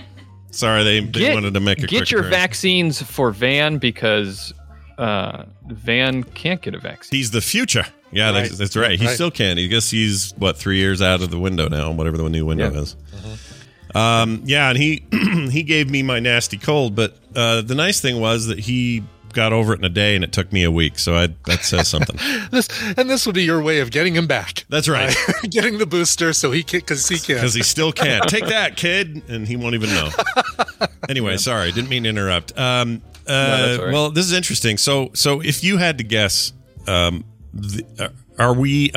Sorry 0.50 0.82
they, 0.82 1.00
they 1.00 1.20
get, 1.20 1.34
wanted 1.34 1.54
to 1.54 1.60
make 1.60 1.78
a 1.78 1.82
get 1.82 1.98
quick 1.98 2.10
your 2.10 2.20
appearance. 2.20 2.36
vaccines 2.36 3.02
for 3.02 3.30
van 3.30 3.78
because 3.78 4.52
uh 4.98 5.44
van 5.68 6.24
can't 6.24 6.60
get 6.60 6.74
a 6.74 6.78
vaccine. 6.78 7.16
He's 7.16 7.30
the 7.30 7.40
future. 7.40 7.86
Yeah, 8.10 8.30
Right. 8.30 8.42
that's, 8.44 8.58
that's 8.58 8.76
right. 8.76 8.98
He 8.98 9.06
Right. 9.06 9.14
still 9.14 9.30
can. 9.30 9.58
He 9.58 9.68
guess 9.68 9.90
he's 9.90 10.32
what 10.38 10.56
three 10.56 10.78
years 10.78 11.02
out 11.02 11.20
of 11.22 11.30
the 11.30 11.38
window 11.38 11.68
now, 11.68 11.90
whatever 11.90 12.16
the 12.16 12.28
new 12.28 12.46
window 12.46 12.72
Yeah. 12.72 12.80
is. 12.80 12.96
Um, 13.94 14.42
yeah, 14.44 14.68
and 14.68 14.78
he 14.78 15.02
he 15.50 15.62
gave 15.62 15.88
me 15.90 16.02
my 16.02 16.20
nasty 16.20 16.58
cold, 16.58 16.94
but 16.94 17.16
uh, 17.34 17.62
the 17.62 17.74
nice 17.74 18.00
thing 18.00 18.20
was 18.20 18.46
that 18.46 18.58
he 18.58 19.02
got 19.32 19.52
over 19.52 19.72
it 19.72 19.78
in 19.78 19.84
a 19.84 19.88
day, 19.90 20.14
and 20.14 20.22
it 20.24 20.32
took 20.32 20.52
me 20.52 20.62
a 20.62 20.70
week. 20.70 20.98
So 20.98 21.14
I, 21.16 21.28
that 21.46 21.64
says 21.64 21.88
something. 21.94 22.16
this 22.50 22.68
and 22.98 23.08
this 23.08 23.24
would 23.24 23.34
be 23.34 23.44
your 23.44 23.62
way 23.62 23.80
of 23.80 23.90
getting 23.90 24.14
him 24.14 24.26
back. 24.26 24.64
That's 24.68 24.88
right. 24.88 25.14
getting 25.50 25.78
the 25.78 25.86
booster 25.86 26.32
so 26.34 26.50
he 26.52 26.62
can 26.62 26.80
because 26.80 27.08
he 27.08 27.18
can. 27.18 27.36
Because 27.36 27.54
he 27.54 27.62
still 27.62 27.92
can. 27.92 28.20
Take 28.26 28.46
that, 28.46 28.76
kid, 28.76 29.22
and 29.28 29.48
he 29.48 29.56
won't 29.56 29.74
even 29.74 29.88
know. 29.90 30.10
Anyway, 31.08 31.38
sorry, 31.38 31.72
didn't 31.72 31.88
mean 31.88 32.02
to 32.02 32.10
interrupt. 32.10 32.56
Um, 32.58 33.00
uh, 33.26 33.76
all 33.78 33.84
right. 33.86 33.92
Well, 33.92 34.10
this 34.10 34.26
is 34.26 34.32
interesting. 34.32 34.76
So, 34.76 35.10
so 35.14 35.40
if 35.40 35.64
you 35.64 35.78
had 35.78 35.96
to 35.98 36.04
guess, 36.04 36.52
um, 36.86 37.24
the, 37.58 37.84
uh, 37.98 38.08
are 38.38 38.54
we? 38.54 38.92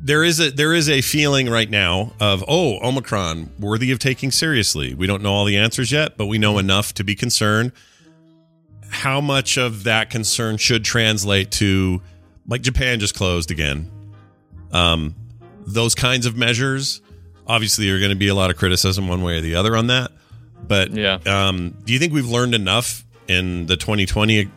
there 0.00 0.22
is 0.22 0.38
a 0.40 0.50
there 0.50 0.74
is 0.74 0.88
a 0.88 1.00
feeling 1.00 1.48
right 1.48 1.70
now 1.70 2.12
of 2.20 2.44
oh 2.46 2.78
Omicron 2.86 3.50
worthy 3.58 3.90
of 3.90 3.98
taking 3.98 4.30
seriously. 4.30 4.94
We 4.94 5.06
don't 5.06 5.22
know 5.22 5.32
all 5.32 5.44
the 5.44 5.56
answers 5.56 5.90
yet, 5.92 6.16
but 6.16 6.26
we 6.26 6.38
know 6.38 6.58
enough 6.58 6.92
to 6.94 7.04
be 7.04 7.14
concerned. 7.14 7.72
How 8.90 9.20
much 9.20 9.56
of 9.56 9.84
that 9.84 10.10
concern 10.10 10.56
should 10.56 10.84
translate 10.84 11.50
to 11.52 12.00
like 12.46 12.60
Japan 12.62 13.00
just 13.00 13.14
closed 13.14 13.50
again. 13.50 13.90
Um, 14.72 15.14
those 15.66 15.94
kinds 15.94 16.26
of 16.26 16.36
measures, 16.36 17.00
obviously, 17.46 17.88
are 17.90 17.98
going 17.98 18.10
to 18.10 18.16
be 18.16 18.28
a 18.28 18.34
lot 18.34 18.50
of 18.50 18.56
criticism 18.56 19.08
one 19.08 19.22
way 19.22 19.38
or 19.38 19.40
the 19.40 19.54
other 19.54 19.74
on 19.76 19.86
that. 19.86 20.10
But 20.66 20.92
Yeah. 20.92 21.18
um, 21.26 21.74
do 21.84 21.92
you 21.92 21.98
think 21.98 22.12
we've 22.12 22.28
learned 22.28 22.54
enough 22.54 23.04
in 23.28 23.66
the 23.66 23.76
2020 23.76 24.50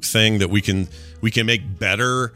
thing 0.00 0.38
that 0.38 0.50
we 0.50 0.60
can 0.60 0.88
we 1.22 1.30
can 1.30 1.46
make 1.46 1.78
better 1.78 2.34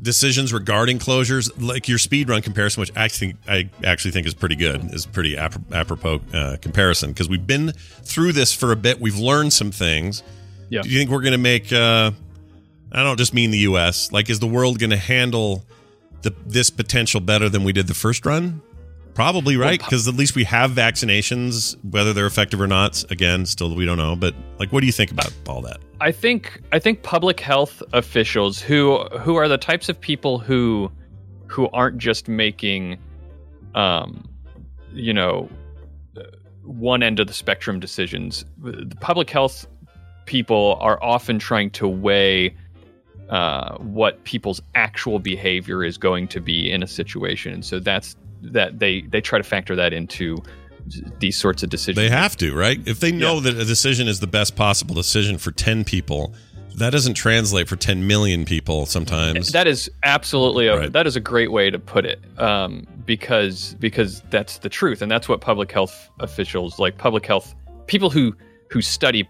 decisions 0.00 0.52
regarding 0.52 0.98
closures? 0.98 1.50
Like 1.58 1.88
your 1.88 1.98
speed 1.98 2.30
run 2.30 2.40
comparison, 2.40 2.80
which 2.80 2.92
I 2.96 3.08
think 3.08 3.36
I 3.46 3.68
actually 3.84 4.12
think 4.12 4.26
is 4.26 4.32
pretty 4.34 4.56
good, 4.56 4.94
is 4.94 5.04
pretty 5.04 5.36
ap- 5.36 5.60
apropos 5.72 6.22
uh, 6.32 6.56
comparison 6.62 7.10
because 7.10 7.28
we've 7.28 7.46
been 7.46 7.72
through 7.72 8.32
this 8.32 8.54
for 8.54 8.72
a 8.72 8.76
bit. 8.76 9.00
We've 9.00 9.18
learned 9.18 9.52
some 9.52 9.70
things. 9.70 10.22
Yeah. 10.70 10.82
Do 10.82 10.88
you 10.88 10.98
think 10.98 11.10
we're 11.10 11.20
going 11.22 11.32
to 11.32 11.38
make? 11.38 11.72
Uh, 11.72 12.12
I 12.90 13.02
don't 13.02 13.18
just 13.18 13.34
mean 13.34 13.50
the 13.50 13.58
U.S. 13.58 14.12
Like, 14.12 14.30
is 14.30 14.38
the 14.40 14.46
world 14.46 14.78
going 14.78 14.90
to 14.90 14.96
handle 14.96 15.64
the 16.22 16.34
this 16.46 16.70
potential 16.70 17.20
better 17.20 17.48
than 17.48 17.64
we 17.64 17.72
did 17.72 17.86
the 17.86 17.94
first 17.94 18.24
run? 18.24 18.62
Probably 19.18 19.56
right, 19.56 19.80
because 19.80 20.06
at 20.06 20.14
least 20.14 20.36
we 20.36 20.44
have 20.44 20.70
vaccinations. 20.70 21.76
Whether 21.82 22.12
they're 22.12 22.28
effective 22.28 22.60
or 22.60 22.68
not, 22.68 23.02
again, 23.10 23.46
still 23.46 23.74
we 23.74 23.84
don't 23.84 23.98
know. 23.98 24.14
But 24.14 24.32
like, 24.60 24.72
what 24.72 24.78
do 24.78 24.86
you 24.86 24.92
think 24.92 25.10
about 25.10 25.32
all 25.48 25.60
that? 25.62 25.80
I 26.00 26.12
think 26.12 26.62
I 26.70 26.78
think 26.78 27.02
public 27.02 27.40
health 27.40 27.82
officials 27.92 28.60
who 28.60 29.02
who 29.18 29.34
are 29.34 29.48
the 29.48 29.58
types 29.58 29.88
of 29.88 30.00
people 30.00 30.38
who 30.38 30.88
who 31.48 31.68
aren't 31.70 31.98
just 31.98 32.28
making 32.28 32.96
um 33.74 34.28
you 34.92 35.12
know 35.12 35.48
one 36.62 37.02
end 37.02 37.18
of 37.18 37.26
the 37.26 37.32
spectrum 37.32 37.80
decisions. 37.80 38.44
The 38.58 38.94
public 39.00 39.30
health 39.30 39.66
people 40.26 40.78
are 40.80 41.02
often 41.02 41.40
trying 41.40 41.70
to 41.70 41.88
weigh 41.88 42.54
uh, 43.30 43.78
what 43.78 44.22
people's 44.22 44.62
actual 44.76 45.18
behavior 45.18 45.82
is 45.82 45.98
going 45.98 46.28
to 46.28 46.40
be 46.40 46.70
in 46.70 46.84
a 46.84 46.86
situation, 46.86 47.52
and 47.52 47.64
so 47.64 47.80
that's 47.80 48.14
that 48.42 48.78
they 48.78 49.02
they 49.02 49.20
try 49.20 49.38
to 49.38 49.44
factor 49.44 49.76
that 49.76 49.92
into 49.92 50.42
these 51.18 51.36
sorts 51.36 51.62
of 51.62 51.70
decisions. 51.70 51.96
They 51.96 52.08
have 52.10 52.36
to, 52.38 52.54
right? 52.54 52.80
If 52.86 53.00
they 53.00 53.12
know 53.12 53.40
that 53.40 53.56
a 53.56 53.64
decision 53.64 54.08
is 54.08 54.20
the 54.20 54.26
best 54.26 54.56
possible 54.56 54.94
decision 54.94 55.38
for 55.38 55.50
ten 55.50 55.84
people, 55.84 56.34
that 56.76 56.90
doesn't 56.90 57.14
translate 57.14 57.68
for 57.68 57.76
ten 57.76 58.06
million 58.06 58.44
people. 58.44 58.86
Sometimes 58.86 59.52
That 59.52 59.66
is 59.66 59.90
absolutely 60.02 60.68
a 60.68 60.78
Right. 60.78 60.92
that 60.92 61.06
is 61.06 61.16
a 61.16 61.20
great 61.20 61.52
way 61.52 61.70
to 61.70 61.78
put 61.78 62.06
it, 62.06 62.20
um, 62.38 62.86
because 63.04 63.74
because 63.80 64.22
that's 64.30 64.58
the 64.58 64.68
truth, 64.68 65.02
and 65.02 65.10
that's 65.10 65.28
what 65.28 65.40
public 65.40 65.70
health 65.72 66.08
officials 66.20 66.78
like 66.78 66.96
public 66.98 67.26
health 67.26 67.54
people 67.86 68.10
who 68.10 68.34
who 68.70 68.80
study 68.80 69.28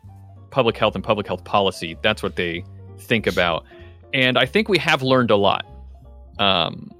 public 0.51 0.77
health 0.77 0.95
and 0.95 1.03
public 1.05 1.27
health 1.27 1.45
policy. 1.45 1.97
That's 2.03 2.23
what 2.23 2.37
they 2.37 2.65
think 2.99 3.27
about, 3.27 3.65
and 4.13 4.39
I 4.39 4.47
think 4.47 4.69
we 4.69 4.79
have 4.79 5.03
learned 5.03 5.31
a 5.31 5.37
lot 5.37 5.65
um, 6.39 6.91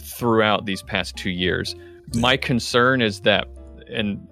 throughout 0.00 0.66
these 0.66 0.82
past 0.82 1.16
two 1.16 1.30
years. 1.30 1.74
My 2.14 2.36
concern 2.36 3.02
is 3.02 3.20
that 3.22 3.46
and 3.90 4.26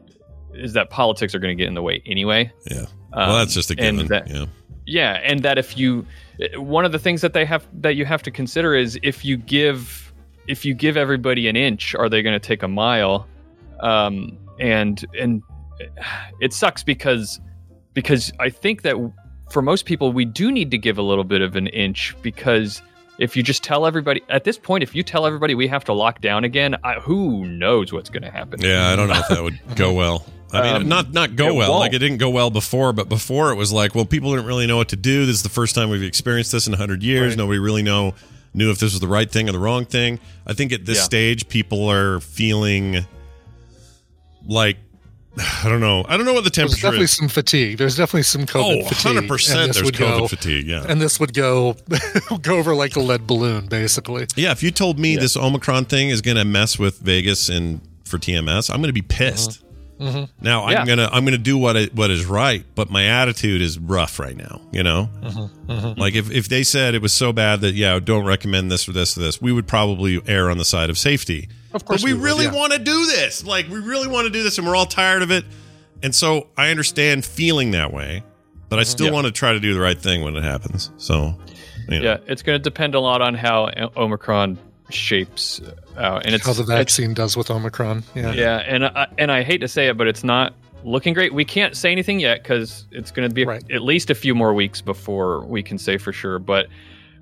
is 0.54 0.72
that 0.72 0.90
politics 0.90 1.34
are 1.34 1.38
going 1.38 1.56
to 1.56 1.60
get 1.62 1.68
in 1.68 1.74
the 1.74 1.82
way 1.82 2.02
anyway. 2.06 2.50
Yeah. 2.70 2.86
well, 3.14 3.38
that's 3.38 3.54
just 3.54 3.70
a 3.70 3.74
given. 3.74 4.06
that- 4.08 4.28
yeah. 4.28 4.46
yeah, 4.86 5.20
and 5.22 5.42
that 5.42 5.58
if 5.58 5.76
you 5.76 6.06
one 6.56 6.84
of 6.84 6.92
the 6.92 6.98
things 6.98 7.20
that 7.22 7.32
they 7.32 7.44
have 7.44 7.66
that 7.80 7.96
you 7.96 8.04
have 8.04 8.22
to 8.22 8.30
consider 8.30 8.74
is 8.74 8.98
if 9.02 9.24
you 9.24 9.36
give 9.36 10.12
if 10.48 10.64
you 10.64 10.74
give 10.74 10.96
everybody 10.96 11.48
an 11.48 11.56
inch, 11.56 11.94
are 11.94 12.08
they 12.08 12.22
going 12.22 12.38
to 12.38 12.46
take 12.46 12.62
a 12.62 12.68
mile? 12.68 13.26
Um, 13.80 14.38
and 14.58 15.04
and 15.18 15.42
it 16.40 16.52
sucks 16.52 16.82
because 16.82 17.40
because 17.94 18.32
I 18.40 18.50
think 18.50 18.82
that 18.82 18.96
for 19.50 19.62
most 19.62 19.84
people 19.86 20.12
we 20.12 20.24
do 20.24 20.50
need 20.50 20.70
to 20.70 20.78
give 20.78 20.98
a 20.98 21.02
little 21.02 21.24
bit 21.24 21.40
of 21.42 21.56
an 21.56 21.66
inch 21.68 22.14
because 22.22 22.82
if 23.18 23.36
you 23.36 23.42
just 23.42 23.62
tell 23.64 23.86
everybody 23.86 24.22
at 24.28 24.44
this 24.44 24.58
point 24.58 24.82
if 24.82 24.94
you 24.94 25.02
tell 25.02 25.26
everybody 25.26 25.54
we 25.54 25.66
have 25.68 25.84
to 25.84 25.92
lock 25.92 26.20
down 26.20 26.44
again 26.44 26.76
I, 26.84 26.94
who 26.94 27.46
knows 27.46 27.92
what's 27.92 28.10
going 28.10 28.22
to 28.24 28.30
happen 28.30 28.60
Yeah, 28.60 28.88
I 28.90 28.96
don't 28.96 29.08
know 29.08 29.14
if 29.18 29.28
that 29.28 29.42
would 29.42 29.58
go 29.76 29.92
well. 29.94 30.26
I 30.52 30.62
mean, 30.62 30.74
Um, 30.82 30.88
not 30.88 31.12
not 31.12 31.34
go 31.36 31.54
well. 31.54 31.70
won't. 31.70 31.80
Like 31.80 31.92
it 31.94 31.98
didn't 31.98 32.18
go 32.18 32.30
well 32.30 32.50
before, 32.50 32.92
but 32.92 33.08
before 33.08 33.50
it 33.50 33.56
was 33.56 33.72
like, 33.72 33.94
well, 33.96 34.04
people 34.06 34.30
didn't 34.30 34.46
really 34.46 34.66
know 34.66 34.76
what 34.76 34.88
to 34.90 34.96
do. 34.96 35.26
This 35.26 35.36
is 35.36 35.42
the 35.42 35.48
first 35.48 35.74
time 35.74 35.90
we've 35.90 36.02
experienced 36.04 36.52
this 36.52 36.66
in 36.68 36.72
hundred 36.72 37.02
years. 37.02 37.30
Right. 37.32 37.38
Nobody 37.38 37.58
really 37.58 37.82
know 37.82 38.14
knew 38.54 38.70
if 38.70 38.78
this 38.78 38.92
was 38.92 39.00
the 39.00 39.08
right 39.08 39.30
thing 39.30 39.48
or 39.48 39.52
the 39.52 39.58
wrong 39.58 39.84
thing. 39.86 40.20
I 40.46 40.52
think 40.54 40.72
at 40.72 40.86
this 40.86 40.98
Yeah. 40.98 41.02
stage, 41.02 41.48
people 41.48 41.88
are 41.90 42.20
feeling 42.20 43.04
like 44.46 44.76
I 45.64 45.68
don't 45.68 45.80
know. 45.80 46.04
I 46.08 46.16
don't 46.16 46.24
know 46.26 46.32
what 46.32 46.44
the 46.44 46.50
There's 46.50 46.70
temperature 46.70 46.82
definitely 46.86 47.04
is. 47.04 47.12
some 47.12 47.28
fatigue. 47.28 47.78
There's 47.78 47.96
definitely 47.96 48.22
some 48.22 48.46
COVID 48.46 48.84
Oh, 48.84 48.88
fatigue. 48.88 49.28
100% 49.28 49.56
and 49.64 49.74
there's 49.74 49.82
would 49.84 49.94
COVID 49.94 50.18
go- 50.20 50.28
fatigue, 50.28 50.66
yeah. 50.66 50.84
and 50.88 51.00
this 51.00 51.20
would 51.20 51.34
go 51.34 51.76
go 52.42 52.56
over 52.56 52.74
like 52.74 52.96
a 52.96 53.00
lead 53.00 53.26
balloon, 53.26 53.66
basically. 53.66 54.26
Yeah, 54.36 54.52
if 54.52 54.62
you 54.62 54.70
told 54.70 54.98
me 54.98 55.16
this 55.16 55.36
Omicron 55.36 55.84
thing 55.86 56.08
is 56.10 56.22
going 56.22 56.36
to 56.38 56.44
mess 56.44 56.78
with 56.78 56.98
Vegas 57.00 57.48
and 57.48 57.80
for 58.04 58.18
TMS, 58.18 58.70
I'm 58.70 58.76
going 58.80 58.88
to 58.88 58.92
be 58.94 59.02
pissed. 59.02 59.62
Mhm. 60.00 60.28
Now 60.42 60.68
Yeah. 60.68 60.80
I'm 60.80 60.86
gonna 60.86 61.08
I'm 61.10 61.24
gonna 61.24 61.38
do 61.38 61.56
what 61.56 61.74
I, 61.74 61.84
what 61.86 62.10
is 62.10 62.26
right, 62.26 62.62
but 62.74 62.90
my 62.90 63.04
attitude 63.06 63.62
is 63.62 63.78
rough 63.78 64.18
right 64.18 64.36
now. 64.36 64.60
You 64.70 64.82
know, 64.82 65.08
Mm-hmm. 65.22 65.98
like 65.98 66.14
if 66.14 66.30
if 66.30 66.50
they 66.50 66.64
said 66.64 66.94
it 66.94 67.00
was 67.00 67.14
so 67.14 67.32
bad 67.32 67.62
that 67.62 67.72
yeah, 67.74 67.98
don't 67.98 68.26
recommend 68.26 68.70
this 68.70 68.86
or 68.86 68.92
this 68.92 69.16
or 69.16 69.20
this, 69.20 69.40
we 69.40 69.52
would 69.52 69.66
probably 69.66 70.20
err 70.28 70.50
on 70.50 70.58
the 70.58 70.66
side 70.66 70.90
of 70.90 70.98
safety. 70.98 71.48
Of 71.76 71.84
course 71.84 72.02
but 72.02 72.10
we, 72.10 72.14
we 72.14 72.20
really 72.20 72.44
yeah. 72.46 72.54
want 72.54 72.72
to 72.72 72.78
do 72.78 73.06
this. 73.06 73.44
Like 73.44 73.68
we 73.68 73.78
really 73.78 74.08
want 74.08 74.26
to 74.26 74.30
do 74.30 74.42
this, 74.42 74.58
and 74.58 74.66
we're 74.66 74.76
all 74.76 74.86
tired 74.86 75.22
of 75.22 75.30
it. 75.30 75.44
And 76.02 76.14
so 76.14 76.48
I 76.56 76.70
understand 76.70 77.24
feeling 77.24 77.70
that 77.70 77.92
way, 77.92 78.22
but 78.68 78.78
I 78.78 78.82
mm-hmm. 78.82 78.90
still 78.90 79.06
Yeah. 79.06 79.12
want 79.12 79.26
to 79.26 79.32
try 79.32 79.52
to 79.52 79.60
do 79.60 79.72
the 79.74 79.80
right 79.80 79.98
thing 79.98 80.22
when 80.22 80.36
it 80.36 80.44
happens. 80.44 80.90
So, 80.98 81.38
you 81.88 81.98
know. 81.98 82.02
yeah 82.02 82.18
it's 82.26 82.42
going 82.42 82.58
to 82.58 82.62
depend 82.62 82.94
a 82.94 83.00
lot 83.00 83.22
on 83.22 83.34
how 83.34 83.70
omicron 83.96 84.58
shapes 84.90 85.60
uh, 85.60 86.00
out 86.00 86.26
and 86.26 86.34
it's 86.34 86.44
How 86.46 86.52
the 86.52 86.64
vaccine 86.64 87.14
does 87.14 87.36
with 87.36 87.50
Omicron. 87.50 88.04
Yeah. 88.14 88.32
Yeah, 88.32 88.56
and 88.58 88.84
I, 88.86 89.06
and 89.18 89.32
I 89.32 89.42
hate 89.42 89.58
to 89.58 89.68
say 89.68 89.88
it, 89.88 89.96
but 89.96 90.06
it's 90.06 90.22
not 90.24 90.54
looking 90.84 91.14
great. 91.14 91.34
We 91.34 91.44
can't 91.44 91.76
say 91.76 91.90
anything 91.90 92.20
yet 92.20 92.42
because 92.42 92.86
it's 92.90 93.10
going 93.10 93.28
to 93.28 93.34
be 93.34 93.44
Right. 93.44 93.64
at 93.70 93.82
least 93.82 94.10
a 94.10 94.14
few 94.14 94.34
more 94.34 94.54
weeks 94.54 94.80
before 94.80 95.44
we 95.46 95.62
can 95.62 95.78
say 95.78 95.96
for 95.96 96.12
sure. 96.12 96.38
But 96.38 96.66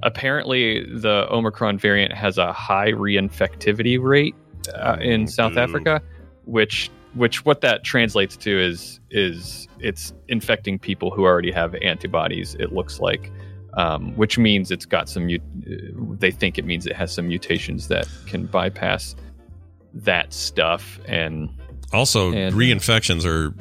apparently, 0.03 0.85
the 0.85 1.27
Omicron 1.31 1.79
variant 1.79 2.13
has 2.13 2.37
a 2.39 2.53
high 2.53 2.93
reinfectivity 2.93 4.03
rate 4.03 4.35
uh, 4.69 4.97
in 5.01 5.27
South 5.27 5.57
Ooh. 5.57 5.61
Africa, 5.61 6.03
which 6.45 6.91
which 7.15 7.45
what 7.45 7.61
that 7.61 7.85
translates 7.85 8.36
to 8.39 8.59
is 8.61 9.01
is 9.11 9.69
it's 9.78 10.12
infecting 10.28 10.78
people 10.78 11.11
who 11.11 11.24
already 11.24 11.53
have 11.53 11.74
antibodies. 11.77 12.55
It 12.57 12.73
looks 12.73 13.01
like. 13.01 13.31
Um, 13.77 14.15
which 14.15 14.39
means 14.39 14.70
it's 14.70 14.86
got 14.86 15.09
some. 15.09 15.28
Uh, 15.28 15.39
they 16.16 16.31
think 16.31 16.59
it 16.59 16.65
means 16.65 16.86
it 16.86 16.95
has 16.95 17.12
some 17.12 17.27
mutations 17.27 17.89
that 17.89 18.07
can 18.24 18.47
bypass 18.47 19.16
that 19.93 20.32
stuff, 20.32 21.01
and 21.09 21.49
Also, 21.93 22.32
And- 22.32 22.55
reinfections 22.55 23.24
are 23.24 23.53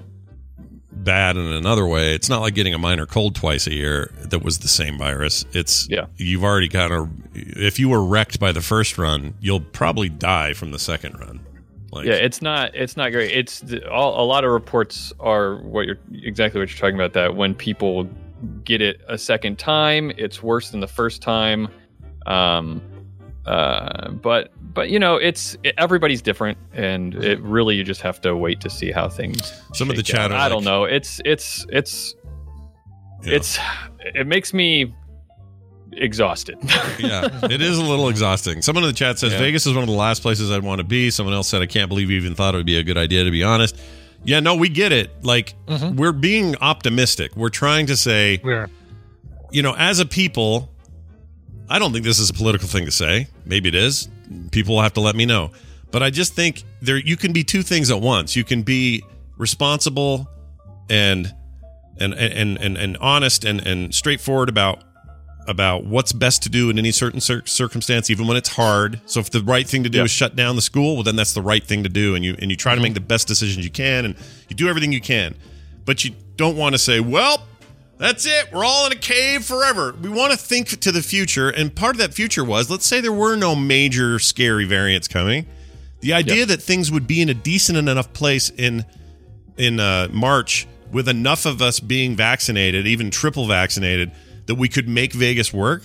bad 1.04 1.38
in 1.38 1.46
another 1.46 1.86
way. 1.86 2.14
It's 2.16 2.30
not 2.30 2.42
like 2.42 2.56
getting 2.56 2.74
a 2.74 2.78
minor 2.78 3.06
cold 3.06 3.36
twice 3.36 3.68
a 3.68 3.74
year 3.74 4.12
that 4.24 4.44
was 4.44 4.60
the 4.60 4.68
same 4.68 4.98
virus. 4.98 5.46
It's 5.54 5.88
Yeah. 5.90 6.06
you've 6.18 6.44
already 6.44 6.70
kind 6.70 6.94
of 6.94 7.10
if 7.36 7.80
you 7.80 7.90
were 7.90 8.04
wrecked 8.04 8.40
by 8.40 8.52
the 8.52 8.62
first 8.62 8.98
run, 8.98 9.34
you'll 9.40 9.60
probably 9.62 10.10
die 10.10 10.54
from 10.54 10.72
the 10.72 10.80
second 10.80 11.20
run. 11.20 11.40
Like, 11.92 12.06
yeah, 12.08 12.14
it's 12.14 12.42
not 12.42 12.74
it's 12.76 12.98
not 12.98 13.12
great. 13.12 13.32
It's 13.32 13.60
the, 13.60 13.88
all, 13.90 14.24
a 14.24 14.26
lot 14.26 14.44
of 14.44 14.52
reports 14.52 15.14
are 15.20 15.58
what 15.58 15.86
you're 15.86 16.00
exactly 16.12 16.60
what 16.60 16.70
you're 16.70 16.80
talking 16.80 16.96
about. 16.96 17.14
That 17.14 17.36
when 17.36 17.54
people 17.54 18.10
get 18.64 18.82
it 18.82 19.02
a 19.08 19.18
second 19.18 19.60
time, 19.60 20.12
it's 20.18 20.42
worse 20.42 20.72
than 20.72 20.80
the 20.80 20.88
first 20.88 21.22
time. 21.22 21.68
Um, 22.26 22.82
uh, 23.46 24.10
but 24.12 24.52
but 24.74 24.90
you 24.90 25.00
know, 25.00 25.16
it's 25.18 25.58
it, 25.64 25.76
everybody's 25.78 26.22
different, 26.22 26.58
and 26.74 27.14
it 27.16 27.40
really 27.42 27.76
you 27.76 27.84
just 27.84 28.02
have 28.02 28.20
to 28.22 28.36
wait 28.36 28.62
to 28.62 28.70
see 28.70 28.92
how 28.92 29.08
things. 29.10 29.62
Some 29.74 29.90
of 29.90 29.96
the 29.96 30.04
shake 30.04 30.16
out. 30.16 30.30
chatter, 30.30 30.36
I 30.36 30.50
don't 30.50 30.64
know. 30.64 30.86
It's 30.86 31.20
it's 31.26 31.66
it's 31.70 32.16
Yeah. 33.24 33.36
it's 33.36 33.60
it 34.00 34.28
makes 34.28 34.54
me 34.54 34.94
exhausted. 35.94 36.58
yeah, 37.00 37.28
it 37.44 37.62
is 37.62 37.78
a 37.78 37.84
little 37.84 38.10
exhausting. 38.10 38.62
Someone 38.62 38.84
in 38.84 38.90
the 38.90 38.96
chat 38.96 39.20
says 39.20 39.34
Yeah. 39.34 39.40
Vegas 39.40 39.66
is 39.68 39.74
one 39.74 39.84
of 39.84 39.90
the 39.90 39.96
last 39.96 40.22
places 40.22 40.52
I'd 40.52 40.64
want 40.64 40.80
to 40.80 40.84
be. 40.86 41.12
Someone 41.12 41.36
else 41.36 41.48
said 41.48 41.62
I 41.62 41.68
can't 41.68 41.90
believe 41.90 42.10
you 42.10 42.18
even 42.18 42.34
thought 42.36 42.56
it 42.56 42.58
would 42.58 42.66
be 42.66 42.78
a 42.78 42.84
good 42.84 42.98
idea. 42.98 43.24
To 43.24 43.32
be 43.32 43.44
honest, 43.44 43.80
yeah, 44.24 44.40
no, 44.40 44.56
we 44.56 44.70
get 44.70 44.92
it. 44.92 45.24
Like 45.24 45.54
we're 45.68 46.12
being 46.14 46.56
optimistic. 46.58 47.36
We're 47.36 47.50
trying 47.50 47.88
to 47.88 47.98
say, 47.98 48.38
Where 48.38 48.70
you 49.52 49.62
know, 49.62 49.76
as 49.78 50.00
a 50.00 50.06
people, 50.06 50.73
I 51.74 51.80
don't 51.80 51.92
think 51.92 52.06
this 52.06 52.20
is 52.20 52.30
a 52.30 52.34
political 52.34 52.68
thing 52.68 52.86
to 52.86 52.92
say. 52.92 53.26
Maybe 53.46 53.68
it 53.68 53.74
is. 53.74 54.08
People 54.52 54.76
will 54.76 54.84
have 54.84 54.94
to 54.94 55.02
let 55.02 55.16
me 55.16 55.26
know. 55.26 55.50
But 55.90 56.04
I 56.04 56.12
just 56.12 56.36
think 56.36 56.62
there 56.84 56.98
you 56.98 57.18
can 57.18 57.34
be 57.34 57.44
two 57.44 57.64
things 57.64 57.90
at 57.90 58.00
once. 58.00 58.36
You 58.36 58.44
can 58.44 58.62
be 58.62 59.04
responsible 59.40 60.30
and 60.88 61.34
and 62.00 62.14
and 62.14 62.60
and, 62.60 62.78
and 62.78 62.96
honest 62.98 63.44
and, 63.44 63.60
and 63.66 63.94
straightforward 63.94 64.50
about 64.50 64.84
about 65.48 65.84
what's 65.86 66.14
best 66.14 66.44
to 66.44 66.50
do 66.50 66.70
in 66.70 66.78
any 66.78 66.92
certain 66.92 67.20
cir- 67.20 67.46
circumstance, 67.48 68.12
even 68.12 68.28
when 68.28 68.38
it's 68.38 68.50
hard. 68.50 69.02
So 69.08 69.20
if 69.20 69.32
the 69.32 69.42
right 69.42 69.68
thing 69.68 69.84
to 69.84 69.90
do 69.90 70.04
is 70.04 70.12
shut 70.12 70.36
down 70.36 70.56
the 70.56 70.62
school, 70.62 70.94
well, 70.94 71.04
then 71.04 71.16
that's 71.16 71.34
the 71.34 71.42
right 71.42 71.64
thing 71.64 71.82
to 71.82 71.90
do, 71.90 72.14
and 72.14 72.24
you 72.24 72.36
and 72.38 72.52
you 72.52 72.56
try 72.56 72.74
to 72.74 72.76
mm-hmm. 72.76 72.84
make 72.84 72.94
the 72.94 73.00
best 73.02 73.28
decisions 73.28 73.66
you 73.66 73.72
can, 73.72 74.06
and 74.06 74.16
you 74.48 74.56
do 74.56 74.70
everything 74.70 74.92
you 74.92 75.02
can. 75.02 75.34
But 75.86 76.06
you 76.06 76.14
don't 76.36 76.56
want 76.56 76.76
to 76.76 76.80
say, 76.80 77.00
well, 77.00 77.48
That's 78.04 78.26
it. 78.26 78.52
We're 78.52 78.66
all 78.66 78.86
in 78.86 78.92
a 78.92 78.98
cave 78.98 79.46
forever. 79.46 79.94
We 79.94 80.10
want 80.10 80.34
to 80.34 80.38
think 80.38 80.68
to 80.82 80.92
the 80.92 81.02
future, 81.02 81.50
and 81.50 81.74
part 81.74 81.96
of 81.96 82.00
that 82.00 82.14
future 82.14 82.44
was 82.44 82.70
let's 82.70 82.86
say 82.86 83.00
there 83.00 83.14
were 83.14 83.38
no 83.38 83.56
major 83.56 84.20
scary 84.20 84.66
variants 84.66 85.08
coming. 85.08 85.46
The 86.02 86.12
idea 86.12 86.46
that 86.46 86.62
things 86.62 86.92
would 86.92 87.08
be 87.08 87.22
in 87.22 87.30
a 87.30 87.34
decent 87.34 87.78
enough 87.78 88.12
place 88.12 88.50
in 88.50 88.84
in 89.56 89.80
uh, 89.80 90.10
March 90.12 90.68
with 90.92 91.08
enough 91.08 91.46
of 91.46 91.62
us 91.62 91.80
being 91.80 92.18
vaccinated, 92.18 92.88
even 92.88 93.10
triple 93.10 93.48
vaccinated, 93.48 94.12
that 94.48 94.56
we 94.56 94.68
could 94.68 94.90
make 94.90 95.14
Vegas 95.14 95.54
work. 95.54 95.84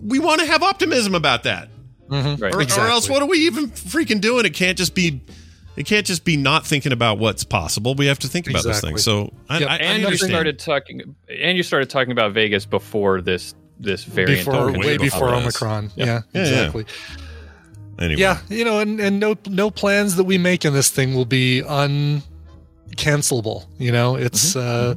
We 0.00 0.18
want 0.18 0.40
to 0.40 0.46
have 0.46 0.62
optimism 0.62 1.14
about 1.14 1.42
that. 1.42 1.68
Right. 2.08 2.42
Or, 2.42 2.62
or 2.62 2.86
else, 2.88 3.10
what 3.10 3.20
are 3.22 3.28
we 3.28 3.40
even 3.40 3.66
freaking 3.66 4.22
doing? 4.22 4.46
It 4.46 4.54
can't 4.54 4.78
just 4.78 4.94
be. 4.94 5.20
It 5.76 5.86
can't 5.86 6.06
just 6.06 6.24
be 6.24 6.36
not 6.36 6.64
thinking 6.66 6.92
about 6.92 7.18
what's 7.18 7.42
possible. 7.44 7.94
We 7.94 8.06
have 8.06 8.18
to 8.20 8.28
think 8.28 8.46
about 8.48 8.62
this 8.62 8.78
Exactly. 8.78 8.90
thing. 8.92 8.98
So 8.98 9.32
I, 9.48 9.58
Yep. 9.58 9.68
I, 9.68 9.74
I 9.74 9.78
and 9.78 10.02
you 10.04 10.16
started 10.16 10.58
talking 10.58 11.16
and 11.28 11.56
you 11.56 11.62
started 11.64 11.90
talking 11.90 12.12
about 12.12 12.32
Vegas 12.32 12.64
before 12.64 13.20
this 13.20 13.54
this 13.80 14.04
variant 14.04 14.46
before 14.46 14.66
way 14.68 14.96
control. 14.96 14.98
before. 14.98 15.34
Omicron. 15.34 15.90
Yeah, 15.96 16.06
Yeah, 16.06 16.20
yeah. 16.32 16.40
exactly. 16.42 16.86
anyway. 17.98 18.20
Yeah, 18.20 18.38
you 18.48 18.64
know, 18.64 18.78
and, 18.78 19.00
and 19.00 19.18
no 19.18 19.36
no 19.48 19.70
plans 19.70 20.14
that 20.16 20.24
we 20.24 20.38
make 20.38 20.64
in 20.64 20.72
this 20.74 20.90
thing 20.90 21.14
will 21.14 21.24
be 21.24 21.62
uncancelable. 21.62 23.66
You 23.78 23.92
know, 23.92 24.16
it's 24.16 24.56
uh, 24.56 24.94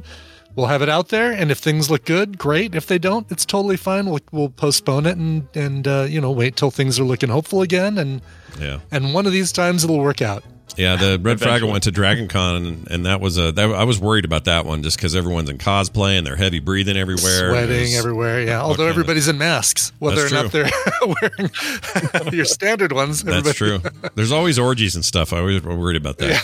we'll 0.54 0.66
have 0.66 0.82
it 0.82 0.88
out 0.88 1.08
there, 1.08 1.32
and 1.32 1.50
if 1.50 1.58
things 1.58 1.90
look 1.90 2.04
good, 2.04 2.38
great. 2.38 2.74
If 2.74 2.86
they 2.86 2.98
don't, 2.98 3.30
it's 3.30 3.44
totally 3.44 3.76
fine. 3.76 4.06
We'll, 4.06 4.20
we'll 4.32 4.50
postpone 4.50 5.06
it 5.06 5.16
and 5.16 5.48
and 5.54 5.86
uh, 5.88 6.06
you 6.08 6.20
know 6.20 6.30
wait 6.30 6.56
till 6.56 6.70
things 6.70 6.98
are 7.00 7.04
looking 7.04 7.28
hopeful 7.30 7.62
again, 7.62 7.98
and 7.98 8.20
Yeah. 8.60 8.80
and 8.90 9.14
one 9.14 9.26
of 9.26 9.32
these 9.32 9.52
times 9.52 9.84
it'll 9.84 10.00
work 10.00 10.22
out. 10.22 10.44
Yeah, 10.76 10.94
the 10.94 11.18
Red 11.20 11.38
Fraggle 11.38 11.70
went 11.70 11.84
to 11.84 11.90
Dragon 11.90 12.28
Con, 12.28 12.54
and, 12.64 12.90
and 12.90 13.06
that 13.06 13.20
was 13.20 13.36
a. 13.36 13.50
That, 13.50 13.70
I 13.70 13.82
was 13.82 13.98
worried 13.98 14.24
about 14.24 14.44
that 14.44 14.64
one 14.64 14.84
just 14.84 14.96
because 14.96 15.16
everyone's 15.16 15.50
in 15.50 15.58
cosplay 15.58 16.16
and 16.16 16.24
they're 16.24 16.36
heavy 16.36 16.60
breathing 16.60 16.96
everywhere. 16.96 17.50
Sweating 17.50 17.94
everywhere, 17.94 18.40
yeah. 18.42 18.60
Although 18.60 18.76
kinda- 18.84 18.90
everybody's 18.90 19.26
in 19.26 19.38
masks, 19.38 19.92
whether 19.98 20.26
or 20.26 20.28
That's 20.28 20.32
not 20.32 20.52
they're 20.52 20.70
wearing 21.20 22.32
your 22.32 22.44
standard 22.44 22.92
ones. 22.92 23.24
That's 23.24 23.54
true. 23.54 23.80
There's 24.14 24.30
always 24.30 24.56
orgies 24.58 24.94
and 24.94 25.04
stuff. 25.04 25.32
I 25.32 25.40
was 25.40 25.62
worried 25.64 25.96
about 25.96 26.18
that. 26.18 26.40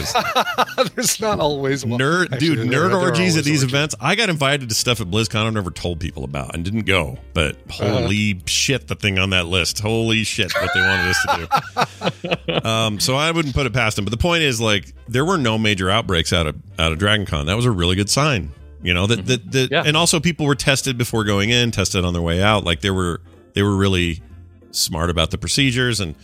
'cause 0.76 0.90
There's 0.94 1.20
not 1.20 1.38
always 1.38 1.84
one. 1.86 2.00
Nerd, 2.00 2.32
Actually, 2.32 2.38
dude, 2.56 2.58
there- 2.58 2.64
nerd 2.66 2.88
there 2.90 2.98
orgies 2.98 3.36
at 3.36 3.40
always 3.40 3.44
these 3.44 3.62
orgies. 3.62 3.62
events. 3.74 3.94
I 4.00 4.16
got 4.16 4.30
invited 4.30 4.68
to 4.68 4.74
stuff 4.74 5.00
at 5.00 5.06
BlizzCon 5.08 5.46
I've 5.46 5.52
never 5.54 5.70
told 5.70 6.00
people 6.00 6.24
about 6.24 6.54
and 6.54 6.64
didn't 6.64 6.86
go. 6.86 7.18
But 7.34 7.54
Uh-huh. 7.70 7.88
holy 8.00 8.40
shit, 8.46 8.88
the 8.88 8.96
thing 8.96 9.18
on 9.20 9.30
that 9.30 9.46
list. 9.46 9.78
Holy 9.78 10.24
shit, 10.24 10.52
what 10.54 10.70
they 10.74 10.80
wanted 10.80 11.10
us 11.10 11.22
to 11.22 12.48
do. 12.48 12.68
um, 12.68 12.98
so 12.98 13.14
I 13.14 13.30
wouldn't 13.30 13.54
put 13.54 13.66
it 13.66 13.72
past 13.72 13.96
them. 13.96 14.04
But 14.04 14.10
the 14.14 14.22
point 14.22 14.42
is, 14.42 14.60
like, 14.60 14.92
there 15.08 15.24
were 15.24 15.38
no 15.38 15.58
major 15.58 15.90
outbreaks 15.90 16.32
out 16.32 16.46
of 16.46 16.56
out 16.78 16.92
of 16.92 16.98
Dragon 16.98 17.26
Con. 17.26 17.46
That 17.46 17.56
was 17.56 17.64
a 17.66 17.70
really 17.70 17.96
good 17.96 18.08
sign. 18.10 18.50
You 18.82 18.94
know 18.94 19.06
that 19.06 19.26
that, 19.26 19.52
that 19.52 19.70
Yeah. 19.70 19.82
and 19.86 19.96
also 19.96 20.20
people 20.20 20.46
were 20.46 20.54
tested 20.54 20.96
before 20.98 21.24
going 21.24 21.50
in, 21.50 21.70
tested 21.70 22.04
on 22.04 22.12
their 22.12 22.22
way 22.22 22.42
out. 22.42 22.64
Like 22.64 22.80
they 22.80 22.90
were 22.90 23.20
they 23.54 23.62
were 23.62 23.76
really 23.76 24.22
smart 24.70 25.08
about 25.10 25.30
the 25.30 25.38
procedures 25.38 26.00
and 26.00 26.14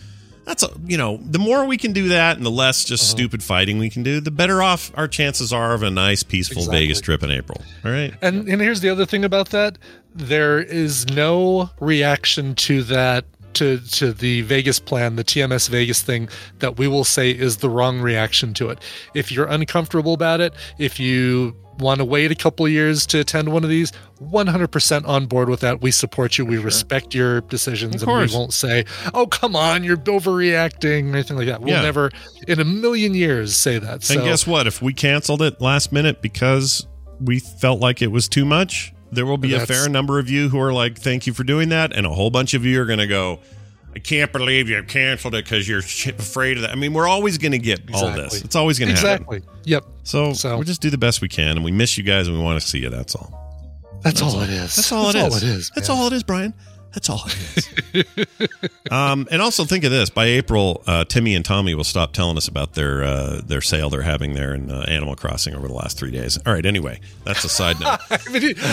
that's 0.43 0.61
a, 0.63 0.69
you 0.85 0.97
know 0.97 1.17
the 1.23 1.39
more 1.39 1.65
we 1.65 1.77
can 1.77 1.93
do 1.93 2.09
that 2.09 2.35
and 2.35 2.45
the 2.45 2.51
less 2.51 2.83
just 2.83 3.03
Uh-huh. 3.03 3.17
stupid 3.17 3.41
fighting 3.43 3.77
we 3.79 3.89
can 3.89 4.03
do 4.03 4.19
the 4.19 4.31
better 4.31 4.61
off 4.61 4.91
our 4.95 5.07
chances 5.07 5.53
are 5.53 5.73
of 5.73 5.83
a 5.83 5.89
nice 5.91 6.21
peaceful 6.23 6.57
Exactly. 6.63 6.79
vegas 6.81 6.99
trip 6.99 7.23
in 7.23 7.31
april 7.31 7.61
all 7.85 7.91
right 7.91 8.13
And 8.21 8.49
and 8.49 8.59
here's 8.61 8.81
the 8.81 8.89
other 8.89 9.05
thing 9.05 9.23
about 9.23 9.49
that: 9.51 9.77
there 10.13 10.59
is 10.59 11.07
no 11.11 11.69
reaction 11.79 12.55
to 12.55 12.83
that 12.83 13.23
to 13.55 13.79
to 13.79 14.13
the 14.13 14.41
Vegas 14.41 14.79
plan, 14.79 15.15
the 15.15 15.23
TMS 15.23 15.69
Vegas 15.69 16.01
thing 16.01 16.29
that 16.59 16.77
we 16.77 16.87
will 16.87 17.03
say 17.03 17.31
is 17.31 17.57
the 17.57 17.69
wrong 17.69 17.99
reaction 17.99 18.53
to 18.55 18.69
it. 18.69 18.79
If 19.13 19.31
you're 19.31 19.47
uncomfortable 19.47 20.13
about 20.13 20.41
it, 20.41 20.53
if 20.77 20.99
you 20.99 21.55
want 21.79 21.97
to 21.99 22.05
wait 22.05 22.31
a 22.31 22.35
couple 22.35 22.65
of 22.65 22.71
years 22.71 23.05
to 23.07 23.19
attend 23.19 23.51
one 23.51 23.63
of 23.63 23.69
these, 23.69 23.91
100% 24.21 25.07
on 25.07 25.25
board 25.25 25.49
with 25.49 25.61
that. 25.61 25.81
We 25.81 25.89
support 25.89 26.37
you. 26.37 26.45
We 26.45 26.57
respect 26.57 27.15
your 27.15 27.41
decisions, 27.41 28.03
and 28.03 28.11
we 28.11 28.27
won't 28.37 28.53
say, 28.53 28.85
"Oh, 29.15 29.25
come 29.25 29.55
on, 29.55 29.83
you're 29.83 29.97
overreacting" 29.97 31.11
or 31.11 31.15
anything 31.15 31.37
like 31.37 31.47
that. 31.47 31.61
We'll 31.61 31.73
Yeah. 31.73 31.81
never, 31.81 32.11
in 32.47 32.59
a 32.59 32.65
million 32.65 33.13
years, 33.15 33.55
say 33.55 33.79
that. 33.79 34.03
So, 34.03 34.15
and 34.15 34.23
guess 34.23 34.45
what 34.45 34.67
if 34.67 34.81
we 34.81 34.93
canceled 34.93 35.41
it 35.41 35.59
last 35.59 35.91
minute 35.91 36.21
because 36.21 36.85
we 37.19 37.39
felt 37.39 37.79
like 37.79 38.01
it 38.01 38.11
was 38.11 38.27
too 38.27 38.45
much 38.45 38.93
there 39.11 39.25
will 39.25 39.37
be 39.37 39.53
a 39.53 39.65
fair 39.65 39.89
number 39.89 40.19
of 40.19 40.29
you 40.29 40.49
who 40.49 40.59
are 40.59 40.73
like 40.73 40.97
thank 40.97 41.27
you 41.27 41.33
for 41.33 41.43
doing 41.43 41.69
that 41.69 41.95
and 41.95 42.05
a 42.05 42.09
whole 42.09 42.29
bunch 42.29 42.53
of 42.53 42.65
you 42.65 42.81
are 42.81 42.85
going 42.85 42.99
to 42.99 43.07
go 43.07 43.39
I 43.93 43.99
can't 43.99 44.31
believe 44.31 44.69
you 44.69 44.81
canceled 44.83 45.35
it 45.35 45.43
because 45.43 45.67
you're 45.67 45.79
afraid 45.79 46.57
of 46.57 46.61
that. 46.61 46.71
I 46.71 46.75
mean, 46.75 46.93
we're 46.93 47.07
always 47.07 47.37
going 47.37 47.51
to 47.51 47.57
get 47.57 47.81
all 47.93 48.11
this. 48.11 48.41
It's 48.41 48.55
always 48.55 48.79
going 48.79 48.95
to 48.95 48.95
happen. 48.95 49.25
exactly. 49.25 49.41
Yep. 49.65 49.85
So, 50.03 50.33
So- 50.33 50.55
we'll 50.55 50.63
just 50.63 50.81
do 50.81 50.89
the 50.89 50.97
best 50.97 51.21
we 51.21 51.27
can, 51.27 51.57
and 51.57 51.63
we 51.63 51.71
miss 51.71 51.97
you 51.97 52.03
guys, 52.03 52.27
and 52.27 52.37
we 52.37 52.43
want 52.43 52.61
to 52.61 52.65
see 52.65 52.79
you. 52.79 52.89
That's 52.89 53.15
all. 53.15 53.37
That's, 54.01 54.21
all 54.21 54.41
it 54.41 54.49
is. 54.49 54.75
That's 54.75 54.91
all 54.91 55.09
it 55.09 55.15
is. 55.15 55.21
All 55.21 55.37
it 55.37 55.43
is. 55.43 55.71
That's 55.75 55.89
man. 55.89 55.97
all 55.97 56.07
it 56.07 56.13
is, 56.13 56.23
Brian. 56.23 56.53
That's 56.93 57.09
all 57.09 57.23
it 57.25 58.05
is. 58.35 58.67
um, 58.91 59.27
and 59.31 59.41
also 59.41 59.63
think 59.63 59.83
of 59.83 59.91
this: 59.91 60.09
by 60.09 60.25
April, 60.25 60.83
uh, 60.87 61.05
Timmy 61.05 61.35
and 61.35 61.45
Tommy 61.45 61.73
will 61.73 61.83
stop 61.85 62.11
telling 62.13 62.35
us 62.37 62.47
about 62.47 62.73
their 62.73 63.03
uh, 63.03 63.41
their 63.45 63.61
sale 63.61 63.89
they're 63.89 64.01
having 64.01 64.33
there 64.33 64.53
in 64.53 64.69
uh, 64.69 64.85
Animal 64.87 65.15
Crossing 65.15 65.55
over 65.55 65.67
the 65.67 65.73
last 65.73 65.97
three 65.97 66.11
days. 66.11 66.37
All 66.45 66.53
right. 66.53 66.65
Anyway, 66.65 66.99
that's 67.23 67.43
a 67.45 67.49
side 67.49 67.79
note. 67.79 67.99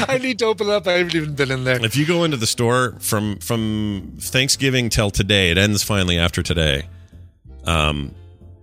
I, 0.09 0.19
need 0.19 0.39
to 0.41 0.47
open 0.47 0.69
up. 0.69 0.87
I 0.89 0.95
haven't 0.95 1.15
even 1.15 1.35
been 1.35 1.51
in 1.51 1.65
there. 1.65 1.85
if 1.85 1.97
you 1.97 2.07
go 2.07 2.25
into 2.25 2.37
the 2.37 2.47
store 2.47 2.97
from 2.99 3.39
from 3.39 4.15
Thanksgiving 4.19 4.89
till 4.89 5.11
today, 5.11 5.51
it 5.51 5.59
ends 5.59 5.83
finally 5.85 6.19
after 6.19 6.43
today. 6.43 6.89
Um, 7.65 8.15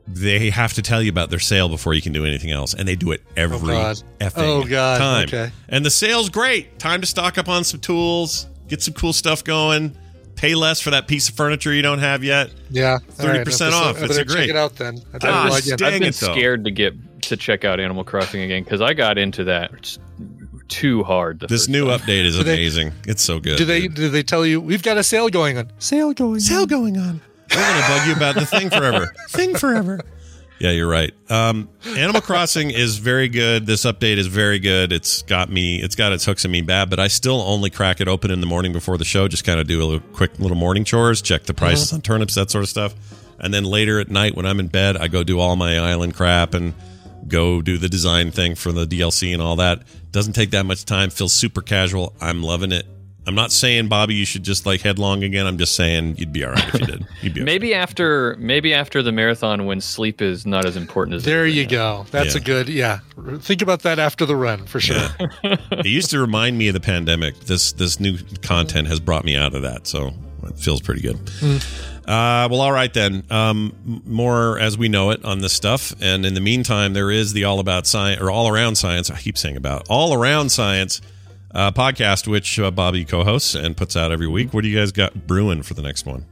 they 0.08 0.50
have 0.50 0.74
to 0.74 0.82
tell 0.82 1.02
you 1.02 1.10
about 1.10 1.30
their 1.30 1.40
sale 1.40 1.68
before 1.70 1.94
you 1.94 2.02
can 2.02 2.14
do 2.14 2.26
anything 2.26 2.52
else, 2.52 2.74
and 2.74 2.88
they 2.88 2.96
do 2.96 3.12
it 3.12 3.22
every 3.36 3.58
God. 3.60 4.02
effing 4.20 4.34
Oh, 4.38 4.64
God. 4.64 4.98
time. 4.98 5.28
Okay. 5.28 5.52
And 5.68 5.86
the 5.86 5.90
sale's 5.90 6.30
great. 6.30 6.78
Time 6.78 7.02
to 7.02 7.08
stock 7.08 7.38
up 7.38 7.50
on 7.50 7.64
some 7.64 7.80
tools, 7.80 8.46
get 8.68 8.82
some 8.82 8.94
cool 8.94 9.14
stuff 9.14 9.44
going, 9.44 9.96
pay 10.36 10.56
less 10.56 10.82
for 10.82 10.90
that 10.92 11.08
piece 11.08 11.30
of 11.30 11.36
furniture 11.36 11.74
you 11.74 11.82
don't 11.82 12.00
have 12.00 12.24
yet. 12.24 12.52
Yeah, 12.70 12.98
30% 13.12 13.72
off. 13.72 14.02
It's 14.02 14.18
a 14.18 14.26
great- 14.26 14.42
Check 14.42 14.50
it 14.50 14.56
out 14.56 14.76
then. 14.76 15.00
I 15.14 15.18
better 15.18 15.34
Ah, 15.34 15.48
log 15.50 15.68
in. 15.68 15.78
dang 15.78 15.94
I've 15.94 16.00
been 16.00 16.10
it, 16.10 16.16
scared 16.16 16.66
to 16.66 16.72
get 16.72 16.94
to 17.24 17.38
check 17.38 17.64
out 17.66 17.80
Animal 17.80 18.04
Crossing 18.04 18.42
again 18.42 18.64
because 18.64 18.82
I 18.82 18.94
got 18.94 19.18
into 19.18 19.44
that 19.46 19.72
s- 19.82 19.98
too 20.68 21.04
hard. 21.04 21.40
the 21.40 21.48
This 21.48 21.68
new 21.68 21.88
time. 21.88 22.00
update 22.00 22.26
is 22.26 22.36
Do 22.38 22.44
they- 22.44 22.54
amazing. 22.54 22.92
it's 23.08 23.22
so 23.24 23.40
good. 23.40 23.58
Do 23.58 23.66
they 23.66 23.82
dude. 23.82 23.94
do 23.96 24.10
they 24.10 24.24
tell 24.24 24.46
you 24.46 24.60
we've 24.62 24.84
got 24.84 24.98
a 24.98 25.04
sale 25.04 25.30
going 25.30 25.58
on? 25.58 25.72
Sale 25.80 26.14
going 26.14 26.40
sale 26.40 26.62
on. 26.62 26.68
going 26.68 26.98
on? 26.98 27.22
We're 27.52 27.58
gonna 27.58 27.88
bug 27.88 28.08
you 28.08 28.14
about 28.14 28.36
the 28.36 28.46
thing 28.46 28.70
forever. 28.70 29.14
thing 29.30 29.56
forever. 29.56 30.02
Yeah, 30.60 30.72
you're 30.72 30.88
right. 30.88 31.14
Um, 31.30 31.68
Animal 31.86 32.22
Crossing 32.22 32.72
is 32.72 32.98
very 32.98 33.28
good. 33.28 33.66
This 33.66 33.84
update 33.84 34.18
is 34.18 34.28
very 34.28 34.60
good. 34.60 34.94
It's 34.94 35.22
got 35.24 35.50
me. 35.50 35.82
It's 35.82 35.96
got 35.96 36.14
its 36.14 36.24
hooks 36.26 36.46
in 36.46 36.52
me 36.52 36.62
bad, 36.62 36.90
but 36.90 37.00
I 37.00 37.08
still 37.08 37.42
only 37.42 37.70
crack 37.70 38.00
it 38.00 38.08
open 38.08 38.32
in 38.32 38.40
the 38.40 38.48
morning 38.48 38.72
before 38.72 38.98
the 38.98 39.04
show. 39.06 39.28
Just 39.28 39.44
kind 39.44 39.60
of 39.60 39.68
do 39.68 39.84
a 39.84 39.86
little, 39.86 40.08
quick 40.14 40.40
little 40.40 40.56
morning 40.56 40.86
chores, 40.86 41.22
check 41.22 41.44
the 41.44 41.54
prices 41.54 41.92
on 41.92 42.02
turnips, 42.02 42.36
that 42.36 42.50
sort 42.52 42.64
of 42.64 42.70
stuff, 42.70 42.96
and 43.40 43.54
then 43.54 43.66
later 43.66 44.00
at 44.00 44.10
night 44.10 44.36
when 44.36 44.46
I'm 44.46 44.60
in 44.62 44.68
bed, 44.68 44.96
I 44.96 45.10
go 45.10 45.24
do 45.24 45.40
all 45.40 45.58
my 45.58 45.78
island 45.78 46.16
crap 46.16 46.54
and 46.54 46.74
go 47.28 47.62
do 47.62 47.78
the 47.78 47.90
design 47.90 48.32
thing 48.32 48.56
for 48.56 48.72
the 48.72 48.86
DLC 48.86 49.34
and 49.34 49.42
all 49.42 49.58
that. 49.58 49.84
Doesn't 50.12 50.34
take 50.34 50.52
that 50.52 50.66
much 50.66 50.86
time. 50.86 51.10
Feels 51.10 51.34
super 51.34 51.62
casual. 51.62 52.14
I'm 52.22 52.44
loving 52.44 52.72
it. 52.72 52.86
I'm 53.28 53.36
not 53.36 53.52
saying 53.52 53.88
Bobby 53.88 54.14
you 54.16 54.26
should 54.26 54.44
just 54.44 54.66
like 54.66 54.82
headlong 54.82 55.24
again. 55.24 55.48
I'm 55.48 55.58
just 55.58 55.76
saying 55.76 56.18
you'd 56.18 56.32
be 56.32 56.44
all 56.46 56.52
right 56.52 56.68
if 56.76 56.80
you 56.80 56.86
did. 56.86 57.08
You'd 57.22 57.34
be 57.34 57.40
all 57.42 57.46
right. 57.46 57.54
Maybe 57.54 57.74
after 57.74 58.36
maybe 58.40 58.74
after 58.74 59.02
the 59.02 59.12
marathon 59.12 59.66
when 59.66 59.82
sleep 59.82 60.22
is 60.22 60.46
not 60.46 60.66
as 60.66 60.76
important 60.78 61.16
as 61.16 61.24
there 61.26 61.46
you 61.48 61.66
go. 61.66 62.06
That's 62.12 62.36
Yeah. 62.36 62.42
a 62.42 62.44
good 62.44 62.70
yeah. 62.70 63.00
Think 63.40 63.62
about 63.62 63.82
that 63.82 63.98
after 64.00 64.26
the 64.26 64.36
run 64.36 64.66
for 64.66 64.80
sure. 64.80 65.08
it 65.44 65.86
used 65.86 66.10
to 66.12 66.20
remind 66.20 66.58
me 66.58 66.68
of 66.68 66.74
the 66.74 66.80
pandemic. 66.80 67.40
This 67.42 67.72
this 67.72 68.00
new 68.00 68.18
content 68.44 68.88
has 68.88 69.00
brought 69.00 69.26
me 69.26 69.36
out 69.36 69.54
of 69.56 69.64
that, 69.64 69.88
so 69.88 70.14
it 70.44 70.58
feels 70.60 70.82
pretty 70.82 71.02
good. 71.02 71.18
Uh, 72.08 72.48
well, 72.52 72.62
all 72.62 72.72
right 72.72 72.94
then. 72.94 73.24
Um, 73.32 74.02
more 74.06 74.60
as 74.60 74.78
we 74.78 74.88
know 74.90 75.10
it 75.10 75.26
on 75.26 75.40
this 75.40 75.54
stuff, 75.54 75.96
and 76.02 76.24
in 76.26 76.36
the 76.36 76.42
meantime, 76.42 76.94
there 76.94 77.10
is 77.10 77.34
the 77.34 77.46
all 77.46 77.60
about 77.60 77.88
science 77.88 78.22
or 78.22 78.30
all 78.30 78.48
around 78.48 78.76
science. 78.76 79.10
I 79.10 79.18
keep 79.18 79.38
saying 79.38 79.58
about 79.58 79.88
all 79.90 80.14
around 80.14 80.50
science 80.52 81.02
uh, 81.56 81.72
podcast, 81.72 82.28
which 82.28 82.60
uh, 82.60 82.70
Bobby 82.70 83.06
co-hosts 83.06 83.56
and 83.56 83.76
puts 83.76 83.96
out 83.96 84.12
every 84.12 84.28
week. 84.28 84.54
What 84.54 84.62
do 84.62 84.68
you 84.68 84.78
guys 84.78 84.92
got 84.92 85.26
brewing 85.26 85.64
for 85.64 85.74
the 85.74 85.82
next 85.82 86.06
one? 86.06 86.26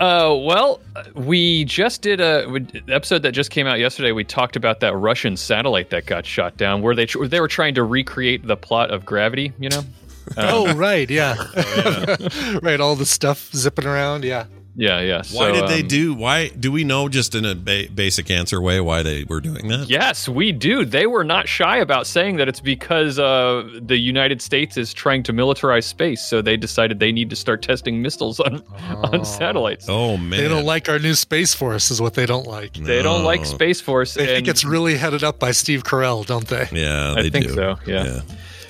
Uh, 0.00 0.32
well, 0.38 0.80
we 1.14 1.64
just 1.64 2.02
did 2.02 2.20
a 2.20 2.46
we- 2.48 2.66
episode 2.88 3.22
that 3.22 3.32
just 3.32 3.50
came 3.50 3.66
out 3.66 3.80
yesterday. 3.80 4.12
We 4.12 4.22
talked 4.22 4.54
about 4.54 4.78
that 4.80 4.94
Russian 4.94 5.36
satellite 5.36 5.90
that 5.90 6.06
got 6.06 6.24
shot 6.24 6.56
down, 6.56 6.82
where 6.82 6.94
they 6.94 7.06
tr- 7.06 7.26
they 7.26 7.40
were 7.40 7.48
trying 7.48 7.74
to 7.74 7.82
recreate 7.82 8.46
the 8.46 8.56
plot 8.56 8.90
of 8.90 9.04
Gravity. 9.04 9.52
You 9.58 9.70
know. 9.70 9.82
oh 10.36 10.72
right, 10.74 11.10
yeah. 11.10 11.34
right, 12.62 12.80
all 12.80 12.94
the 12.94 13.06
stuff 13.06 13.50
zipping 13.52 13.86
around, 13.86 14.22
yeah. 14.22 14.44
Yeah, 14.78 15.00
yeah. 15.00 15.24
Why 15.32 15.50
did 15.50 15.68
they 15.68 15.80
um, 15.80 15.88
do? 15.88 16.14
Why 16.14 16.48
do 16.50 16.70
we 16.70 16.84
know 16.84 17.08
just 17.08 17.34
in 17.34 17.44
a 17.44 17.56
ba- 17.56 17.88
basic 17.92 18.30
answer 18.30 18.60
way 18.62 18.80
why 18.80 19.02
they 19.02 19.24
were 19.24 19.40
doing 19.40 19.66
that? 19.66 19.90
Yes, 19.90 20.28
we 20.28 20.52
do. 20.52 20.84
They 20.84 21.08
were 21.08 21.24
not 21.24 21.48
shy 21.48 21.78
about 21.78 22.06
saying 22.06 22.36
that 22.36 22.48
it's 22.48 22.60
because 22.60 23.18
uh, 23.18 23.68
the 23.80 23.96
United 23.96 24.40
States 24.40 24.76
is 24.76 24.94
trying 24.94 25.24
to 25.24 25.32
militarize 25.32 25.82
space, 25.82 26.24
so 26.24 26.40
they 26.40 26.56
decided 26.56 27.00
they 27.00 27.10
need 27.10 27.28
to 27.30 27.34
start 27.36 27.60
testing 27.60 28.00
missiles 28.00 28.38
on 28.38 28.62
on 29.12 29.24
satellites. 29.24 29.86
Oh 29.88 30.16
man, 30.16 30.40
They 30.40 30.46
don't 30.48 30.64
like 30.64 30.88
our 30.88 31.00
new 31.00 31.14
space 31.14 31.54
force, 31.54 31.90
is 31.90 32.00
what 32.00 32.14
they 32.14 32.26
don't 32.26 32.46
like. 32.46 32.74
They 32.74 33.02
don't 33.02 33.24
like 33.24 33.46
Space 33.46 33.80
Force. 33.80 34.14
They 34.14 34.26
think 34.26 34.46
it's 34.46 34.64
really 34.64 34.96
headed 34.96 35.24
up 35.24 35.40
by 35.40 35.50
Steve 35.50 35.82
Carell, 35.82 36.24
don't 36.24 36.46
they? 36.46 36.68
Yeah, 36.70 37.14
I 37.16 37.22
they 37.22 37.30
think 37.30 37.48
do. 37.48 37.54
so, 37.54 37.78
yeah. 37.84 38.20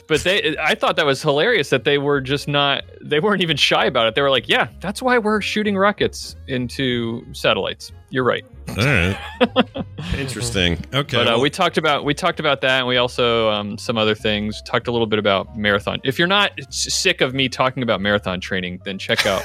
But 0.09 0.23
they 0.23 0.57
I 0.59 0.75
thought 0.75 0.97
that 0.97 1.07
was 1.07 1.23
hilarious 1.23 1.71
that 1.71 1.85
they 1.85 1.99
were 1.99 2.21
just 2.21 2.49
not 2.49 2.85
they 3.01 3.21
weren't 3.21 3.43
even 3.43 3.57
shy 3.57 3.85
about 3.85 4.07
it. 4.09 4.15
They 4.15 4.23
were 4.23 4.31
like, 4.31 4.49
"Yeah, 4.49 4.69
that's 4.81 5.01
why 5.01 5.19
we're 5.19 5.41
shooting 5.41 5.77
rockets 5.77 6.35
into 6.49 7.25
satellites." 7.33 7.93
You're 8.11 8.25
right. 8.25 8.45
All 8.71 8.77
right. 8.77 9.19
Interesting. 10.19 10.83
Okay. 10.95 11.17
But 11.19 11.29
uh, 11.29 11.33
well- 11.33 11.41
we 11.43 11.51
talked 11.51 11.77
about 11.77 12.05
we 12.07 12.15
talked 12.15 12.41
about 12.41 12.63
that, 12.63 12.79
and 12.79 12.87
we 12.89 12.97
also 12.97 13.51
um, 13.51 13.77
some 13.77 13.99
other 13.99 14.15
things. 14.15 14.63
Talked 14.63 14.89
a 14.89 14.93
little 14.93 15.07
bit 15.07 15.19
about 15.19 15.57
marathon. 15.59 16.01
If 16.05 16.19
you're 16.19 16.29
not 16.29 16.53
sick 16.71 17.21
of 17.21 17.35
me 17.35 17.49
talking 17.51 17.83
about 17.83 18.01
marathon 18.01 18.41
training, 18.41 18.81
then 18.85 18.99
check 18.99 19.27
out 19.27 19.43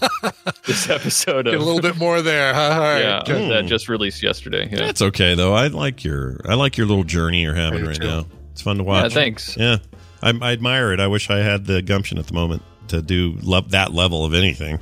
this 0.64 0.88
episode 0.88 1.48
of 1.48 1.52
Get 1.52 1.60
a 1.60 1.64
little 1.64 1.80
bit 1.80 1.96
more 1.96 2.22
there. 2.22 2.54
Huh? 2.54 2.60
All 2.74 2.80
right. 2.80 3.00
yeah 3.00 3.22
good. 3.26 3.50
that 3.50 3.66
just 3.66 3.88
released 3.88 4.22
yesterday. 4.22 4.68
Yeah. 4.70 4.78
That's 4.86 5.02
okay 5.02 5.34
though. 5.34 5.54
I 5.54 5.66
like 5.66 6.04
your 6.04 6.40
I 6.44 6.54
like 6.54 6.76
your 6.76 6.86
little 6.86 7.04
journey 7.04 7.42
you're 7.42 7.54
having 7.54 7.80
do 7.80 7.88
right 7.88 7.96
too. 8.00 8.06
now. 8.06 8.26
It's 8.56 8.62
fun 8.62 8.78
to 8.78 8.84
watch. 8.84 9.02
Yeah, 9.02 9.08
thanks. 9.10 9.54
Yeah, 9.54 9.76
I, 10.22 10.30
I 10.40 10.52
admire 10.52 10.94
it. 10.94 10.98
I 10.98 11.08
wish 11.08 11.28
I 11.28 11.40
had 11.40 11.66
the 11.66 11.82
gumption 11.82 12.16
at 12.16 12.26
the 12.26 12.32
moment 12.32 12.62
to 12.88 13.02
do 13.02 13.36
love 13.42 13.72
that 13.72 13.92
level 13.92 14.24
of 14.24 14.32
anything. 14.32 14.78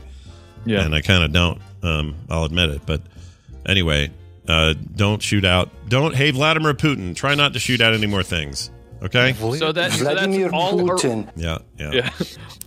Yeah. 0.65 0.85
and 0.85 0.95
I 0.95 1.01
kind 1.01 1.25
of 1.25 1.33
don't. 1.33 1.61
Um, 1.83 2.15
I'll 2.31 2.45
admit 2.45 2.71
it. 2.71 2.83
But 2.87 3.03
anyway, 3.67 4.13
uh, 4.47 4.75
don't 4.95 5.21
shoot 5.21 5.45
out. 5.45 5.71
Don't. 5.89 6.15
Hey, 6.15 6.31
Vladimir 6.31 6.73
Putin, 6.73 7.17
try 7.17 7.35
not 7.35 7.53
to 7.55 7.59
shoot 7.59 7.81
out 7.81 7.95
any 7.95 8.07
more 8.07 8.23
things. 8.23 8.71
Okay. 9.03 9.33
So 9.33 9.51
that 9.51 9.59
so 9.59 9.73
that's 9.73 9.97
Vladimir 9.97 10.51
all. 10.53 10.79
ar- 10.89 10.97
Putin. 10.97 11.29
Yeah. 11.35 11.59
Yeah. 11.77 11.91
yeah. 11.93 12.11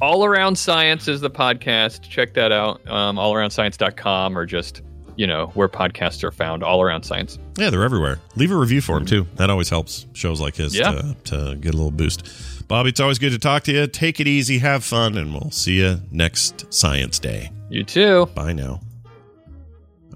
All 0.01 0.25
Around 0.25 0.57
Science 0.57 1.07
is 1.07 1.21
the 1.21 1.29
podcast. 1.31 2.01
Check 2.01 2.33
that 2.33 2.51
out. 2.51 2.85
Um, 2.85 3.15
allaroundscience.com 3.15 4.37
or 4.37 4.45
just, 4.45 4.81
you 5.17 5.27
know, 5.27 5.47
where 5.55 5.67
podcasts 5.67 6.23
are 6.23 6.31
found. 6.31 6.63
All 6.63 6.81
Around 6.81 7.03
Science. 7.03 7.37
Yeah, 7.57 7.69
they're 7.69 7.83
everywhere. 7.83 8.19
Leave 8.37 8.51
a 8.51 8.55
review 8.55 8.79
for 8.81 8.95
him 8.97 9.05
too. 9.05 9.27
That 9.35 9.49
always 9.49 9.67
helps 9.69 10.05
shows 10.13 10.39
like 10.39 10.55
his 10.55 10.73
Yeah. 10.77 10.91
to, 10.93 11.15
to 11.25 11.55
get 11.55 11.73
a 11.73 11.77
little 11.77 11.91
boost. 11.91 12.23
Bobby, 12.69 12.89
it's 12.89 12.99
always 12.99 13.17
good 13.19 13.31
to 13.31 13.39
talk 13.39 13.63
to 13.63 13.73
you. 13.73 13.87
Take 13.87 14.19
it 14.19 14.27
easy, 14.27 14.59
have 14.59 14.83
fun, 14.83 15.17
and 15.17 15.33
we'll 15.33 15.51
see 15.51 15.79
you 15.79 15.99
next 16.11 16.71
Science 16.73 17.17
Day. 17.19 17.49
You 17.69 17.83
too. 17.83 18.27
Bye 18.35 18.53
now. 18.53 18.79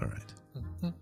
All 0.02 0.08
right. 0.08 0.94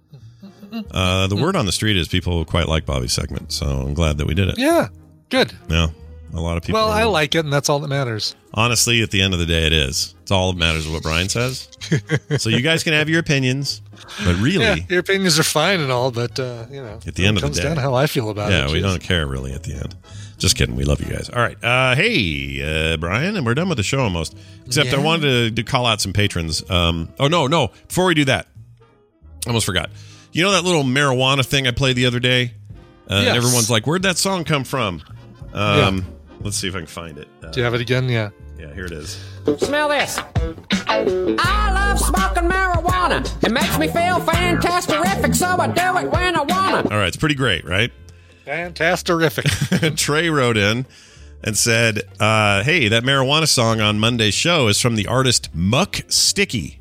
Uh, 0.91 1.27
the 1.27 1.35
word 1.35 1.55
on 1.55 1.65
the 1.65 1.71
street 1.71 1.97
is 1.97 2.07
people 2.07 2.45
quite 2.45 2.67
like 2.67 2.85
Bobby's 2.85 3.13
segment, 3.13 3.51
so 3.51 3.65
I'm 3.65 3.93
glad 3.95 4.17
that 4.19 4.27
we 4.27 4.33
did 4.35 4.47
it. 4.49 4.57
Yeah. 4.59 4.87
Good. 5.29 5.53
Yeah, 5.67 5.87
a 6.33 6.39
lot 6.39 6.57
of 6.57 6.63
people. 6.63 6.79
Well, 6.79 6.89
are- 6.89 7.01
I 7.01 7.03
like 7.05 7.33
it, 7.35 7.39
and 7.43 7.51
that's 7.53 7.69
all 7.69 7.79
that 7.79 7.87
matters. 7.87 8.35
honestly, 8.53 9.01
at 9.01 9.11
the 9.11 9.21
end 9.21 9.33
of 9.33 9.39
the 9.39 9.45
day, 9.45 9.65
it 9.67 9.73
is. 9.73 10.15
It's 10.21 10.31
all 10.31 10.51
that 10.53 10.59
matters 10.59 10.87
what 10.87 11.01
Brian 11.03 11.29
says. 11.29 11.67
so 12.37 12.49
you 12.49 12.61
guys 12.61 12.83
can 12.83 12.93
have 12.93 13.09
your 13.09 13.19
opinions, 13.19 13.81
but 14.25 14.35
really, 14.37 14.65
Yeah, 14.65 14.75
your 14.89 14.99
opinions 14.99 15.37
are 15.39 15.43
fine 15.43 15.79
and 15.79 15.91
all, 15.91 16.11
but 16.11 16.39
uh, 16.39 16.65
you 16.71 16.81
know, 16.81 16.99
At 17.05 17.15
the 17.15 17.25
end 17.25 17.37
it 17.37 17.43
of 17.43 17.53
the 17.53 17.61
day. 17.61 17.67
down 17.67 17.75
to 17.75 17.81
how 17.81 17.93
I 17.93 18.07
feel 18.07 18.29
about 18.29 18.51
yeah, 18.51 18.65
it. 18.65 18.67
Yeah, 18.67 18.73
we 18.73 18.79
Jeez. 18.79 18.83
don't 18.83 19.01
care 19.01 19.27
really 19.27 19.53
at 19.53 19.63
the 19.63 19.73
end. 19.73 19.95
Just 20.37 20.55
kidding. 20.55 20.75
We 20.77 20.85
love 20.85 21.01
you 21.01 21.07
guys. 21.11 21.29
All 21.29 21.41
right. 21.41 21.61
Uh, 21.61 21.95
hey, 21.95 22.93
uh, 22.93 22.97
Brian, 22.97 23.35
and 23.35 23.45
we're 23.45 23.55
done 23.55 23.67
with 23.67 23.77
the 23.77 23.83
show 23.83 23.99
almost. 23.99 24.37
Except 24.65 24.93
I 24.93 24.97
wanted 24.97 25.21
to, 25.21 25.51
to 25.51 25.63
call 25.69 25.85
out 25.85 25.99
some 25.99 26.13
patrons. 26.13 26.67
Um, 26.69 27.09
oh 27.19 27.27
no, 27.27 27.47
no! 27.47 27.71
Before 27.87 28.05
we 28.05 28.13
do 28.13 28.25
that, 28.25 28.47
I 29.45 29.49
almost 29.49 29.65
forgot. 29.65 29.89
You 30.31 30.43
know 30.43 30.51
that 30.51 30.63
little 30.63 30.83
marijuana 30.83 31.45
thing 31.45 31.67
I 31.67 31.71
played 31.71 31.95
the 31.97 32.05
other 32.05 32.19
day? 32.19 32.53
Uh, 33.09 33.15
and 33.15 33.27
everyone's 33.29 33.69
like, 33.69 33.85
"Where'd 33.85 34.03
that 34.03 34.17
song 34.17 34.43
come 34.45 34.63
from?" 34.63 35.01
Um, 35.53 36.05
Let's 36.41 36.55
see 36.55 36.69
if 36.69 36.75
I 36.75 36.77
can 36.77 36.87
find 36.87 37.17
it. 37.17 37.27
Uh, 37.43 37.49
Do 37.51 37.59
you 37.59 37.65
have 37.65 37.73
it 37.73 37.81
again? 37.81 38.07
Yeah. 38.07 38.29
Yeah, 38.59 38.73
here 38.73 38.85
it 38.85 38.91
is. 38.91 39.19
Smell 39.59 39.89
this. 39.89 40.19
I 40.87 41.71
love 41.71 41.99
smoking 41.99 42.49
marijuana. 42.49 43.43
It 43.43 43.51
makes 43.51 43.77
me 43.77 43.87
feel 43.87 44.19
fantastic, 44.19 45.33
so 45.33 45.47
I 45.47 45.67
do 45.67 45.97
it 46.05 46.11
when 46.11 46.35
I 46.35 46.41
wanna. 46.43 46.89
All 46.89 46.97
right, 46.97 47.07
it's 47.07 47.17
pretty 47.17 47.35
great, 47.35 47.65
right? 47.65 47.91
Fantastic. 48.45 49.45
Trey 49.95 50.29
wrote 50.29 50.57
in 50.57 50.85
and 51.43 51.57
said, 51.57 52.01
uh, 52.19 52.63
"Hey, 52.63 52.87
that 52.87 53.03
marijuana 53.03 53.47
song 53.47 53.79
on 53.79 53.99
Monday's 53.99 54.33
show 54.33 54.67
is 54.67 54.81
from 54.81 54.95
the 54.95 55.07
artist 55.07 55.49
Muck 55.53 56.01
Sticky. 56.07 56.79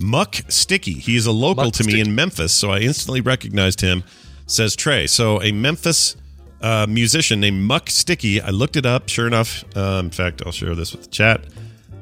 Muck 0.00 0.36
Sticky. 0.48 0.94
He 0.94 1.16
is 1.16 1.26
a 1.26 1.32
local 1.32 1.64
Muck 1.64 1.74
to 1.74 1.84
me 1.84 1.92
Sticky. 1.92 2.08
in 2.08 2.14
Memphis, 2.14 2.52
so 2.52 2.70
I 2.70 2.80
instantly 2.80 3.20
recognized 3.20 3.80
him." 3.80 4.04
Says 4.46 4.76
Trey. 4.76 5.06
So 5.06 5.40
a 5.42 5.52
Memphis 5.52 6.16
uh, 6.64 6.86
musician 6.88 7.40
named 7.40 7.62
Muck 7.62 7.90
Sticky. 7.90 8.40
I 8.40 8.48
looked 8.48 8.76
it 8.76 8.86
up. 8.86 9.08
Sure 9.10 9.26
enough, 9.26 9.64
uh, 9.76 10.00
in 10.02 10.10
fact, 10.10 10.42
I'll 10.46 10.52
share 10.52 10.74
this 10.74 10.92
with 10.92 11.02
the 11.02 11.10
chat. 11.10 11.42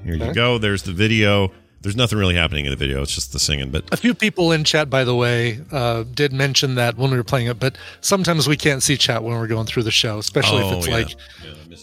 Here 0.05 0.15
you 0.15 0.33
go. 0.33 0.59
There's 0.59 0.85
the 0.85 0.93
video. 0.93 1.51
There's 1.81 1.97
nothing 1.97 2.17
really 2.17 2.37
happening 2.37 2.65
in 2.67 2.71
the 2.71 2.77
video. 2.77 3.03
It's 3.03 3.13
just 3.13 3.33
the 3.33 3.41
singing, 3.41 3.71
but 3.73 3.93
A 3.93 3.97
few 3.97 4.15
people 4.15 4.53
in 4.53 4.63
chat, 4.63 4.89
by 4.89 5.03
the 5.03 5.17
way, 5.17 5.59
uh, 5.73 6.05
did 6.05 6.33
mention 6.33 6.77
that 6.77 6.97
when 6.97 7.11
we 7.11 7.17
were 7.17 7.25
playing 7.25 7.49
it, 7.49 7.59
but 7.59 7.77
sometimes 8.01 8.47
we 8.47 8.57
can't 8.57 8.85
see 8.85 8.97
chat 8.97 9.25
when 9.25 9.37
we're 9.37 9.49
going 9.49 9.67
through 9.67 9.83
the 9.83 9.91
show, 9.91 10.19
especially 10.19 10.63
Oh, 10.63 10.71
if 10.71 10.79
it's 10.79 10.87
yeah. 10.87 10.95
like 10.95 11.17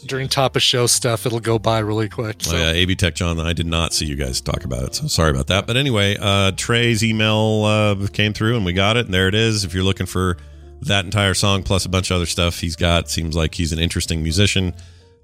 during 0.07 0.29
top 0.29 0.55
of 0.55 0.61
show 0.61 0.87
stuff, 0.87 1.25
it'll 1.25 1.41
go 1.41 1.59
by 1.59 1.79
really 1.79 2.07
quick. 2.07 2.37
So. 2.43 2.55
Oh, 2.55 2.59
yeah, 2.59 2.71
AB 2.71 2.95
Tech 2.95 3.13
John, 3.15 3.41
I 3.41 3.51
did 3.51 3.65
not 3.65 3.91
see 3.93 4.05
you 4.05 4.15
guys 4.15 4.39
talk 4.39 4.63
about 4.63 4.83
it, 4.83 4.95
so 4.95 5.07
sorry 5.07 5.31
about 5.31 5.47
that. 5.47 5.67
But 5.67 5.75
anyway, 5.75 6.15
uh, 6.17 6.53
Trey's 6.55 7.03
email 7.03 7.65
uh, 7.65 8.07
came 8.07 8.31
through 8.31 8.55
and 8.55 8.63
we 8.65 8.71
got 8.71 8.95
it, 8.95 9.03
and 9.03 9.13
there 9.13 9.27
it 9.27 9.35
is. 9.35 9.65
If 9.65 9.73
you're 9.73 9.83
looking 9.83 10.05
for 10.05 10.37
that 10.81 11.05
entire 11.05 11.33
song 11.33 11.63
plus 11.63 11.85
a 11.85 11.89
bunch 11.89 12.11
of 12.11 12.15
other 12.15 12.25
stuff 12.25 12.59
he's 12.59 12.75
got, 12.75 13.09
seems 13.09 13.35
like 13.35 13.55
he's 13.55 13.71
an 13.71 13.79
interesting 13.79 14.23
musician. 14.23 14.73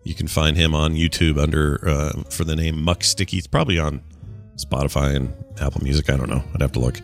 You 0.04 0.14
can 0.14 0.28
find 0.28 0.56
him 0.56 0.76
on 0.76 0.94
YouTube 0.94 1.42
under 1.42 1.88
uh, 1.88 2.24
for 2.30 2.44
the 2.44 2.56
name 2.56 2.82
Muck 2.82 3.04
Sticky. 3.04 3.38
It's 3.38 3.48
probably 3.48 3.80
on 3.80 4.02
Spotify 4.58 5.16
and 5.16 5.34
Apple 5.60 5.82
Music. 5.84 6.10
I 6.10 6.18
don't 6.18 6.30
know. 6.30 6.44
I'd 6.54 6.62
have 6.62 6.74
to 6.74 6.80
look. 6.80 7.00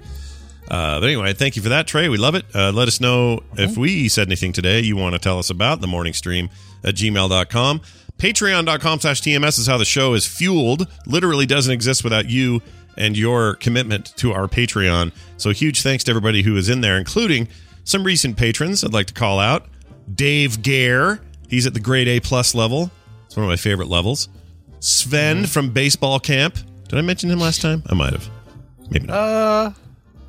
Uh, 0.70 1.00
but 1.00 1.08
anyway, 1.08 1.34
thank 1.34 1.56
you 1.56 1.62
for 1.62 1.70
that, 1.70 1.88
Trey. 1.88 2.08
We 2.08 2.18
love 2.18 2.36
it. 2.36 2.46
Uh, 2.54 2.72
let 2.72 2.88
us 2.88 3.02
know 3.02 3.42
if 3.58 3.76
we 3.76 4.08
said 4.08 4.28
anything 4.28 4.54
today 4.54 4.80
you 4.80 4.96
want 4.96 5.14
to 5.14 5.20
tell 5.20 5.38
us 5.38 5.50
about 5.50 5.82
the 5.82 5.88
morning 5.88 6.14
stream 6.14 6.50
at 6.84 6.96
gmail.com. 6.96 7.82
Patreon.com 8.18 9.00
slash 9.00 9.22
TMS 9.22 9.60
is 9.60 9.68
how 9.68 9.78
the 9.78 9.86
show 9.86 10.14
is 10.14 10.26
fueled. 10.28 10.88
Literally 11.08 11.46
doesn't 11.46 11.74
exist 11.74 12.04
without 12.04 12.30
you 12.30 12.62
and 12.96 13.18
your 13.18 13.56
commitment 13.56 14.16
to 14.18 14.32
our 14.32 14.48
Patreon. 14.48 15.12
So 15.38 15.50
huge 15.50 15.82
thanks 15.82 16.04
to 16.06 16.12
everybody 16.12 16.44
who 16.44 16.56
is 16.56 16.70
in 16.70 16.82
there, 16.82 16.98
including 16.98 17.48
some 17.84 18.04
recent 18.04 18.38
patrons 18.38 18.84
I'd 18.84 18.94
like 18.94 19.08
to 19.08 19.14
call 19.14 19.40
out. 19.40 19.68
Dave 20.14 20.62
Gare, 20.62 21.22
he's 21.48 21.66
at 21.66 21.74
the 21.74 21.80
grade 21.80 22.08
A 22.08 22.20
plus 22.20 22.54
level. 22.56 22.92
It's 23.26 23.36
one 23.36 23.46
of 23.46 23.50
my 23.50 23.56
favorite 23.56 23.88
levels. 23.88 24.30
Sven 24.80 25.46
from 25.46 25.70
baseball 25.70 26.20
camp. 26.20 26.56
Did 26.88 26.98
I 26.98 27.02
mention 27.02 27.30
him 27.30 27.40
last 27.40 27.62
time? 27.62 27.84
I 27.88 27.94
might 27.94 28.14
have. 28.14 28.30
Maybe 28.90 29.08
not. 29.08 29.14
Uh, 29.14 29.72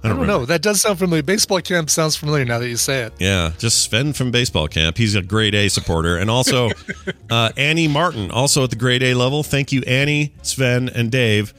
I 0.04 0.08
don't, 0.08 0.18
remember. 0.18 0.26
know. 0.40 0.46
That 0.46 0.62
does 0.62 0.80
sound 0.80 0.98
familiar. 0.98 1.22
Baseball 1.22 1.60
camp 1.60 1.88
sounds 1.88 2.16
familiar 2.16 2.44
now 2.44 2.58
that 2.58 2.68
you 2.68 2.76
say 2.76 3.02
it. 3.02 3.12
Yeah, 3.18 3.52
just 3.58 3.82
Sven 3.82 4.12
from 4.12 4.30
baseball 4.30 4.68
camp. 4.68 4.96
He's 4.96 5.14
a 5.14 5.22
grade 5.22 5.54
A 5.54 5.68
supporter. 5.68 6.16
And 6.16 6.28
also 6.30 6.70
uh, 7.30 7.50
Annie 7.56 7.88
Martin, 7.88 8.30
also 8.30 8.64
at 8.64 8.70
the 8.70 8.76
grade 8.76 9.02
A 9.02 9.14
level. 9.14 9.42
Thank 9.42 9.72
you, 9.72 9.82
Annie, 9.86 10.34
Sven, 10.42 10.88
and 10.88 11.10
Dave, 11.10 11.54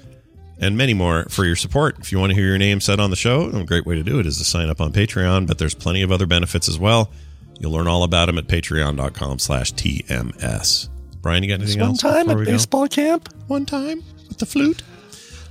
and 0.60 0.78
many 0.78 0.94
more 0.94 1.26
for 1.26 1.46
your 1.46 1.56
support. 1.56 2.00
If 2.00 2.12
you 2.12 2.20
want 2.20 2.32
to 2.32 2.36
hear 2.36 2.48
your 2.48 2.58
name 2.58 2.80
said 2.82 3.00
on 3.00 3.10
the 3.10 3.16
show, 3.16 3.50
a 3.50 3.64
great 3.64 3.86
way 3.86 3.96
to 3.96 4.04
do 4.04 4.20
it 4.20 4.26
is 4.26 4.38
to 4.38 4.44
sign 4.44 4.70
up 4.70 4.80
on 4.82 4.92
Patreon, 4.92 5.48
but 5.48 5.58
there's 5.58 5.74
plenty 5.74 6.02
of 6.02 6.12
other 6.12 6.26
benefits 6.26 6.70
as 6.70 6.80
well. 6.80 7.12
You'll 7.60 7.72
learn 7.72 7.88
all 7.88 8.04
about 8.04 8.26
them 8.26 8.38
at 8.38 8.48
patreon.com 8.48 9.40
slash 9.40 9.74
TMS. 9.74 10.90
Brian, 11.22 11.44
you 11.44 11.50
got 11.50 11.62
anything 11.62 11.80
else? 11.82 12.04
One 12.04 12.14
else? 12.16 12.28
time 12.28 12.40
at 12.40 12.46
baseball 12.46 12.88
camp. 12.88 13.30
One 13.48 13.66
time 13.66 14.04
with 14.28 14.40
the 14.40 14.46
flute. 14.46 14.84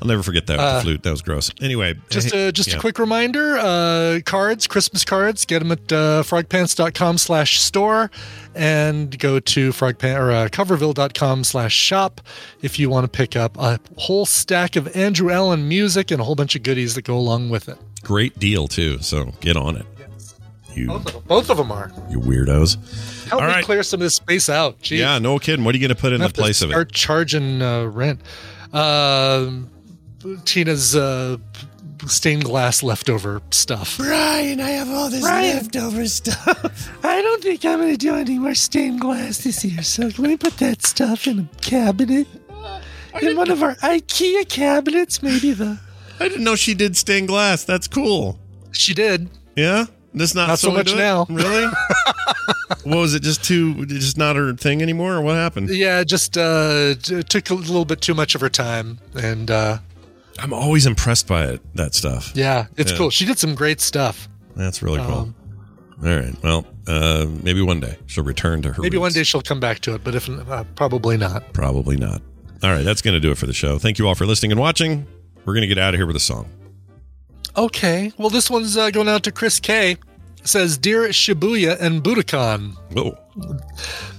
I'll 0.03 0.09
never 0.09 0.25
forget 0.25 0.47
that 0.49 0.55
with 0.59 0.67
Uh, 0.67 0.75
the 0.79 0.81
flute. 0.83 1.03
That 1.05 1.13
was 1.13 1.23
gross. 1.23 1.53
Anyway, 1.61 1.95
Just 2.11 2.35
a 2.35 2.51
just 2.51 2.71
yeah. 2.71 2.77
a 2.77 2.81
quick 2.81 2.99
reminder: 2.99 3.57
uh, 3.57 4.19
cards, 4.25 4.67
Christmas 4.67 5.05
cards. 5.05 5.45
Get 5.45 5.61
them 5.61 5.71
at 5.71 5.93
uh, 5.93 6.25
frogpants.com/slash 6.25 7.61
store, 7.61 8.11
and 8.53 9.17
go 9.17 9.39
to 9.39 9.71
frogpan 9.71 10.19
or 10.19 10.33
uh, 10.33 10.49
coverville.com/slash 10.49 11.73
shop 11.73 12.21
if 12.63 12.81
you 12.81 12.91
want 12.91 13.05
to 13.05 13.09
pick 13.17 13.37
up 13.37 13.57
a 13.59 13.79
whole 13.97 14.27
stack 14.27 14.75
of 14.75 14.95
Andrew 14.97 15.31
Allen 15.31 15.69
music 15.69 16.11
and 16.11 16.21
a 16.21 16.25
whole 16.25 16.35
bunch 16.35 16.57
of 16.57 16.65
goodies 16.65 16.97
that 16.97 17.03
go 17.03 17.17
along 17.17 17.51
with 17.51 17.69
it. 17.69 17.79
Great 18.03 18.37
deal 18.41 18.67
too. 18.67 18.99
So 19.03 19.27
get 19.41 19.57
on 19.57 19.77
it. 19.77 19.87
You, 20.75 20.87
Both 20.89 21.07
of 21.07 21.13
them 21.13 21.23
both 21.29 21.51
of 21.51 21.57
them 21.59 21.71
are. 21.71 21.93
you 22.11 22.19
weirdos. 22.19 23.29
Help 23.29 23.43
All 23.43 23.47
me 23.49 23.55
right. 23.55 23.65
clear 23.65 23.83
some 23.85 23.99
of 24.01 24.05
this 24.05 24.15
space 24.17 24.49
out. 24.49 24.81
Jeez. 24.81 24.99
Yeah, 24.99 25.19
no 25.19 25.39
kidding. 25.39 25.65
What 25.65 25.75
are 25.75 25.79
you 25.79 25.87
going 25.87 25.95
to 25.95 26.01
put 26.01 26.13
in 26.15 26.21
the 26.23 26.31
place 26.31 26.61
of 26.63 26.71
it? 26.71 26.73
start 26.73 26.93
charging 26.93 27.63
uh, 27.63 27.85
rent. 27.85 28.21
Um 28.73 29.69
Tina's 30.45 30.95
uh, 30.97 31.37
stained 32.07 32.45
glass 32.45 32.83
leftover 32.83 33.41
stuff. 33.51 33.99
Brian, 33.99 34.61
I 34.61 34.71
have 34.71 34.91
all 34.91 35.11
this 35.11 35.21
Brian. 35.23 35.57
leftover 35.57 36.07
stuff. 36.07 36.91
I 37.05 37.23
don't 37.23 37.43
think 37.43 37.65
I'm 37.65 37.79
going 37.79 37.93
to 37.93 37.97
do 37.97 38.15
any 38.15 38.39
more 38.39 38.55
stained 38.55 39.01
glass 39.01 39.39
this 39.39 39.65
year, 39.65 39.83
so 39.83 40.05
let 40.05 40.19
me 40.19 40.37
put 40.37 40.57
that 40.59 40.83
stuff 40.83 41.27
in 41.27 41.39
a 41.41 41.49
cabinet. 41.61 42.27
In 43.21 43.37
one 43.37 43.51
of 43.51 43.63
our 43.63 43.75
IKEA 43.77 44.49
cabinets, 44.49 45.23
maybe 45.23 45.53
the. 45.53 45.79
I 46.19 46.29
didn't 46.29 46.45
know 46.45 46.57
she 46.57 46.73
did 46.75 46.97
stained 46.97 47.29
glass. 47.29 47.63
That's 47.65 47.87
cool. 47.87 48.39
She 48.73 48.95
did. 48.95 49.29
Yeah, 49.55 49.85
that's 50.15 50.35
not, 50.35 50.49
Not 50.49 50.59
so 50.61 50.71
much 50.71 50.91
into 50.93 50.95
it? 50.95 51.05
now. 51.05 51.27
Really? 51.29 51.67
what 52.85 52.97
was 52.97 53.15
it? 53.15 53.23
Just 53.23 53.45
too, 53.45 53.85
just 53.85 54.17
not 54.17 54.37
her 54.37 54.55
thing 54.55 54.81
anymore, 54.81 55.15
or 55.15 55.21
what 55.21 55.35
happened? 55.35 55.69
Yeah, 55.71 56.05
just 56.05 56.39
uh, 56.39 56.95
t- 56.95 57.23
took 57.23 57.51
a 57.51 57.55
little 57.55 57.85
bit 57.85 58.01
too 58.01 58.15
much 58.15 58.35
of 58.35 58.41
her 58.41 58.49
time, 58.49 58.99
and 59.15 59.51
uh, 59.51 59.79
I'm 60.39 60.53
always 60.53 60.87
impressed 60.87 61.27
by 61.27 61.47
it. 61.47 61.61
That 61.75 61.95
stuff. 61.95 62.33
yeah, 62.35 62.67
it's 62.77 62.91
Yeah. 62.93 62.99
cool. 62.99 63.11
She 63.11 63.25
did 63.25 63.39
some 63.39 63.55
great 63.55 63.81
stuff. 63.81 64.29
That's 64.57 64.83
really 64.83 64.99
cool. 64.99 65.19
Um, 65.19 65.35
All 66.05 66.17
right. 66.17 66.35
Well, 66.43 66.67
uh, 66.87 67.27
maybe 67.43 67.63
one 67.63 67.81
day 67.81 67.97
she'll 68.07 68.25
return 68.25 68.61
to 68.63 68.73
her. 68.73 68.83
Maybe 68.83 68.99
one 68.99 69.13
day 69.13 69.23
she'll 69.23 69.43
come 69.43 69.61
back 69.61 69.79
to 69.81 69.95
it, 69.95 70.03
but 70.03 70.15
if 70.15 70.29
uh, 70.29 70.65
probably 70.75 71.17
not. 71.17 71.53
Probably 71.53 71.97
not. 71.97 72.23
All 72.63 72.71
right. 72.71 72.85
That's 72.85 73.03
going 73.03 73.15
to 73.15 73.21
do 73.21 73.31
it 73.31 73.39
for 73.39 73.47
the 73.47 73.53
show. 73.53 73.79
Thank 73.79 73.99
you 73.99 74.09
all 74.09 74.15
for 74.15 74.27
listening 74.27 74.53
and 74.53 74.61
watching. 74.61 75.07
We're 75.45 75.55
going 75.55 75.63
to 75.63 75.69
get 75.69 75.79
out 75.79 75.95
of 75.95 75.99
here 75.99 76.07
with 76.07 76.17
a 76.17 76.21
song. 76.21 76.49
Okay. 77.57 78.13
Well, 78.19 78.31
this 78.31 78.51
one's 78.51 78.77
uh, 78.77 78.91
going 78.91 79.09
out 79.09 79.23
to 79.25 79.33
Chris 79.33 79.61
K. 79.61 79.97
Says, 80.45 80.77
Dear 80.77 81.09
Shibuya 81.09 81.81
and 81.81 82.03
Budokan, 82.03 82.75
Whoa. 82.93 83.17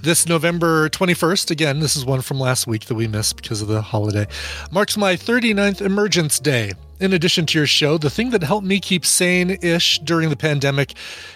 this 0.02 0.26
November 0.26 0.88
21st, 0.88 1.50
again, 1.50 1.80
this 1.80 1.96
is 1.96 2.04
one 2.06 2.22
from 2.22 2.40
last 2.40 2.66
week 2.66 2.86
that 2.86 2.94
we 2.94 3.06
missed 3.06 3.36
because 3.36 3.60
of 3.60 3.68
the 3.68 3.82
holiday, 3.82 4.26
marks 4.72 4.96
my 4.96 5.16
39th 5.16 5.82
Emergence 5.82 6.40
Day. 6.40 6.72
In 6.98 7.12
addition 7.12 7.44
to 7.46 7.58
your 7.58 7.66
show, 7.66 7.98
the 7.98 8.08
thing 8.08 8.30
that 8.30 8.42
helped 8.42 8.66
me 8.66 8.80
keep 8.80 9.04
sane 9.04 9.58
ish 9.62 9.98
during 9.98 10.30
the 10.30 10.36
pandemic 10.36 10.94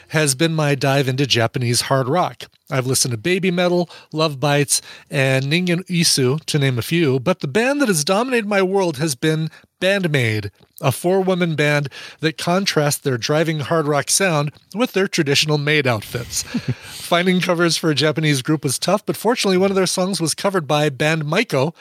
has 0.09 0.35
been 0.35 0.55
my 0.55 0.75
dive 0.75 1.07
into 1.07 1.27
Japanese 1.27 1.83
hard 1.83 2.09
rock. 2.09 2.45
I've 2.71 2.87
listened 2.87 3.13
to 3.13 3.19
Baby 3.19 3.51
Metal, 3.51 3.91
Love 4.13 4.41
Bites, 4.41 4.81
and 5.11 5.45
Ningen 5.45 5.85
Isu, 5.87 6.43
to 6.45 6.59
name 6.59 6.79
a 6.79 6.83
few, 6.83 7.21
but 7.21 7.41
the 7.41 7.49
band 7.49 7.83
that 7.83 7.89
has 7.89 8.05
dominated 8.05 8.47
my 8.47 8.63
world 8.63 8.97
has 8.97 9.15
been 9.15 9.51
Band-Maid, 9.81 10.51
a 10.81 10.93
four 10.93 11.21
woman 11.21 11.55
band 11.55 11.89
that 12.21 12.39
contrast 12.39 13.05
their 13.05 13.19
driving 13.19 13.61
hard 13.61 13.87
rock 13.87 14.11
sound 14.11 14.53
with 14.75 14.93
their 14.93 15.09
traditional 15.09 15.59
maid 15.59 15.87
outfits. 15.87 16.43
Finding 16.83 17.41
covers 17.41 17.77
for 17.77 17.91
a 17.91 17.95
Japanese 17.95 18.43
group 18.43 18.63
was 18.63 18.79
tough, 18.79 19.05
but 19.05 19.17
fortunately, 19.17 19.59
one 19.59 19.71
of 19.71 19.77
their 19.77 19.87
songs 19.87 20.21
was 20.21 20.35
covered 20.35 20.67
by 20.67 20.89
Band 20.89 21.25
Maiko, 21.25 21.75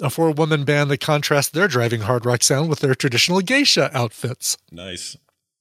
a 0.00 0.10
four 0.10 0.30
woman 0.30 0.64
band 0.64 0.90
that 0.90 1.00
contrasts 1.00 1.48
their 1.48 1.68
driving 1.68 2.02
hard 2.02 2.24
rock 2.24 2.42
sound 2.42 2.68
with 2.68 2.80
their 2.80 2.94
traditional 2.94 3.40
geisha 3.40 3.90
outfits. 3.96 4.56
Nice. 4.70 5.16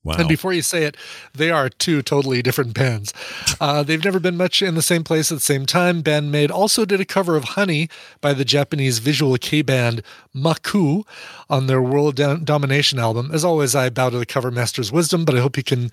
Wow. 0.08 0.16
And 0.20 0.30
before 0.30 0.54
you 0.54 0.62
say 0.62 0.86
it, 0.86 0.96
they 1.34 1.52
are 1.52 1.68
two 1.68 2.02
totally 2.02 2.42
different 2.42 2.74
bands. 2.74 3.14
Uh, 3.60 3.82
they've 3.82 4.04
never 4.04 4.20
been 4.20 4.38
much 4.38 4.62
in 4.62 4.76
the 4.76 4.84
same 4.84 5.04
place 5.04 5.32
at 5.32 5.36
the 5.36 5.44
same 5.44 5.66
time. 5.66 6.02
Ben 6.02 6.26
Band-Maid 6.26 6.52
also 6.52 6.86
did 6.86 7.02
a 7.02 7.06
cover 7.06 7.36
of 7.36 7.44
Honey 7.44 7.90
by 8.22 8.34
the 8.34 8.46
Japanese 8.46 9.00
visual 9.00 9.36
kei 9.38 9.64
band 9.64 10.04
Maku 10.36 11.04
on 11.50 11.66
their 11.66 11.82
World 11.82 12.18
Dom- 12.18 12.44
Domination 12.44 13.00
album. 13.00 13.32
As 13.34 13.44
always, 13.44 13.74
I 13.74 13.90
bow 13.90 14.12
to 14.12 14.20
the 14.20 14.28
cover 14.28 14.52
master's 14.52 14.92
wisdom, 14.92 15.26
but 15.26 15.36
I 15.36 15.40
hope 15.40 15.58
you 15.58 15.64
can 15.64 15.92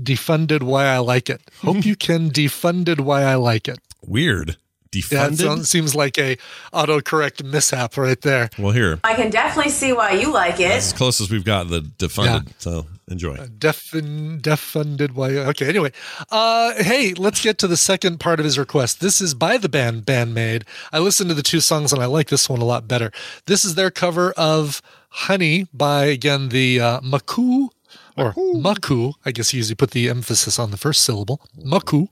defunded 0.00 0.62
why 0.62 0.86
I 0.86 0.98
like 0.98 1.28
it. 1.28 1.42
Hope 1.60 1.84
you 1.84 1.96
can 1.96 2.30
defunded 2.30 3.00
why 3.00 3.22
I 3.22 3.34
like 3.34 3.68
it. 3.68 3.78
Weird. 4.06 4.56
Yeah, 4.94 5.28
it 5.30 5.64
seems 5.66 5.94
like 5.94 6.18
a 6.18 6.36
autocorrect 6.72 7.44
mishap 7.44 7.96
right 7.96 8.20
there. 8.20 8.50
well, 8.58 8.72
here. 8.72 9.00
I 9.04 9.14
can 9.14 9.30
definitely 9.30 9.72
see 9.72 9.92
why 9.92 10.12
you 10.12 10.32
like 10.32 10.54
it. 10.54 10.68
That's 10.68 10.86
as 10.86 10.92
close 10.92 11.20
as 11.20 11.30
we've 11.30 11.44
got 11.44 11.68
the 11.68 11.80
defunded. 11.80 12.52
So 12.58 12.86
enjoy. 13.08 13.36
Defin, 13.36 14.40
defunded 14.40 15.12
why 15.12 15.30
okay 15.30 15.68
anyway 15.68 15.92
uh 16.30 16.72
hey 16.82 17.14
let's 17.14 17.42
get 17.42 17.58
to 17.58 17.66
the 17.66 17.76
second 17.76 18.18
part 18.18 18.38
of 18.38 18.44
his 18.44 18.58
request 18.58 19.00
this 19.00 19.20
is 19.20 19.34
by 19.34 19.58
the 19.58 19.68
band 19.68 20.06
Band-Maid 20.06 20.64
i 20.92 20.98
listened 20.98 21.28
to 21.28 21.34
the 21.34 21.42
two 21.42 21.60
songs 21.60 21.92
and 21.92 22.02
i 22.02 22.06
like 22.06 22.28
this 22.28 22.48
one 22.48 22.60
a 22.60 22.64
lot 22.64 22.88
better 22.88 23.12
this 23.46 23.64
is 23.64 23.74
their 23.74 23.90
cover 23.90 24.32
of 24.32 24.80
honey 25.10 25.66
by 25.74 26.06
again 26.06 26.48
the 26.48 26.80
uh 26.80 27.00
maku 27.00 27.68
or 28.16 28.32
maku. 28.34 29.14
I 29.24 29.32
guess 29.32 29.52
you 29.52 29.58
usually 29.58 29.76
put 29.76 29.92
the 29.92 30.08
emphasis 30.08 30.58
on 30.58 30.70
the 30.70 30.76
first 30.76 31.02
syllable. 31.02 31.40
Maku. 31.58 32.08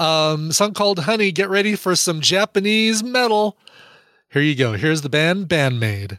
Um 0.00 0.52
song 0.52 0.74
called 0.74 1.00
honey 1.00 1.32
get 1.32 1.48
ready 1.48 1.76
for 1.76 1.94
some 1.96 2.20
japanese 2.20 3.02
metal. 3.02 3.56
Here 4.30 4.42
you 4.42 4.54
go. 4.54 4.72
Here's 4.72 5.02
the 5.02 5.10
band 5.10 5.48
Band-Maid 5.48 6.18